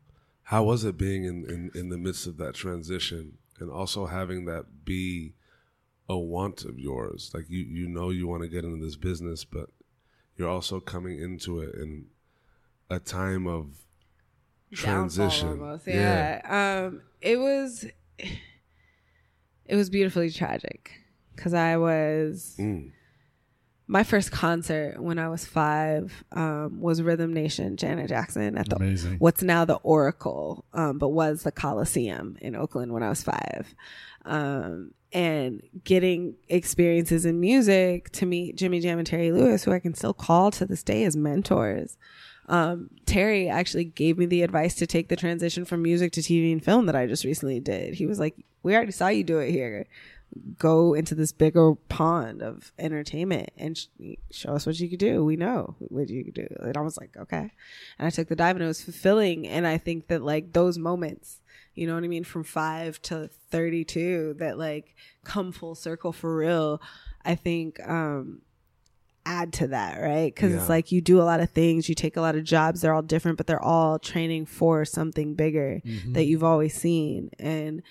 How 0.44 0.62
was 0.64 0.84
it 0.84 0.96
being 0.96 1.24
in, 1.24 1.44
in, 1.48 1.70
in 1.74 1.88
the 1.88 1.98
midst 1.98 2.26
of 2.26 2.36
that 2.36 2.54
transition 2.54 3.38
and 3.58 3.70
also 3.70 4.06
having 4.06 4.44
that 4.44 4.84
be 4.84 5.34
a 6.10 6.18
want 6.18 6.64
of 6.64 6.78
yours? 6.78 7.30
Like 7.34 7.44
you, 7.48 7.60
you 7.60 7.88
know 7.88 8.10
you 8.10 8.26
want 8.26 8.42
to 8.42 8.48
get 8.48 8.64
into 8.64 8.84
this 8.84 8.96
business, 8.96 9.44
but 9.44 9.68
you're 10.36 10.48
also 10.48 10.80
coming 10.80 11.18
into 11.20 11.60
it 11.60 11.74
in 11.74 12.06
a 12.90 12.98
time 12.98 13.46
of 13.46 13.66
transition. 14.72 15.48
Downfall 15.48 15.66
almost, 15.66 15.86
yeah. 15.86 16.86
Um, 16.88 17.02
it 17.20 17.38
was 17.38 17.86
it 19.66 19.76
was 19.76 19.90
beautifully 19.90 20.30
tragic 20.30 20.90
because 21.36 21.54
I 21.54 21.76
was 21.76 22.56
Mm. 22.58 22.90
my 23.86 24.02
first 24.02 24.32
concert 24.32 25.00
when 25.00 25.18
I 25.18 25.28
was 25.28 25.44
five 25.44 26.24
um, 26.32 26.80
was 26.80 27.00
Rhythm 27.02 27.32
Nation, 27.32 27.76
Janet 27.76 28.08
Jackson 28.08 28.56
at 28.58 28.68
the 28.68 28.76
Amazing. 28.76 29.16
what's 29.18 29.42
now 29.42 29.64
the 29.64 29.76
Oracle, 29.76 30.64
um, 30.72 30.98
but 30.98 31.10
was 31.10 31.42
the 31.44 31.52
Coliseum 31.52 32.36
in 32.40 32.56
Oakland 32.56 32.92
when 32.92 33.02
I 33.02 33.08
was 33.08 33.22
five. 33.22 33.74
Um, 34.24 34.92
and 35.12 35.62
getting 35.84 36.36
experiences 36.48 37.26
in 37.26 37.40
music 37.40 38.10
to 38.12 38.26
meet 38.26 38.56
Jimmy 38.56 38.80
Jam 38.80 38.98
and 38.98 39.06
Terry 39.06 39.32
Lewis, 39.32 39.64
who 39.64 39.72
I 39.72 39.80
can 39.80 39.94
still 39.94 40.14
call 40.14 40.50
to 40.52 40.66
this 40.66 40.82
day 40.82 41.04
as 41.04 41.16
mentors. 41.16 41.96
Um, 42.48 42.90
Terry 43.06 43.48
actually 43.48 43.84
gave 43.84 44.18
me 44.18 44.26
the 44.26 44.42
advice 44.42 44.74
to 44.76 44.86
take 44.86 45.08
the 45.08 45.16
transition 45.16 45.64
from 45.64 45.82
music 45.82 46.12
to 46.12 46.20
TV 46.20 46.50
and 46.50 46.62
film 46.62 46.86
that 46.86 46.96
I 46.96 47.06
just 47.06 47.24
recently 47.24 47.60
did. 47.60 47.94
He 47.94 48.06
was 48.06 48.18
like, 48.18 48.34
We 48.62 48.74
already 48.74 48.92
saw 48.92 49.08
you 49.08 49.22
do 49.22 49.38
it 49.38 49.52
here. 49.52 49.86
Go 50.58 50.94
into 50.94 51.14
this 51.14 51.32
bigger 51.32 51.74
pond 51.88 52.42
of 52.42 52.72
entertainment 52.78 53.50
and 53.56 53.78
sh- 53.78 53.88
show 54.30 54.50
us 54.54 54.66
what 54.66 54.78
you 54.80 54.88
could 54.88 54.98
do. 54.98 55.24
We 55.24 55.36
know 55.36 55.76
what 55.78 56.08
you 56.08 56.24
could 56.24 56.34
do. 56.34 56.48
And 56.60 56.76
I 56.76 56.80
was 56.80 56.98
like, 56.98 57.16
Okay. 57.16 57.52
And 57.98 58.06
I 58.06 58.10
took 58.10 58.28
the 58.28 58.36
dive 58.36 58.56
and 58.56 58.64
it 58.64 58.68
was 58.68 58.82
fulfilling. 58.82 59.46
And 59.46 59.64
I 59.64 59.78
think 59.78 60.08
that 60.08 60.22
like 60.22 60.52
those 60.52 60.76
moments, 60.76 61.40
you 61.74 61.86
know 61.86 61.94
what 61.94 62.04
I 62.04 62.08
mean, 62.08 62.24
from 62.24 62.44
five 62.44 63.00
to 63.02 63.28
32 63.50 64.34
that 64.38 64.58
like 64.58 64.94
come 65.24 65.52
full 65.52 65.74
circle 65.74 66.12
for 66.12 66.36
real, 66.36 66.80
I 67.24 67.34
think, 67.34 67.78
um, 67.88 68.42
add 69.26 69.52
to 69.52 69.66
that, 69.68 70.00
right? 70.00 70.34
Because 70.34 70.50
Yeah. 70.52 70.58
it's 70.60 70.68
like 70.68 70.90
you 70.90 71.00
do 71.00 71.20
a 71.20 71.24
lot 71.24 71.40
of 71.40 71.50
things, 71.50 71.88
you 71.88 71.94
take 71.94 72.16
a 72.16 72.20
lot 72.20 72.36
of 72.36 72.44
jobs, 72.44 72.80
they're 72.80 72.94
all 72.94 73.02
different, 73.02 73.36
but 73.36 73.46
they're 73.46 73.62
all 73.62 73.98
training 73.98 74.46
for 74.46 74.84
something 74.84 75.34
bigger 75.34 75.80
that 76.14 76.24
you've 76.24 76.42
always 76.44 76.74
seen. 76.74 77.30
And 77.38 77.82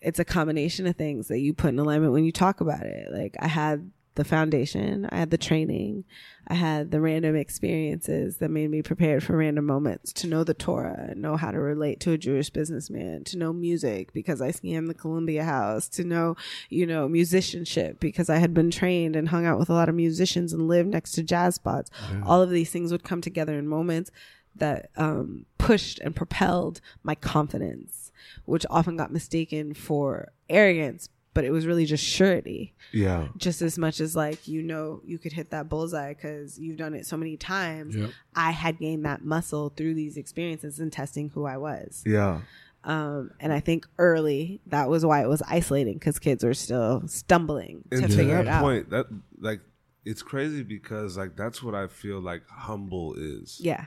it's 0.00 0.18
a 0.20 0.24
combination 0.24 0.86
of 0.86 0.94
things 0.96 1.28
that 1.28 1.40
you 1.40 1.52
put 1.52 1.68
in 1.70 1.78
alignment 1.78 2.12
when 2.12 2.24
you 2.24 2.32
talk 2.32 2.60
about 2.60 2.82
it. 2.82 3.12
Like 3.12 3.34
I 3.40 3.48
had 3.48 3.90
the 4.16 4.24
foundation, 4.24 5.08
I 5.10 5.16
had 5.16 5.30
the 5.30 5.38
training, 5.38 6.04
I 6.48 6.54
had 6.54 6.90
the 6.90 7.00
random 7.00 7.36
experiences 7.36 8.38
that 8.38 8.50
made 8.50 8.70
me 8.70 8.82
prepared 8.82 9.22
for 9.22 9.36
random 9.36 9.66
moments 9.66 10.12
to 10.14 10.26
know 10.26 10.42
the 10.42 10.54
Torah, 10.54 11.14
know 11.14 11.36
how 11.36 11.50
to 11.50 11.58
relate 11.58 12.00
to 12.00 12.12
a 12.12 12.18
Jewish 12.18 12.50
businessman, 12.50 13.24
to 13.24 13.38
know 13.38 13.52
music 13.52 14.12
because 14.12 14.40
I 14.40 14.50
scanned 14.50 14.88
the 14.88 14.94
Columbia 14.94 15.44
House, 15.44 15.88
to 15.90 16.04
know, 16.04 16.36
you 16.68 16.86
know, 16.86 17.08
musicianship 17.08 18.00
because 18.00 18.28
I 18.28 18.38
had 18.38 18.52
been 18.52 18.70
trained 18.70 19.16
and 19.16 19.28
hung 19.28 19.46
out 19.46 19.58
with 19.58 19.70
a 19.70 19.74
lot 19.74 19.88
of 19.88 19.94
musicians 19.94 20.52
and 20.52 20.66
lived 20.66 20.90
next 20.90 21.12
to 21.12 21.22
jazz 21.22 21.56
spots. 21.56 21.90
All 22.24 22.42
of 22.42 22.50
these 22.50 22.70
things 22.70 22.92
would 22.92 23.04
come 23.04 23.20
together 23.20 23.58
in 23.58 23.68
moments 23.68 24.10
that 24.54 24.90
um, 24.96 25.44
pushed 25.58 25.98
and 26.00 26.16
propelled 26.16 26.80
my 27.02 27.14
confidence, 27.14 28.12
which 28.46 28.64
often 28.70 28.96
got 28.96 29.12
mistaken 29.12 29.74
for 29.74 30.32
arrogance, 30.48 31.08
but 31.36 31.44
it 31.44 31.50
was 31.52 31.66
really 31.66 31.86
just 31.86 32.02
surety 32.02 32.74
Yeah. 32.92 33.28
just 33.36 33.62
as 33.62 33.78
much 33.78 34.00
as 34.00 34.16
like 34.16 34.48
you 34.48 34.62
know 34.62 35.00
you 35.04 35.18
could 35.18 35.32
hit 35.32 35.50
that 35.50 35.68
bullseye 35.68 36.14
because 36.14 36.58
you've 36.58 36.76
done 36.78 36.94
it 36.94 37.06
so 37.06 37.16
many 37.16 37.36
times 37.36 37.94
Yep. 37.94 38.10
i 38.34 38.50
had 38.50 38.78
gained 38.80 39.04
that 39.04 39.24
muscle 39.24 39.72
through 39.76 39.94
these 39.94 40.16
experiences 40.16 40.80
and 40.80 40.90
testing 40.92 41.28
who 41.30 41.44
i 41.44 41.56
was 41.56 42.02
Yeah. 42.04 42.40
um, 42.84 43.30
and 43.38 43.52
i 43.52 43.60
think 43.60 43.86
early 43.98 44.60
that 44.66 44.88
was 44.88 45.04
why 45.06 45.22
it 45.22 45.28
was 45.28 45.42
isolating 45.42 45.94
because 45.94 46.18
kids 46.18 46.42
were 46.42 46.54
still 46.54 47.02
stumbling 47.06 47.84
to 47.90 47.98
And 47.98 48.10
to 48.10 48.16
figure 48.16 48.34
that 48.42 48.46
it 48.46 48.48
out 48.48 48.62
point, 48.62 48.90
that 48.90 49.06
like 49.38 49.60
it's 50.04 50.22
crazy 50.22 50.62
because 50.62 51.16
like 51.18 51.36
that's 51.36 51.62
what 51.64 51.74
I 51.74 51.88
feel 51.88 52.20
like 52.20 52.42
humble 52.48 53.14
is. 53.18 53.58
yeah 53.60 53.86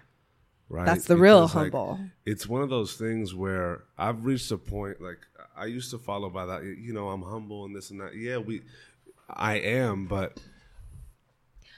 Right. 0.69 0.85
that's 0.85 1.05
the 1.05 1.17
real 1.17 1.47
Because, 1.47 1.55
like, 1.55 1.73
humble 1.73 1.99
it's 2.25 2.47
one 2.47 2.61
of 2.61 2.69
those 2.69 2.93
things 2.93 3.33
where 3.33 3.83
I've 3.97 4.23
reached 4.25 4.51
a 4.51 4.57
point 4.57 5.01
like 5.01 5.17
I 5.57 5.65
used 5.65 5.91
to 5.91 5.97
follow 5.97 6.29
by 6.29 6.45
that. 6.45 6.63
You 6.63 6.93
know, 6.93 7.09
I'm 7.09 7.23
humble 7.23 7.65
and 7.65 7.75
this 7.75 7.89
and 7.89 7.99
that. 7.99 8.15
Yeah, 8.15 8.37
we, 8.37 8.61
I 9.29 9.55
am, 9.55 10.05
but 10.05 10.39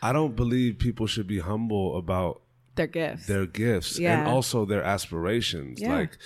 I 0.01 0.13
don't 0.13 0.35
believe 0.35 0.77
people 0.77 1.07
should 1.07 1.27
be 1.27 1.39
humble 1.39 1.97
about 1.97 2.41
their 2.75 2.87
gifts 2.87 3.27
their 3.27 3.45
gifts 3.45 3.99
and 3.99 4.27
also 4.27 4.65
their 4.65 4.83
aspirations. 4.83 5.79
Yeah. 5.81 5.95
Like 5.95 6.17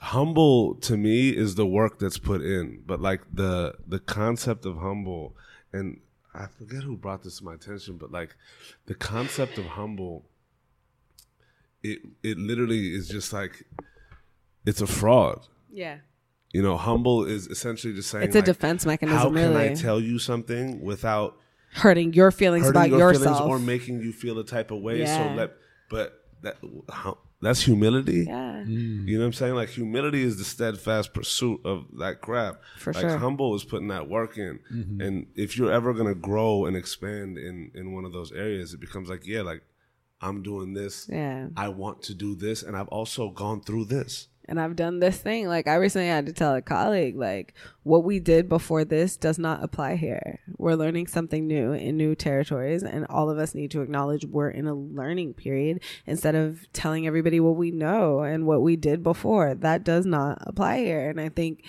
humble 0.00 0.74
to 0.76 0.96
me 0.96 1.30
is 1.30 1.54
the 1.54 1.66
work 1.66 1.98
that's 1.98 2.18
put 2.18 2.42
in, 2.42 2.82
but 2.86 3.00
like 3.00 3.22
the 3.32 3.74
the 3.86 3.98
concept 3.98 4.66
of 4.66 4.78
humble 4.78 5.36
and 5.72 6.00
I 6.34 6.46
forget 6.46 6.82
who 6.82 6.96
brought 6.96 7.22
this 7.22 7.38
to 7.38 7.44
my 7.44 7.54
attention, 7.54 7.96
but 7.96 8.10
like 8.10 8.36
the 8.86 8.94
concept 8.94 9.58
of 9.58 9.66
humble 9.66 10.24
it 11.84 11.98
it 12.22 12.38
literally 12.38 12.94
is 12.94 13.08
just 13.08 13.32
like 13.32 13.64
it's 14.66 14.80
a 14.80 14.86
fraud. 14.86 15.46
yeah 15.70 15.98
You 16.52 16.62
know, 16.62 16.76
humble 16.76 17.24
is 17.24 17.46
essentially 17.46 17.92
just 17.94 18.10
saying 18.10 18.24
it's 18.24 18.34
a 18.34 18.38
like, 18.38 18.46
defense 18.46 18.86
mechanism 18.86 19.18
How 19.18 19.24
can 19.26 19.34
really 19.34 19.70
I 19.70 19.74
tell 19.74 20.00
you 20.00 20.18
something 20.18 20.80
without 20.82 21.36
hurting 21.74 22.12
your 22.14 22.30
feelings 22.30 22.66
hurting 22.66 22.82
about 22.82 22.88
your 22.90 23.12
yourself 23.12 23.38
feelings 23.38 23.50
or 23.50 23.58
making 23.58 24.00
you 24.00 24.12
feel 24.12 24.38
a 24.38 24.44
type 24.44 24.70
of 24.70 24.80
way? 24.80 25.00
Yeah. 25.00 25.28
So 25.28 25.34
let, 25.34 25.50
but 25.90 26.06
that 26.42 26.56
how, 26.90 27.18
that's 27.42 27.60
humility. 27.60 28.24
Yeah. 28.26 28.64
Mm. 28.64 29.06
You 29.06 29.18
know 29.18 29.24
what 29.24 29.26
I'm 29.26 29.32
saying? 29.34 29.54
Like 29.54 29.68
humility 29.68 30.22
is 30.22 30.38
the 30.38 30.44
steadfast 30.44 31.12
pursuit 31.12 31.60
of 31.64 31.84
that 31.98 32.22
crap. 32.22 32.62
For 32.78 32.92
like 32.94 33.02
sure. 33.02 33.18
humble 33.18 33.54
is 33.54 33.64
putting 33.64 33.88
that 33.88 34.08
work 34.08 34.38
in. 34.38 34.60
Mm-hmm. 34.72 35.00
And 35.02 35.26
if 35.34 35.58
you're 35.58 35.70
ever 35.72 35.92
gonna 35.92 36.14
grow 36.14 36.64
and 36.64 36.74
expand 36.76 37.36
in 37.36 37.70
in 37.74 37.92
one 37.92 38.06
of 38.06 38.12
those 38.12 38.32
areas, 38.32 38.72
it 38.72 38.80
becomes 38.80 39.10
like, 39.10 39.26
yeah, 39.26 39.42
like 39.42 39.62
I'm 40.24 40.42
doing 40.42 40.72
this. 40.72 41.06
Yeah. 41.10 41.48
I 41.56 41.68
want 41.68 42.02
to 42.04 42.14
do 42.14 42.34
this, 42.34 42.62
and 42.62 42.76
I've 42.76 42.88
also 42.88 43.30
gone 43.30 43.60
through 43.60 43.84
this. 43.84 44.28
and 44.46 44.60
I've 44.60 44.76
done 44.76 45.00
this 45.00 45.18
thing. 45.18 45.46
Like 45.48 45.66
I 45.66 45.76
recently 45.76 46.08
had 46.08 46.26
to 46.26 46.32
tell 46.32 46.54
a 46.54 46.62
colleague, 46.62 47.16
like 47.16 47.54
what 47.82 48.04
we 48.04 48.20
did 48.20 48.48
before 48.48 48.84
this 48.84 49.16
does 49.16 49.38
not 49.38 49.62
apply 49.62 49.96
here. 49.96 50.40
We're 50.58 50.74
learning 50.74 51.06
something 51.06 51.46
new 51.46 51.72
in 51.72 51.96
new 51.96 52.14
territories, 52.14 52.82
and 52.82 53.06
all 53.08 53.30
of 53.30 53.38
us 53.38 53.54
need 53.54 53.70
to 53.72 53.82
acknowledge 53.82 54.24
we're 54.26 54.50
in 54.50 54.66
a 54.66 54.74
learning 54.74 55.34
period 55.34 55.80
instead 56.06 56.34
of 56.34 56.70
telling 56.72 57.06
everybody 57.06 57.40
what 57.40 57.56
we 57.56 57.70
know 57.70 58.20
and 58.20 58.46
what 58.46 58.62
we 58.62 58.76
did 58.76 59.02
before. 59.02 59.54
That 59.54 59.84
does 59.84 60.06
not 60.06 60.38
apply 60.42 60.78
here. 60.78 61.08
And 61.08 61.20
I 61.20 61.28
think 61.28 61.64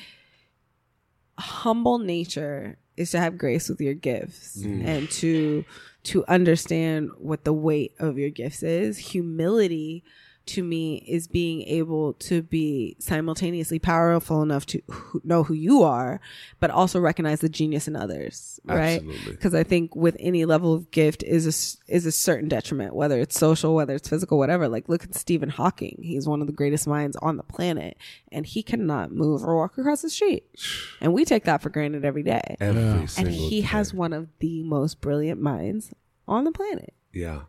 humble 1.38 2.00
nature 2.00 2.78
is 2.98 3.12
to 3.12 3.20
have 3.20 3.38
grace 3.38 3.68
with 3.68 3.82
your 3.82 3.94
gifts 3.94 4.62
mm. 4.62 4.86
and 4.86 5.10
to 5.12 5.66
to 6.06 6.26
understand 6.28 7.12
what 7.18 7.44
the 7.44 7.54
weight 7.54 7.94
of 8.00 8.18
your 8.18 8.30
gifts 8.30 8.64
is. 8.64 8.98
Humility 8.98 10.04
to 10.48 10.64
me 10.64 10.98
is 11.08 11.28
being 11.28 11.62
able 11.64 12.14
to 12.14 12.42
be 12.44 12.96
simultaneously 13.00 13.80
powerful 13.80 14.42
enough 14.42 14.66
to 14.68 14.82
know 15.24 15.44
who 15.44 15.54
you 15.54 15.84
are 15.84 16.20
but 16.60 16.70
also 16.70 17.00
recognize 17.00 17.40
the 17.42 17.50
genius 17.50 17.88
in 17.88 17.96
others 17.96 18.60
right? 18.66 19.02
Because 19.28 19.54
i 19.56 19.64
think 19.64 19.96
with 19.96 20.16
any 20.20 20.46
level 20.46 20.74
of 20.74 20.92
gift 20.92 21.24
is 21.24 21.46
a 21.46 21.50
s- 21.50 21.78
is 21.88 22.06
a 22.06 22.12
certain 22.12 22.48
detriment 22.50 22.96
whether 22.96 23.20
it's 23.20 23.38
social 23.38 23.76
whether 23.76 23.96
it's 23.96 24.08
physical 24.10 24.38
whatever. 24.38 24.68
Like 24.68 24.88
look 24.90 25.04
at 25.04 25.16
stephen 25.16 25.50
hawking. 25.50 26.00
He's 26.02 26.28
one 26.28 26.42
of 26.42 26.48
the 26.48 26.54
greatest 26.54 26.88
minds 26.88 27.16
on 27.18 27.38
the 27.38 27.44
planet 27.44 27.98
and 28.32 28.46
he 28.46 28.62
cannot 28.64 29.12
move 29.12 29.44
or 29.44 29.56
walk 29.56 29.78
across 29.78 30.02
the 30.02 30.10
street. 30.10 30.44
And 31.02 31.14
we 31.14 31.26
take 31.26 31.44
that 31.44 31.62
for 31.62 31.70
granted 31.70 32.06
every 32.06 32.24
day. 32.24 32.56
Every 32.60 32.82
and 33.18 33.28
he 33.28 33.62
day. 33.62 33.68
has 33.68 33.94
one 33.94 34.14
of 34.14 34.28
the 34.40 34.64
most 34.64 35.02
brilliant 35.02 35.42
minds 35.42 35.92
on 36.28 36.44
the 36.46 36.52
planet. 36.52 36.94
Yeah. 37.14 37.42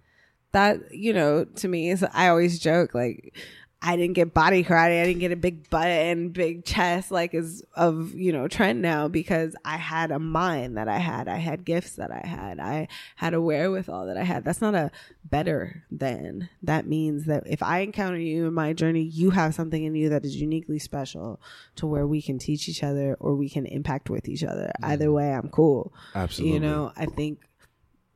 That 0.56 0.90
you 0.90 1.12
know 1.12 1.44
to 1.44 1.68
me 1.68 1.90
is 1.90 2.02
i 2.14 2.28
always 2.28 2.58
joke 2.58 2.94
like 2.94 3.36
i 3.82 3.94
didn't 3.94 4.14
get 4.14 4.32
body 4.32 4.64
karate 4.64 5.02
i 5.02 5.04
didn't 5.04 5.20
get 5.20 5.30
a 5.30 5.36
big 5.36 5.68
butt 5.68 5.86
and 5.86 6.32
big 6.32 6.64
chest 6.64 7.10
like 7.10 7.34
is 7.34 7.62
of 7.74 8.14
you 8.14 8.32
know 8.32 8.48
trend 8.48 8.80
now 8.80 9.06
because 9.06 9.54
i 9.66 9.76
had 9.76 10.10
a 10.10 10.18
mind 10.18 10.78
that 10.78 10.88
i 10.88 10.96
had. 10.96 11.28
I 11.28 11.36
had 11.36 11.66
gifts 11.66 11.96
that 11.96 12.10
i 12.10 12.26
had. 12.26 12.58
I 12.58 12.88
had 13.16 13.34
a 13.34 13.40
wherewithal 13.40 14.06
that 14.06 14.16
i 14.16 14.22
had. 14.22 14.46
That's 14.46 14.62
not 14.62 14.74
a 14.74 14.90
better 15.24 15.84
than. 15.90 16.48
That 16.62 16.86
means 16.86 17.26
that 17.26 17.42
if 17.46 17.62
i 17.62 17.80
encounter 17.80 18.18
you 18.18 18.46
in 18.46 18.54
my 18.54 18.72
journey 18.72 19.02
you 19.02 19.28
have 19.30 19.54
something 19.54 19.84
in 19.84 19.94
you 19.94 20.08
that 20.08 20.24
is 20.24 20.36
uniquely 20.36 20.78
special 20.78 21.38
to 21.74 21.86
where 21.86 22.06
we 22.06 22.22
can 22.22 22.38
teach 22.38 22.66
each 22.66 22.82
other 22.82 23.14
or 23.20 23.34
we 23.34 23.50
can 23.50 23.66
impact 23.66 24.08
with 24.08 24.26
each 24.26 24.42
other. 24.42 24.72
Mm-hmm. 24.80 24.90
Either 24.92 25.12
way 25.12 25.34
i'm 25.34 25.50
cool. 25.50 25.92
Absolutely. 26.14 26.54
you 26.54 26.60
know 26.60 26.92
i 26.96 27.04
think 27.04 27.40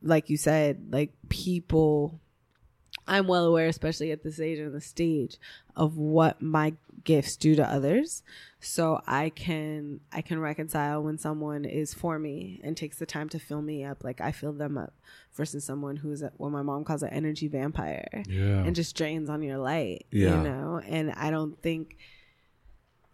like 0.03 0.29
you 0.29 0.37
said, 0.37 0.87
like 0.91 1.13
people, 1.29 2.20
I'm 3.07 3.27
well 3.27 3.45
aware, 3.45 3.67
especially 3.67 4.11
at 4.11 4.23
this 4.23 4.39
age 4.39 4.59
and 4.59 4.73
the 4.73 4.81
stage, 4.81 5.37
of 5.75 5.97
what 5.97 6.41
my 6.41 6.73
gifts 7.03 7.35
do 7.35 7.55
to 7.55 7.67
others. 7.67 8.21
So 8.59 9.01
I 9.07 9.29
can 9.29 10.01
I 10.11 10.21
can 10.21 10.39
reconcile 10.39 11.01
when 11.01 11.17
someone 11.17 11.65
is 11.65 11.93
for 11.93 12.19
me 12.19 12.61
and 12.63 12.77
takes 12.77 12.99
the 12.99 13.05
time 13.07 13.27
to 13.29 13.39
fill 13.39 13.61
me 13.61 13.83
up, 13.83 14.03
like 14.03 14.21
I 14.21 14.31
fill 14.31 14.53
them 14.53 14.77
up, 14.77 14.93
versus 15.33 15.63
someone 15.63 15.97
who's 15.97 16.21
a, 16.21 16.31
what 16.37 16.51
my 16.51 16.61
mom 16.61 16.83
calls 16.83 17.01
an 17.03 17.09
energy 17.09 17.47
vampire 17.47 18.23
Yeah. 18.27 18.63
and 18.63 18.75
just 18.75 18.95
drains 18.95 19.29
on 19.29 19.41
your 19.41 19.57
light. 19.57 20.05
Yeah. 20.11 20.37
You 20.37 20.43
know, 20.49 20.81
and 20.85 21.11
I 21.13 21.31
don't 21.31 21.59
think 21.61 21.97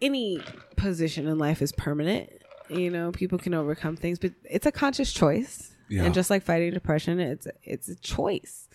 any 0.02 0.42
position 0.76 1.28
in 1.28 1.38
life 1.38 1.62
is 1.62 1.72
permanent. 1.72 2.30
You 2.70 2.90
know, 2.90 3.12
people 3.12 3.38
can 3.38 3.54
overcome 3.54 3.96
things, 3.96 4.20
but 4.20 4.34
it's 4.44 4.66
a 4.66 4.72
conscious 4.72 5.14
choice. 5.14 5.72
Yeah. 5.90 6.04
And 6.04 6.14
just 6.14 6.30
like 6.30 6.44
fighting 6.44 6.74
depression, 6.74 7.20
it's 7.22 7.48
it's 7.64 7.88
a 7.88 7.96
choice 7.96 8.68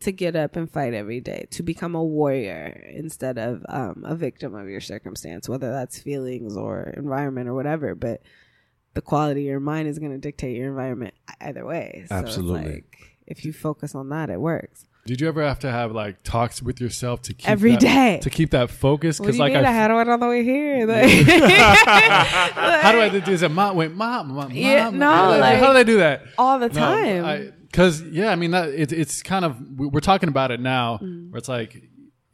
to 0.00 0.12
get 0.12 0.34
up 0.34 0.56
and 0.56 0.70
fight 0.70 0.94
every 0.94 1.20
day, 1.20 1.46
to 1.50 1.62
become 1.62 1.94
a 1.94 2.02
warrior 2.02 2.90
instead 2.94 3.38
of 3.38 3.64
um, 3.68 4.02
a 4.06 4.14
victim 4.14 4.54
of 4.54 4.68
your 4.68 4.80
circumstance, 4.80 5.48
whether 5.48 5.70
that's 5.70 6.00
feelings 6.00 6.56
or 6.56 6.94
environment 6.96 7.48
or 7.48 7.54
whatever. 7.54 7.94
But 7.94 8.22
the 8.94 9.02
quality 9.02 9.42
of 9.42 9.50
your 9.50 9.60
mind 9.60 9.88
is 9.88 9.98
going 9.98 10.12
to 10.12 10.18
dictate 10.18 10.56
your 10.56 10.68
environment 10.68 11.14
either 11.40 11.64
way. 11.66 12.06
So 12.08 12.14
Absolutely. 12.14 12.72
like, 12.72 12.96
if 13.26 13.44
you 13.44 13.52
focus 13.52 13.94
on 13.94 14.08
that, 14.08 14.30
it 14.30 14.40
works. 14.40 14.86
Did 15.10 15.20
you 15.20 15.26
ever 15.26 15.42
have 15.42 15.58
to 15.60 15.70
have 15.72 15.90
like 15.90 16.22
talks 16.22 16.62
with 16.62 16.80
yourself 16.80 17.20
to 17.22 17.34
keep 17.34 17.48
Every 17.48 17.72
that, 17.72 17.80
day. 17.80 18.20
to 18.22 18.30
keep 18.30 18.50
that 18.52 18.70
focus? 18.70 19.18
What 19.18 19.26
do 19.26 19.32
Because 19.32 19.38
you 19.38 19.42
like 19.42 19.52
mean? 19.54 19.64
I, 19.64 19.68
I, 19.68 19.72
had 19.72 19.90
one 19.92 20.08
on 20.08 20.20
the 20.20 20.28
way 20.28 20.44
here. 20.44 20.86
Like, 20.86 21.10
how 21.90 22.92
do 22.92 23.00
I 23.00 23.08
do 23.08 23.20
this? 23.20 23.42
Mom, 23.50 23.74
wait, 23.76 23.92
mom, 23.92 24.28
mom, 24.34 24.52
Yeah, 24.52 24.84
mom. 24.84 24.98
no, 24.98 25.10
how, 25.10 25.26
do 25.28 25.32
I- 25.34 25.38
like- 25.40 25.58
how 25.58 25.72
do 25.72 25.78
I 25.78 25.82
do 25.82 25.96
that? 25.98 26.22
all 26.38 26.58
the 26.60 26.68
time. 26.68 27.22
No, 27.22 27.52
because 27.62 28.02
yeah, 28.02 28.30
I 28.30 28.36
mean 28.36 28.52
that 28.52 28.68
it, 28.68 28.92
it's 28.92 29.20
kind 29.22 29.44
of 29.44 29.56
we- 29.76 29.88
we're 29.88 30.00
talking 30.00 30.28
about 30.28 30.50
it 30.52 30.60
now, 30.60 30.98
Mm. 31.02 31.30
where 31.32 31.38
it's 31.38 31.48
like, 31.48 31.74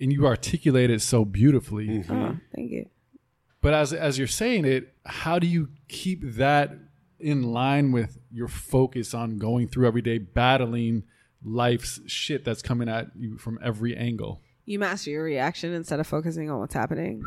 and 0.00 0.12
you 0.12 0.26
articulate 0.26 0.90
it 0.90 1.00
so 1.00 1.24
beautifully. 1.24 2.04
oh, 2.10 2.36
thank 2.54 2.70
you. 2.70 2.90
But 3.62 3.72
as 3.72 3.92
as 3.94 4.18
you're 4.18 4.26
saying 4.26 4.66
it, 4.66 4.92
how 5.06 5.38
do 5.38 5.46
you 5.46 5.70
keep 5.88 6.20
that 6.22 6.72
in 7.18 7.42
line 7.42 7.92
with 7.92 8.18
your 8.30 8.48
focus 8.48 9.14
on 9.14 9.38
going 9.38 9.66
through 9.68 9.86
every 9.86 10.02
day, 10.02 10.18
battling 10.18 11.04
life's 11.46 12.00
shit 12.06 12.44
that's 12.44 12.60
coming 12.60 12.88
at 12.88 13.06
you 13.16 13.38
from 13.38 13.58
every 13.62 13.96
angle? 13.96 14.42
you 14.66 14.80
master 14.80 15.10
your 15.10 15.22
reaction 15.22 15.72
instead 15.72 16.00
of 16.00 16.06
focusing 16.06 16.50
on 16.50 16.58
what's 16.58 16.74
happening? 16.74 17.22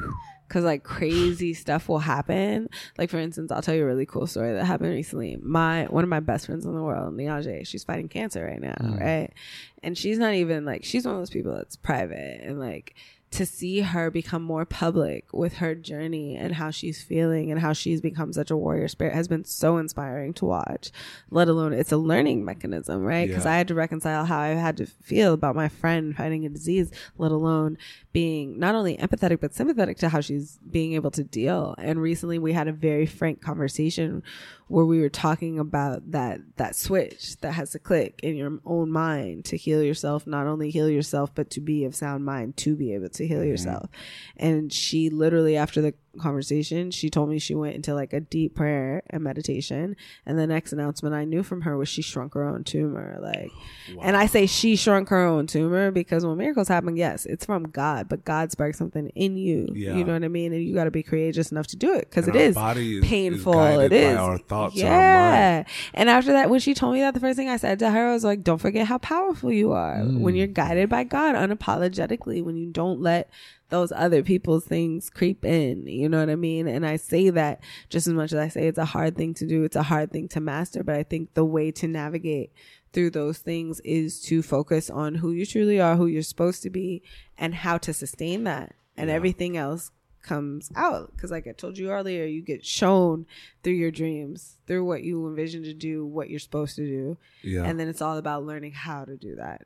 Because 0.48 0.66
like 0.66 0.84
crazy 0.84 1.54
stuff 1.54 1.88
will 1.88 2.00
happen. 2.00 2.70
Like 2.98 3.10
for 3.10 3.18
instance 3.18 3.52
i'll 3.52 3.62
tell 3.62 3.74
you 3.74 3.84
a 3.84 3.88
really 3.88 4.06
cool 4.06 4.28
story 4.28 4.54
that 4.54 4.66
happened 4.66 4.92
recently. 4.92 5.38
My 5.42 5.86
one 5.86 6.04
of 6.04 6.10
my 6.10 6.20
best 6.20 6.46
friends 6.46 6.66
in 6.66 6.76
the 6.76 6.84
world 6.84 7.16
Niaje, 7.16 7.66
she's 7.66 7.86
fighting 7.86 8.10
cancer 8.10 8.46
right 8.46 8.62
now 8.62 8.76
mm. 8.80 9.00
right? 9.00 9.34
And 9.82 9.98
she's 9.98 10.20
not 10.20 10.34
even 10.34 10.66
like 10.66 10.84
she's 10.84 11.06
one 11.06 11.16
of 11.16 11.22
those 11.22 11.30
people 11.30 11.56
that's 11.56 11.78
private 11.78 12.42
and 12.44 12.60
like 12.60 12.96
to 13.32 13.46
see 13.46 13.82
her 13.82 14.10
become 14.10 14.42
more 14.42 14.66
public 14.66 15.26
with 15.32 15.56
her 15.58 15.76
journey 15.76 16.36
and 16.36 16.56
how 16.56 16.72
she's 16.72 17.02
feeling 17.04 17.52
and 17.52 17.60
how 17.60 17.72
she's 17.74 18.02
become 18.02 18.34
such 18.34 18.50
a 18.50 18.58
warrior 18.58 18.88
spirit 18.88 19.14
has 19.14 19.28
been 19.28 19.46
so 19.46 19.78
inspiring 19.78 20.34
to 20.34 20.46
watch 20.46 20.92
let 21.30 21.48
alone 21.48 21.72
it's 21.72 21.92
a 21.92 21.98
learning 21.98 22.44
mechanism 22.44 23.04
right 23.04 23.28
because 23.28 23.46
Yeah. 23.46 23.52
i 23.54 23.58
had 23.58 23.68
to 23.68 23.76
reconcile 23.76 24.26
how 24.26 24.40
i 24.40 24.48
had 24.48 24.78
to 24.78 24.88
feel 24.88 25.34
about 25.34 25.56
my 25.56 25.70
friend 25.70 26.16
fighting 26.16 26.44
a 26.46 26.50
disease 26.50 26.90
let 27.20 27.32
alone 27.32 27.78
being 28.14 28.58
not 28.58 28.74
only 28.74 28.98
empathetic 28.98 29.40
but 29.40 29.54
sympathetic 29.54 29.98
to 30.00 30.10
how 30.10 30.22
she's 30.22 30.58
being 30.70 30.94
able 30.94 31.12
to 31.12 31.24
deal 31.24 31.76
and 31.78 32.02
recently 32.02 32.40
we 32.40 32.54
had 32.54 32.68
a 32.68 32.72
very 32.74 33.06
frank 33.06 33.42
conversation 33.42 34.24
where 34.68 34.86
we 34.86 35.00
were 35.02 35.10
talking 35.10 35.60
about 35.60 36.12
that 36.12 36.40
that 36.58 36.76
switch 36.76 37.38
that 37.42 37.54
has 37.54 37.72
to 37.72 37.80
click 37.80 38.20
in 38.24 38.36
your 38.36 38.60
own 38.66 38.90
mind 38.92 39.46
to 39.46 39.58
heal 39.58 39.82
yourself 39.84 40.26
not 40.28 40.48
only 40.48 40.70
heal 40.72 40.90
yourself 40.90 41.34
but 41.36 41.50
to 41.52 41.60
be 41.60 41.86
of 41.86 41.96
sound 41.96 42.24
mind 42.26 42.56
to 42.58 42.76
be 42.76 42.94
able 42.94 43.10
to 43.10 43.19
heal 43.28 43.40
mm-hmm. 43.40 43.50
yourself. 43.50 43.90
And 44.38 44.72
she 44.72 45.10
literally 45.10 45.58
after 45.58 45.82
the 45.82 45.94
conversation 46.18 46.92
she 46.92 47.10
told 47.10 47.30
me 47.30 47.38
she 47.38 47.54
went 47.54 47.76
into 47.76 47.94
like 47.94 48.14
a 48.14 48.20
deep 48.20 48.56
prayer 48.56 49.04
and 49.10 49.24
meditation 49.24 49.96
and 50.26 50.40
the 50.40 50.48
next 50.48 50.74
announcement 50.74 51.14
i 51.14 51.24
knew 51.24 51.44
from 51.44 51.62
her 51.62 51.78
was 51.78 51.88
she 51.88 52.02
shrunk 52.02 52.34
her 52.34 52.48
own 52.48 52.64
tumor 52.64 53.18
like 53.22 53.52
and 54.02 54.18
i 54.18 54.26
say 54.26 54.46
she 54.46 54.76
shrunk 54.76 55.10
her 55.10 55.24
own 55.26 55.46
tumor 55.46 55.92
because 55.92 56.26
when 56.26 56.38
miracles 56.38 56.68
happen 56.68 56.98
yes 56.98 57.26
it's 57.26 57.46
from 57.46 57.64
god 57.64 58.10
but 58.10 58.26
god 58.26 58.52
sparks 58.52 58.78
something 58.78 59.10
in 59.10 59.38
you 59.38 59.68
Yeah. 59.74 59.96
you 59.96 60.04
know 60.04 60.14
what 60.14 60.24
i 60.24 60.28
mean 60.28 60.54
and 60.54 60.64
you 60.64 60.74
got 60.74 60.86
to 60.86 60.92
be 60.92 61.04
courageous 61.04 61.52
enough 61.52 61.68
to 61.68 61.78
do 61.78 61.94
it 61.94 62.10
because 62.10 62.28
it 62.28 62.36
is 62.36 62.56
body 62.56 62.98
is- 62.98 63.04
is 63.04 63.10
painful 63.10 63.54
guided 63.54 63.92
it 63.94 64.02
is. 64.02 64.18
our 64.18 64.38
thoughts 64.38 64.76
yeah. 64.76 65.64
our 65.64 65.66
and 65.94 66.10
after 66.10 66.32
that 66.32 66.50
when 66.50 66.60
she 66.60 66.74
told 66.74 66.94
me 66.94 67.02
that 67.02 67.14
the 67.14 67.20
first 67.20 67.38
thing 67.38 67.50
i 67.50 67.58
said 67.58 67.80
to 67.80 67.90
her 67.92 68.12
was 68.12 68.24
like 68.24 68.44
don't 68.44 68.60
forget 68.60 68.88
how 68.88 68.98
powerful 68.98 69.52
you 69.52 69.72
are. 69.72 70.00
When 70.00 70.36
you're 70.36 70.48
mm. 70.48 70.54
guided 70.54 70.90
by 70.90 71.04
god 71.04 71.36
unapologetically 71.36 72.44
when 72.44 72.56
you 72.58 72.68
don't 72.72 73.00
let 73.00 73.30
those 73.70 73.92
other 73.92 74.24
people's 74.24 74.66
things 74.66 75.10
creep 75.10 75.46
in. 75.46 75.88
You 75.88 76.10
know 76.10 76.20
what 76.20 76.30
I 76.30 76.36
mean? 76.36 76.68
And 76.68 76.86
I 76.86 76.98
say 76.98 77.30
that 77.30 77.62
just 77.90 78.08
as 78.08 78.14
much 78.14 78.34
as 78.34 78.40
I 78.40 78.48
say 78.48 78.68
it's 78.68 78.78
a 78.78 78.86
hard 78.86 79.16
thing 79.16 79.34
to 79.36 79.46
do, 79.46 79.64
it's 79.64 79.76
a 79.76 79.84
hard 79.84 80.12
thing 80.12 80.28
to 80.30 80.40
master. 80.40 80.84
But 80.84 80.96
I 80.96 81.04
think 81.04 81.34
the 81.34 81.46
way 81.46 81.72
to 81.72 81.88
navigate 81.88 82.52
through 82.92 83.12
those 83.12 83.38
things 83.38 83.80
is 83.82 84.20
to 84.22 84.42
focus 84.42 84.90
on 84.90 85.16
who 85.16 85.32
you 85.32 85.46
truly 85.46 85.80
are, 85.80 85.96
who 85.96 86.08
you're 86.08 86.24
supposed 86.24 86.64
to 86.64 86.70
be, 86.70 87.04
and 87.38 87.54
how 87.54 87.78
to 87.78 87.94
sustain 87.94 88.44
that. 88.46 88.74
And 88.98 89.10
everything 89.10 89.56
else 89.56 89.92
comes 90.22 90.70
out. 90.76 91.12
Because, 91.16 91.32
like 91.32 91.48
I 91.48 91.52
told 91.52 91.78
you 91.78 91.92
earlier, 91.92 92.26
you 92.26 92.42
get 92.42 92.66
shown 92.66 93.26
through 93.64 93.74
your 93.74 93.92
dreams, 93.92 94.58
through 94.68 94.84
what 94.84 95.04
you 95.04 95.26
envision 95.28 95.64
to 95.64 95.74
do, 95.74 96.06
what 96.06 96.30
you're 96.30 96.40
supposed 96.40 96.76
to 96.76 96.86
do. 96.86 97.18
Yeah. 97.42 97.64
And 97.64 97.80
then 97.80 97.88
it's 97.88 98.02
all 98.02 98.18
about 98.18 98.46
learning 98.46 98.74
how 98.74 99.06
to 99.06 99.16
do 99.16 99.36
that. 99.36 99.66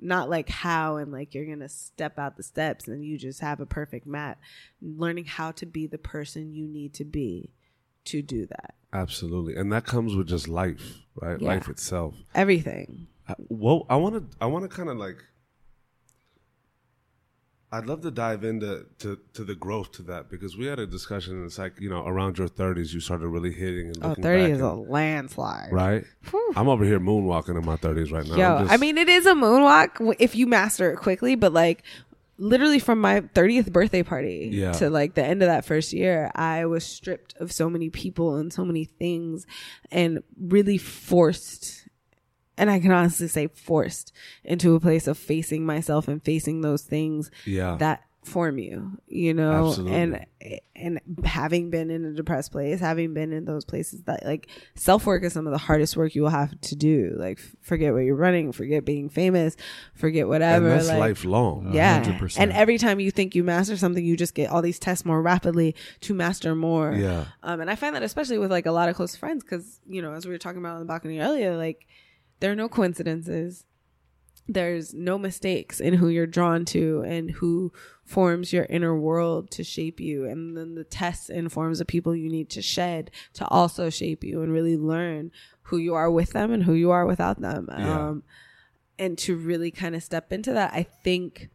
Not 0.00 0.30
like 0.30 0.48
how 0.48 0.96
and 0.96 1.12
like 1.12 1.34
you're 1.34 1.44
to 1.56 1.68
step 1.68 2.18
out 2.18 2.36
the 2.36 2.42
steps 2.42 2.88
and 2.88 3.04
you 3.04 3.18
just 3.18 3.40
have 3.40 3.60
a 3.60 3.66
perfect 3.66 4.06
map. 4.06 4.38
Learning 4.80 5.24
how 5.24 5.52
to 5.52 5.66
be 5.66 5.86
the 5.86 5.98
person 5.98 6.54
you 6.54 6.66
need 6.66 6.94
to 6.94 7.04
be 7.04 7.52
to 8.06 8.22
do 8.22 8.46
that. 8.46 8.74
Absolutely. 8.92 9.56
And 9.56 9.72
that 9.72 9.84
comes 9.84 10.16
with 10.16 10.28
just 10.28 10.48
life, 10.48 10.98
right? 11.14 11.40
Yeah. 11.40 11.48
Life 11.48 11.68
itself. 11.68 12.14
Everything. 12.34 13.08
Uh, 13.28 13.34
well, 13.48 13.86
I 13.88 13.96
want 13.96 14.16
to 14.16 14.36
I 14.40 14.46
want 14.46 14.68
to 14.68 14.74
kind 14.74 14.88
of 14.88 14.96
like 14.96 15.22
I'd 17.72 17.86
love 17.86 18.00
to 18.02 18.10
dive 18.10 18.42
into 18.42 18.86
to, 18.98 19.18
to 19.34 19.44
the 19.44 19.54
growth 19.54 19.92
to 19.92 20.02
that 20.02 20.28
because 20.28 20.56
we 20.56 20.66
had 20.66 20.80
a 20.80 20.86
discussion. 20.86 21.34
And 21.34 21.46
it's 21.46 21.56
like 21.58 21.80
you 21.80 21.88
know, 21.88 22.04
around 22.04 22.36
your 22.38 22.48
thirties, 22.48 22.92
you 22.92 22.98
started 23.00 23.28
really 23.28 23.52
hitting 23.52 23.86
and 23.88 23.98
Oh, 24.04 24.14
30 24.14 24.22
back 24.22 24.50
is 24.56 24.60
a 24.60 24.72
landslide. 24.72 25.72
right. 25.72 26.04
I'm 26.56 26.68
over 26.68 26.84
here 26.84 26.98
moonwalking 26.98 27.56
in 27.58 27.64
my 27.64 27.76
thirties 27.76 28.10
right 28.10 28.26
now. 28.26 28.34
Yo, 28.36 28.56
I'm 28.56 28.70
I 28.70 28.76
mean, 28.76 28.98
it 28.98 29.08
is 29.08 29.24
a 29.26 29.34
moonwalk 29.34 30.16
if 30.18 30.34
you 30.34 30.46
master 30.48 30.90
it 30.92 30.96
quickly, 30.96 31.36
but 31.36 31.52
like 31.52 31.84
literally 32.38 32.78
from 32.78 32.98
my 33.00 33.20
30th 33.20 33.70
birthday 33.70 34.02
party 34.02 34.48
Yeah. 34.50 34.72
to 34.72 34.88
like 34.88 35.12
the 35.14 35.22
end 35.22 35.42
of 35.42 35.46
that 35.48 35.64
first 35.64 35.92
year, 35.92 36.30
I 36.34 36.64
was 36.66 36.84
stripped 36.84 37.36
of 37.36 37.52
so 37.52 37.68
many 37.70 37.90
people 37.90 38.36
and 38.36 38.50
so 38.52 38.64
many 38.64 38.84
things 38.86 39.46
and 39.92 40.22
really 40.40 40.78
forced. 40.78 41.79
And 42.60 42.70
I 42.70 42.78
can 42.78 42.92
honestly 42.92 43.26
say 43.26 43.48
forced 43.48 44.12
into 44.44 44.74
a 44.74 44.80
place 44.80 45.06
of 45.06 45.16
facing 45.16 45.64
myself 45.64 46.08
and 46.08 46.22
facing 46.22 46.60
those 46.60 46.82
things 46.82 47.30
yeah, 47.46 47.76
that 47.78 48.04
form 48.22 48.58
you, 48.58 48.98
you 49.06 49.32
know, 49.32 49.68
Absolutely. 49.68 49.96
and 49.96 50.26
and 50.76 51.00
having 51.24 51.70
been 51.70 51.90
in 51.90 52.04
a 52.04 52.12
depressed 52.12 52.52
place, 52.52 52.80
having 52.80 53.14
been 53.14 53.32
in 53.32 53.44
those 53.44 53.64
places 53.64 54.02
that 54.02 54.24
like 54.24 54.48
self 54.74 55.06
work 55.06 55.22
is 55.24 55.32
some 55.32 55.46
of 55.46 55.52
the 55.52 55.58
hardest 55.58 55.96
work 55.96 56.14
you 56.14 56.22
will 56.22 56.28
have 56.28 56.58
to 56.60 56.76
do. 56.76 57.14
Like 57.16 57.38
forget 57.62 57.92
what 57.92 58.00
you're 58.00 58.14
running, 58.14 58.52
forget 58.52 58.84
being 58.84 59.08
famous, 59.08 59.56
forget 59.94 60.22
and 60.22 60.30
whatever. 60.30 60.68
that's 60.68 60.88
like, 60.88 60.98
lifelong. 60.98 61.72
yeah, 61.72 62.02
100%. 62.02 62.38
and 62.38 62.52
every 62.52 62.78
time 62.78 63.00
you 63.00 63.10
think 63.10 63.34
you 63.34 63.42
master 63.42 63.76
something, 63.76 64.04
you 64.04 64.16
just 64.16 64.34
get 64.34 64.50
all 64.50 64.62
these 64.62 64.78
tests 64.78 65.04
more 65.04 65.22
rapidly 65.22 65.74
to 66.00 66.14
master 66.14 66.54
more. 66.54 66.92
Yeah. 66.92 67.24
Um, 67.42 67.60
and 67.60 67.70
I 67.70 67.74
find 67.74 67.94
that 67.96 68.02
especially 68.02 68.38
with 68.38 68.50
like 68.50 68.66
a 68.66 68.72
lot 68.72 68.88
of 68.88 68.96
close 68.96 69.16
friends, 69.16 69.42
because 69.42 69.80
you 69.88 70.02
know, 70.02 70.12
as 70.12 70.26
we 70.26 70.32
were 70.32 70.38
talking 70.38 70.60
about 70.60 70.74
on 70.74 70.80
the 70.80 70.86
balcony 70.86 71.20
earlier, 71.20 71.56
like 71.56 71.86
there 72.40 72.50
are 72.50 72.56
no 72.56 72.68
coincidences. 72.68 73.64
There's 74.48 74.92
no 74.92 75.16
mistakes 75.16 75.78
in 75.78 75.94
who 75.94 76.08
you're 76.08 76.26
drawn 76.26 76.64
to 76.66 77.02
and 77.06 77.30
who 77.30 77.72
forms 78.04 78.52
your 78.52 78.64
inner 78.64 78.98
world 78.98 79.50
to 79.52 79.62
shape 79.62 80.00
you. 80.00 80.24
And 80.24 80.56
then 80.56 80.74
the 80.74 80.82
tests 80.82 81.30
and 81.30 81.52
forms 81.52 81.80
of 81.80 81.86
people 81.86 82.16
you 82.16 82.28
need 82.28 82.50
to 82.50 82.62
shed 82.62 83.12
to 83.34 83.46
also 83.46 83.90
shape 83.90 84.24
you 84.24 84.42
and 84.42 84.52
really 84.52 84.76
learn 84.76 85.30
who 85.62 85.76
you 85.76 85.94
are 85.94 86.10
with 86.10 86.30
them 86.32 86.52
and 86.52 86.64
who 86.64 86.72
you 86.72 86.90
are 86.90 87.06
without 87.06 87.40
them. 87.40 87.68
Yeah. 87.70 88.08
Um, 88.08 88.22
and 88.98 89.16
to 89.18 89.36
really 89.36 89.70
kind 89.70 89.94
of 89.94 90.02
step 90.02 90.32
into 90.32 90.52
that, 90.52 90.72
I 90.74 90.82
think 90.82 91.48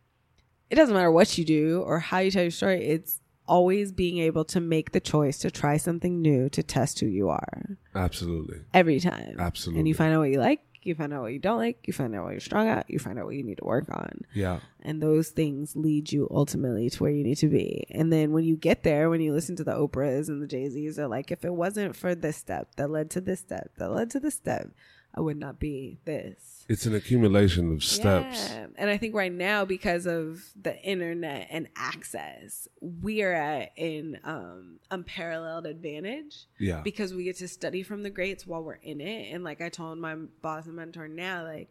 it 0.69 0.75
doesn't 0.75 0.95
matter 0.95 1.11
what 1.11 1.37
you 1.37 1.43
do 1.43 1.81
or 1.85 1.99
how 1.99 2.19
you 2.19 2.31
tell 2.31 2.43
your 2.43 2.51
story. 2.51 2.85
It's 2.85 3.19
always 3.47 3.91
being 3.91 4.17
able 4.17 4.45
to 4.45 4.59
make 4.59 4.91
the 4.91 4.99
choice 4.99 5.37
to 5.39 5.51
try 5.51 5.77
something 5.77 6.21
new 6.21 6.49
to 6.49 6.63
test 6.63 6.99
who 6.99 7.05
you 7.05 7.29
are 7.29 7.77
Absolutely. 7.93 8.57
every 8.73 8.99
time. 8.99 9.35
Absolutely. 9.37 9.79
And 9.79 9.87
you 9.87 9.93
find 9.93 10.13
out 10.13 10.19
what 10.19 10.31
you 10.31 10.39
like, 10.39 10.61
you 10.85 10.95
find 10.95 11.13
out 11.13 11.21
what 11.21 11.33
you 11.33 11.39
don't 11.39 11.57
like, 11.57 11.87
you 11.87 11.93
find 11.93 12.15
out 12.15 12.23
what 12.23 12.31
you're 12.31 12.39
strong 12.39 12.67
at, 12.67 12.89
you 12.89 12.99
find 12.99 13.19
out 13.19 13.25
what 13.25 13.35
you 13.35 13.43
need 13.43 13.57
to 13.57 13.65
work 13.65 13.89
on. 13.89 14.21
Yeah. 14.33 14.59
And 14.81 15.01
those 15.01 15.29
things 15.29 15.75
lead 15.75 16.11
you 16.11 16.27
ultimately 16.31 16.89
to 16.89 17.03
where 17.03 17.11
you 17.11 17.23
need 17.23 17.37
to 17.37 17.47
be. 17.47 17.85
And 17.89 18.13
then 18.13 18.31
when 18.31 18.43
you 18.43 18.55
get 18.55 18.83
there, 18.83 19.09
when 19.09 19.21
you 19.21 19.33
listen 19.33 19.55
to 19.57 19.63
the 19.63 19.73
Oprahs 19.73 20.27
and 20.27 20.41
the 20.41 20.47
Jay 20.47 20.69
Z's, 20.69 20.95
they're 20.95 21.07
like, 21.07 21.31
if 21.31 21.43
it 21.43 21.53
wasn't 21.53 21.95
for 21.95 22.13
this 22.13 22.37
step 22.37 22.75
that 22.75 22.89
led 22.89 23.09
to 23.11 23.21
this 23.21 23.39
step, 23.39 23.71
that 23.77 23.89
led 23.89 24.09
to 24.11 24.19
this 24.19 24.35
step, 24.35 24.69
I 25.17 25.21
would 25.21 25.37
not 25.37 25.59
be 25.59 25.97
this. 26.03 26.65
It's 26.67 26.85
an 26.85 26.93
accumulation 26.93 27.71
of 27.71 27.83
steps. 27.83 28.49
Yeah. 28.49 28.67
And 28.75 28.89
I 28.89 28.97
think 28.97 29.15
right 29.15 29.31
now, 29.31 29.63
because 29.63 30.05
of 30.05 30.43
the 30.61 30.77
internet 30.83 31.47
and 31.49 31.67
access, 31.77 32.67
we 32.81 33.21
are 33.23 33.31
at 33.33 33.71
an 33.77 34.19
um, 34.25 34.79
unparalleled 34.91 35.67
advantage 35.67 36.47
Yeah. 36.59 36.81
because 36.81 37.13
we 37.13 37.23
get 37.23 37.37
to 37.37 37.47
study 37.47 37.81
from 37.81 38.03
the 38.03 38.09
greats 38.09 38.45
while 38.45 38.61
we're 38.61 38.73
in 38.73 38.99
it. 38.99 39.31
And 39.33 39.43
like 39.43 39.61
I 39.61 39.69
told 39.69 39.99
my 39.99 40.15
boss 40.41 40.65
and 40.65 40.75
mentor 40.75 41.07
now, 41.07 41.43
like 41.45 41.69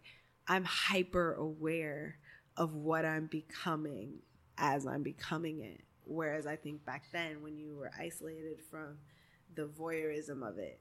I'm 0.48 0.64
hyper 0.64 1.34
aware 1.34 2.16
of 2.56 2.74
what 2.74 3.04
I'm 3.04 3.26
becoming 3.26 4.20
as 4.56 4.86
I'm 4.86 5.02
becoming 5.02 5.60
it. 5.60 5.80
Whereas 6.06 6.46
I 6.46 6.56
think 6.56 6.84
back 6.86 7.04
then, 7.12 7.42
when 7.42 7.58
you 7.58 7.76
were 7.76 7.90
isolated 7.98 8.60
from 8.70 8.96
the 9.54 9.64
voyeurism 9.66 10.48
of 10.48 10.56
it, 10.58 10.78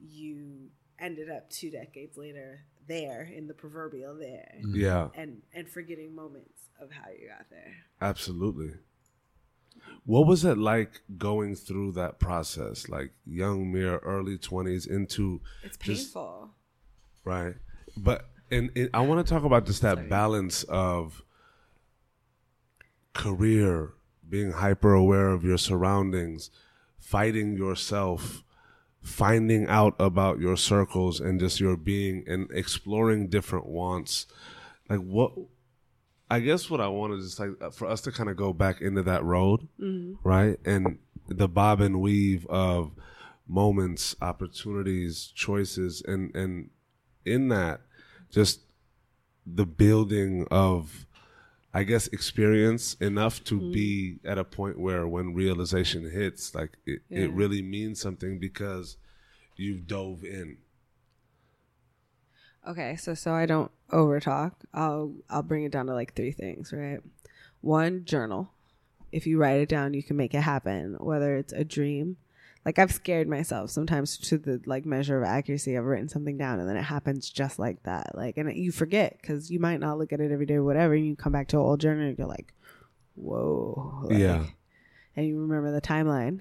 you 0.00 0.68
ended 0.98 1.30
up 1.30 1.50
two 1.50 1.70
decades 1.70 2.16
later 2.16 2.64
there 2.88 3.22
in 3.34 3.46
the 3.46 3.54
proverbial 3.54 4.16
there 4.16 4.54
mm. 4.64 4.74
yeah. 4.74 5.08
and 5.14 5.42
and 5.54 5.68
forgetting 5.68 6.14
moments 6.14 6.70
of 6.80 6.90
how 6.90 7.10
you 7.10 7.28
got 7.28 7.48
there 7.50 7.74
Absolutely. 8.00 8.72
What 10.04 10.26
was 10.26 10.44
it 10.44 10.58
like 10.58 11.02
going 11.16 11.54
through 11.54 11.92
that 11.92 12.18
process? 12.18 12.88
Like 12.88 13.12
young 13.24 13.72
mere 13.72 13.98
early 13.98 14.36
twenties 14.36 14.86
into 14.86 15.40
it's 15.62 15.76
Just- 15.76 16.12
painful 16.12 16.50
right, 17.24 17.54
but 17.96 18.28
and, 18.50 18.70
and 18.76 18.90
I 18.92 19.00
want 19.00 19.24
to 19.24 19.32
talk 19.32 19.44
about 19.44 19.64
just 19.66 19.80
that 19.82 20.10
balance 20.10 20.64
of 20.64 21.22
career, 23.14 23.92
being 24.28 24.52
hyper 24.52 24.92
aware 24.92 25.30
of 25.30 25.42
your 25.42 25.56
surroundings, 25.56 26.50
fighting 26.98 27.56
yourself, 27.56 28.42
finding 29.02 29.66
out 29.66 29.94
about 29.98 30.38
your 30.38 30.56
circles 30.56 31.20
and 31.20 31.40
just 31.40 31.60
your 31.60 31.76
being, 31.76 32.24
and 32.26 32.48
exploring 32.52 33.28
different 33.28 33.66
wants. 33.66 34.26
Like 34.88 35.00
what 35.00 35.32
I 36.30 36.40
guess 36.40 36.70
what 36.70 36.80
I 36.80 36.88
wanted 36.88 37.20
is 37.20 37.38
like 37.38 37.74
for 37.74 37.86
us 37.86 38.00
to 38.02 38.10
kind 38.12 38.30
of 38.30 38.36
go 38.36 38.52
back 38.54 38.80
into 38.80 39.02
that 39.02 39.22
road, 39.22 39.68
mm-hmm. 39.78 40.14
right? 40.26 40.58
And 40.64 40.98
the 41.28 41.48
bob 41.48 41.80
and 41.80 42.00
weave 42.00 42.46
of 42.46 42.92
moments, 43.46 44.16
opportunities, 44.22 45.30
choices, 45.34 46.02
and 46.06 46.34
and 46.34 46.70
in 47.24 47.48
that, 47.48 47.82
just 48.30 48.60
the 49.46 49.66
building 49.66 50.46
of, 50.50 51.06
I 51.74 51.84
guess, 51.84 52.06
experience 52.08 52.94
enough 52.94 53.42
to 53.44 53.58
mm-hmm. 53.58 53.72
be 53.72 54.18
at 54.24 54.38
a 54.38 54.44
point 54.44 54.78
where 54.78 55.08
when 55.08 55.34
realization 55.34 56.10
hits, 56.10 56.54
like 56.54 56.76
it, 56.84 57.00
Yeah. 57.08 57.20
it 57.20 57.32
really 57.32 57.62
means 57.62 58.00
something 58.00 58.38
because 58.38 58.98
you've 59.56 59.86
dove 59.86 60.22
in. 60.22 60.58
Okay, 62.68 62.96
so 62.96 63.14
so 63.14 63.32
I 63.32 63.46
don't 63.46 63.72
overtalk. 63.90 64.52
I'll 64.72 65.14
I'll 65.28 65.42
bring 65.42 65.64
it 65.64 65.72
down 65.72 65.86
to 65.86 65.94
like 65.94 66.14
three 66.14 66.30
things, 66.32 66.72
right? 66.72 67.00
One, 67.60 68.04
journal. 68.04 68.52
If 69.10 69.26
you 69.26 69.38
write 69.38 69.60
it 69.60 69.68
down, 69.68 69.94
you 69.94 70.02
can 70.02 70.16
make 70.16 70.34
it 70.34 70.42
happen. 70.42 70.96
Whether 71.00 71.36
it's 71.36 71.52
a 71.52 71.64
dream, 71.64 72.16
like 72.64 72.78
I've 72.78 72.92
scared 72.92 73.28
myself 73.28 73.70
sometimes 73.70 74.16
to 74.18 74.38
the 74.38 74.60
like 74.66 74.86
measure 74.86 75.18
of 75.20 75.28
accuracy. 75.28 75.76
I've 75.76 75.84
written 75.84 76.08
something 76.08 76.38
down 76.38 76.60
and 76.60 76.68
then 76.68 76.76
it 76.76 76.82
happens 76.82 77.28
just 77.28 77.58
like 77.58 77.82
that. 77.82 78.16
Like, 78.16 78.36
and 78.36 78.52
you 78.56 78.70
forget 78.70 79.18
because 79.20 79.50
you 79.50 79.58
might 79.58 79.80
not 79.80 79.98
look 79.98 80.12
at 80.12 80.20
it 80.20 80.30
every 80.30 80.46
day 80.46 80.54
or 80.54 80.64
whatever. 80.64 80.94
And 80.94 81.04
you 81.06 81.16
come 81.16 81.32
back 81.32 81.48
to 81.48 81.56
an 81.56 81.62
old 81.62 81.80
journal 81.80 82.06
and 82.06 82.16
you're 82.16 82.26
like, 82.26 82.54
whoa, 83.14 84.02
like, 84.04 84.18
Yeah. 84.18 84.44
and 85.16 85.26
you 85.26 85.40
remember 85.40 85.72
the 85.72 85.80
timeline. 85.80 86.40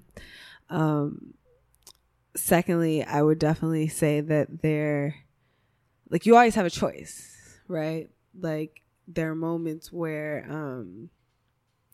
Um, 0.69 1.33
secondly, 2.35 3.03
I 3.03 3.21
would 3.21 3.39
definitely 3.39 3.87
say 3.87 4.21
that 4.21 4.61
there, 4.61 5.15
like, 6.09 6.25
you 6.25 6.35
always 6.35 6.55
have 6.55 6.65
a 6.65 6.69
choice, 6.69 7.59
right? 7.67 8.09
Like, 8.39 8.81
there 9.07 9.31
are 9.31 9.35
moments 9.35 9.91
where 9.91 10.45
um, 10.49 11.09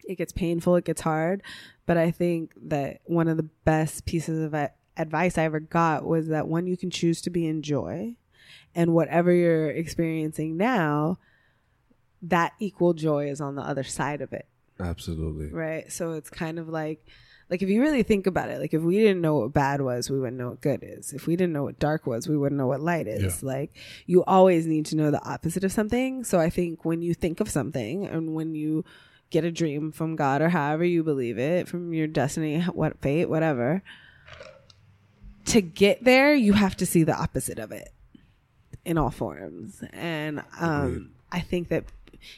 it 0.08 0.16
gets 0.16 0.32
painful, 0.32 0.76
it 0.76 0.86
gets 0.86 1.02
hard, 1.02 1.44
but 1.86 1.98
I 1.98 2.12
think 2.12 2.54
that 2.68 3.02
one 3.06 3.28
of 3.28 3.38
the 3.38 3.50
best 3.66 4.06
pieces 4.06 4.44
of 4.44 4.56
advice 4.96 5.38
I 5.38 5.44
ever 5.44 5.60
got 5.60 6.06
was 6.06 6.28
that 6.28 6.48
one, 6.48 6.68
you 6.68 6.78
can 6.78 6.90
choose 6.90 7.22
to 7.22 7.30
be 7.30 7.46
in 7.46 7.62
joy, 7.62 8.16
and 8.74 8.94
whatever 8.94 9.32
you're 9.32 9.70
experiencing 9.70 10.58
now, 10.58 11.18
that 12.22 12.54
equal 12.60 12.94
joy 12.94 13.30
is 13.30 13.40
on 13.42 13.56
the 13.56 13.62
other 13.62 13.84
side 13.84 14.22
of 14.22 14.34
it 14.34 14.48
Absolutely. 14.80 15.52
right? 15.52 15.92
So 15.92 16.14
it's 16.14 16.30
kind 16.30 16.60
of 16.60 16.68
like, 16.68 17.06
like 17.50 17.62
if 17.62 17.70
you 17.70 17.82
really 17.82 18.04
think 18.04 18.28
about 18.28 18.50
it, 18.50 18.60
like 18.60 18.74
if 18.74 18.82
we 18.82 18.98
didn't 18.98 19.22
know 19.22 19.36
what 19.36 19.54
bad 19.54 19.82
was, 19.82 20.10
we 20.10 20.20
wouldn't 20.20 20.38
know 20.38 20.50
what 20.50 20.62
good 20.62 20.84
is. 20.84 21.14
If 21.14 21.28
we 21.28 21.36
didn't 21.36 21.54
know 21.54 21.64
what 21.64 21.80
dark 21.80 22.06
was, 22.06 22.28
we 22.28 22.38
wouldn't 22.38 22.58
know 22.58 22.68
what 22.68 22.82
light 22.82 23.08
is. 23.08 23.42
Like 23.44 23.76
you 24.06 24.24
always 24.26 24.66
need 24.66 24.86
to 24.88 24.96
know 24.96 25.12
the 25.12 25.24
opposite 25.24 25.64
of 25.64 25.72
something. 25.72 26.24
So 26.24 26.40
I 26.40 26.50
think 26.50 26.84
when 26.84 27.02
you 27.02 27.14
think 27.14 27.40
of 27.40 27.50
something 27.50 28.06
and 28.06 28.34
when 28.34 28.54
you 28.54 28.84
get 29.30 29.44
a 29.44 29.52
dream 29.52 29.92
from 29.92 30.16
God 30.16 30.42
or 30.42 30.50
however 30.50 30.84
you 30.84 31.04
believe 31.04 31.38
it, 31.38 31.68
from 31.68 31.94
your 31.94 32.08
destiny, 32.08 32.62
what 32.62 33.02
fate, 33.02 33.26
whatever, 33.26 33.82
to 35.46 35.62
get 35.62 36.04
there, 36.04 36.34
you 36.34 36.54
have 36.54 36.76
to 36.78 36.86
see 36.86 37.04
the 37.04 37.16
opposite 37.16 37.60
of 37.60 37.72
it 37.72 37.92
in 38.86 38.98
all 38.98 39.12
forms. 39.12 39.84
And 39.94 40.44
um, 40.60 41.12
I 41.32 41.40
think 41.40 41.70
that 41.70 41.86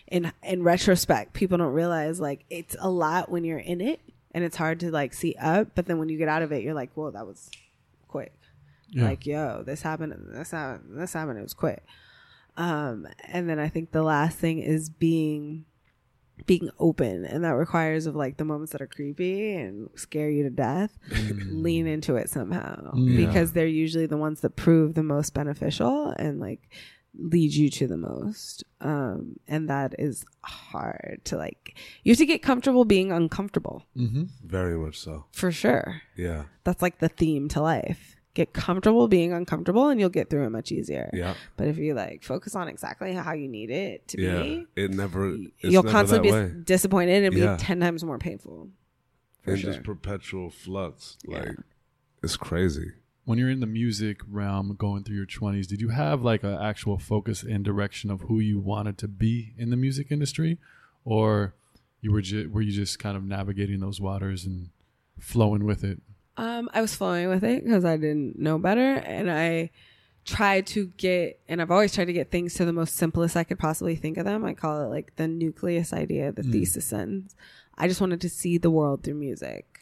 in 0.07 0.31
in 0.43 0.63
retrospect, 0.63 1.33
people 1.33 1.57
don't 1.57 1.73
realize 1.73 2.19
like 2.19 2.45
it's 2.49 2.75
a 2.79 2.89
lot 2.89 3.29
when 3.29 3.43
you're 3.43 3.59
in 3.59 3.81
it, 3.81 3.99
and 4.33 4.43
it's 4.43 4.57
hard 4.57 4.79
to 4.81 4.91
like 4.91 5.13
see 5.13 5.35
up. 5.39 5.69
But 5.75 5.85
then 5.85 5.99
when 5.99 6.09
you 6.09 6.17
get 6.17 6.27
out 6.27 6.41
of 6.41 6.51
it, 6.51 6.63
you're 6.63 6.73
like, 6.73 6.91
whoa, 6.93 7.11
that 7.11 7.25
was 7.25 7.49
quick. 8.07 8.33
Yeah. 8.89 9.05
Like, 9.05 9.25
yo, 9.25 9.63
this 9.63 9.81
happened. 9.81 10.13
This 10.31 10.51
happened. 10.51 10.99
This 10.99 11.13
happened. 11.13 11.39
It 11.39 11.43
was 11.43 11.53
quick. 11.53 11.83
Um, 12.57 13.07
and 13.27 13.49
then 13.49 13.59
I 13.59 13.69
think 13.69 13.91
the 13.91 14.03
last 14.03 14.37
thing 14.37 14.59
is 14.59 14.89
being 14.89 15.65
being 16.45 16.69
open 16.79 17.25
and 17.25 17.43
that 17.43 17.51
requires 17.55 18.05
of 18.05 18.15
like 18.15 18.37
the 18.37 18.45
moments 18.45 18.71
that 18.71 18.81
are 18.81 18.87
creepy 18.87 19.53
and 19.55 19.89
scare 19.95 20.29
you 20.29 20.43
to 20.43 20.49
death 20.49 20.97
lean 21.47 21.85
into 21.87 22.15
it 22.15 22.29
somehow 22.29 22.91
Yeah. 22.95 23.25
because 23.27 23.51
they're 23.53 23.67
usually 23.67 24.05
the 24.05 24.17
ones 24.17 24.41
that 24.41 24.55
prove 24.55 24.93
the 24.95 25.03
most 25.03 25.33
beneficial 25.33 26.09
and 26.17 26.39
like 26.39 26.69
lead 27.17 27.51
you 27.53 27.69
to 27.71 27.87
the 27.87 27.97
most. 27.97 28.63
Um, 28.81 29.35
and 29.47 29.67
that 29.69 29.95
is 29.97 30.23
hard 30.43 31.21
to 31.25 31.37
like, 31.37 31.75
you 32.03 32.11
have 32.11 32.17
to 32.19 32.25
get 32.25 32.43
comfortable 32.43 32.85
being 32.85 33.11
uncomfortable 33.11 33.85
Very 33.95 34.77
much 34.77 34.97
so. 34.99 35.25
for 35.31 35.51
sure. 35.51 36.01
Yeah. 36.15 36.43
That's 36.63 36.81
like 36.83 36.99
the 36.99 37.09
theme 37.09 37.49
to 37.49 37.61
life. 37.61 38.15
Get 38.39 38.53
comfortable 38.53 39.09
being 39.09 39.33
uncomfortable 39.33 39.89
and 39.89 39.99
you'll 39.99 40.09
get 40.09 40.29
through 40.29 40.45
it 40.45 40.49
much 40.51 40.71
easier. 40.71 41.09
Yeah. 41.11 41.33
But 41.57 41.67
if 41.67 41.77
you 41.77 41.93
like 41.93 42.23
focus 42.23 42.55
on 42.55 42.69
exactly 42.69 43.11
how 43.13 43.33
you 43.33 43.49
need 43.49 43.69
it 43.69 44.07
to 44.09 44.21
Yeah. 44.21 44.41
be, 44.41 44.65
It 44.77 44.91
never. 44.91 45.31
It's 45.33 45.49
you'll 45.73 45.83
never 45.83 45.91
constantly 45.91 46.31
that 46.31 46.47
be 46.51 46.55
way. 46.55 46.61
disappointed 46.63 47.23
and 47.25 47.35
Yeah. 47.35 47.55
be 47.57 47.61
10 47.61 47.81
times 47.81 48.01
more 48.05 48.17
painful. 48.17 48.69
For 49.41 49.51
in 49.51 49.57
sure. 49.57 49.73
just 49.73 49.83
perpetual 49.83 50.49
flux. 50.49 51.17
Yeah. 51.27 51.39
Like 51.39 51.57
it's 52.23 52.37
crazy. 52.37 52.91
when 53.25 53.37
you're 53.37 53.49
in 53.49 53.59
the 53.59 53.67
music 53.67 54.21
realm 54.29 54.73
going 54.77 55.03
through 55.03 55.15
your 55.17 55.25
20s 55.25 55.67
did 55.67 55.81
you 55.81 55.89
have 55.89 56.21
like 56.23 56.41
an 56.43 56.53
actual 56.53 56.97
focus 56.97 57.43
and 57.43 57.63
direction 57.65 58.09
of 58.09 58.21
who 58.21 58.39
you 58.39 58.57
wanted 58.57 58.97
to 58.97 59.07
be 59.09 59.53
in 59.57 59.69
the 59.69 59.75
music 59.77 60.07
industry 60.11 60.57
or 61.03 61.53
you 62.01 62.11
were 62.11 62.21
ju- 62.21 62.49
were 62.49 62.61
you 62.61 62.71
just 62.71 62.97
kind 62.99 63.15
of 63.17 63.23
navigating 63.25 63.81
those 63.81 63.99
waters 64.01 64.45
and 64.45 64.69
flowing 65.19 65.63
with 65.65 65.83
it 65.83 66.01
Um, 66.39 66.69
I 66.73 66.79
was 66.79 66.95
flowing 66.95 67.27
with 67.27 67.43
it 67.43 67.65
because 67.65 67.83
I 67.83 67.97
didn't 67.97 68.39
know 68.39 68.57
better, 68.57 68.93
and 68.93 69.29
I 69.29 69.71
tried 70.23 70.67
to 70.67 70.87
get, 70.95 71.39
and 71.49 71.61
I've 71.61 71.69
always 71.69 71.93
tried 71.93 72.05
to 72.05 72.13
get 72.13 72.31
things 72.31 72.53
to 72.55 72.65
the 72.65 72.71
most 72.71 72.95
simplest 72.95 73.35
I 73.35 73.43
could 73.43 73.59
possibly 73.59 73.97
think 73.97 74.17
of 74.17 74.23
them. 74.23 74.45
I 74.45 74.53
call 74.53 74.81
it 74.81 74.87
like 74.87 75.17
the 75.17 75.27
nucleus 75.27 75.91
idea, 75.91 76.31
the 76.31 76.43
thesis 76.43 76.85
sentence. 76.85 77.35
I 77.77 77.89
just 77.89 77.99
wanted 77.99 78.21
to 78.21 78.29
see 78.29 78.57
the 78.57 78.71
world 78.71 79.03
through 79.03 79.15
music. 79.15 79.78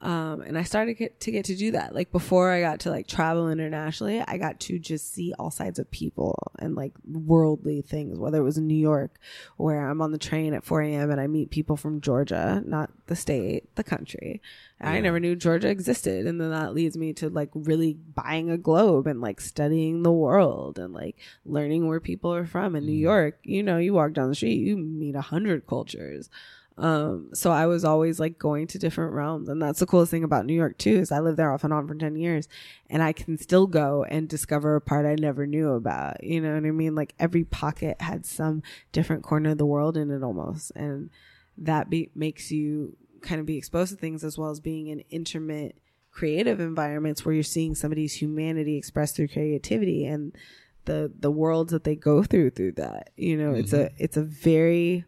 Um, 0.00 0.42
and 0.42 0.56
I 0.56 0.62
started 0.62 0.94
get, 0.94 1.20
to 1.20 1.30
get 1.30 1.46
to 1.46 1.56
do 1.56 1.72
that. 1.72 1.94
Like 1.94 2.12
before 2.12 2.50
I 2.50 2.60
got 2.60 2.80
to 2.80 2.90
like 2.90 3.06
travel 3.06 3.48
internationally, 3.50 4.22
I 4.26 4.38
got 4.38 4.60
to 4.60 4.78
just 4.78 5.12
see 5.12 5.32
all 5.38 5.50
sides 5.50 5.78
of 5.78 5.90
people 5.90 6.36
and 6.58 6.74
like 6.74 6.92
worldly 7.04 7.82
things, 7.82 8.18
whether 8.18 8.38
it 8.38 8.44
was 8.44 8.58
in 8.58 8.66
New 8.66 8.74
York 8.74 9.18
where 9.56 9.88
I'm 9.88 10.00
on 10.00 10.12
the 10.12 10.18
train 10.18 10.54
at 10.54 10.64
4 10.64 10.82
a.m. 10.82 11.10
and 11.10 11.20
I 11.20 11.26
meet 11.26 11.50
people 11.50 11.76
from 11.76 12.00
Georgia, 12.00 12.62
not 12.64 12.90
the 13.06 13.16
state, 13.16 13.74
the 13.74 13.84
country. 13.84 14.40
And 14.80 14.90
I 14.90 15.00
never 15.00 15.18
knew 15.18 15.34
Georgia 15.34 15.68
existed. 15.68 16.26
And 16.26 16.40
then 16.40 16.50
that 16.50 16.74
leads 16.74 16.96
me 16.96 17.12
to 17.14 17.28
like 17.28 17.50
really 17.54 17.94
buying 17.94 18.50
a 18.50 18.58
globe 18.58 19.06
and 19.08 19.20
like 19.20 19.40
studying 19.40 20.02
the 20.02 20.12
world 20.12 20.78
and 20.78 20.94
like 20.94 21.16
learning 21.44 21.88
where 21.88 22.00
people 22.00 22.32
are 22.32 22.46
from. 22.46 22.76
In 22.76 22.86
New 22.86 22.92
York, 22.92 23.38
you 23.42 23.62
know, 23.62 23.78
you 23.78 23.94
walk 23.94 24.12
down 24.12 24.28
the 24.28 24.34
street, 24.34 24.60
you 24.60 24.76
meet 24.76 25.16
a 25.16 25.20
hundred 25.20 25.66
cultures. 25.66 26.30
Um, 26.78 27.30
so 27.34 27.50
I 27.50 27.66
was 27.66 27.84
always 27.84 28.20
like 28.20 28.38
going 28.38 28.68
to 28.68 28.78
different 28.78 29.12
realms. 29.12 29.48
And 29.48 29.60
that's 29.60 29.80
the 29.80 29.86
coolest 29.86 30.10
thing 30.10 30.24
about 30.24 30.46
New 30.46 30.54
York 30.54 30.78
too, 30.78 30.96
is 30.96 31.10
I 31.10 31.18
lived 31.18 31.36
there 31.36 31.52
off 31.52 31.64
and 31.64 31.72
on 31.72 31.88
for 31.88 31.94
10 31.94 32.16
years 32.16 32.48
and 32.88 33.02
I 33.02 33.12
can 33.12 33.36
still 33.36 33.66
go 33.66 34.04
and 34.04 34.28
discover 34.28 34.76
a 34.76 34.80
part 34.80 35.04
I 35.04 35.16
never 35.16 35.46
knew 35.46 35.72
about. 35.72 36.22
You 36.22 36.40
know 36.40 36.54
what 36.54 36.64
I 36.64 36.70
mean? 36.70 36.94
Like 36.94 37.14
every 37.18 37.44
pocket 37.44 38.00
had 38.00 38.24
some 38.24 38.62
different 38.92 39.24
corner 39.24 39.50
of 39.50 39.58
the 39.58 39.66
world 39.66 39.96
in 39.96 40.10
it 40.10 40.22
almost. 40.22 40.70
And 40.76 41.10
that 41.56 41.90
be- 41.90 42.10
makes 42.14 42.50
you 42.52 42.96
kind 43.22 43.40
of 43.40 43.46
be 43.46 43.56
exposed 43.56 43.90
to 43.92 43.98
things 43.98 44.22
as 44.22 44.38
well 44.38 44.50
as 44.50 44.60
being 44.60 44.86
in 44.86 45.00
intimate 45.10 45.76
creative 46.12 46.60
environments 46.60 47.24
where 47.24 47.34
you're 47.34 47.44
seeing 47.44 47.74
somebody's 47.74 48.14
humanity 48.14 48.76
expressed 48.76 49.16
through 49.16 49.28
creativity 49.28 50.04
and 50.04 50.36
the 50.84 51.12
the 51.18 51.30
worlds 51.30 51.70
that 51.70 51.84
they 51.84 51.94
go 51.94 52.24
through 52.24 52.50
through 52.50 52.72
that 52.72 53.10
you 53.16 53.36
know 53.36 53.52
it's 53.52 53.72
a 53.72 53.90
it's 53.98 54.16
a 54.16 54.22
very 54.22 55.04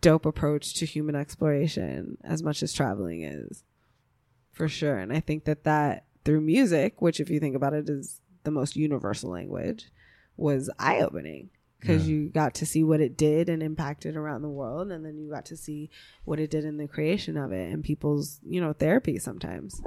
dope 0.00 0.26
approach 0.26 0.74
to 0.74 0.86
human 0.86 1.14
exploration 1.14 2.18
as 2.24 2.42
much 2.42 2.62
as 2.62 2.72
traveling 2.72 3.22
is 3.22 3.64
for 4.52 4.68
sure. 4.68 4.98
And 4.98 5.12
i 5.12 5.20
think 5.20 5.44
that 5.44 5.64
that 5.64 6.04
through 6.24 6.40
music 6.40 7.00
which 7.00 7.20
if 7.20 7.30
you 7.30 7.40
think 7.40 7.56
about 7.56 7.74
it 7.74 7.88
is 7.88 8.20
the 8.44 8.50
most 8.50 8.76
universal 8.76 9.30
language 9.30 9.90
was 10.36 10.70
eye-opening. 10.78 11.50
Because 11.80 12.08
you 12.08 12.28
got 12.30 12.54
to 12.54 12.66
see 12.66 12.82
what 12.82 13.00
it 13.00 13.16
did 13.16 13.48
and 13.48 13.62
impacted 13.62 14.16
around 14.16 14.42
the 14.42 14.48
world 14.48 14.90
and 14.90 15.06
then 15.06 15.16
you 15.16 15.30
got 15.30 15.46
to 15.46 15.56
see 15.56 15.90
what 16.24 16.40
it 16.40 16.50
did 16.50 16.64
in 16.64 16.76
the 16.76 16.88
creation 16.88 17.36
of 17.36 17.52
it 17.52 17.72
and 17.72 17.84
people's 17.84 18.40
you 18.44 18.60
know 18.60 18.72
therapy 18.72 19.16
sometimes. 19.20 19.80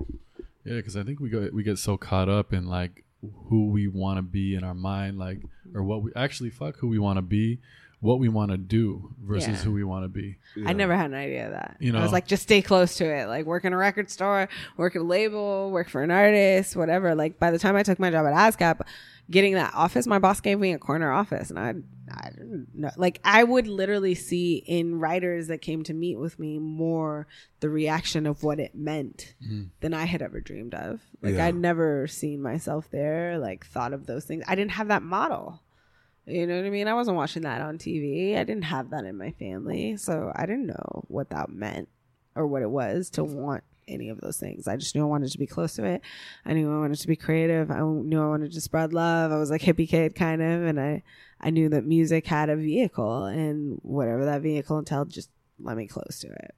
Yeah, 0.64 0.76
because 0.76 0.96
I 0.96 1.04
think 1.04 1.20
we 1.20 1.30
go 1.30 1.50
we 1.52 1.64
get 1.64 1.80
so 1.80 1.98
caught 1.98 2.30
up 2.30 2.54
in 2.54 2.66
like 2.66 3.04
who 3.50 3.70
we 3.70 3.90
want 3.90 4.20
to 4.20 4.22
be 4.22 4.56
in 4.56 4.64
our 4.64 4.74
mind, 4.74 5.18
like 5.18 5.42
or 5.76 5.84
what 5.84 6.02
we 6.02 6.12
actually 6.16 6.50
fuck 6.50 6.78
who 6.78 6.88
we 6.88 6.98
want 6.98 7.18
to 7.18 7.22
be, 7.22 7.60
what 8.02 8.20
we 8.20 8.28
want 8.28 8.50
to 8.50 8.58
do 8.58 9.14
versus 9.24 9.48
Yeah. 9.48 9.56
who 9.58 9.72
we 9.72 9.84
want 9.84 10.04
to 10.04 10.10
be. 10.10 10.38
I 10.66 10.74
never 10.74 10.96
had 10.96 11.12
an 11.12 11.16
idea 11.16 11.46
of 11.46 11.52
that. 11.52 11.78
You 11.80 11.92
know, 11.92 12.00
I 12.00 12.04
was 12.04 12.12
like, 12.12 12.28
just 12.28 12.44
stay 12.44 12.62
close 12.62 12.96
to 12.98 13.06
it. 13.06 13.28
Like 13.28 13.46
work 13.46 13.64
in 13.64 13.74
a 13.74 13.78
record 13.78 14.10
store, 14.10 14.50
work 14.76 14.96
at 14.96 15.04
a 15.04 15.06
label, 15.06 15.70
work 15.72 15.88
for 15.88 16.02
an 16.02 16.10
artist, 16.10 16.76
whatever. 16.76 17.14
Like 17.14 17.38
by 17.40 17.52
the 17.52 17.60
time 17.60 17.76
I 17.76 17.84
took 17.84 18.00
my 18.00 18.10
job 18.10 18.26
at 18.26 18.34
ASCAP, 18.34 18.82
getting 19.30 19.54
that 19.54 19.74
office, 19.76 20.08
my 20.08 20.18
boss 20.18 20.42
gave 20.42 20.60
me 20.60 20.74
a 20.74 20.80
corner 20.80 21.12
office, 21.12 21.52
and 21.52 21.60
I, 21.60 21.76
I 22.12 22.30
didn't 22.32 22.68
know. 22.74 22.90
Like 22.98 23.22
I 23.24 23.44
would 23.44 23.68
literally 23.68 24.16
see 24.16 24.64
in 24.66 25.00
writers 25.00 25.48
that 25.48 25.60
came 25.62 25.84
to 25.84 25.94
meet 25.94 26.18
with 26.18 26.40
me 26.40 26.58
more 26.58 27.28
the 27.60 27.70
reaction 27.70 28.26
of 28.26 28.42
what 28.42 28.60
it 28.60 28.74
meant 28.74 29.36
mm. 29.48 29.70
than 29.80 29.94
I 29.94 30.06
had 30.06 30.24
ever 30.24 30.42
dreamed 30.42 30.74
of. 30.74 31.02
Like 31.22 31.36
Yeah. 31.36 31.46
I'd 31.46 31.56
never 31.56 32.08
seen 32.08 32.42
myself 32.42 32.90
there. 32.90 33.38
Like 33.38 33.64
thought 33.64 33.94
of 33.94 34.08
those 34.08 34.26
things. 34.26 34.44
I 34.48 34.56
didn't 34.56 34.72
have 34.72 34.88
that 34.88 35.04
model. 35.04 35.62
You 36.32 36.48
know 36.48 36.56
what 36.56 36.66
I 36.66 36.70
mean? 36.70 36.88
I 36.88 36.94
wasn't 36.94 37.18
watching 37.18 37.44
that 37.44 37.62
on 37.62 37.78
TV. 37.78 38.38
I 38.38 38.44
didn't 38.44 38.64
have 38.64 38.90
that 38.92 39.06
in 39.06 39.18
my 39.18 39.32
family. 39.32 39.98
So 39.98 40.32
I 40.36 40.46
didn't 40.46 40.68
know 40.68 41.04
what 41.08 41.30
that 41.32 41.50
meant 41.50 41.90
or 42.36 42.48
what 42.48 42.62
it 42.62 42.70
was 42.70 43.10
to 43.12 43.24
want 43.24 43.64
any 43.88 44.10
of 44.10 44.22
those 44.22 44.38
things. 44.38 44.68
I 44.68 44.78
just 44.78 44.96
knew 44.96 45.04
I 45.04 45.08
wanted 45.08 45.32
to 45.32 45.38
be 45.38 45.48
close 45.48 45.76
to 45.76 45.86
it. 45.86 46.02
I 46.46 46.54
knew 46.54 46.74
I 46.74 46.80
wanted 46.80 47.00
to 47.00 47.08
be 47.08 47.16
creative. 47.16 47.70
I 47.70 47.80
knew 47.82 48.22
I 48.22 48.28
wanted 48.28 48.54
to 48.54 48.62
spread 48.62 48.94
love. 48.94 49.32
I 49.32 49.38
was 49.38 49.52
like 49.52 49.62
hippie 49.62 49.90
kid 49.90 50.16
kind 50.16 50.42
of 50.42 50.64
and 50.64 50.80
I 50.80 51.04
I 51.40 51.50
knew 51.50 51.70
that 51.70 51.86
music 51.86 52.28
had 52.28 52.50
a 52.50 52.56
vehicle 52.56 53.26
and 53.26 53.80
whatever 53.82 54.26
that 54.26 54.42
vehicle 54.42 54.78
entailed 54.78 55.10
just 55.10 55.30
let 55.60 55.78
me 55.78 55.88
close 55.88 56.20
to 56.22 56.28
it. 56.28 56.56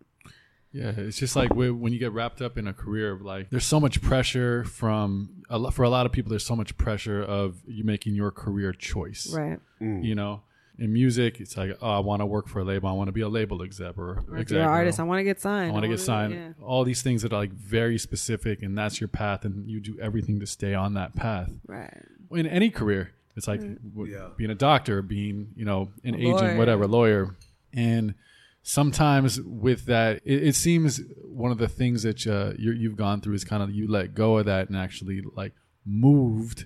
Yeah, 0.73 0.91
it's 0.97 1.17
just 1.17 1.35
like 1.35 1.53
when 1.53 1.93
you 1.93 1.99
get 1.99 2.11
wrapped 2.11 2.41
up 2.41 2.57
in 2.57 2.67
a 2.67 2.73
career, 2.73 3.17
like 3.21 3.49
there's 3.51 3.65
so 3.65 3.79
much 3.79 4.01
pressure 4.01 4.63
from 4.63 5.43
a 5.49 5.57
lot, 5.57 5.73
for 5.73 5.83
a 5.83 5.89
lot 5.89 6.05
of 6.07 6.11
people. 6.11 6.31
There's 6.31 6.45
so 6.45 6.55
much 6.55 6.75
pressure 6.77 7.21
of 7.23 7.57
you 7.67 7.83
making 7.83 8.15
your 8.15 8.31
career 8.31 8.73
choice. 8.73 9.31
Right. 9.31 9.59
Mm. 9.79 10.03
You 10.03 10.15
know, 10.15 10.41
in 10.79 10.91
music, 10.91 11.39
it's 11.39 11.55
like, 11.55 11.77
oh, 11.79 11.89
I 11.89 11.99
want 11.99 12.21
to 12.21 12.25
work 12.25 12.47
for 12.47 12.59
a 12.61 12.63
label. 12.63 12.89
I 12.89 12.93
want 12.93 13.07
to 13.07 13.11
be 13.11 13.21
a 13.21 13.29
label 13.29 13.61
exec 13.61 13.97
or 13.99 14.23
Or 14.27 14.35
if 14.35 14.41
exec, 14.41 14.55
you're 14.55 14.63
an 14.63 14.67
artist, 14.69 14.97
know. 14.97 15.05
I 15.05 15.07
want 15.07 15.19
to 15.19 15.23
get 15.23 15.39
signed. 15.39 15.69
I 15.69 15.73
want 15.73 15.83
to 15.83 15.89
get 15.89 15.99
signed. 15.99 16.33
yeah. 16.33 16.49
All 16.65 16.83
these 16.83 17.03
things 17.03 17.21
that 17.21 17.31
are 17.31 17.37
like 17.37 17.51
very 17.53 17.99
specific, 17.99 18.63
and 18.63 18.75
that's 18.75 18.99
your 18.99 19.09
path, 19.09 19.45
and 19.45 19.69
you 19.69 19.79
do 19.79 19.99
everything 20.01 20.39
to 20.39 20.47
stay 20.47 20.73
on 20.73 20.95
that 20.95 21.15
path. 21.15 21.51
Right. 21.67 21.93
In 22.31 22.47
any 22.47 22.71
career, 22.71 23.11
it's 23.35 23.47
like 23.47 23.59
mm. 23.61 23.77
w- 23.93 24.11
Yeah. 24.11 24.29
being 24.35 24.49
a 24.49 24.55
doctor, 24.55 25.03
being 25.03 25.49
you 25.55 25.65
know 25.65 25.91
an 26.03 26.15
A 26.15 26.17
agent, 26.17 26.41
lawyer. 26.41 26.57
whatever, 26.57 26.87
lawyer, 26.87 27.35
and 27.73 28.15
sometimes 28.64 29.40
with 29.41 29.85
that, 29.85 30.22
it, 30.26 30.44
it 30.48 30.56
seems 30.56 31.02
one 31.23 31.52
of 31.52 31.57
the 31.60 31.68
things 31.68 32.03
that 32.03 32.26
uh, 32.26 32.53
you 32.57 32.72
you've 32.72 32.95
gone 32.95 33.22
through 33.22 33.35
is 33.35 33.44
kind 33.44 33.61
of 33.61 33.69
you 33.72 33.88
let 33.88 34.15
go 34.15 34.38
of 34.40 34.45
that 34.45 34.69
and 34.69 34.77
actually 34.77 35.22
like 35.35 35.53
moved 35.85 36.65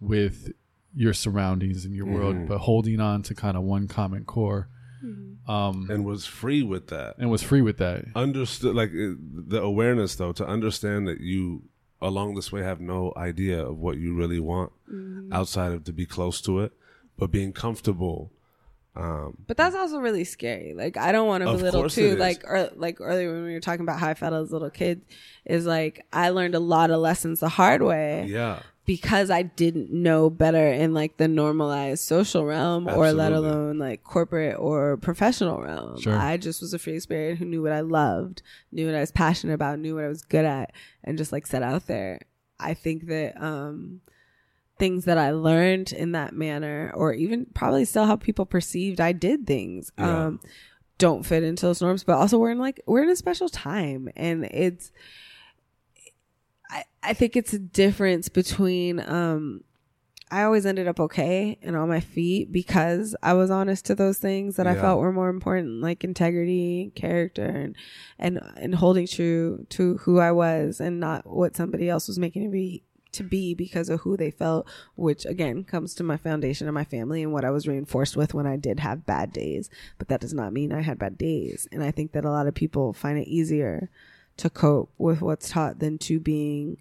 with 0.00 0.52
your 0.94 1.14
surroundings 1.14 1.84
and 1.86 1.94
your 1.94 2.06
world, 2.06 2.48
but 2.48 2.58
holding 2.58 3.00
on 3.00 3.22
to 3.22 3.34
kind 3.34 3.56
of 3.56 3.62
one 3.62 3.88
common 3.88 4.24
core, 4.24 4.68
um, 5.48 5.88
and 5.90 6.04
was 6.04 6.26
free 6.26 6.62
with 6.62 6.88
that. 6.88 7.14
and 7.18 7.30
was 7.30 7.42
free 7.42 7.62
with 7.62 7.78
that. 7.78 8.04
Understood, 8.14 8.74
like 8.74 8.90
the 8.92 9.60
awareness 9.62 10.16
though, 10.16 10.32
to 10.32 10.46
understand 10.46 11.06
that 11.08 11.20
you 11.20 11.62
along 12.00 12.34
this 12.34 12.50
way 12.52 12.62
have 12.62 12.80
no 12.80 13.12
idea 13.16 13.64
of 13.64 13.78
what 13.78 13.96
you 13.96 14.12
really 14.14 14.40
want 14.40 14.72
outside 15.32 15.72
of 15.72 15.84
to 15.84 15.92
be 15.92 16.04
close 16.04 16.40
to 16.42 16.60
it, 16.60 16.72
but 17.16 17.30
being 17.30 17.52
comfortable. 17.52 18.30
Um, 18.94 19.38
But 19.46 19.56
that's 19.56 19.74
also 19.74 19.98
really 19.98 20.24
scary. 20.24 20.74
Like 20.74 20.96
I 20.96 21.12
don't 21.12 21.26
want 21.26 21.44
to 21.44 21.50
belittle 21.52 21.88
too. 21.88 22.16
Like 22.16 22.44
or, 22.44 22.70
like 22.76 23.00
earlier 23.00 23.32
when 23.32 23.44
we 23.44 23.54
were 23.54 23.60
talking 23.60 23.82
about 23.82 23.98
how 23.98 24.08
I 24.08 24.14
felt 24.14 24.34
as 24.34 24.50
a 24.50 24.52
little 24.52 24.70
kid, 24.70 25.02
is 25.46 25.64
like 25.64 26.04
I 26.12 26.28
learned 26.28 26.54
a 26.54 26.60
lot 26.60 26.90
of 26.90 27.00
lessons 27.00 27.40
the 27.40 27.48
hard 27.48 27.80
way 27.82 28.26
yeah, 28.28 28.60
because 28.84 29.30
I 29.30 29.42
didn't 29.42 29.90
know 29.90 30.28
better 30.28 30.68
in 30.68 30.92
like 30.92 31.16
the 31.16 31.26
normalized 31.26 32.04
social 32.04 32.44
realm 32.44 32.86
or 32.86 33.12
let 33.12 33.32
alone 33.32 33.78
like 33.78 34.04
corporate 34.04 34.58
or 34.58 34.98
professional 34.98 35.62
realm. 35.62 35.98
Sure. 35.98 36.14
I 36.14 36.36
just 36.36 36.60
was 36.60 36.74
a 36.74 36.78
free 36.78 37.00
spirit 37.00 37.38
who 37.38 37.46
knew 37.46 37.62
what 37.62 37.72
I 37.72 37.80
loved, 37.80 38.42
knew 38.72 38.86
what 38.86 38.94
I 38.94 39.00
was 39.00 39.10
passionate 39.10 39.54
about, 39.54 39.78
knew 39.78 39.94
what 39.94 40.04
I 40.04 40.08
was 40.08 40.22
good 40.22 40.44
at, 40.44 40.72
and 41.02 41.16
just 41.16 41.32
like 41.32 41.46
set 41.46 41.62
out 41.62 41.86
there. 41.86 42.20
I 42.60 42.74
think 42.74 43.06
that 43.06 43.42
um 43.42 44.02
things 44.82 45.04
that 45.04 45.16
I 45.16 45.30
learned 45.30 45.92
in 45.92 46.10
that 46.12 46.34
manner, 46.34 46.92
or 46.96 47.12
even 47.14 47.46
probably 47.54 47.84
still 47.84 48.04
how 48.06 48.16
people 48.16 48.44
perceived 48.46 49.00
I 49.00 49.12
did 49.12 49.46
things, 49.46 49.92
Yeah. 49.96 50.26
um, 50.26 50.40
don't 50.98 51.24
fit 51.24 51.44
into 51.44 51.66
those 51.66 51.80
norms. 51.80 52.02
But 52.02 52.16
also, 52.16 52.36
we're 52.38 52.50
in 52.50 52.58
like 52.58 52.80
we're 52.86 53.02
in 53.04 53.08
a 53.08 53.16
special 53.16 53.48
time, 53.48 54.08
and 54.16 54.44
it's. 54.44 54.90
I 56.70 56.84
I 57.02 57.12
think 57.14 57.36
it's 57.36 57.52
a 57.52 57.58
difference 57.58 58.28
between 58.28 59.00
um. 59.00 59.64
I 60.30 60.44
always 60.44 60.64
ended 60.64 60.88
up 60.88 60.98
okay 60.98 61.58
and 61.60 61.76
on 61.76 61.90
my 61.90 62.00
feet 62.00 62.50
because 62.50 63.14
I 63.22 63.34
was 63.34 63.50
honest 63.50 63.84
to 63.86 63.94
those 63.94 64.16
things 64.16 64.56
that 64.56 64.66
I 64.66 64.74
felt 64.74 64.98
were 64.98 65.12
more 65.12 65.28
important, 65.28 65.82
like 65.82 66.04
integrity, 66.04 66.90
character, 66.94 67.44
and 67.44 67.76
and 68.18 68.40
and 68.56 68.74
holding 68.74 69.06
true 69.06 69.66
to 69.70 69.98
who 69.98 70.18
I 70.20 70.32
was 70.32 70.80
and 70.80 70.98
not 70.98 71.26
what 71.26 71.54
somebody 71.54 71.86
else 71.90 72.08
was 72.08 72.18
making 72.18 72.44
me 72.44 72.48
be 72.48 72.82
to 73.12 73.22
be 73.22 73.54
because 73.54 73.88
of 73.88 74.00
who 74.00 74.16
they 74.16 74.30
felt, 74.30 74.66
which 74.96 75.24
again 75.24 75.64
comes 75.64 75.94
to 75.94 76.02
my 76.02 76.16
foundation 76.16 76.66
and 76.66 76.74
my 76.74 76.84
family 76.84 77.22
and 77.22 77.32
what 77.32 77.44
I 77.44 77.50
was 77.50 77.68
reinforced 77.68 78.16
with 78.16 78.34
when 78.34 78.46
I 78.46 78.56
did 78.56 78.80
have 78.80 79.06
bad 79.06 79.32
days. 79.32 79.70
But 79.98 80.08
that 80.08 80.20
does 80.20 80.34
not 80.34 80.52
mean 80.52 80.72
I 80.72 80.82
had 80.82 80.98
bad 80.98 81.18
days. 81.18 81.68
And 81.70 81.82
I 81.82 81.90
think 81.90 82.12
that 82.12 82.24
a 82.24 82.30
lot 82.30 82.46
of 82.46 82.54
people 82.54 82.92
find 82.92 83.18
it 83.18 83.28
easier 83.28 83.90
to 84.38 84.50
cope 84.50 84.90
with 84.98 85.20
what's 85.20 85.50
taught 85.50 85.78
than 85.78 85.98
to 85.98 86.18
being 86.18 86.78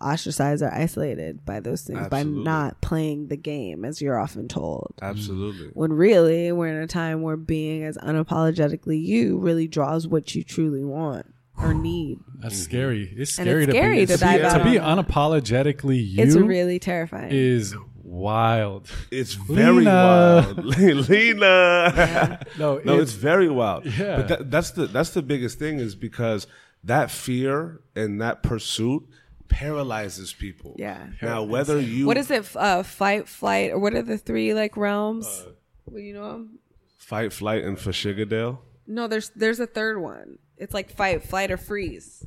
ostracized 0.00 0.62
or 0.62 0.72
isolated 0.72 1.44
by 1.44 1.60
those 1.60 1.82
things 1.82 2.00
Absolutely. 2.00 2.44
by 2.44 2.50
not 2.50 2.80
playing 2.80 3.28
the 3.28 3.36
game 3.36 3.84
as 3.84 4.02
you're 4.02 4.18
often 4.18 4.48
told. 4.48 4.92
Mm-hmm. 4.96 5.10
Absolutely. 5.10 5.66
When 5.68 5.92
really 5.92 6.50
we're 6.52 6.68
in 6.68 6.82
a 6.82 6.86
time 6.86 7.22
where 7.22 7.36
being 7.36 7.84
as 7.84 7.96
unapologetically 7.98 9.02
you 9.02 9.38
really 9.38 9.68
draws 9.68 10.06
what 10.06 10.34
you 10.34 10.42
truly 10.42 10.84
want 10.84 11.33
or 11.56 11.74
need. 11.74 12.20
That's 12.38 12.58
scary. 12.58 13.12
It's 13.16 13.32
scary 13.32 13.64
it's 13.64 13.72
to 13.72 13.78
scary 13.78 13.96
be 14.00 14.06
to 14.06 14.16
to, 14.18 14.24
be, 14.26 14.38
to 14.38 14.64
be 14.64 14.78
unapologetically 14.78 15.96
you. 16.10 16.22
It's 16.22 16.36
really 16.36 16.78
terrifying. 16.78 17.30
is 17.32 17.74
wild. 18.02 18.88
It's 19.10 19.34
very 19.34 19.84
Lena. 19.84 20.54
wild. 20.56 20.64
Lena. 21.08 22.46
No, 22.58 22.80
no, 22.84 22.98
it's, 23.00 23.12
very 23.12 23.48
wild. 23.48 23.86
Yeah. 23.86 24.16
But 24.16 24.28
that, 24.28 24.50
that's 24.50 24.70
the 24.72 24.86
that's 24.86 25.10
the 25.10 25.22
biggest 25.22 25.58
thing 25.58 25.78
is 25.78 25.94
because 25.94 26.46
that 26.84 27.10
fear 27.10 27.80
and 27.96 28.20
that 28.20 28.42
pursuit 28.42 29.04
paralyzes 29.48 30.32
people. 30.32 30.74
Yeah. 30.78 31.06
Now 31.22 31.42
whether 31.42 31.80
you 31.80 32.06
what 32.06 32.16
is 32.16 32.30
it? 32.30 32.54
Uh, 32.56 32.82
fight, 32.82 33.28
flight, 33.28 33.72
or 33.72 33.78
what 33.78 33.94
are 33.94 34.02
the 34.02 34.18
three 34.18 34.54
like 34.54 34.76
realms? 34.76 35.26
Uh, 35.26 35.50
well, 35.86 36.00
you 36.00 36.14
know 36.14 36.30
'em? 36.30 36.58
fight, 36.98 37.32
flight, 37.32 37.64
and 37.64 37.76
Fashigadale. 37.76 38.58
No, 38.86 39.06
there's 39.06 39.30
there's 39.30 39.60
a 39.60 39.66
third 39.66 40.00
one. 40.00 40.38
It's 40.58 40.72
like 40.74 40.90
fight, 40.96 41.22
flight, 41.24 41.50
or 41.50 41.56
freeze. 41.56 42.24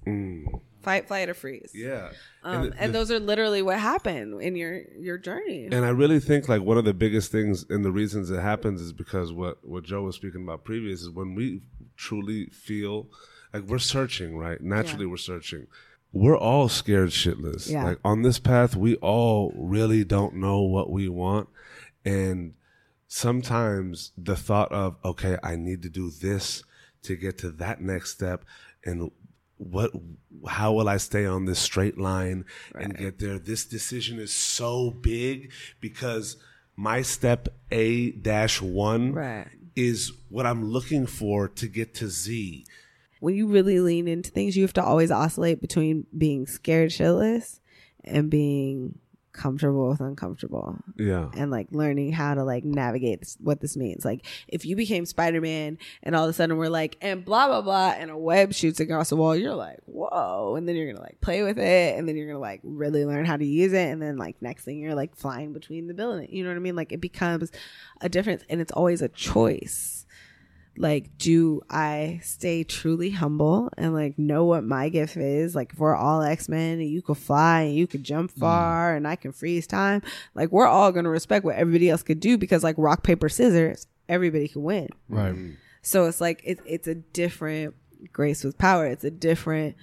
Fight, 0.82 1.08
flight, 1.08 1.28
or 1.30 1.34
freeze. 1.34 1.72
Mm. 1.76 1.80
Yeah. 1.84 2.10
Um, 2.44 2.64
and, 2.64 2.74
and, 2.78 2.94
the- 2.94 3.00
those 3.00 3.12
are 3.12 3.20
literally 3.20 3.62
what 3.62 3.80
happened 3.80 4.42
in 4.42 4.56
your 4.56 4.82
your 4.98 5.18
journey. 5.18 5.68
and 5.72 5.86
I 5.86 5.90
really 5.90 6.20
think 6.20 6.48
like 6.48 6.62
one 6.62 6.78
of 6.78 6.86
the 6.86 6.94
biggest 6.94 7.32
things 7.32 7.66
and 7.70 7.84
the 7.84 7.92
reasons 7.92 8.30
it 8.32 8.40
happens 8.42 8.82
is 8.82 8.94
because 8.94 9.34
what 9.34 9.58
what 9.66 9.84
Joe 9.84 10.04
was 10.04 10.16
speaking 10.16 10.44
about 10.44 10.64
previous 10.64 11.02
is 11.02 11.10
when 11.10 11.36
we 11.36 11.62
truly 11.96 12.48
feel 12.48 13.10
like 13.54 13.64
we're 13.64 13.80
searching, 13.80 14.38
right? 14.38 14.62
Naturally, 14.62 15.06
Yeah. 15.06 15.12
we're 15.12 15.18
searching. 15.18 15.68
We're 16.14 16.38
all 16.38 16.70
scared 16.70 17.10
shitless. 17.10 17.70
Yeah. 17.70 17.84
Like 17.84 18.00
on 18.06 18.22
this 18.22 18.40
path, 18.40 18.76
we 18.76 18.96
all 18.98 19.52
really 19.58 20.04
don't 20.06 20.36
know 20.36 20.62
what 20.62 20.90
we 20.90 21.10
want, 21.10 21.50
and 22.06 22.54
sometimes 23.08 24.12
the 24.18 24.36
thought 24.36 24.72
of 24.72 24.96
okay, 25.04 25.38
I 25.44 25.56
need 25.56 25.82
to 25.84 25.90
do 25.90 26.10
this 26.12 26.64
to 27.08 27.16
get 27.16 27.38
to 27.40 27.52
that 27.52 27.82
next 27.82 28.12
step, 28.12 28.46
and 28.86 29.12
what 29.58 29.92
how 30.48 30.74
will 30.74 30.88
I 30.88 30.98
stay 30.98 31.26
on 31.26 31.46
this 31.46 31.60
straight 31.60 31.98
line 31.98 32.46
and 32.76 32.96
get 32.96 33.18
there? 33.20 33.40
This 33.40 33.66
decision 33.66 34.20
is 34.20 34.32
so 34.32 34.92
big 34.92 35.52
because 35.82 36.38
my 36.76 37.02
step 37.02 37.48
A 37.72 38.12
dash 38.12 38.62
one 38.62 39.14
Right. 39.14 39.48
is 39.76 40.12
what 40.30 40.46
I'm 40.46 40.64
looking 40.70 41.08
for 41.08 41.48
to 41.48 41.68
get 41.68 41.96
to 41.96 42.08
Z. 42.08 42.66
when 43.20 43.34
you 43.34 43.48
really 43.48 43.80
lean 43.80 44.08
into 44.08 44.30
things, 44.30 44.56
you 44.56 44.62
have 44.62 44.74
to 44.74 44.84
always 44.84 45.10
oscillate 45.10 45.60
between 45.60 46.06
being 46.16 46.46
scared 46.46 46.92
shitless 46.92 47.60
and 48.04 48.30
being 48.30 49.00
comfortable 49.38 49.90
with 49.90 50.02
uncomfortable. 50.02 50.76
Yeah. 50.98 51.30
and 51.36 51.52
like 51.52 51.68
learning 51.72 52.12
how 52.12 52.34
to 52.34 52.44
like 52.44 52.66
navigate 52.66 53.20
this, 53.20 53.38
what 53.40 53.62
this 53.62 53.78
means. 53.78 54.04
Like 54.04 54.26
if 54.48 54.66
you 54.66 54.76
became 54.76 55.06
Spider 55.06 55.40
Man 55.40 55.78
and 56.04 56.16
all 56.16 56.24
of 56.24 56.30
a 56.30 56.34
sudden 56.34 56.58
we're 56.58 56.70
like 56.70 56.98
and 57.02 57.24
blah 57.24 57.48
blah 57.48 57.62
blah 57.62 57.94
and 57.98 58.12
a 58.12 58.18
web 58.18 58.54
shoots 58.54 58.80
across 58.80 59.10
the 59.10 59.16
wall, 59.16 59.36
you're 59.36 59.56
like 59.56 59.80
whoa, 59.86 60.56
and 60.58 60.68
then 60.68 60.76
you're 60.76 60.92
gonna 60.92 61.04
like 61.04 61.22
play 61.22 61.44
with 61.44 61.58
it, 61.58 61.98
and 61.98 62.08
then 62.08 62.18
you're 62.18 62.28
gonna 62.28 62.40
like 62.40 62.60
really 62.64 63.06
learn 63.06 63.26
how 63.26 63.38
to 63.38 63.46
use 63.46 63.74
it, 63.74 63.88
and 63.90 64.02
then 64.02 64.18
like 64.18 64.42
next 64.42 64.64
thing 64.64 64.80
you're 64.80 64.96
like 64.96 65.16
flying 65.16 65.54
between 65.54 65.88
the 65.88 65.94
building. 65.94 66.28
You 66.32 66.44
know 66.44 66.50
what 66.50 66.58
I 66.58 66.60
mean? 66.60 66.76
Like 66.76 66.92
it 66.92 67.02
becomes 67.02 67.52
a 68.02 68.10
difference, 68.10 68.44
and 68.50 68.60
it's 68.60 68.72
always 68.72 69.02
a 69.02 69.10
choice 69.10 69.97
like 70.78 71.18
do 71.18 71.62
i 71.70 72.20
stay 72.24 72.64
truly 72.64 73.10
humble 73.10 73.70
and 73.78 73.94
like 73.94 74.18
know 74.18 74.46
what 74.46 74.64
my 74.64 74.90
gift 74.90 75.18
is? 75.18 75.56
Like 75.56 75.74
if 75.74 75.80
we're 75.80 75.96
all 75.96 76.22
x-men 76.22 76.80
and 76.80 76.90
you 76.90 77.02
could 77.02 77.18
fly 77.18 77.62
and 77.62 77.76
you 77.76 77.88
could 77.88 78.04
jump 78.04 78.32
mm-hmm. 78.32 78.42
far 78.42 78.96
and 78.96 79.08
i 79.08 79.16
can 79.16 79.32
freeze 79.32 79.68
time 79.68 80.02
like 80.36 80.52
we're 80.52 80.68
all 80.68 80.92
gonna 80.92 81.10
respect 81.10 81.46
what 81.46 81.56
everybody 81.56 81.90
else 81.90 82.04
could 82.04 82.20
do 82.20 82.38
because 82.38 82.64
like 82.64 82.76
rock 82.78 83.04
paper 83.04 83.30
scissors 83.30 83.88
everybody 84.10 84.48
can 84.48 84.64
win. 84.64 84.90
Right. 85.10 85.34
Mm-hmm. 85.34 85.54
so 85.82 86.06
it's 86.06 86.22
like 86.22 86.42
it's 86.44 86.62
it's 86.66 86.88
a 86.88 86.96
different 86.96 87.76
grace 88.14 88.44
with 88.44 88.58
power. 88.58 88.86
It's 88.86 89.04
a 89.04 89.12
different 89.12 89.76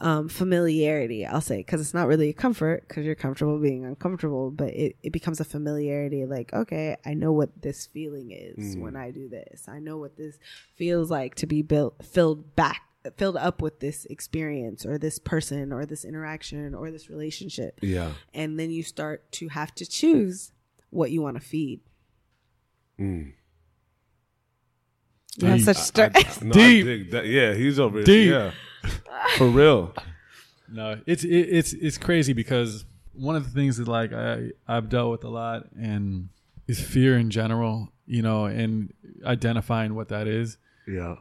um 0.00 0.28
familiarity 0.28 1.24
i'll 1.24 1.40
say 1.40 1.58
because 1.58 1.80
it's 1.80 1.94
not 1.94 2.08
really 2.08 2.30
a 2.30 2.32
comfort 2.32 2.86
because 2.88 3.04
you're 3.04 3.14
comfortable 3.14 3.58
being 3.58 3.84
uncomfortable 3.84 4.50
but 4.50 4.68
it, 4.70 4.96
it 5.02 5.12
becomes 5.12 5.38
a 5.40 5.44
familiarity 5.44 6.26
like 6.26 6.52
okay 6.52 6.96
i 7.06 7.14
know 7.14 7.32
what 7.32 7.62
this 7.62 7.86
feeling 7.86 8.32
is 8.32 8.76
when 8.76 8.96
i 8.96 9.10
do 9.12 9.28
this 9.28 9.66
i 9.68 9.78
know 9.78 9.96
what 9.96 10.16
this 10.16 10.38
feels 10.74 11.10
like 11.10 11.34
to 11.36 11.46
be 11.46 11.62
built 11.62 11.94
filled 12.04 12.56
back 12.56 12.82
filled 13.16 13.36
up 13.36 13.62
with 13.62 13.80
this 13.80 14.04
experience 14.06 14.84
or 14.84 14.98
this 14.98 15.18
person 15.18 15.72
or 15.72 15.86
this 15.86 16.04
interaction 16.04 16.74
or 16.74 16.90
this 16.90 17.08
relationship 17.08 17.78
Yeah. 17.82 18.12
and 18.32 18.58
then 18.58 18.70
you 18.70 18.82
start 18.82 19.30
to 19.32 19.48
have 19.48 19.74
to 19.76 19.86
choose 19.86 20.52
what 20.90 21.10
you 21.12 21.22
want 21.22 21.36
to 21.36 21.42
feed 21.42 21.80
you 22.98 23.32
have 25.42 25.62
such 25.62 25.76
stir- 25.76 26.10
No, 26.42 26.50
I 26.50 26.52
Deep. 26.52 27.10
that. 27.10 27.26
Yeah, 27.26 27.54
he's 27.54 27.78
over 27.80 27.98
here. 27.98 28.04
Deep. 28.04 28.30
Yeah. 28.30 28.52
For 29.36 29.48
real. 29.48 29.94
No, 30.68 31.00
it's 31.06 31.24
it, 31.24 31.28
it's 31.28 31.72
it's 31.72 31.98
crazy 31.98 32.32
because 32.32 32.84
one 33.12 33.36
of 33.36 33.44
the 33.44 33.50
things 33.50 33.76
that 33.76 33.88
like 33.88 34.12
I 34.12 34.50
I've 34.66 34.88
dealt 34.88 35.10
with 35.10 35.24
a 35.24 35.28
lot 35.28 35.66
and 35.78 36.30
is 36.66 36.80
fear 36.80 37.18
in 37.18 37.30
general, 37.30 37.92
you 38.06 38.22
know, 38.22 38.46
and 38.46 38.92
identifying 39.24 39.94
what 39.94 40.08
that 40.08 40.26
is. 40.26 40.56
Yeah. 40.86 41.16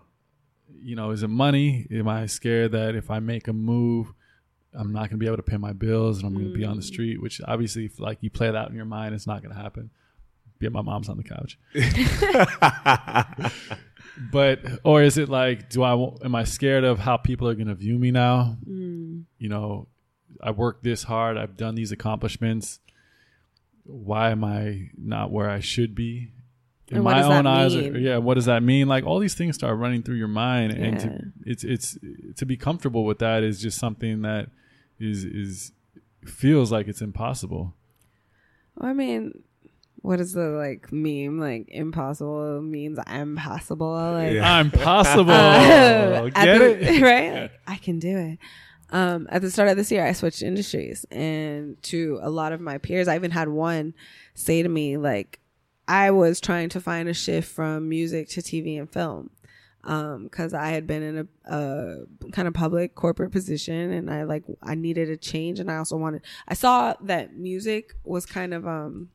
You 0.82 0.96
know, 0.96 1.12
is 1.12 1.24
it 1.24 1.28
money? 1.28 1.88
Am 1.92 2.08
I 2.08 2.26
scared 2.26 2.72
that 2.72 2.96
if 2.96 3.12
I 3.12 3.20
make 3.20 3.48
a 3.48 3.54
move, 3.54 4.14
I'm 4.74 4.92
not 4.92 5.02
going 5.02 5.12
to 5.12 5.18
be 5.18 5.28
able 5.28 5.38
to 5.38 5.44
pay 5.44 5.58
my 5.58 5.74
bills 5.74 6.18
and 6.18 6.28
I'm 6.28 6.34
going 6.34 6.52
to 6.52 6.58
be 6.58 6.66
on 6.66 6.78
the 6.78 6.82
street? 6.82 7.22
Which 7.22 7.42
obviously, 7.48 7.86
if 7.86 8.00
like 8.00 8.18
you 8.22 8.30
play 8.30 8.52
that 8.52 8.70
in 8.70 8.76
your 8.76 8.86
mind, 8.86 9.14
it's 9.14 9.28
not 9.28 9.44
going 9.44 9.56
to 9.56 9.62
happen. 9.62 9.92
Be 10.60 10.66
at 10.66 10.72
my 10.72 10.82
mom's 10.82 11.10
on 11.10 11.18
the 11.18 11.24
couch. 11.24 11.58
but 14.18 14.60
or 14.84 15.02
is 15.02 15.18
it 15.18 15.30
like 15.30 15.70
do 15.70 15.84
i 15.84 15.94
am 16.24 16.36
i 16.36 16.44
scared 16.44 16.84
of 16.84 17.00
how 17.00 17.18
people 17.18 17.48
are 17.48 17.56
going 17.56 17.68
to 17.68 17.76
view 17.76 17.98
me 17.98 18.12
now? 18.12 18.58
Mm. 18.68 19.24
You 19.38 19.50
know 19.50 19.88
i 20.42 20.52
worked 20.52 20.84
this 20.84 21.04
hard 21.04 21.38
i've 21.38 21.58
done 21.58 21.76
these 21.76 21.92
accomplishments. 21.92 22.80
Why 23.84 24.32
am 24.32 24.44
i 24.44 24.90
not 24.98 25.32
where 25.32 25.50
i 25.50 25.60
should 25.60 25.96
be? 25.96 26.32
In 26.90 26.98
And 26.98 27.04
my 27.06 27.24
own 27.24 27.48
eyes 27.48 27.76
or, 27.76 27.98
yeah 27.98 28.18
what 28.18 28.36
does 28.36 28.46
that 28.46 28.62
mean? 28.62 28.88
Like 28.88 29.06
all 29.06 29.20
these 29.20 29.36
things 29.36 29.56
start 29.56 29.78
running 29.78 30.04
through 30.04 30.18
your 30.18 30.28
mind 30.28 30.74
and 30.74 31.00
to, 31.00 31.20
it's 31.46 31.64
it's 31.64 31.98
to 32.38 32.46
be 32.46 32.58
comfortable 32.58 33.06
with 33.06 33.20
that 33.20 33.44
is 33.44 33.62
just 33.62 33.78
something 33.80 34.22
that 34.24 34.50
is 35.00 35.24
is 35.24 35.72
feels 36.26 36.72
like 36.72 36.88
it's 36.88 37.02
impossible. 37.02 37.74
I 38.80 38.94
mean, 38.94 39.44
what 40.04 40.20
is 40.20 40.34
the 40.34 40.50
like 40.50 40.92
meme? 40.92 41.40
Like 41.40 41.66
impossible 41.70 42.62
means 42.62 43.00
I'm 43.08 43.36
possible. 43.36 43.90
Like 43.92 44.34
Yeah. 44.34 44.54
i'm 44.58 44.70
possible 44.88 45.32
at 45.32 46.34
get 46.36 46.58
the- 46.60 46.94
it 46.94 47.02
right? 47.10 47.42
Like, 47.44 47.52
I 47.68 47.76
can 47.78 47.98
do 48.00 48.16
it. 48.18 48.40
Um, 48.92 49.26
at 49.32 49.42
the 49.42 49.50
start 49.50 49.70
of 49.70 49.78
this 49.78 49.92
year, 49.92 50.06
I 50.06 50.12
switched 50.12 50.44
industries, 50.44 51.04
and 51.10 51.82
to 51.84 52.20
a 52.22 52.30
lot 52.30 52.54
of 52.54 52.62
my 52.62 52.78
peers, 52.78 53.08
I 53.08 53.16
even 53.16 53.32
had 53.32 53.50
one 53.50 53.96
say 54.36 54.62
to 54.62 54.70
me 54.70 54.98
like, 54.98 55.40
I 55.88 56.12
was 56.12 56.40
trying 56.40 56.70
to 56.70 56.80
find 56.80 57.10
a 57.10 57.14
shift 57.14 57.52
from 57.52 57.90
music 57.90 58.30
to 58.30 58.42
TV 58.42 58.78
and 58.78 58.88
film. 58.92 59.32
Um, 59.86 60.30
cause 60.30 60.54
I 60.54 60.68
had 60.70 60.88
been 60.88 61.04
in 61.04 61.18
a, 61.18 61.54
a 61.54 62.30
kind 62.32 62.48
of 62.48 62.54
public 62.54 62.96
corporate 62.96 63.34
position 63.34 63.92
and 63.92 64.10
I 64.10 64.24
like, 64.24 64.44
I 64.62 64.76
needed 64.76 65.10
a 65.10 65.18
change. 65.18 65.60
And 65.60 65.70
I 65.70 65.76
also 65.76 65.98
wanted, 65.98 66.22
I 66.48 66.54
saw 66.54 66.94
that 67.02 67.36
music 67.36 67.94
was 68.06 68.26
kind 68.26 68.54
of, 68.54 68.66
um, 68.66 69.10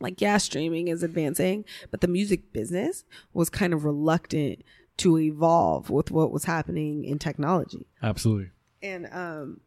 like 0.00 0.20
yeah 0.20 0.36
streaming 0.36 0.88
is 0.88 1.02
advancing 1.02 1.64
but 1.90 2.00
the 2.00 2.08
music 2.08 2.52
business 2.52 3.04
was 3.32 3.48
kind 3.48 3.72
of 3.72 3.84
reluctant 3.84 4.62
to 4.96 5.18
evolve 5.18 5.90
with 5.90 6.10
what 6.10 6.32
was 6.32 6.44
happening 6.44 7.04
in 7.04 7.18
technology. 7.18 7.86
Absolutely. 8.02 8.50
And 8.82 9.08
um 9.12 9.60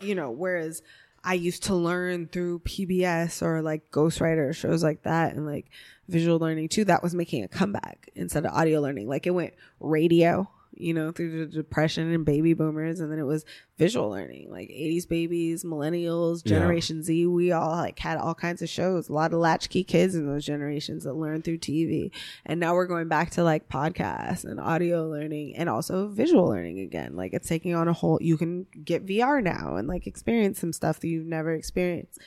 you 0.00 0.14
know 0.14 0.30
whereas 0.30 0.82
i 1.22 1.34
used 1.34 1.62
to 1.62 1.74
learn 1.74 2.26
through 2.26 2.58
pbs 2.60 3.40
or 3.40 3.62
like 3.62 3.90
ghostwriter 3.90 4.54
shows 4.54 4.82
like 4.82 5.04
that 5.04 5.34
and 5.34 5.46
like 5.46 5.70
visual 6.08 6.38
learning 6.38 6.68
too 6.68 6.84
that 6.84 7.02
was 7.02 7.14
making 7.14 7.44
a 7.44 7.48
comeback 7.48 8.10
instead 8.14 8.44
of 8.44 8.52
audio 8.52 8.80
learning. 8.80 9.08
Like 9.08 9.26
it 9.26 9.30
went 9.30 9.54
radio 9.80 10.48
you 10.76 10.94
know, 10.94 11.12
through 11.12 11.46
the 11.46 11.46
depression 11.46 12.12
and 12.12 12.24
baby 12.24 12.54
boomers, 12.54 13.00
and 13.00 13.10
then 13.10 13.18
it 13.18 13.24
was 13.24 13.44
visual 13.78 14.10
learning, 14.10 14.50
like 14.50 14.68
'80s 14.68 15.08
babies, 15.08 15.64
millennials, 15.64 16.44
Generation 16.44 16.98
yeah. 16.98 17.02
Z. 17.04 17.26
We 17.26 17.52
all 17.52 17.76
like 17.76 17.98
had 17.98 18.18
all 18.18 18.34
kinds 18.34 18.62
of 18.62 18.68
shows. 18.68 19.08
A 19.08 19.12
lot 19.12 19.32
of 19.32 19.40
latchkey 19.40 19.84
kids 19.84 20.14
in 20.14 20.26
those 20.26 20.44
generations 20.44 21.04
that 21.04 21.14
learned 21.14 21.44
through 21.44 21.58
TV, 21.58 22.10
and 22.46 22.60
now 22.60 22.74
we're 22.74 22.86
going 22.86 23.08
back 23.08 23.30
to 23.32 23.44
like 23.44 23.68
podcasts 23.68 24.44
and 24.44 24.60
audio 24.60 25.08
learning, 25.08 25.56
and 25.56 25.68
also 25.68 26.08
visual 26.08 26.48
learning 26.48 26.80
again. 26.80 27.16
Like 27.16 27.32
it's 27.32 27.48
taking 27.48 27.74
on 27.74 27.88
a 27.88 27.92
whole. 27.92 28.18
You 28.20 28.36
can 28.36 28.66
get 28.84 29.06
VR 29.06 29.42
now 29.42 29.76
and 29.76 29.88
like 29.88 30.06
experience 30.06 30.60
some 30.60 30.72
stuff 30.72 31.00
that 31.00 31.08
you've 31.08 31.26
never 31.26 31.52
experienced. 31.52 32.18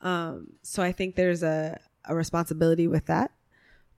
Um, 0.00 0.48
so 0.62 0.82
I 0.82 0.92
think 0.92 1.16
there's 1.16 1.42
a 1.42 1.80
a 2.06 2.14
responsibility 2.14 2.86
with 2.86 3.06
that 3.06 3.30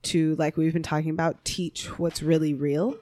to 0.03 0.37
like 0.37 0.57
we've 0.57 0.73
been 0.73 0.83
talking 0.83 1.11
about 1.11 1.45
teach 1.45 1.99
what's 1.99 2.23
really 2.23 2.55
real 2.55 2.97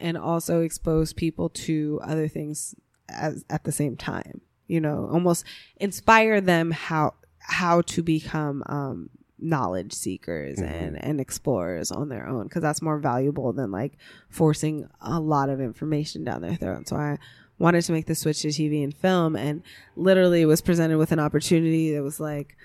and 0.00 0.16
also 0.16 0.62
expose 0.62 1.12
people 1.12 1.48
to 1.48 2.00
other 2.02 2.28
things 2.28 2.74
as 3.08 3.44
at 3.50 3.64
the 3.64 3.72
same 3.72 3.96
time 3.96 4.40
you 4.66 4.80
know 4.80 5.08
almost 5.12 5.44
inspire 5.76 6.40
them 6.40 6.70
how 6.70 7.14
how 7.38 7.82
to 7.82 8.02
become 8.02 8.62
um 8.66 9.10
knowledge 9.38 9.92
seekers 9.92 10.58
mm-hmm. 10.58 10.72
and 10.72 11.04
and 11.04 11.20
explorers 11.20 11.90
on 11.90 12.08
their 12.08 12.26
own 12.26 12.44
because 12.44 12.62
that's 12.62 12.82
more 12.82 12.98
valuable 12.98 13.52
than 13.52 13.70
like 13.70 13.94
forcing 14.28 14.88
a 15.00 15.18
lot 15.18 15.48
of 15.48 15.60
information 15.60 16.24
down 16.24 16.42
their 16.42 16.54
throat 16.56 16.88
so 16.88 16.96
i 16.96 17.18
wanted 17.58 17.82
to 17.82 17.92
make 17.92 18.06
the 18.06 18.14
switch 18.14 18.42
to 18.42 18.48
tv 18.48 18.84
and 18.84 18.94
film 18.94 19.34
and 19.34 19.62
literally 19.96 20.44
was 20.44 20.60
presented 20.60 20.98
with 20.98 21.12
an 21.12 21.18
opportunity 21.18 21.94
that 21.94 22.02
was 22.02 22.20
like 22.20 22.56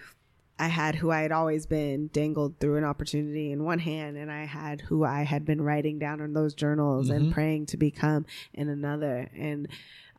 I 0.58 0.68
had 0.68 0.96
who 0.96 1.12
I 1.12 1.22
had 1.22 1.32
always 1.32 1.66
been 1.66 2.08
dangled 2.08 2.60
through 2.60 2.78
an 2.78 2.84
opportunity 2.84 3.52
in 3.52 3.64
one 3.64 3.80
hand, 3.80 4.16
and 4.18 4.32
I 4.32 4.46
had 4.46 4.82
who 4.82 5.04
I 5.04 5.24
had 5.24 5.46
been 5.46 5.62
writing 5.62 6.00
down 6.00 6.22
in 6.22 6.34
those 6.34 6.54
journals 6.54 7.10
mm-hmm. 7.10 7.26
and 7.26 7.34
praying 7.34 7.66
to 7.68 7.78
become 7.78 8.26
in 8.54 8.70
another. 8.70 9.30
And 9.36 9.68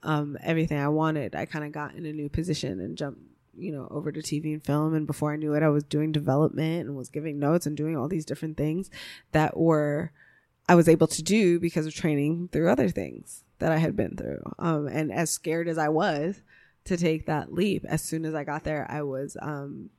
um, 0.02 0.36
everything 0.42 0.78
I 0.78 0.88
wanted, 0.88 1.34
I 1.34 1.46
kind 1.46 1.64
of 1.64 1.72
got 1.72 1.94
in 1.94 2.04
a 2.04 2.12
new 2.12 2.28
position 2.28 2.80
and 2.80 2.98
jumped, 2.98 3.20
you 3.56 3.72
know, 3.72 3.88
over 3.90 4.12
to 4.12 4.20
TV 4.20 4.52
and 4.52 4.64
film. 4.64 4.94
And 4.94 5.06
before 5.06 5.32
I 5.32 5.36
knew 5.36 5.54
it, 5.54 5.62
I 5.62 5.68
was 5.68 5.84
doing 5.84 6.12
development 6.12 6.86
and 6.86 6.96
was 6.96 7.08
giving 7.08 7.38
notes 7.38 7.64
and 7.64 7.76
doing 7.76 7.96
all 7.96 8.08
these 8.08 8.26
different 8.26 8.58
things 8.58 8.90
that 9.32 9.56
were 9.56 10.12
I 10.68 10.74
was 10.74 10.88
able 10.88 11.06
to 11.06 11.22
do 11.22 11.60
because 11.60 11.86
of 11.86 11.94
training 11.94 12.48
through 12.52 12.70
other 12.70 12.88
things 12.88 13.44
that 13.58 13.72
I 13.72 13.78
had 13.78 13.96
been 13.96 14.16
through. 14.16 14.42
Um, 14.58 14.86
and 14.86 15.12
as 15.12 15.30
scared 15.30 15.68
as 15.68 15.78
I 15.78 15.88
was 15.88 16.42
to 16.84 16.96
take 16.96 17.26
that 17.26 17.52
leap, 17.52 17.84
as 17.88 18.02
soon 18.02 18.24
as 18.24 18.34
I 18.34 18.44
got 18.44 18.64
there, 18.64 18.86
I 18.90 19.02
was 19.02 19.36
um, 19.40 19.90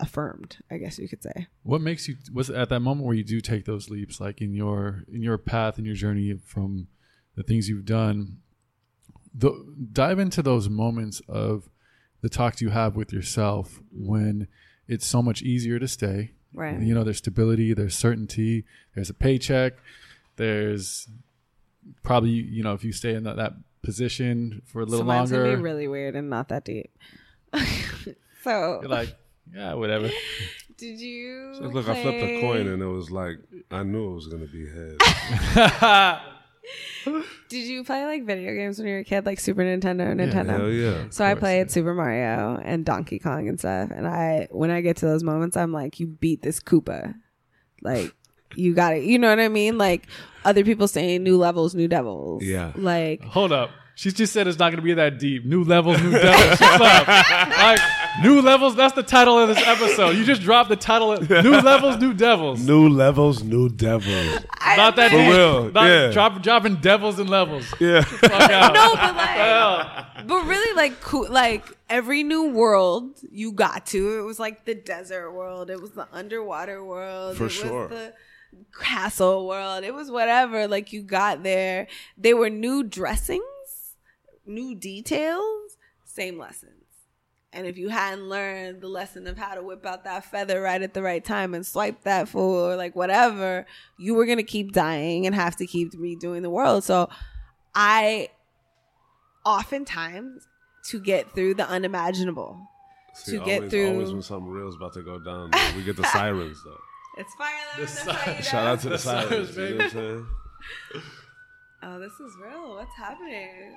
affirmed 0.00 0.56
i 0.70 0.78
guess 0.78 0.98
you 0.98 1.08
could 1.08 1.22
say. 1.22 1.46
What 1.62 1.80
makes 1.80 2.08
you 2.08 2.16
was 2.32 2.50
at 2.50 2.68
that 2.70 2.80
moment 2.80 3.06
where 3.06 3.14
you 3.14 3.24
do 3.24 3.40
take 3.40 3.64
those 3.64 3.90
leaps 3.90 4.20
like 4.20 4.40
in 4.40 4.54
your 4.54 5.04
in 5.12 5.22
your 5.22 5.38
path 5.38 5.78
in 5.78 5.84
your 5.84 5.94
journey 5.94 6.34
from 6.44 6.88
the 7.36 7.42
things 7.42 7.68
you've 7.68 7.84
done? 7.84 8.38
The, 9.32 9.52
dive 9.92 10.18
into 10.18 10.42
those 10.42 10.68
moments 10.68 11.22
of 11.28 11.70
the 12.20 12.28
talks 12.28 12.60
you 12.60 12.70
have 12.70 12.96
with 12.96 13.12
yourself 13.12 13.80
when 13.92 14.48
it's 14.88 15.06
so 15.06 15.22
much 15.22 15.40
easier 15.42 15.78
to 15.78 15.86
stay. 15.86 16.32
Right. 16.52 16.80
You 16.80 16.94
know 16.94 17.04
there's 17.04 17.18
stability 17.18 17.74
there's 17.74 17.96
certainty 17.96 18.64
there's 18.94 19.10
a 19.10 19.14
paycheck 19.14 19.74
there's 20.36 21.08
probably 22.02 22.30
you 22.30 22.62
know 22.62 22.72
if 22.72 22.82
you 22.82 22.92
stay 22.92 23.14
in 23.14 23.24
that, 23.24 23.36
that 23.36 23.52
position 23.82 24.62
for 24.64 24.80
a 24.80 24.84
little 24.84 25.00
Sometimes 25.00 25.30
longer 25.30 25.46
it'd 25.46 25.58
be 25.58 25.62
really 25.62 25.88
weird 25.88 26.16
and 26.16 26.30
not 26.30 26.48
that 26.48 26.64
deep. 26.64 26.90
So 28.42 28.78
You're 28.80 28.90
like 28.90 29.16
yeah, 29.54 29.74
whatever. 29.74 30.10
Did 30.76 31.00
you? 31.00 31.54
So 31.54 31.64
look, 31.64 31.84
play... 31.84 32.00
I 32.00 32.02
flipped 32.02 32.22
a 32.22 32.40
coin 32.40 32.66
and 32.66 32.82
it 32.82 32.86
was 32.86 33.10
like 33.10 33.36
I 33.70 33.82
knew 33.82 34.12
it 34.12 34.14
was 34.14 34.28
gonna 34.28 34.46
be 34.46 34.66
head. 34.66 36.20
Did 37.48 37.66
you 37.66 37.82
play 37.84 38.04
like 38.04 38.24
video 38.24 38.54
games 38.54 38.78
when 38.78 38.86
you 38.86 38.94
were 38.94 39.00
a 39.00 39.04
kid, 39.04 39.26
like 39.26 39.40
Super 39.40 39.62
Nintendo, 39.62 40.14
Nintendo? 40.14 40.46
Yeah, 40.46 40.56
hell 40.58 40.70
yeah. 40.70 41.04
So 41.10 41.24
I 41.24 41.34
played 41.34 41.66
yeah. 41.66 41.72
Super 41.72 41.94
Mario 41.94 42.60
and 42.62 42.84
Donkey 42.84 43.18
Kong 43.18 43.48
and 43.48 43.58
stuff. 43.58 43.90
And 43.90 44.06
I, 44.06 44.46
when 44.50 44.70
I 44.70 44.80
get 44.80 44.98
to 44.98 45.06
those 45.06 45.24
moments, 45.24 45.56
I'm 45.56 45.72
like, 45.72 45.98
you 45.98 46.06
beat 46.06 46.42
this 46.42 46.60
Koopa, 46.60 47.14
like 47.82 48.14
you 48.54 48.74
got 48.74 48.94
it. 48.94 49.04
You 49.04 49.18
know 49.18 49.28
what 49.28 49.40
I 49.40 49.48
mean? 49.48 49.78
Like 49.78 50.06
other 50.44 50.64
people 50.64 50.88
saying 50.88 51.22
new 51.22 51.38
levels, 51.38 51.74
new 51.74 51.88
devils. 51.88 52.44
Yeah. 52.44 52.72
Like 52.76 53.24
hold 53.24 53.52
up. 53.52 53.70
She 54.00 54.10
just 54.10 54.32
said 54.32 54.46
it's 54.46 54.58
not 54.58 54.70
going 54.70 54.78
to 54.78 54.82
be 54.82 54.94
that 54.94 55.18
deep. 55.18 55.44
New 55.44 55.62
levels, 55.62 56.00
new 56.00 56.12
devils. 56.12 56.58
like 56.58 57.78
new 58.22 58.40
levels. 58.40 58.74
That's 58.74 58.94
the 58.94 59.02
title 59.02 59.38
of 59.38 59.48
this 59.48 59.58
episode. 59.58 60.16
You 60.16 60.24
just 60.24 60.40
dropped 60.40 60.70
the 60.70 60.76
title. 60.76 61.12
Of, 61.12 61.28
new 61.28 61.60
levels, 61.60 61.98
new 61.98 62.14
devils. 62.14 62.66
New 62.66 62.88
levels, 62.88 63.42
new 63.42 63.68
devils. 63.68 64.42
not 64.74 64.96
that 64.96 65.10
For 65.10 65.18
deep. 65.18 65.30
real. 65.30 65.70
Not 65.72 65.84
yeah. 65.84 66.10
Drop, 66.12 66.42
dropping 66.42 66.76
devils 66.76 67.18
and 67.18 67.28
levels. 67.28 67.66
Yeah. 67.78 68.00
no, 68.22 68.94
but 68.94 69.16
like, 69.16 70.26
but 70.26 70.46
really, 70.46 70.74
like, 70.74 71.02
cool. 71.02 71.26
Like 71.28 71.66
every 71.90 72.22
new 72.22 72.52
world 72.52 73.20
you 73.30 73.52
got 73.52 73.84
to, 73.88 74.18
it 74.18 74.22
was 74.22 74.40
like 74.40 74.64
the 74.64 74.74
desert 74.74 75.30
world. 75.32 75.68
It 75.68 75.78
was 75.78 75.90
the 75.90 76.08
underwater 76.10 76.82
world. 76.82 77.36
For 77.36 77.46
it 77.46 77.50
sure. 77.50 77.88
Was 77.88 77.90
the, 77.90 78.14
castle 78.82 79.46
world. 79.46 79.84
It 79.84 79.94
was 79.94 80.10
whatever. 80.10 80.66
Like 80.68 80.92
you 80.92 81.02
got 81.02 81.42
there. 81.42 81.86
They 82.16 82.34
were 82.34 82.50
new 82.50 82.82
dressings 82.82 83.44
new 84.50 84.74
details, 84.74 85.76
same 86.04 86.38
lessons. 86.38 86.74
And 87.52 87.66
if 87.66 87.76
you 87.76 87.88
hadn't 87.88 88.28
learned 88.28 88.80
the 88.80 88.88
lesson 88.88 89.26
of 89.26 89.36
how 89.36 89.54
to 89.54 89.62
whip 89.62 89.84
out 89.84 90.04
that 90.04 90.24
feather 90.24 90.60
right 90.60 90.80
at 90.80 90.94
the 90.94 91.02
right 91.02 91.24
time 91.24 91.52
and 91.52 91.66
swipe 91.66 92.02
that 92.04 92.28
fool 92.28 92.70
or 92.70 92.76
like 92.76 92.94
whatever, 92.94 93.66
you 93.98 94.14
were 94.14 94.24
gonna 94.24 94.44
keep 94.44 94.72
dying 94.72 95.26
and 95.26 95.34
have 95.34 95.56
to 95.56 95.66
keep 95.66 95.92
redoing 95.92 96.42
the 96.42 96.50
world. 96.50 96.84
So 96.84 97.08
I 97.74 98.28
oftentimes 99.44 100.46
to 100.84 101.00
get 101.00 101.32
through 101.32 101.54
the 101.54 101.68
unimaginable. 101.68 102.60
See, 103.14 103.38
to 103.38 103.44
get 103.44 103.68
through 103.68 103.94
always 103.94 104.12
when 104.12 104.22
something 104.22 104.48
real 104.48 104.68
is 104.68 104.76
about 104.76 104.92
to 104.92 105.02
go 105.02 105.18
down, 105.18 105.50
we 105.76 105.82
get 105.82 105.96
the 105.96 106.04
sirens 106.12 106.62
though. 106.64 106.78
It's 107.18 107.34
fire 107.34 108.06
alarm. 108.06 108.42
Shout 108.42 108.66
out 108.66 108.80
to 108.80 108.84
the, 108.84 108.90
the 108.90 108.98
sirens, 108.98 109.28
sirens 109.28 109.56
baby. 109.56 109.84
You 109.92 110.00
know 110.00 110.26
oh, 111.82 111.98
this 111.98 112.12
is 112.12 112.36
real. 112.40 112.74
What's 112.76 112.94
happening? 112.96 113.76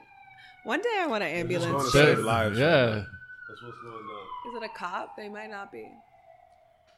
One 0.63 0.81
day 0.81 0.97
I 0.99 1.07
want 1.07 1.23
an 1.23 1.29
ambulance. 1.29 1.85
To 1.85 1.89
save 1.91 2.19
lives. 2.19 2.57
Yeah. 2.57 3.03
That's 3.49 3.63
what's 3.63 3.77
going 3.83 3.95
on. 3.95 4.55
Is 4.55 4.61
it 4.61 4.63
a 4.63 4.77
cop? 4.77 5.17
They 5.17 5.29
might 5.29 5.49
not 5.49 5.71
be. 5.71 5.89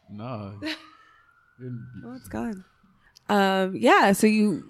No. 0.09 0.59
oh, 0.63 2.13
it's 2.15 2.27
gone. 2.27 2.63
Um, 3.27 3.75
yeah. 3.75 4.13
So 4.13 4.27
you 4.27 4.63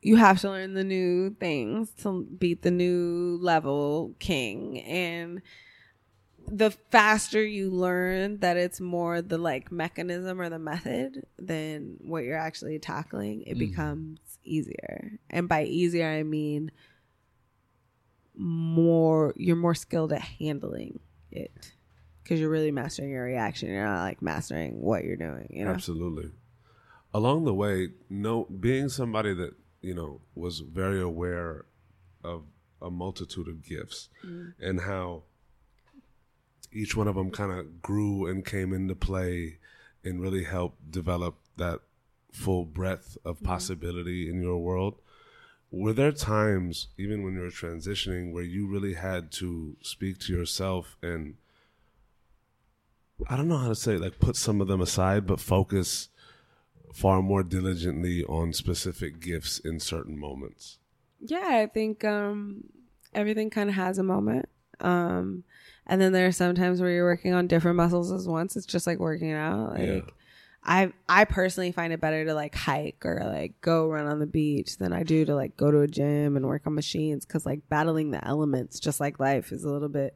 you 0.00 0.16
have 0.16 0.40
to 0.40 0.48
learn 0.48 0.74
the 0.74 0.84
new 0.84 1.30
things 1.34 1.90
to 2.02 2.24
beat 2.38 2.62
the 2.62 2.70
new 2.70 3.38
level 3.42 4.14
king 4.18 4.80
and 4.82 5.42
the 6.50 6.70
faster 6.70 7.44
you 7.44 7.70
learn 7.70 8.38
that 8.38 8.56
it's 8.56 8.80
more 8.80 9.20
the 9.20 9.36
like 9.36 9.70
mechanism 9.70 10.40
or 10.40 10.48
the 10.48 10.58
method 10.58 11.26
than 11.38 11.96
what 12.00 12.24
you're 12.24 12.38
actually 12.38 12.78
tackling 12.78 13.42
it 13.42 13.56
mm. 13.56 13.58
becomes 13.58 14.18
easier 14.44 15.18
and 15.28 15.48
by 15.48 15.64
easier 15.64 16.08
i 16.08 16.22
mean 16.22 16.70
more 18.38 19.34
you're 19.36 19.56
more 19.56 19.74
skilled 19.74 20.12
at 20.12 20.22
handling 20.22 21.00
it 21.32 21.72
because 22.22 22.38
you're 22.38 22.48
really 22.48 22.70
mastering 22.70 23.10
your 23.10 23.24
reaction 23.24 23.68
you're 23.68 23.84
not 23.84 24.02
like 24.02 24.22
mastering 24.22 24.80
what 24.80 25.02
you're 25.04 25.16
doing 25.16 25.46
you 25.50 25.64
know 25.64 25.72
absolutely 25.72 26.30
along 27.12 27.44
the 27.44 27.54
way 27.54 27.88
no 28.08 28.44
being 28.44 28.88
somebody 28.88 29.34
that 29.34 29.54
you 29.80 29.92
know 29.92 30.20
was 30.36 30.60
very 30.60 31.00
aware 31.00 31.64
of 32.22 32.44
a 32.80 32.90
multitude 32.90 33.48
of 33.48 33.64
gifts 33.64 34.08
mm. 34.24 34.52
and 34.60 34.82
how 34.82 35.22
each 36.72 36.96
one 36.96 37.08
of 37.08 37.16
them 37.16 37.30
kind 37.30 37.50
of 37.50 37.82
grew 37.82 38.26
and 38.26 38.44
came 38.44 38.72
into 38.72 38.94
play 38.94 39.58
and 40.04 40.20
really 40.20 40.44
helped 40.44 40.90
develop 40.90 41.36
that 41.56 41.80
full 42.32 42.64
breadth 42.64 43.16
of 43.24 43.36
mm-hmm. 43.36 43.46
possibility 43.46 44.26
mm. 44.26 44.30
in 44.30 44.42
your 44.42 44.58
world 44.58 44.94
were 45.70 45.92
there 45.92 46.12
times 46.12 46.88
even 46.96 47.22
when 47.22 47.34
you 47.34 47.40
were 47.40 47.48
transitioning 47.48 48.32
where 48.32 48.42
you 48.42 48.66
really 48.66 48.94
had 48.94 49.30
to 49.30 49.76
speak 49.82 50.18
to 50.18 50.32
yourself 50.32 50.96
and 51.02 51.34
i 53.28 53.36
don't 53.36 53.48
know 53.48 53.58
how 53.58 53.68
to 53.68 53.74
say 53.74 53.94
it, 53.94 54.00
like 54.00 54.18
put 54.18 54.36
some 54.36 54.60
of 54.60 54.68
them 54.68 54.80
aside 54.80 55.26
but 55.26 55.40
focus 55.40 56.08
far 56.94 57.20
more 57.20 57.42
diligently 57.42 58.24
on 58.24 58.52
specific 58.52 59.20
gifts 59.20 59.58
in 59.58 59.78
certain 59.78 60.18
moments? 60.18 60.78
Yeah 61.20 61.60
i 61.62 61.66
think 61.66 62.04
um, 62.04 62.64
everything 63.14 63.50
kind 63.50 63.68
of 63.68 63.76
has 63.76 63.98
a 63.98 64.02
moment. 64.02 64.48
Um, 64.80 65.44
and 65.86 66.00
then 66.00 66.12
there 66.12 66.26
are 66.26 66.32
some 66.32 66.54
times 66.54 66.80
where 66.80 66.90
you're 66.90 67.04
working 67.04 67.32
on 67.32 67.46
different 67.46 67.76
muscles 67.76 68.12
as 68.12 68.28
once. 68.28 68.56
It's 68.56 68.66
just 68.66 68.86
like 68.86 68.98
working 68.98 69.32
out. 69.32 69.72
Like 69.72 69.88
yeah. 69.88 70.00
I 70.68 70.92
I 71.08 71.24
personally 71.24 71.72
find 71.72 71.94
it 71.94 72.00
better 72.00 72.26
to 72.26 72.34
like 72.34 72.54
hike 72.54 73.04
or 73.06 73.22
like 73.24 73.60
go 73.62 73.88
run 73.88 74.06
on 74.06 74.18
the 74.20 74.26
beach 74.26 74.76
than 74.76 74.92
I 74.92 75.02
do 75.02 75.24
to 75.24 75.34
like 75.34 75.56
go 75.56 75.70
to 75.70 75.80
a 75.80 75.88
gym 75.88 76.36
and 76.36 76.46
work 76.46 76.66
on 76.66 76.74
machines 76.74 77.24
because 77.24 77.46
like 77.46 77.68
battling 77.70 78.10
the 78.10 78.24
elements 78.24 78.78
just 78.78 79.00
like 79.00 79.18
life 79.18 79.50
is 79.50 79.64
a 79.64 79.70
little 79.70 79.88
bit 79.88 80.14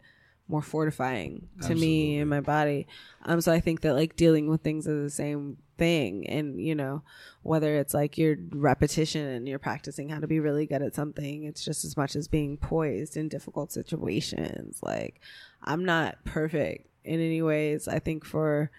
more 0.49 0.61
fortifying 0.61 1.49
to 1.61 1.71
Absolutely. 1.71 1.87
me 1.87 2.19
and 2.19 2.29
my 2.29 2.41
body. 2.41 2.87
Um, 3.25 3.41
so 3.41 3.51
I 3.51 3.61
think 3.61 3.81
that 3.81 3.95
like 3.95 4.17
dealing 4.17 4.49
with 4.49 4.61
things 4.61 4.87
is 4.87 5.03
the 5.03 5.11
same 5.11 5.57
thing. 5.79 6.27
And, 6.27 6.61
you 6.61 6.75
know, 6.75 7.03
whether 7.43 7.77
it's 7.77 7.95
like 7.95 8.19
your 8.19 8.37
repetition 8.51 9.27
and 9.27 9.49
you're 9.49 9.59
practicing 9.59 10.11
how 10.11 10.21
to 10.21 10.27
be 10.27 10.41
really 10.41 10.67
good 10.67 10.83
at 10.83 10.95
something, 10.95 11.45
it's 11.45 11.65
just 11.65 11.85
as 11.85 11.97
much 11.97 12.15
as 12.15 12.29
being 12.29 12.59
poised 12.59 13.17
in 13.17 13.29
difficult 13.29 13.73
situations. 13.73 14.81
Like, 14.83 15.21
I'm 15.65 15.85
not 15.87 16.23
perfect 16.25 16.89
in 17.05 17.21
any 17.21 17.41
ways. 17.41 17.89
I 17.89 17.99
think 17.99 18.25
for, 18.25 18.71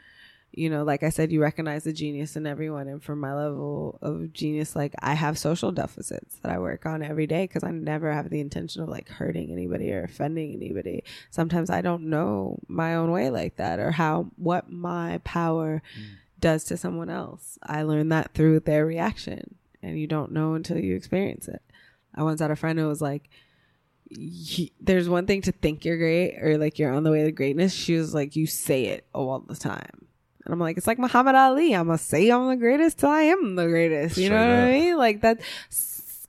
you 0.56 0.70
know, 0.70 0.84
like 0.84 1.02
I 1.02 1.10
said, 1.10 1.32
you 1.32 1.42
recognize 1.42 1.84
the 1.84 1.94
genius 1.94 2.36
in 2.36 2.46
everyone. 2.46 2.88
And 2.88 3.04
for 3.04 3.16
my 3.16 3.34
level 3.34 3.98
of 4.02 4.32
genius, 4.34 4.76
like 4.76 4.94
I 5.00 5.16
have 5.16 5.38
social 5.38 5.72
deficits 5.72 6.36
that 6.38 6.52
I 6.52 6.60
work 6.60 6.86
on 6.86 7.02
every 7.02 7.26
day 7.26 7.46
because 7.46 7.64
I 7.64 7.72
never 7.72 8.14
have 8.14 8.30
the 8.30 8.40
intention 8.40 8.84
of 8.84 8.90
like 8.90 9.10
hurting 9.10 9.52
anybody 9.52 9.92
or 9.92 10.04
offending 10.04 10.54
anybody. 10.54 11.04
Sometimes 11.32 11.72
I 11.72 11.82
don't 11.82 12.04
know 12.04 12.60
my 12.68 12.94
own 12.96 13.12
way 13.12 13.32
like 13.32 13.56
that 13.56 13.80
or 13.80 13.92
how, 13.92 14.30
what 14.36 14.70
my 14.72 15.20
power 15.24 15.82
mm. 16.00 16.04
does 16.40 16.66
to 16.66 16.78
someone 16.78 17.10
else. 17.10 17.58
I 17.64 17.82
learned 17.82 18.12
that 18.12 18.36
through 18.36 18.60
their 18.60 18.86
reaction 18.86 19.56
and 19.82 20.00
you 20.00 20.06
don't 20.06 20.32
know 20.32 20.54
until 20.54 20.78
you 20.78 20.96
experience 20.96 21.48
it. 21.48 21.64
I 22.14 22.22
once 22.22 22.42
had 22.42 22.52
a 22.52 22.56
friend 22.56 22.78
who 22.78 22.88
was 22.88 23.02
like, 23.02 23.28
there's 24.80 25.10
one 25.10 25.26
thing 25.26 25.42
to 25.42 25.52
think 25.52 25.84
you're 25.84 25.98
great 25.98 26.38
or 26.40 26.60
like 26.60 26.78
you're 26.78 26.94
on 26.94 27.04
the 27.04 27.10
way 27.10 27.24
to 27.24 27.32
greatness. 27.32 27.74
She 27.74 27.96
was 27.96 28.14
like, 28.14 28.36
you 28.36 28.46
say 28.46 28.86
it 28.86 29.08
all 29.14 29.40
the 29.40 29.56
time. 29.56 30.06
And 30.45 30.53
I'm 30.53 30.60
like, 30.60 30.78
it's 30.78 30.88
like 30.88 30.99
Muhammad 30.99 31.36
Ali. 31.36 31.74
I'm 31.74 31.88
gonna 31.88 31.98
say 31.98 32.30
I'm 32.30 32.48
the 32.48 32.56
greatest 32.56 32.99
till 32.99 33.10
I 33.10 33.24
am 33.24 33.56
the 33.56 33.68
greatest. 33.68 34.18
You 34.18 34.26
Straight 34.26 34.38
know 34.38 34.48
what 34.48 34.60
up. 34.60 34.68
I 34.68 34.72
mean? 34.72 34.98
Like 34.98 35.22
that. 35.22 35.41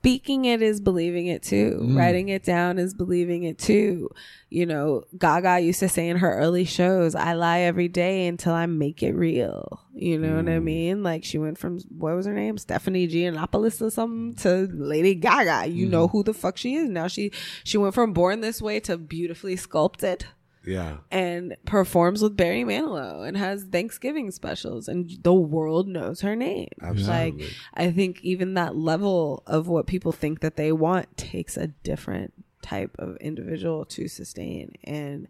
Speaking 0.04 0.44
it 0.44 0.60
is 0.60 0.82
believing 0.82 1.28
it 1.28 1.42
too. 1.42 1.78
Mm. 1.80 1.96
Writing 1.96 2.28
it 2.28 2.44
down 2.44 2.78
is 2.78 2.92
believing 2.92 3.44
it 3.44 3.56
too. 3.56 4.10
You 4.50 4.66
know, 4.66 5.04
Gaga 5.16 5.60
used 5.60 5.80
to 5.80 5.88
say 5.88 6.10
in 6.10 6.18
her 6.18 6.38
early 6.40 6.66
shows, 6.66 7.14
I 7.14 7.32
lie 7.32 7.60
every 7.60 7.88
day 7.88 8.26
until 8.26 8.52
I 8.52 8.66
make 8.66 9.02
it 9.02 9.14
real. 9.14 9.80
You 9.94 10.18
know 10.18 10.28
mm. 10.28 10.36
what 10.36 10.48
I 10.52 10.58
mm. 10.58 10.62
mean? 10.62 11.02
Like 11.02 11.24
she 11.24 11.38
went 11.38 11.56
from, 11.56 11.78
what 11.88 12.14
was 12.14 12.26
her 12.26 12.34
name? 12.34 12.58
Stephanie 12.58 13.08
Giannopoulos 13.08 13.80
or 13.80 13.90
something 13.90 14.34
to 14.42 14.68
Lady 14.74 15.14
Gaga. 15.14 15.70
You 15.70 15.86
mm. 15.86 15.90
know 15.90 16.08
who 16.08 16.22
the 16.22 16.34
fuck 16.34 16.58
she 16.58 16.74
is. 16.74 16.90
Now 16.90 17.08
she, 17.08 17.32
she 17.64 17.78
went 17.78 17.94
from 17.94 18.12
born 18.12 18.42
this 18.42 18.60
way 18.60 18.80
to 18.80 18.98
beautifully 18.98 19.56
sculpted 19.56 20.26
yeah. 20.66 20.98
And 21.10 21.56
performs 21.66 22.22
with 22.22 22.36
Barry 22.36 22.64
Manilow 22.64 23.26
and 23.26 23.36
has 23.36 23.64
Thanksgiving 23.64 24.30
specials 24.30 24.88
and 24.88 25.10
the 25.22 25.34
world 25.34 25.88
knows 25.88 26.20
her 26.22 26.34
name. 26.34 26.68
Absolutely. 26.80 27.42
Like 27.42 27.50
I 27.74 27.90
think 27.90 28.20
even 28.22 28.54
that 28.54 28.76
level 28.76 29.42
of 29.46 29.68
what 29.68 29.86
people 29.86 30.12
think 30.12 30.40
that 30.40 30.56
they 30.56 30.72
want 30.72 31.16
takes 31.16 31.56
a 31.56 31.68
different 31.68 32.32
type 32.62 32.96
of 32.98 33.16
individual 33.16 33.84
to 33.84 34.08
sustain 34.08 34.72
and 34.84 35.28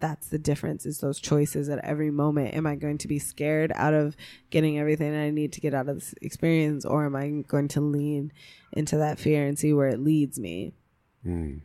that's 0.00 0.28
the 0.30 0.38
difference 0.38 0.86
is 0.86 0.98
those 0.98 1.20
choices 1.20 1.68
at 1.68 1.78
every 1.84 2.10
moment 2.10 2.54
am 2.54 2.66
i 2.66 2.74
going 2.74 2.96
to 2.96 3.06
be 3.06 3.18
scared 3.18 3.70
out 3.76 3.92
of 3.92 4.16
getting 4.48 4.78
everything 4.78 5.14
i 5.14 5.28
need 5.28 5.52
to 5.52 5.60
get 5.60 5.74
out 5.74 5.86
of 5.86 5.96
this 5.96 6.14
experience 6.22 6.86
or 6.86 7.04
am 7.04 7.14
i 7.14 7.28
going 7.46 7.68
to 7.68 7.82
lean 7.82 8.32
into 8.72 8.96
that 8.96 9.18
fear 9.18 9.46
and 9.46 9.58
see 9.58 9.74
where 9.74 9.88
it 9.88 10.00
leads 10.00 10.38
me 10.40 10.72
mm 11.26 11.60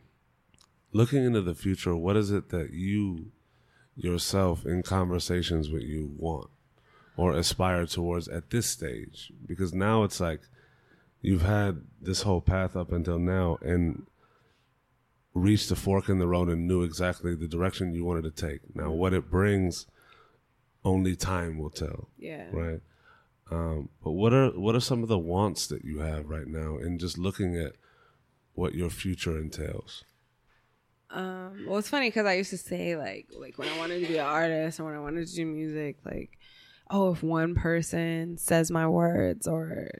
looking 0.92 1.24
into 1.24 1.42
the 1.42 1.54
future, 1.54 1.94
what 1.94 2.16
is 2.16 2.30
it 2.30 2.50
that 2.50 2.72
you 2.72 3.32
yourself 3.96 4.64
in 4.64 4.82
conversations 4.82 5.70
with 5.70 5.82
you 5.82 6.14
want 6.16 6.48
or 7.16 7.32
aspire 7.32 7.86
towards 7.86 8.28
at 8.28 8.50
this 8.50 8.66
stage? 8.66 9.32
Because 9.46 9.72
now 9.72 10.04
it's 10.04 10.20
like 10.20 10.40
you've 11.20 11.42
had 11.42 11.82
this 12.00 12.22
whole 12.22 12.40
path 12.40 12.76
up 12.76 12.92
until 12.92 13.18
now 13.18 13.58
and 13.62 14.06
reached 15.34 15.70
a 15.70 15.76
fork 15.76 16.08
in 16.08 16.18
the 16.18 16.28
road 16.28 16.48
and 16.48 16.66
knew 16.66 16.82
exactly 16.82 17.34
the 17.34 17.48
direction 17.48 17.94
you 17.94 18.04
wanted 18.04 18.22
to 18.24 18.48
take. 18.48 18.60
Now, 18.74 18.90
what 18.90 19.12
it 19.12 19.30
brings, 19.30 19.86
only 20.84 21.16
time 21.16 21.58
will 21.58 21.70
tell. 21.70 22.08
Yeah. 22.18 22.46
Right. 22.52 22.80
Um, 23.50 23.88
but 24.04 24.12
what 24.12 24.32
are 24.34 24.50
what 24.50 24.74
are 24.74 24.80
some 24.80 25.02
of 25.02 25.08
the 25.08 25.18
wants 25.18 25.66
that 25.68 25.84
you 25.84 26.00
have 26.00 26.28
right 26.28 26.46
now, 26.46 26.76
and 26.76 27.00
just 27.00 27.16
looking 27.16 27.56
at 27.56 27.72
what 28.52 28.74
your 28.74 28.90
future 28.90 29.38
entails? 29.38 30.04
Um, 31.10 31.64
well, 31.66 31.78
it's 31.78 31.88
funny 31.88 32.08
because 32.08 32.26
I 32.26 32.34
used 32.34 32.50
to 32.50 32.58
say 32.58 32.96
like, 32.96 33.28
like 33.38 33.58
when 33.58 33.68
I 33.68 33.78
wanted 33.78 34.00
to 34.00 34.08
be 34.08 34.18
an 34.18 34.26
artist 34.26 34.78
and 34.78 34.86
when 34.86 34.94
I 34.94 35.00
wanted 35.00 35.26
to 35.26 35.34
do 35.34 35.46
music, 35.46 35.96
like, 36.04 36.38
oh, 36.90 37.12
if 37.12 37.22
one 37.22 37.54
person 37.54 38.36
says 38.36 38.70
my 38.70 38.86
words 38.86 39.46
or 39.46 39.90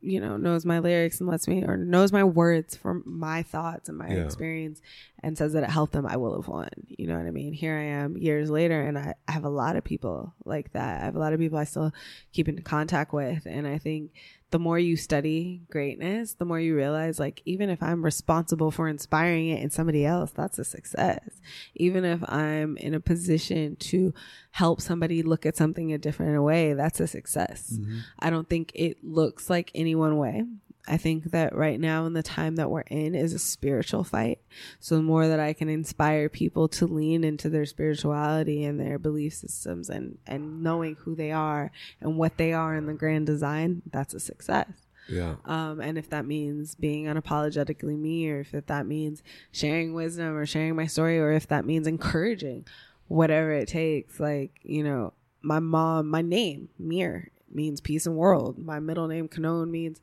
you 0.00 0.20
know 0.20 0.36
knows 0.36 0.64
my 0.64 0.78
lyrics 0.78 1.20
and 1.20 1.28
lets 1.28 1.48
me 1.48 1.64
or 1.64 1.76
knows 1.76 2.12
my 2.12 2.22
words 2.22 2.76
from 2.76 3.02
my 3.04 3.42
thoughts 3.42 3.88
and 3.88 3.98
my 3.98 4.08
yeah. 4.08 4.24
experience 4.24 4.80
and 5.24 5.36
says 5.36 5.52
that 5.54 5.64
it 5.64 5.70
helped 5.70 5.92
them 5.92 6.06
i 6.06 6.16
will 6.16 6.36
have 6.36 6.46
won. 6.46 6.68
You 6.86 7.08
know 7.08 7.16
what 7.16 7.26
i 7.26 7.30
mean? 7.30 7.52
Here 7.52 7.74
i 7.74 7.82
am 7.82 8.16
years 8.16 8.48
later 8.48 8.80
and 8.80 8.96
I, 8.96 9.14
I 9.26 9.32
have 9.32 9.44
a 9.44 9.50
lot 9.50 9.76
of 9.76 9.84
people 9.84 10.34
like 10.44 10.72
that. 10.72 11.02
I 11.02 11.04
have 11.04 11.16
a 11.16 11.18
lot 11.18 11.32
of 11.32 11.40
people 11.40 11.58
i 11.58 11.64
still 11.64 11.92
keep 12.32 12.48
in 12.48 12.62
contact 12.62 13.12
with. 13.12 13.44
And 13.46 13.66
i 13.66 13.78
think 13.78 14.12
the 14.50 14.58
more 14.58 14.78
you 14.78 14.96
study 14.96 15.60
greatness, 15.70 16.34
the 16.34 16.44
more 16.44 16.58
you 16.58 16.74
realize, 16.74 17.18
like, 17.20 17.42
even 17.44 17.68
if 17.68 17.82
I'm 17.82 18.04
responsible 18.04 18.70
for 18.70 18.88
inspiring 18.88 19.48
it 19.48 19.62
in 19.62 19.70
somebody 19.70 20.06
else, 20.06 20.30
that's 20.30 20.58
a 20.58 20.64
success. 20.64 21.40
Even 21.74 22.04
if 22.04 22.28
I'm 22.28 22.76
in 22.78 22.94
a 22.94 23.00
position 23.00 23.76
to 23.76 24.14
help 24.52 24.80
somebody 24.80 25.22
look 25.22 25.44
at 25.44 25.56
something 25.56 25.92
a 25.92 25.98
different 25.98 26.42
way, 26.42 26.72
that's 26.72 27.00
a 27.00 27.06
success. 27.06 27.74
Mm-hmm. 27.74 27.98
I 28.20 28.30
don't 28.30 28.48
think 28.48 28.72
it 28.74 29.04
looks 29.04 29.50
like 29.50 29.70
any 29.74 29.94
one 29.94 30.16
way. 30.16 30.44
I 30.88 30.96
think 30.96 31.32
that 31.32 31.54
right 31.54 31.78
now 31.78 32.06
in 32.06 32.14
the 32.14 32.22
time 32.22 32.56
that 32.56 32.70
we're 32.70 32.80
in 32.80 33.14
is 33.14 33.34
a 33.34 33.38
spiritual 33.38 34.04
fight. 34.04 34.40
So 34.80 34.96
the 34.96 35.02
more 35.02 35.28
that 35.28 35.38
I 35.38 35.52
can 35.52 35.68
inspire 35.68 36.28
people 36.28 36.66
to 36.68 36.86
lean 36.86 37.24
into 37.24 37.50
their 37.50 37.66
spirituality 37.66 38.64
and 38.64 38.80
their 38.80 38.98
belief 38.98 39.34
systems 39.34 39.90
and, 39.90 40.18
and 40.26 40.62
knowing 40.62 40.96
who 40.96 41.14
they 41.14 41.30
are 41.30 41.70
and 42.00 42.16
what 42.16 42.38
they 42.38 42.52
are 42.52 42.74
in 42.74 42.86
the 42.86 42.94
grand 42.94 43.26
design, 43.26 43.82
that's 43.90 44.14
a 44.14 44.20
success. 44.20 44.70
Yeah. 45.08 45.36
Um, 45.44 45.80
and 45.80 45.98
if 45.98 46.10
that 46.10 46.26
means 46.26 46.74
being 46.74 47.04
unapologetically 47.04 47.98
me, 47.98 48.28
or 48.30 48.40
if 48.40 48.66
that 48.66 48.86
means 48.86 49.22
sharing 49.52 49.94
wisdom 49.94 50.36
or 50.36 50.46
sharing 50.46 50.76
my 50.76 50.86
story, 50.86 51.18
or 51.18 51.32
if 51.32 51.48
that 51.48 51.64
means 51.64 51.86
encouraging 51.86 52.66
whatever 53.08 53.52
it 53.52 53.68
takes, 53.68 54.20
like, 54.20 54.60
you 54.62 54.82
know, 54.82 55.12
my 55.40 55.60
mom, 55.60 56.08
my 56.08 56.22
name, 56.22 56.68
Mir, 56.78 57.30
means 57.50 57.80
peace 57.80 58.06
and 58.06 58.16
world. 58.16 58.58
My 58.58 58.80
middle 58.80 59.06
name, 59.06 59.28
Kanon, 59.28 59.70
means 59.70 60.00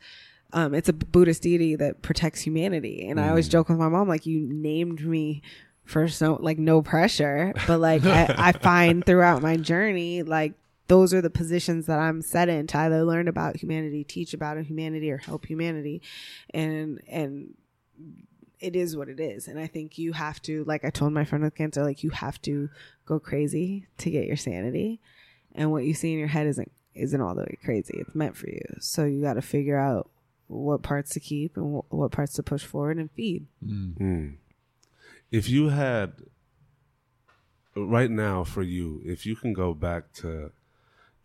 um, 0.55 0.73
it's 0.73 0.87
a 0.87 0.93
Buddhist 0.93 1.43
deity 1.43 1.75
that 1.75 2.01
protects 2.01 2.39
humanity. 2.39 3.07
And 3.07 3.19
mm. 3.19 3.23
I 3.23 3.29
always 3.29 3.49
mm. 3.49 3.51
joke 3.51 3.67
with 3.67 3.77
my 3.77 3.89
mom, 3.89 4.07
like, 4.07 4.25
you 4.25 4.39
named 4.39 5.05
me 5.05 5.41
for 5.83 6.07
so, 6.07 6.37
like, 6.41 6.57
no 6.57 6.81
pressure. 6.81 7.53
But, 7.67 7.81
like, 7.81 8.05
I, 8.05 8.33
I 8.37 8.51
find 8.63 9.05
throughout 9.05 9.41
my 9.41 9.57
journey, 9.57 10.23
like, 10.23 10.53
those 10.87 11.13
are 11.13 11.21
the 11.21 11.29
positions 11.29 11.87
that 11.87 11.99
I'm 11.99 12.21
set 12.21 12.47
in 12.47 12.67
to 12.67 12.77
either 12.77 13.03
learn 13.03 13.27
about 13.27 13.57
humanity, 13.57 14.05
teach 14.05 14.33
about 14.33 14.57
humanity, 14.63 15.11
or 15.11 15.17
help 15.17 15.45
humanity. 15.45 16.01
And, 16.53 17.01
and, 17.07 17.53
it 18.61 18.73
is 18.75 18.95
what 18.95 19.09
it 19.09 19.19
is. 19.19 19.49
And 19.49 19.59
I 19.59 19.67
think 19.67 19.97
you 19.97 20.13
have 20.13 20.41
to, 20.43 20.63
like 20.63 20.85
I 20.85 20.89
told 20.89 21.11
my 21.11 21.25
friend 21.25 21.43
with 21.43 21.55
cancer, 21.55 21.83
like 21.83 22.03
you 22.03 22.09
have 22.11 22.41
to 22.43 22.69
go 23.05 23.19
crazy 23.19 23.85
to 23.97 24.09
get 24.09 24.25
your 24.25 24.37
sanity. 24.37 25.01
And 25.53 25.71
what 25.71 25.83
you 25.83 25.93
see 25.93 26.13
in 26.13 26.19
your 26.19 26.29
head 26.29 26.47
isn't 26.47 26.71
isn't 26.95 27.21
all 27.21 27.35
the 27.35 27.41
way 27.41 27.57
crazy. 27.63 27.97
It's 27.99 28.15
meant 28.15 28.37
for 28.37 28.47
you. 28.47 28.61
So 28.79 29.03
you 29.03 29.21
got 29.21 29.33
to 29.33 29.41
figure 29.41 29.77
out 29.77 30.09
what 30.47 30.83
parts 30.83 31.11
to 31.11 31.19
keep 31.19 31.57
and 31.57 31.81
wh- 31.81 31.93
what 31.93 32.11
parts 32.11 32.33
to 32.33 32.43
push 32.43 32.63
forward 32.63 32.97
and 32.97 33.11
feed. 33.11 33.47
Mm. 33.65 33.97
Mm. 33.97 34.35
If 35.31 35.49
you 35.49 35.69
had 35.69 36.13
right 37.75 38.11
now 38.11 38.43
for 38.43 38.63
you, 38.63 39.01
if 39.05 39.25
you 39.25 39.35
can 39.35 39.53
go 39.53 39.73
back 39.73 40.13
to 40.13 40.51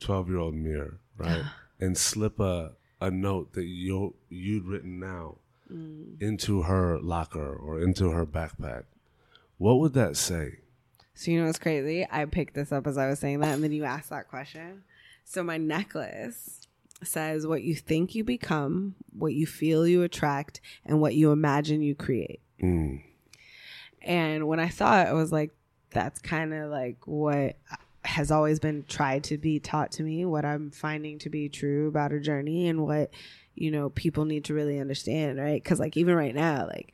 twelve 0.01 0.29
year 0.29 0.39
old 0.39 0.55
Mir, 0.55 0.99
right, 1.17 1.45
and 1.81 1.97
slip 1.97 2.41
a 2.41 2.73
a 3.01 3.11
note 3.11 3.53
that 3.53 3.67
you 3.67 4.15
you'd 4.29 4.67
written 4.67 5.01
now 5.01 5.37
mm. 5.71 6.21
into 6.21 6.63
her 6.63 6.99
locker 6.99 7.55
or 7.55 7.81
into 7.81 8.11
her 8.11 8.27
backpack, 8.27 8.85
what 9.59 9.79
would 9.79 9.95
that 9.95 10.17
say? 10.17 10.59
So 11.15 11.31
you 11.31 11.41
know 11.41 11.47
what's 11.47 11.59
crazy? 11.59 12.07
I 12.11 12.25
picked 12.25 12.55
this 12.55 12.73
up 12.73 12.87
as 12.87 12.97
I 12.97 13.07
was 13.07 13.19
saying 13.19 13.41
that, 13.41 13.55
and 13.55 13.63
then 13.63 13.73
you 13.73 13.85
asked 13.85 14.11
that 14.11 14.29
question. 14.29 14.85
So 15.25 15.43
my 15.43 15.59
necklace 15.59 16.60
says 17.03 17.47
what 17.47 17.63
you 17.63 17.75
think 17.75 18.15
you 18.15 18.25
become, 18.25 18.95
what 19.17 19.33
you 19.33 19.47
feel 19.47 19.87
you 19.87 20.03
attract, 20.03 20.61
and 20.85 21.01
what 21.01 21.15
you 21.15 21.33
imagine 21.33 21.83
you 21.83 21.95
create. 21.95 22.41
Mm. 22.63 23.03
And 24.03 24.47
when 24.47 24.61
I 24.61 24.69
saw 24.69 25.01
it, 25.03 25.09
I 25.09 25.13
was 25.13 25.33
like, 25.33 25.51
that's 25.91 26.21
kind 26.21 26.55
of 26.55 26.71
like 26.71 27.07
what 27.07 27.57
has 28.05 28.31
always 28.31 28.61
been 28.61 28.85
tried 28.89 29.25
to 29.25 29.37
be 29.37 29.61
taught 29.61 29.93
to 29.93 30.03
me, 30.03 30.25
what 30.25 30.45
I'm 30.45 30.71
finding 30.71 31.19
to 31.21 31.29
be 31.29 31.49
true 31.49 31.89
about 31.89 32.13
a 32.13 32.21
journey, 32.21 32.69
and 32.69 32.83
what, 32.83 33.11
you 33.55 33.71
know, 33.71 33.91
people 33.91 34.25
need 34.25 34.45
to 34.47 34.55
really 34.55 34.79
understand, 34.79 35.39
right? 35.39 35.63
Because, 35.63 35.79
like, 35.79 35.97
even 35.97 36.15
right 36.15 36.35
now, 36.35 36.67
like, 36.67 36.93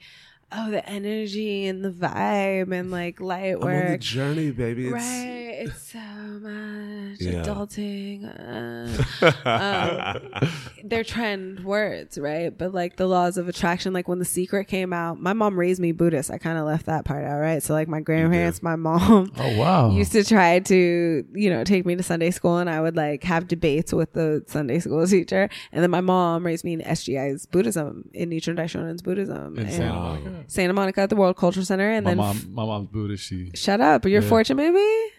oh, 0.52 0.70
the 0.70 0.88
energy 0.88 1.66
and 1.66 1.84
the 1.84 1.90
vibe 1.90 2.72
and 2.72 2.90
like 2.90 3.20
light 3.20 3.60
work. 3.60 3.68
I'm 3.74 3.76
on 3.86 3.90
the 3.92 3.98
journey, 3.98 4.50
baby. 4.52 4.86
It's, 4.86 4.92
Right, 4.94 5.56
it's 5.66 5.82
so 5.92 5.98
much 5.98 7.20
Yeah. 7.20 7.42
adulting. 7.42 8.24
Uh, 8.38 9.32
um, 9.48 10.50
they're 10.84 11.04
trend 11.04 11.64
words, 11.64 12.16
right? 12.18 12.56
But 12.56 12.72
like 12.74 12.96
the 12.96 13.06
laws 13.06 13.36
of 13.38 13.48
attraction, 13.48 13.92
like 13.92 14.08
when 14.08 14.18
The 14.18 14.24
Secret 14.24 14.66
came 14.66 14.92
out, 14.92 15.20
my 15.20 15.32
mom 15.32 15.58
raised 15.58 15.80
me 15.80 15.92
Buddhist. 15.92 16.30
I 16.30 16.38
kind 16.38 16.58
of 16.58 16.64
left 16.66 16.86
that 16.86 17.04
part 17.04 17.24
out, 17.24 17.38
right? 17.38 17.62
So 17.62 17.72
like 17.74 17.88
my 17.88 18.00
grandparents, 18.00 18.62
my 18.62 18.76
mom, 18.76 19.32
Oh 19.38 19.56
wow. 19.58 19.90
used 19.90 20.12
to 20.12 20.24
try 20.24 20.60
to, 20.60 21.24
you 21.34 21.50
know, 21.50 21.64
take 21.64 21.84
me 21.86 21.96
to 21.96 22.02
Sunday 22.02 22.30
school 22.30 22.58
and 22.58 22.70
I 22.70 22.80
would 22.80 22.96
like 22.96 23.24
have 23.24 23.48
debates 23.48 23.92
with 23.92 24.12
the 24.12 24.44
Sunday 24.46 24.78
school 24.78 25.06
teacher. 25.08 25.48
And 25.72 25.82
then 25.82 25.90
my 25.90 26.00
mom 26.00 26.46
raised 26.46 26.64
me 26.64 26.74
in 26.74 26.80
SGI's 26.80 27.46
Buddhism, 27.46 28.08
in 28.12 28.30
Nichiren 28.30 28.56
Daishonin's 28.56 29.02
Buddhism. 29.02 29.58
In 29.58 29.66
and 29.66 30.35
Santa 30.46 30.72
Monica. 30.72 31.02
At 31.02 31.10
the 31.10 31.16
World 31.16 31.36
Culture 31.36 31.64
Center. 31.64 31.90
And 31.90 32.04
My 32.04 32.10
then, 32.10 32.18
mom, 32.18 32.54
my 32.54 32.64
mom's 32.64 32.88
Buddhist. 32.88 33.24
She, 33.24 33.50
shut 33.54 33.80
up. 33.80 34.04
You're 34.04 34.22
Yeah. 34.22 34.28
fortune 34.28 34.56
baby? 34.56 35.12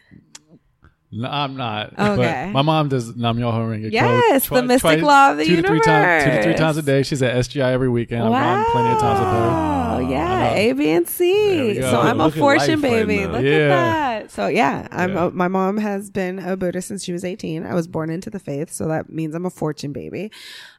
no, 1.10 1.30
I'm 1.30 1.56
not. 1.56 1.94
Okay. 1.98 2.44
But 2.48 2.52
my 2.52 2.61
mom 2.61 2.89
does 2.89 3.15
Nam 3.15 3.38
Myoho 3.38 3.60
Renge 3.69 3.91
Yes, 3.91 4.49
Kyo 4.49 4.57
the 4.57 4.64
mystic 4.68 5.02
law 5.02 5.31
of 5.31 5.38
the 5.38 5.45
two 5.45 5.61
To 5.61 5.68
three 5.68 5.80
times, 5.80 6.23
two 6.26 6.31
to 6.31 6.44
three 6.44 6.53
times 6.56 6.76
a 6.77 6.81
day. 6.81 7.03
She's 7.03 7.22
at 7.23 7.34
SGI 7.35 7.72
every 7.72 7.88
weekend. 7.89 8.23
I've 8.23 8.31
gone 8.31 8.65
plenty 8.72 8.89
of 8.89 8.99
times 8.99 9.19
with 9.19 9.30
her. 9.30 9.48
Wow, 9.48 9.99
yeah, 9.99 10.49
know. 10.49 10.56
A, 10.56 10.73
B, 10.73 10.89
and 10.89 11.07
C. 11.07 11.81
So 11.81 12.02
I'm 12.02 12.19
a 12.19 12.26
Look 12.26 12.34
at 12.35 12.39
fortune 12.39 12.81
life 12.81 12.91
right 12.91 13.07
baby. 13.07 13.26
Look 13.26 13.41
Yeah. 13.44 13.52
at 13.52 13.68
that. 13.69 14.31
So 14.31 14.48
yeah, 14.48 14.88
I'm. 14.91 15.14
Yeah. 15.14 15.27
A, 15.27 15.31
my 15.31 15.48
mom 15.48 15.77
has 15.77 16.10
been 16.11 16.39
a 16.39 16.57
Buddhist 16.57 16.89
since 16.89 17.06
she 17.06 17.14
was 17.14 17.23
18. 17.23 17.65
I 17.65 17.73
was 17.73 17.88
born 17.88 18.10
into 18.10 18.30
the 18.30 18.39
faith, 18.39 18.72
so 18.72 18.88
that 18.89 19.10
means 19.10 19.34
I'm 19.34 19.45
a 19.45 19.49
fortune 19.49 19.94
baby. 19.94 20.30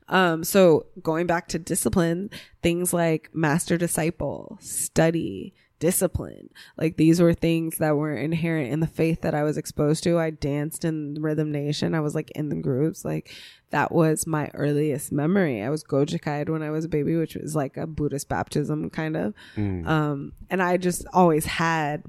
Um, 0.09 0.45
so 0.45 0.87
going 1.03 1.27
back 1.27 1.49
to 1.49 1.59
discipline, 1.59 2.31
things 2.63 2.93
like 2.93 3.31
master 3.35 3.77
disciple, 3.77 4.59
study, 4.61 5.55
discipline, 5.79 6.51
like 6.77 6.97
these 6.97 7.21
were 7.21 7.35
things 7.35 7.79
that 7.79 7.97
were 7.97 8.17
inherent 8.17 8.73
in 8.73 8.81
the 8.81 8.87
faith 8.87 9.21
that 9.21 9.35
I 9.35 9.45
was 9.45 9.57
exposed 9.57 10.03
to. 10.05 10.19
I 10.19 10.31
danced 10.31 10.85
in 10.85 11.17
Rhythm 11.21 11.53
Nation. 11.53 11.95
I 11.95 12.01
was 12.01 12.15
like 12.15 12.31
in 12.33 12.49
the 12.49 12.57
groups, 12.57 13.05
like 13.05 13.31
that 13.71 13.93
was 13.93 14.27
my 14.27 14.51
earliest 14.55 15.13
memory. 15.13 15.63
I 15.63 15.69
was 15.71 15.85
Gojukai'd 15.85 16.49
when 16.49 16.63
I 16.63 16.71
was 16.71 16.87
a 16.87 16.89
baby, 16.89 17.17
which 17.17 17.37
was 17.37 17.55
like 17.55 17.77
a 17.77 17.87
Buddhist 17.87 18.29
baptism 18.29 18.91
kind 18.91 19.17
of. 19.17 19.35
Um, 19.87 20.33
and 20.51 20.63
I 20.63 20.79
just 20.79 21.05
always 21.13 21.45
had 21.45 22.03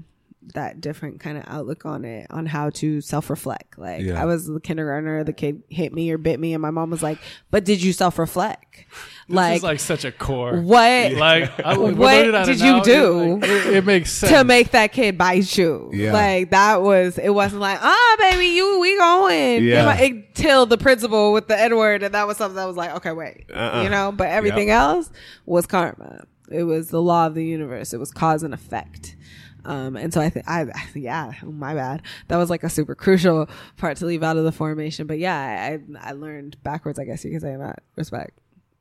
that 0.54 0.80
different 0.80 1.20
kind 1.20 1.36
of 1.36 1.44
outlook 1.46 1.84
on 1.84 2.04
it, 2.04 2.26
on 2.30 2.46
how 2.46 2.70
to 2.70 3.00
self 3.02 3.28
reflect. 3.28 3.78
Like 3.78 4.00
Yeah. 4.02 4.20
I 4.20 4.24
was 4.24 4.46
the 4.46 4.58
kindergartner, 4.58 5.22
the 5.22 5.34
kid 5.34 5.62
hit 5.68 5.92
me 5.92 6.10
or 6.10 6.16
bit 6.18 6.40
me, 6.40 6.54
and 6.54 6.62
my 6.62 6.70
mom 6.70 6.90
was 6.90 7.02
like, 7.02 7.18
"But 7.50 7.64
did 7.64 7.82
you 7.82 7.92
self 7.92 8.18
reflect? 8.18 8.84
This 9.28 9.36
Like, 9.36 9.56
is 9.58 9.62
like 9.62 9.80
such 9.80 10.04
a 10.04 10.10
core. 10.10 10.60
what 10.60 11.12
Like, 11.12 11.60
I, 11.64 11.76
we're 11.78 11.92
What 11.92 11.98
learning 12.16 12.32
that 12.32 12.46
did 12.46 12.58
now. 12.60 12.78
you 12.78 12.82
do 12.84 13.20
It, 13.20 13.40
like, 13.40 13.44
it, 13.50 13.66
it 13.74 13.84
makes 13.86 14.12
sense. 14.14 14.32
to 14.32 14.42
make 14.44 14.70
that 14.70 14.92
kid 14.92 15.18
bite 15.18 15.56
you? 15.58 15.90
Yeah. 15.92 16.12
Like 16.14 16.50
that 16.50 16.80
was 16.82 17.18
it. 17.18 17.30
Wasn't 17.30 17.60
like, 17.60 17.78
ah, 17.82 18.16
baby, 18.18 18.46
you 18.46 18.80
we 18.80 18.96
going? 18.96 19.64
Yeah. 19.64 19.94
It- 19.98 20.24
Until 20.40 20.64
the 20.64 20.78
principal 20.78 21.34
with 21.34 21.48
the 21.48 21.60
N 21.60 21.76
word, 21.76 22.02
and 22.02 22.14
that 22.14 22.26
was 22.26 22.38
something 22.38 22.56
that 22.56 22.66
was 22.66 22.76
like, 22.76 22.94
okay, 22.96 23.12
wait, 23.12 23.44
Uh-uh. 23.54 23.82
you 23.82 23.90
know. 23.90 24.10
But 24.10 24.28
everything 24.28 24.70
else 24.70 25.10
was 25.44 25.66
karma. 25.66 26.24
It 26.50 26.62
was 26.64 26.88
the 26.88 27.02
law 27.02 27.26
of 27.26 27.34
the 27.34 27.44
universe. 27.44 27.92
It 27.92 27.98
was 28.00 28.10
cause 28.10 28.42
and 28.42 28.54
effect. 28.54 29.16
Um, 29.64 29.96
and 29.96 30.12
so 30.12 30.20
I 30.20 30.30
think 30.30 30.48
I, 30.48 30.66
yeah, 30.94 31.32
my 31.42 31.74
bad. 31.74 32.02
That 32.28 32.36
was 32.36 32.50
like 32.50 32.62
a 32.64 32.70
super 32.70 32.94
crucial 32.94 33.48
part 33.76 33.96
to 33.98 34.06
leave 34.06 34.22
out 34.22 34.36
of 34.36 34.44
the 34.44 34.52
formation. 34.52 35.06
But 35.06 35.18
yeah, 35.18 35.78
I, 35.98 36.08
I 36.08 36.12
learned 36.12 36.62
backwards, 36.62 36.98
I 36.98 37.04
guess 37.04 37.24
you 37.24 37.30
could 37.32 37.42
say 37.42 37.52
in 37.52 37.60
that 37.60 37.82
respect. 37.96 38.38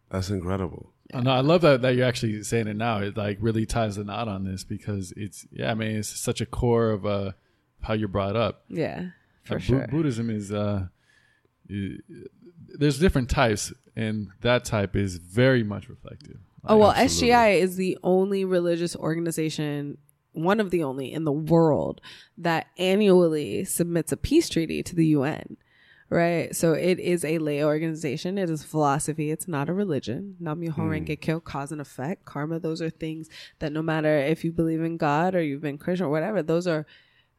That's 0.09 0.29
incredible. 0.29 0.91
I 1.13 1.21
know. 1.21 1.31
I 1.31 1.41
love 1.41 1.61
that, 1.61 1.81
that 1.81 1.95
you're 1.95 2.05
actually 2.07 2.43
saying 2.43 2.67
it 2.67 2.75
now. 2.75 2.99
It 2.99 3.17
like 3.17 3.37
really 3.41 3.65
ties 3.65 3.95
the 3.95 4.03
knot 4.03 4.27
on 4.27 4.43
this 4.43 4.63
because 4.63 5.11
it's 5.17 5.47
yeah. 5.51 5.71
I 5.71 5.73
mean, 5.73 5.95
it's 5.95 6.07
such 6.09 6.39
a 6.41 6.45
core 6.45 6.91
of 6.91 7.05
uh, 7.05 7.31
how 7.81 7.93
you're 7.93 8.07
brought 8.07 8.35
up. 8.35 8.63
Yeah, 8.69 9.07
for 9.43 9.55
Uh, 9.55 9.57
Bu- 9.57 9.63
sure. 9.63 9.87
Buddhism 9.87 10.29
is 10.29 10.51
uh, 10.51 10.85
there's 11.67 12.99
different 12.99 13.29
types, 13.29 13.73
and 13.95 14.29
that 14.41 14.65
type 14.65 14.95
is 14.95 15.17
very 15.17 15.63
much 15.63 15.89
reflective. 15.89 16.37
Oh 16.65 16.77
well, 16.77 16.91
Absolutely. 16.91 17.29
SGI 17.29 17.59
is 17.61 17.75
the 17.75 17.97
only 18.03 18.45
religious 18.45 18.95
organization, 18.95 19.97
one 20.33 20.59
of 20.59 20.71
the 20.71 20.83
only 20.83 21.11
in 21.11 21.23
the 21.25 21.31
world 21.31 22.01
that 22.37 22.67
annually 22.77 23.63
submits 23.65 24.11
a 24.11 24.17
peace 24.17 24.49
treaty 24.49 24.83
to 24.83 24.95
the 24.95 25.07
UN. 25.07 25.57
Right, 26.11 26.55
so 26.55 26.73
it 26.73 26.99
is 26.99 27.23
a 27.23 27.37
lay 27.37 27.63
organization. 27.63 28.39
It 28.39 28.49
is 28.49 28.63
philosophy. 28.63 29.29
It's 29.29 29.47
not 29.47 29.69
a 29.69 29.73
religion. 29.73 30.37
Nam 30.39 30.59
Myoho 30.59 30.89
Renge 30.89 31.09
mm. 31.09 31.21
Kyo, 31.21 31.39
cause 31.39 31.71
and 31.71 31.79
effect, 31.79 32.25
karma. 32.25 32.59
Those 32.59 32.81
are 32.81 32.89
things 32.89 33.29
that 33.59 33.71
no 33.71 33.83
matter 33.83 34.17
if 34.17 34.43
you 34.43 34.51
believe 34.51 34.81
in 34.81 34.97
God 34.97 35.35
or 35.35 35.43
you've 35.43 35.61
been 35.61 35.77
Christian 35.77 36.07
or 36.07 36.09
whatever, 36.09 36.41
those 36.41 36.65
are 36.65 36.87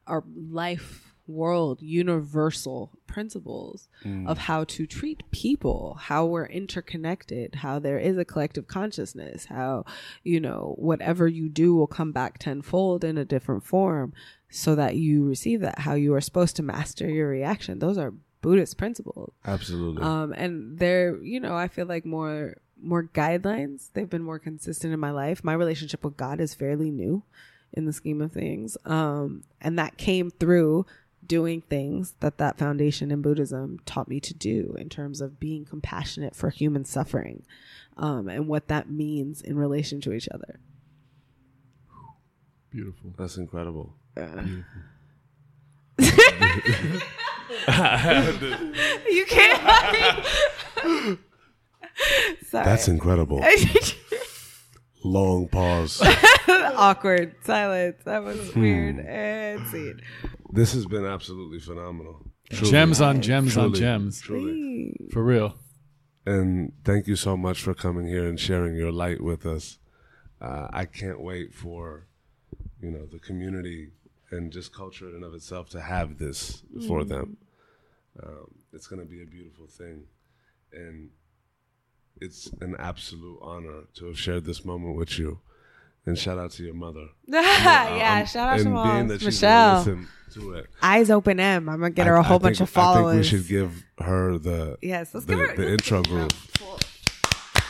are 0.07 0.23
life, 0.49 1.10
world, 1.31 1.81
universal 1.81 2.91
principles 3.07 3.87
of 4.25 4.37
how 4.37 4.63
to 4.63 4.85
treat 4.85 5.29
people, 5.31 5.97
how 5.99 6.25
we're 6.25 6.45
interconnected, 6.45 7.55
how 7.55 7.79
there 7.79 7.99
is 7.99 8.17
a 8.17 8.25
collective 8.25 8.67
consciousness, 8.67 9.45
how, 9.45 9.85
you 10.23 10.39
know, 10.39 10.75
whatever 10.77 11.27
you 11.27 11.49
do 11.49 11.75
will 11.75 11.87
come 11.87 12.11
back 12.11 12.37
tenfold 12.37 13.03
in 13.03 13.17
a 13.17 13.25
different 13.25 13.63
form 13.63 14.13
so 14.49 14.75
that 14.75 14.95
you 14.95 15.23
receive 15.23 15.61
that, 15.61 15.79
how 15.79 15.93
you 15.93 16.13
are 16.13 16.21
supposed 16.21 16.55
to 16.55 16.63
master 16.63 17.09
your 17.09 17.29
reaction. 17.29 17.79
Those 17.79 17.97
are 17.97 18.13
Buddhist 18.41 18.77
principles. 18.77 19.33
Absolutely. 19.45 20.03
Um, 20.03 20.33
and 20.33 20.77
they're, 20.79 21.21
you 21.23 21.39
know, 21.39 21.55
I 21.55 21.67
feel 21.67 21.85
like 21.85 22.05
more 22.05 22.57
more 22.83 23.03
guidelines. 23.03 23.89
They've 23.93 24.09
been 24.09 24.23
more 24.23 24.39
consistent 24.39 24.93
in 24.93 24.99
my 24.99 25.11
life. 25.11 25.43
My 25.43 25.53
relationship 25.53 26.03
with 26.03 26.17
God 26.17 26.39
is 26.39 26.55
fairly 26.55 26.89
new 26.89 27.23
in 27.73 27.85
the 27.85 27.93
scheme 27.93 28.21
of 28.21 28.31
things. 28.31 28.77
Um, 28.85 29.43
and 29.61 29.77
that 29.79 29.97
came 29.97 30.31
through 30.31 30.85
doing 31.25 31.61
things 31.61 32.15
that 32.19 32.37
that 32.37 32.57
foundation 32.57 33.11
in 33.11 33.21
Buddhism 33.21 33.79
taught 33.85 34.07
me 34.07 34.19
to 34.19 34.33
do 34.33 34.75
in 34.77 34.89
terms 34.89 35.21
of 35.21 35.39
being 35.39 35.65
compassionate 35.65 36.35
for 36.35 36.49
human 36.49 36.83
suffering, 36.85 37.43
um, 37.97 38.27
and 38.27 38.47
what 38.47 38.67
that 38.67 38.89
means 38.89 39.41
in 39.41 39.57
relation 39.57 40.01
to 40.01 40.13
each 40.13 40.27
other. 40.29 40.59
Beautiful. 42.71 43.13
That's 43.17 43.37
incredible. 43.37 43.93
You 49.09 49.25
can't. 49.27 50.29
Sorry. 52.47 52.65
That's 52.65 52.87
incredible. 52.87 53.43
Long 55.03 55.47
pause. 55.49 56.01
awkward 56.47 57.35
silence. 57.43 57.97
That 58.05 58.23
was 58.23 58.55
weird 58.55 58.99
and 58.99 59.67
scene. 59.67 60.01
This 60.51 60.73
has 60.73 60.85
been 60.85 61.05
absolutely 61.05 61.59
phenomenal. 61.59 62.25
Truly. 62.49 62.71
Gems 62.71 63.01
on 63.01 63.21
gems 63.21 63.57
on 63.57 63.73
gems. 63.73 64.19
Truly. 64.21 64.95
For 65.11 65.23
real. 65.23 65.55
And 66.25 66.73
thank 66.83 67.07
you 67.07 67.15
so 67.15 67.37
much 67.37 67.61
for 67.61 67.73
coming 67.73 68.07
here 68.07 68.27
and 68.27 68.39
sharing 68.39 68.75
your 68.75 68.91
light 68.91 69.21
with 69.21 69.45
us. 69.45 69.79
Uh, 70.39 70.67
I 70.71 70.85
can't 70.85 71.21
wait 71.21 71.53
for, 71.53 72.07
you 72.81 72.91
know, 72.91 73.05
the 73.05 73.19
community 73.19 73.91
and 74.29 74.51
just 74.51 74.73
culture 74.73 75.07
in 75.09 75.15
and 75.15 75.23
of 75.23 75.33
itself 75.33 75.69
to 75.69 75.81
have 75.81 76.17
this 76.17 76.63
for 76.87 77.03
them. 77.03 77.37
Um, 78.21 78.51
it's 78.73 78.87
going 78.87 79.01
to 79.01 79.07
be 79.07 79.21
a 79.21 79.25
beautiful 79.25 79.67
thing. 79.67 80.03
And 80.73 81.09
it's 82.19 82.51
an 82.61 82.75
absolute 82.77 83.39
honor 83.41 83.83
to 83.95 84.05
have 84.07 84.17
shared 84.17 84.45
this 84.45 84.63
moment 84.65 84.95
with 84.95 85.17
you. 85.17 85.39
And 86.05 86.17
shout 86.17 86.37
out 86.39 86.51
to 86.51 86.63
your 86.63 86.73
mother. 86.73 87.07
yeah, 87.27 88.19
Um, 88.21 88.25
shout 88.27 88.47
out 88.49 88.59
to 88.63 88.69
mom. 88.69 88.89
being 88.97 89.07
that 89.09 89.19
she's 89.19 89.25
Michelle. 89.27 89.77
listen 89.79 90.07
to 90.33 90.53
it. 90.53 90.67
Eyes 90.81 91.11
open 91.11 91.39
M. 91.39 91.69
I'm 91.69 91.79
gonna 91.79 91.91
get 91.91 92.07
her 92.07 92.17
I- 92.17 92.21
a 92.21 92.23
whole 92.23 92.37
I 92.37 92.39
bunch 92.39 92.57
think- 92.57 92.69
of 92.69 92.73
followers. 92.73 93.17
I 93.27 93.29
think 93.29 93.33
we 93.33 93.37
should 93.39 93.47
give 93.47 93.83
her 93.99 94.37
the 94.39 94.77
yes, 94.81 95.13
let's 95.13 95.25
the, 95.27 95.35
give 95.35 95.47
her 95.49 95.55
the 95.55 95.61
let's 95.63 95.71
intro 95.73 96.01
give 96.01 96.11
groove. 96.11 96.31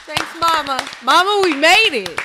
Thanks, 0.05 0.39
Mama. 0.39 0.79
Mama, 1.03 1.41
we 1.43 1.55
made 1.55 1.89
it. 2.07 2.19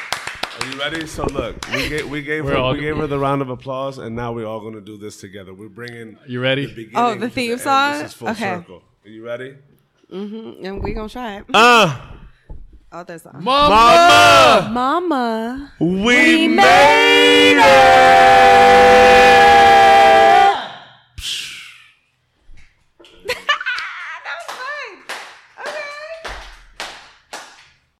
Are 0.60 0.66
you 0.72 0.78
ready? 0.78 1.06
So 1.06 1.24
look, 1.26 1.56
we 1.72 1.88
gave 1.88 2.08
we 2.08 2.22
gave 2.22 2.44
We're 2.44 2.52
her 2.52 2.56
all- 2.58 2.72
we 2.72 2.80
gave 2.80 2.96
her 2.96 3.06
the 3.06 3.18
round 3.18 3.42
of 3.42 3.50
applause, 3.50 3.98
and 3.98 4.14
now 4.16 4.32
we're 4.32 4.46
all 4.46 4.60
going 4.60 4.74
to 4.74 4.80
do 4.80 4.96
this 4.96 5.20
together. 5.20 5.52
We're 5.54 5.68
bringing 5.68 6.18
You 6.26 6.40
ready? 6.40 6.66
the 6.66 6.74
beginning 6.74 6.96
Oh, 6.96 7.14
the 7.14 7.28
to 7.28 7.30
theme 7.34 7.52
end. 7.52 7.60
song? 7.60 7.98
This 7.98 8.08
is 8.08 8.12
full 8.14 8.28
Okay. 8.28 8.54
circle. 8.56 8.82
Are 9.04 9.08
you 9.08 9.24
ready? 9.24 9.56
Mm-hmm. 10.12 10.64
And 10.64 10.82
we 10.82 10.92
gonna 10.94 11.08
try 11.08 11.38
it. 11.38 11.44
Ah, 11.52 12.15
Oh, 12.92 13.02
there's 13.02 13.26
a 13.26 13.32
Mama! 13.32 14.70
Mama. 14.72 15.72
we 15.80 16.46
made 16.46 17.56
it. 17.58 19.05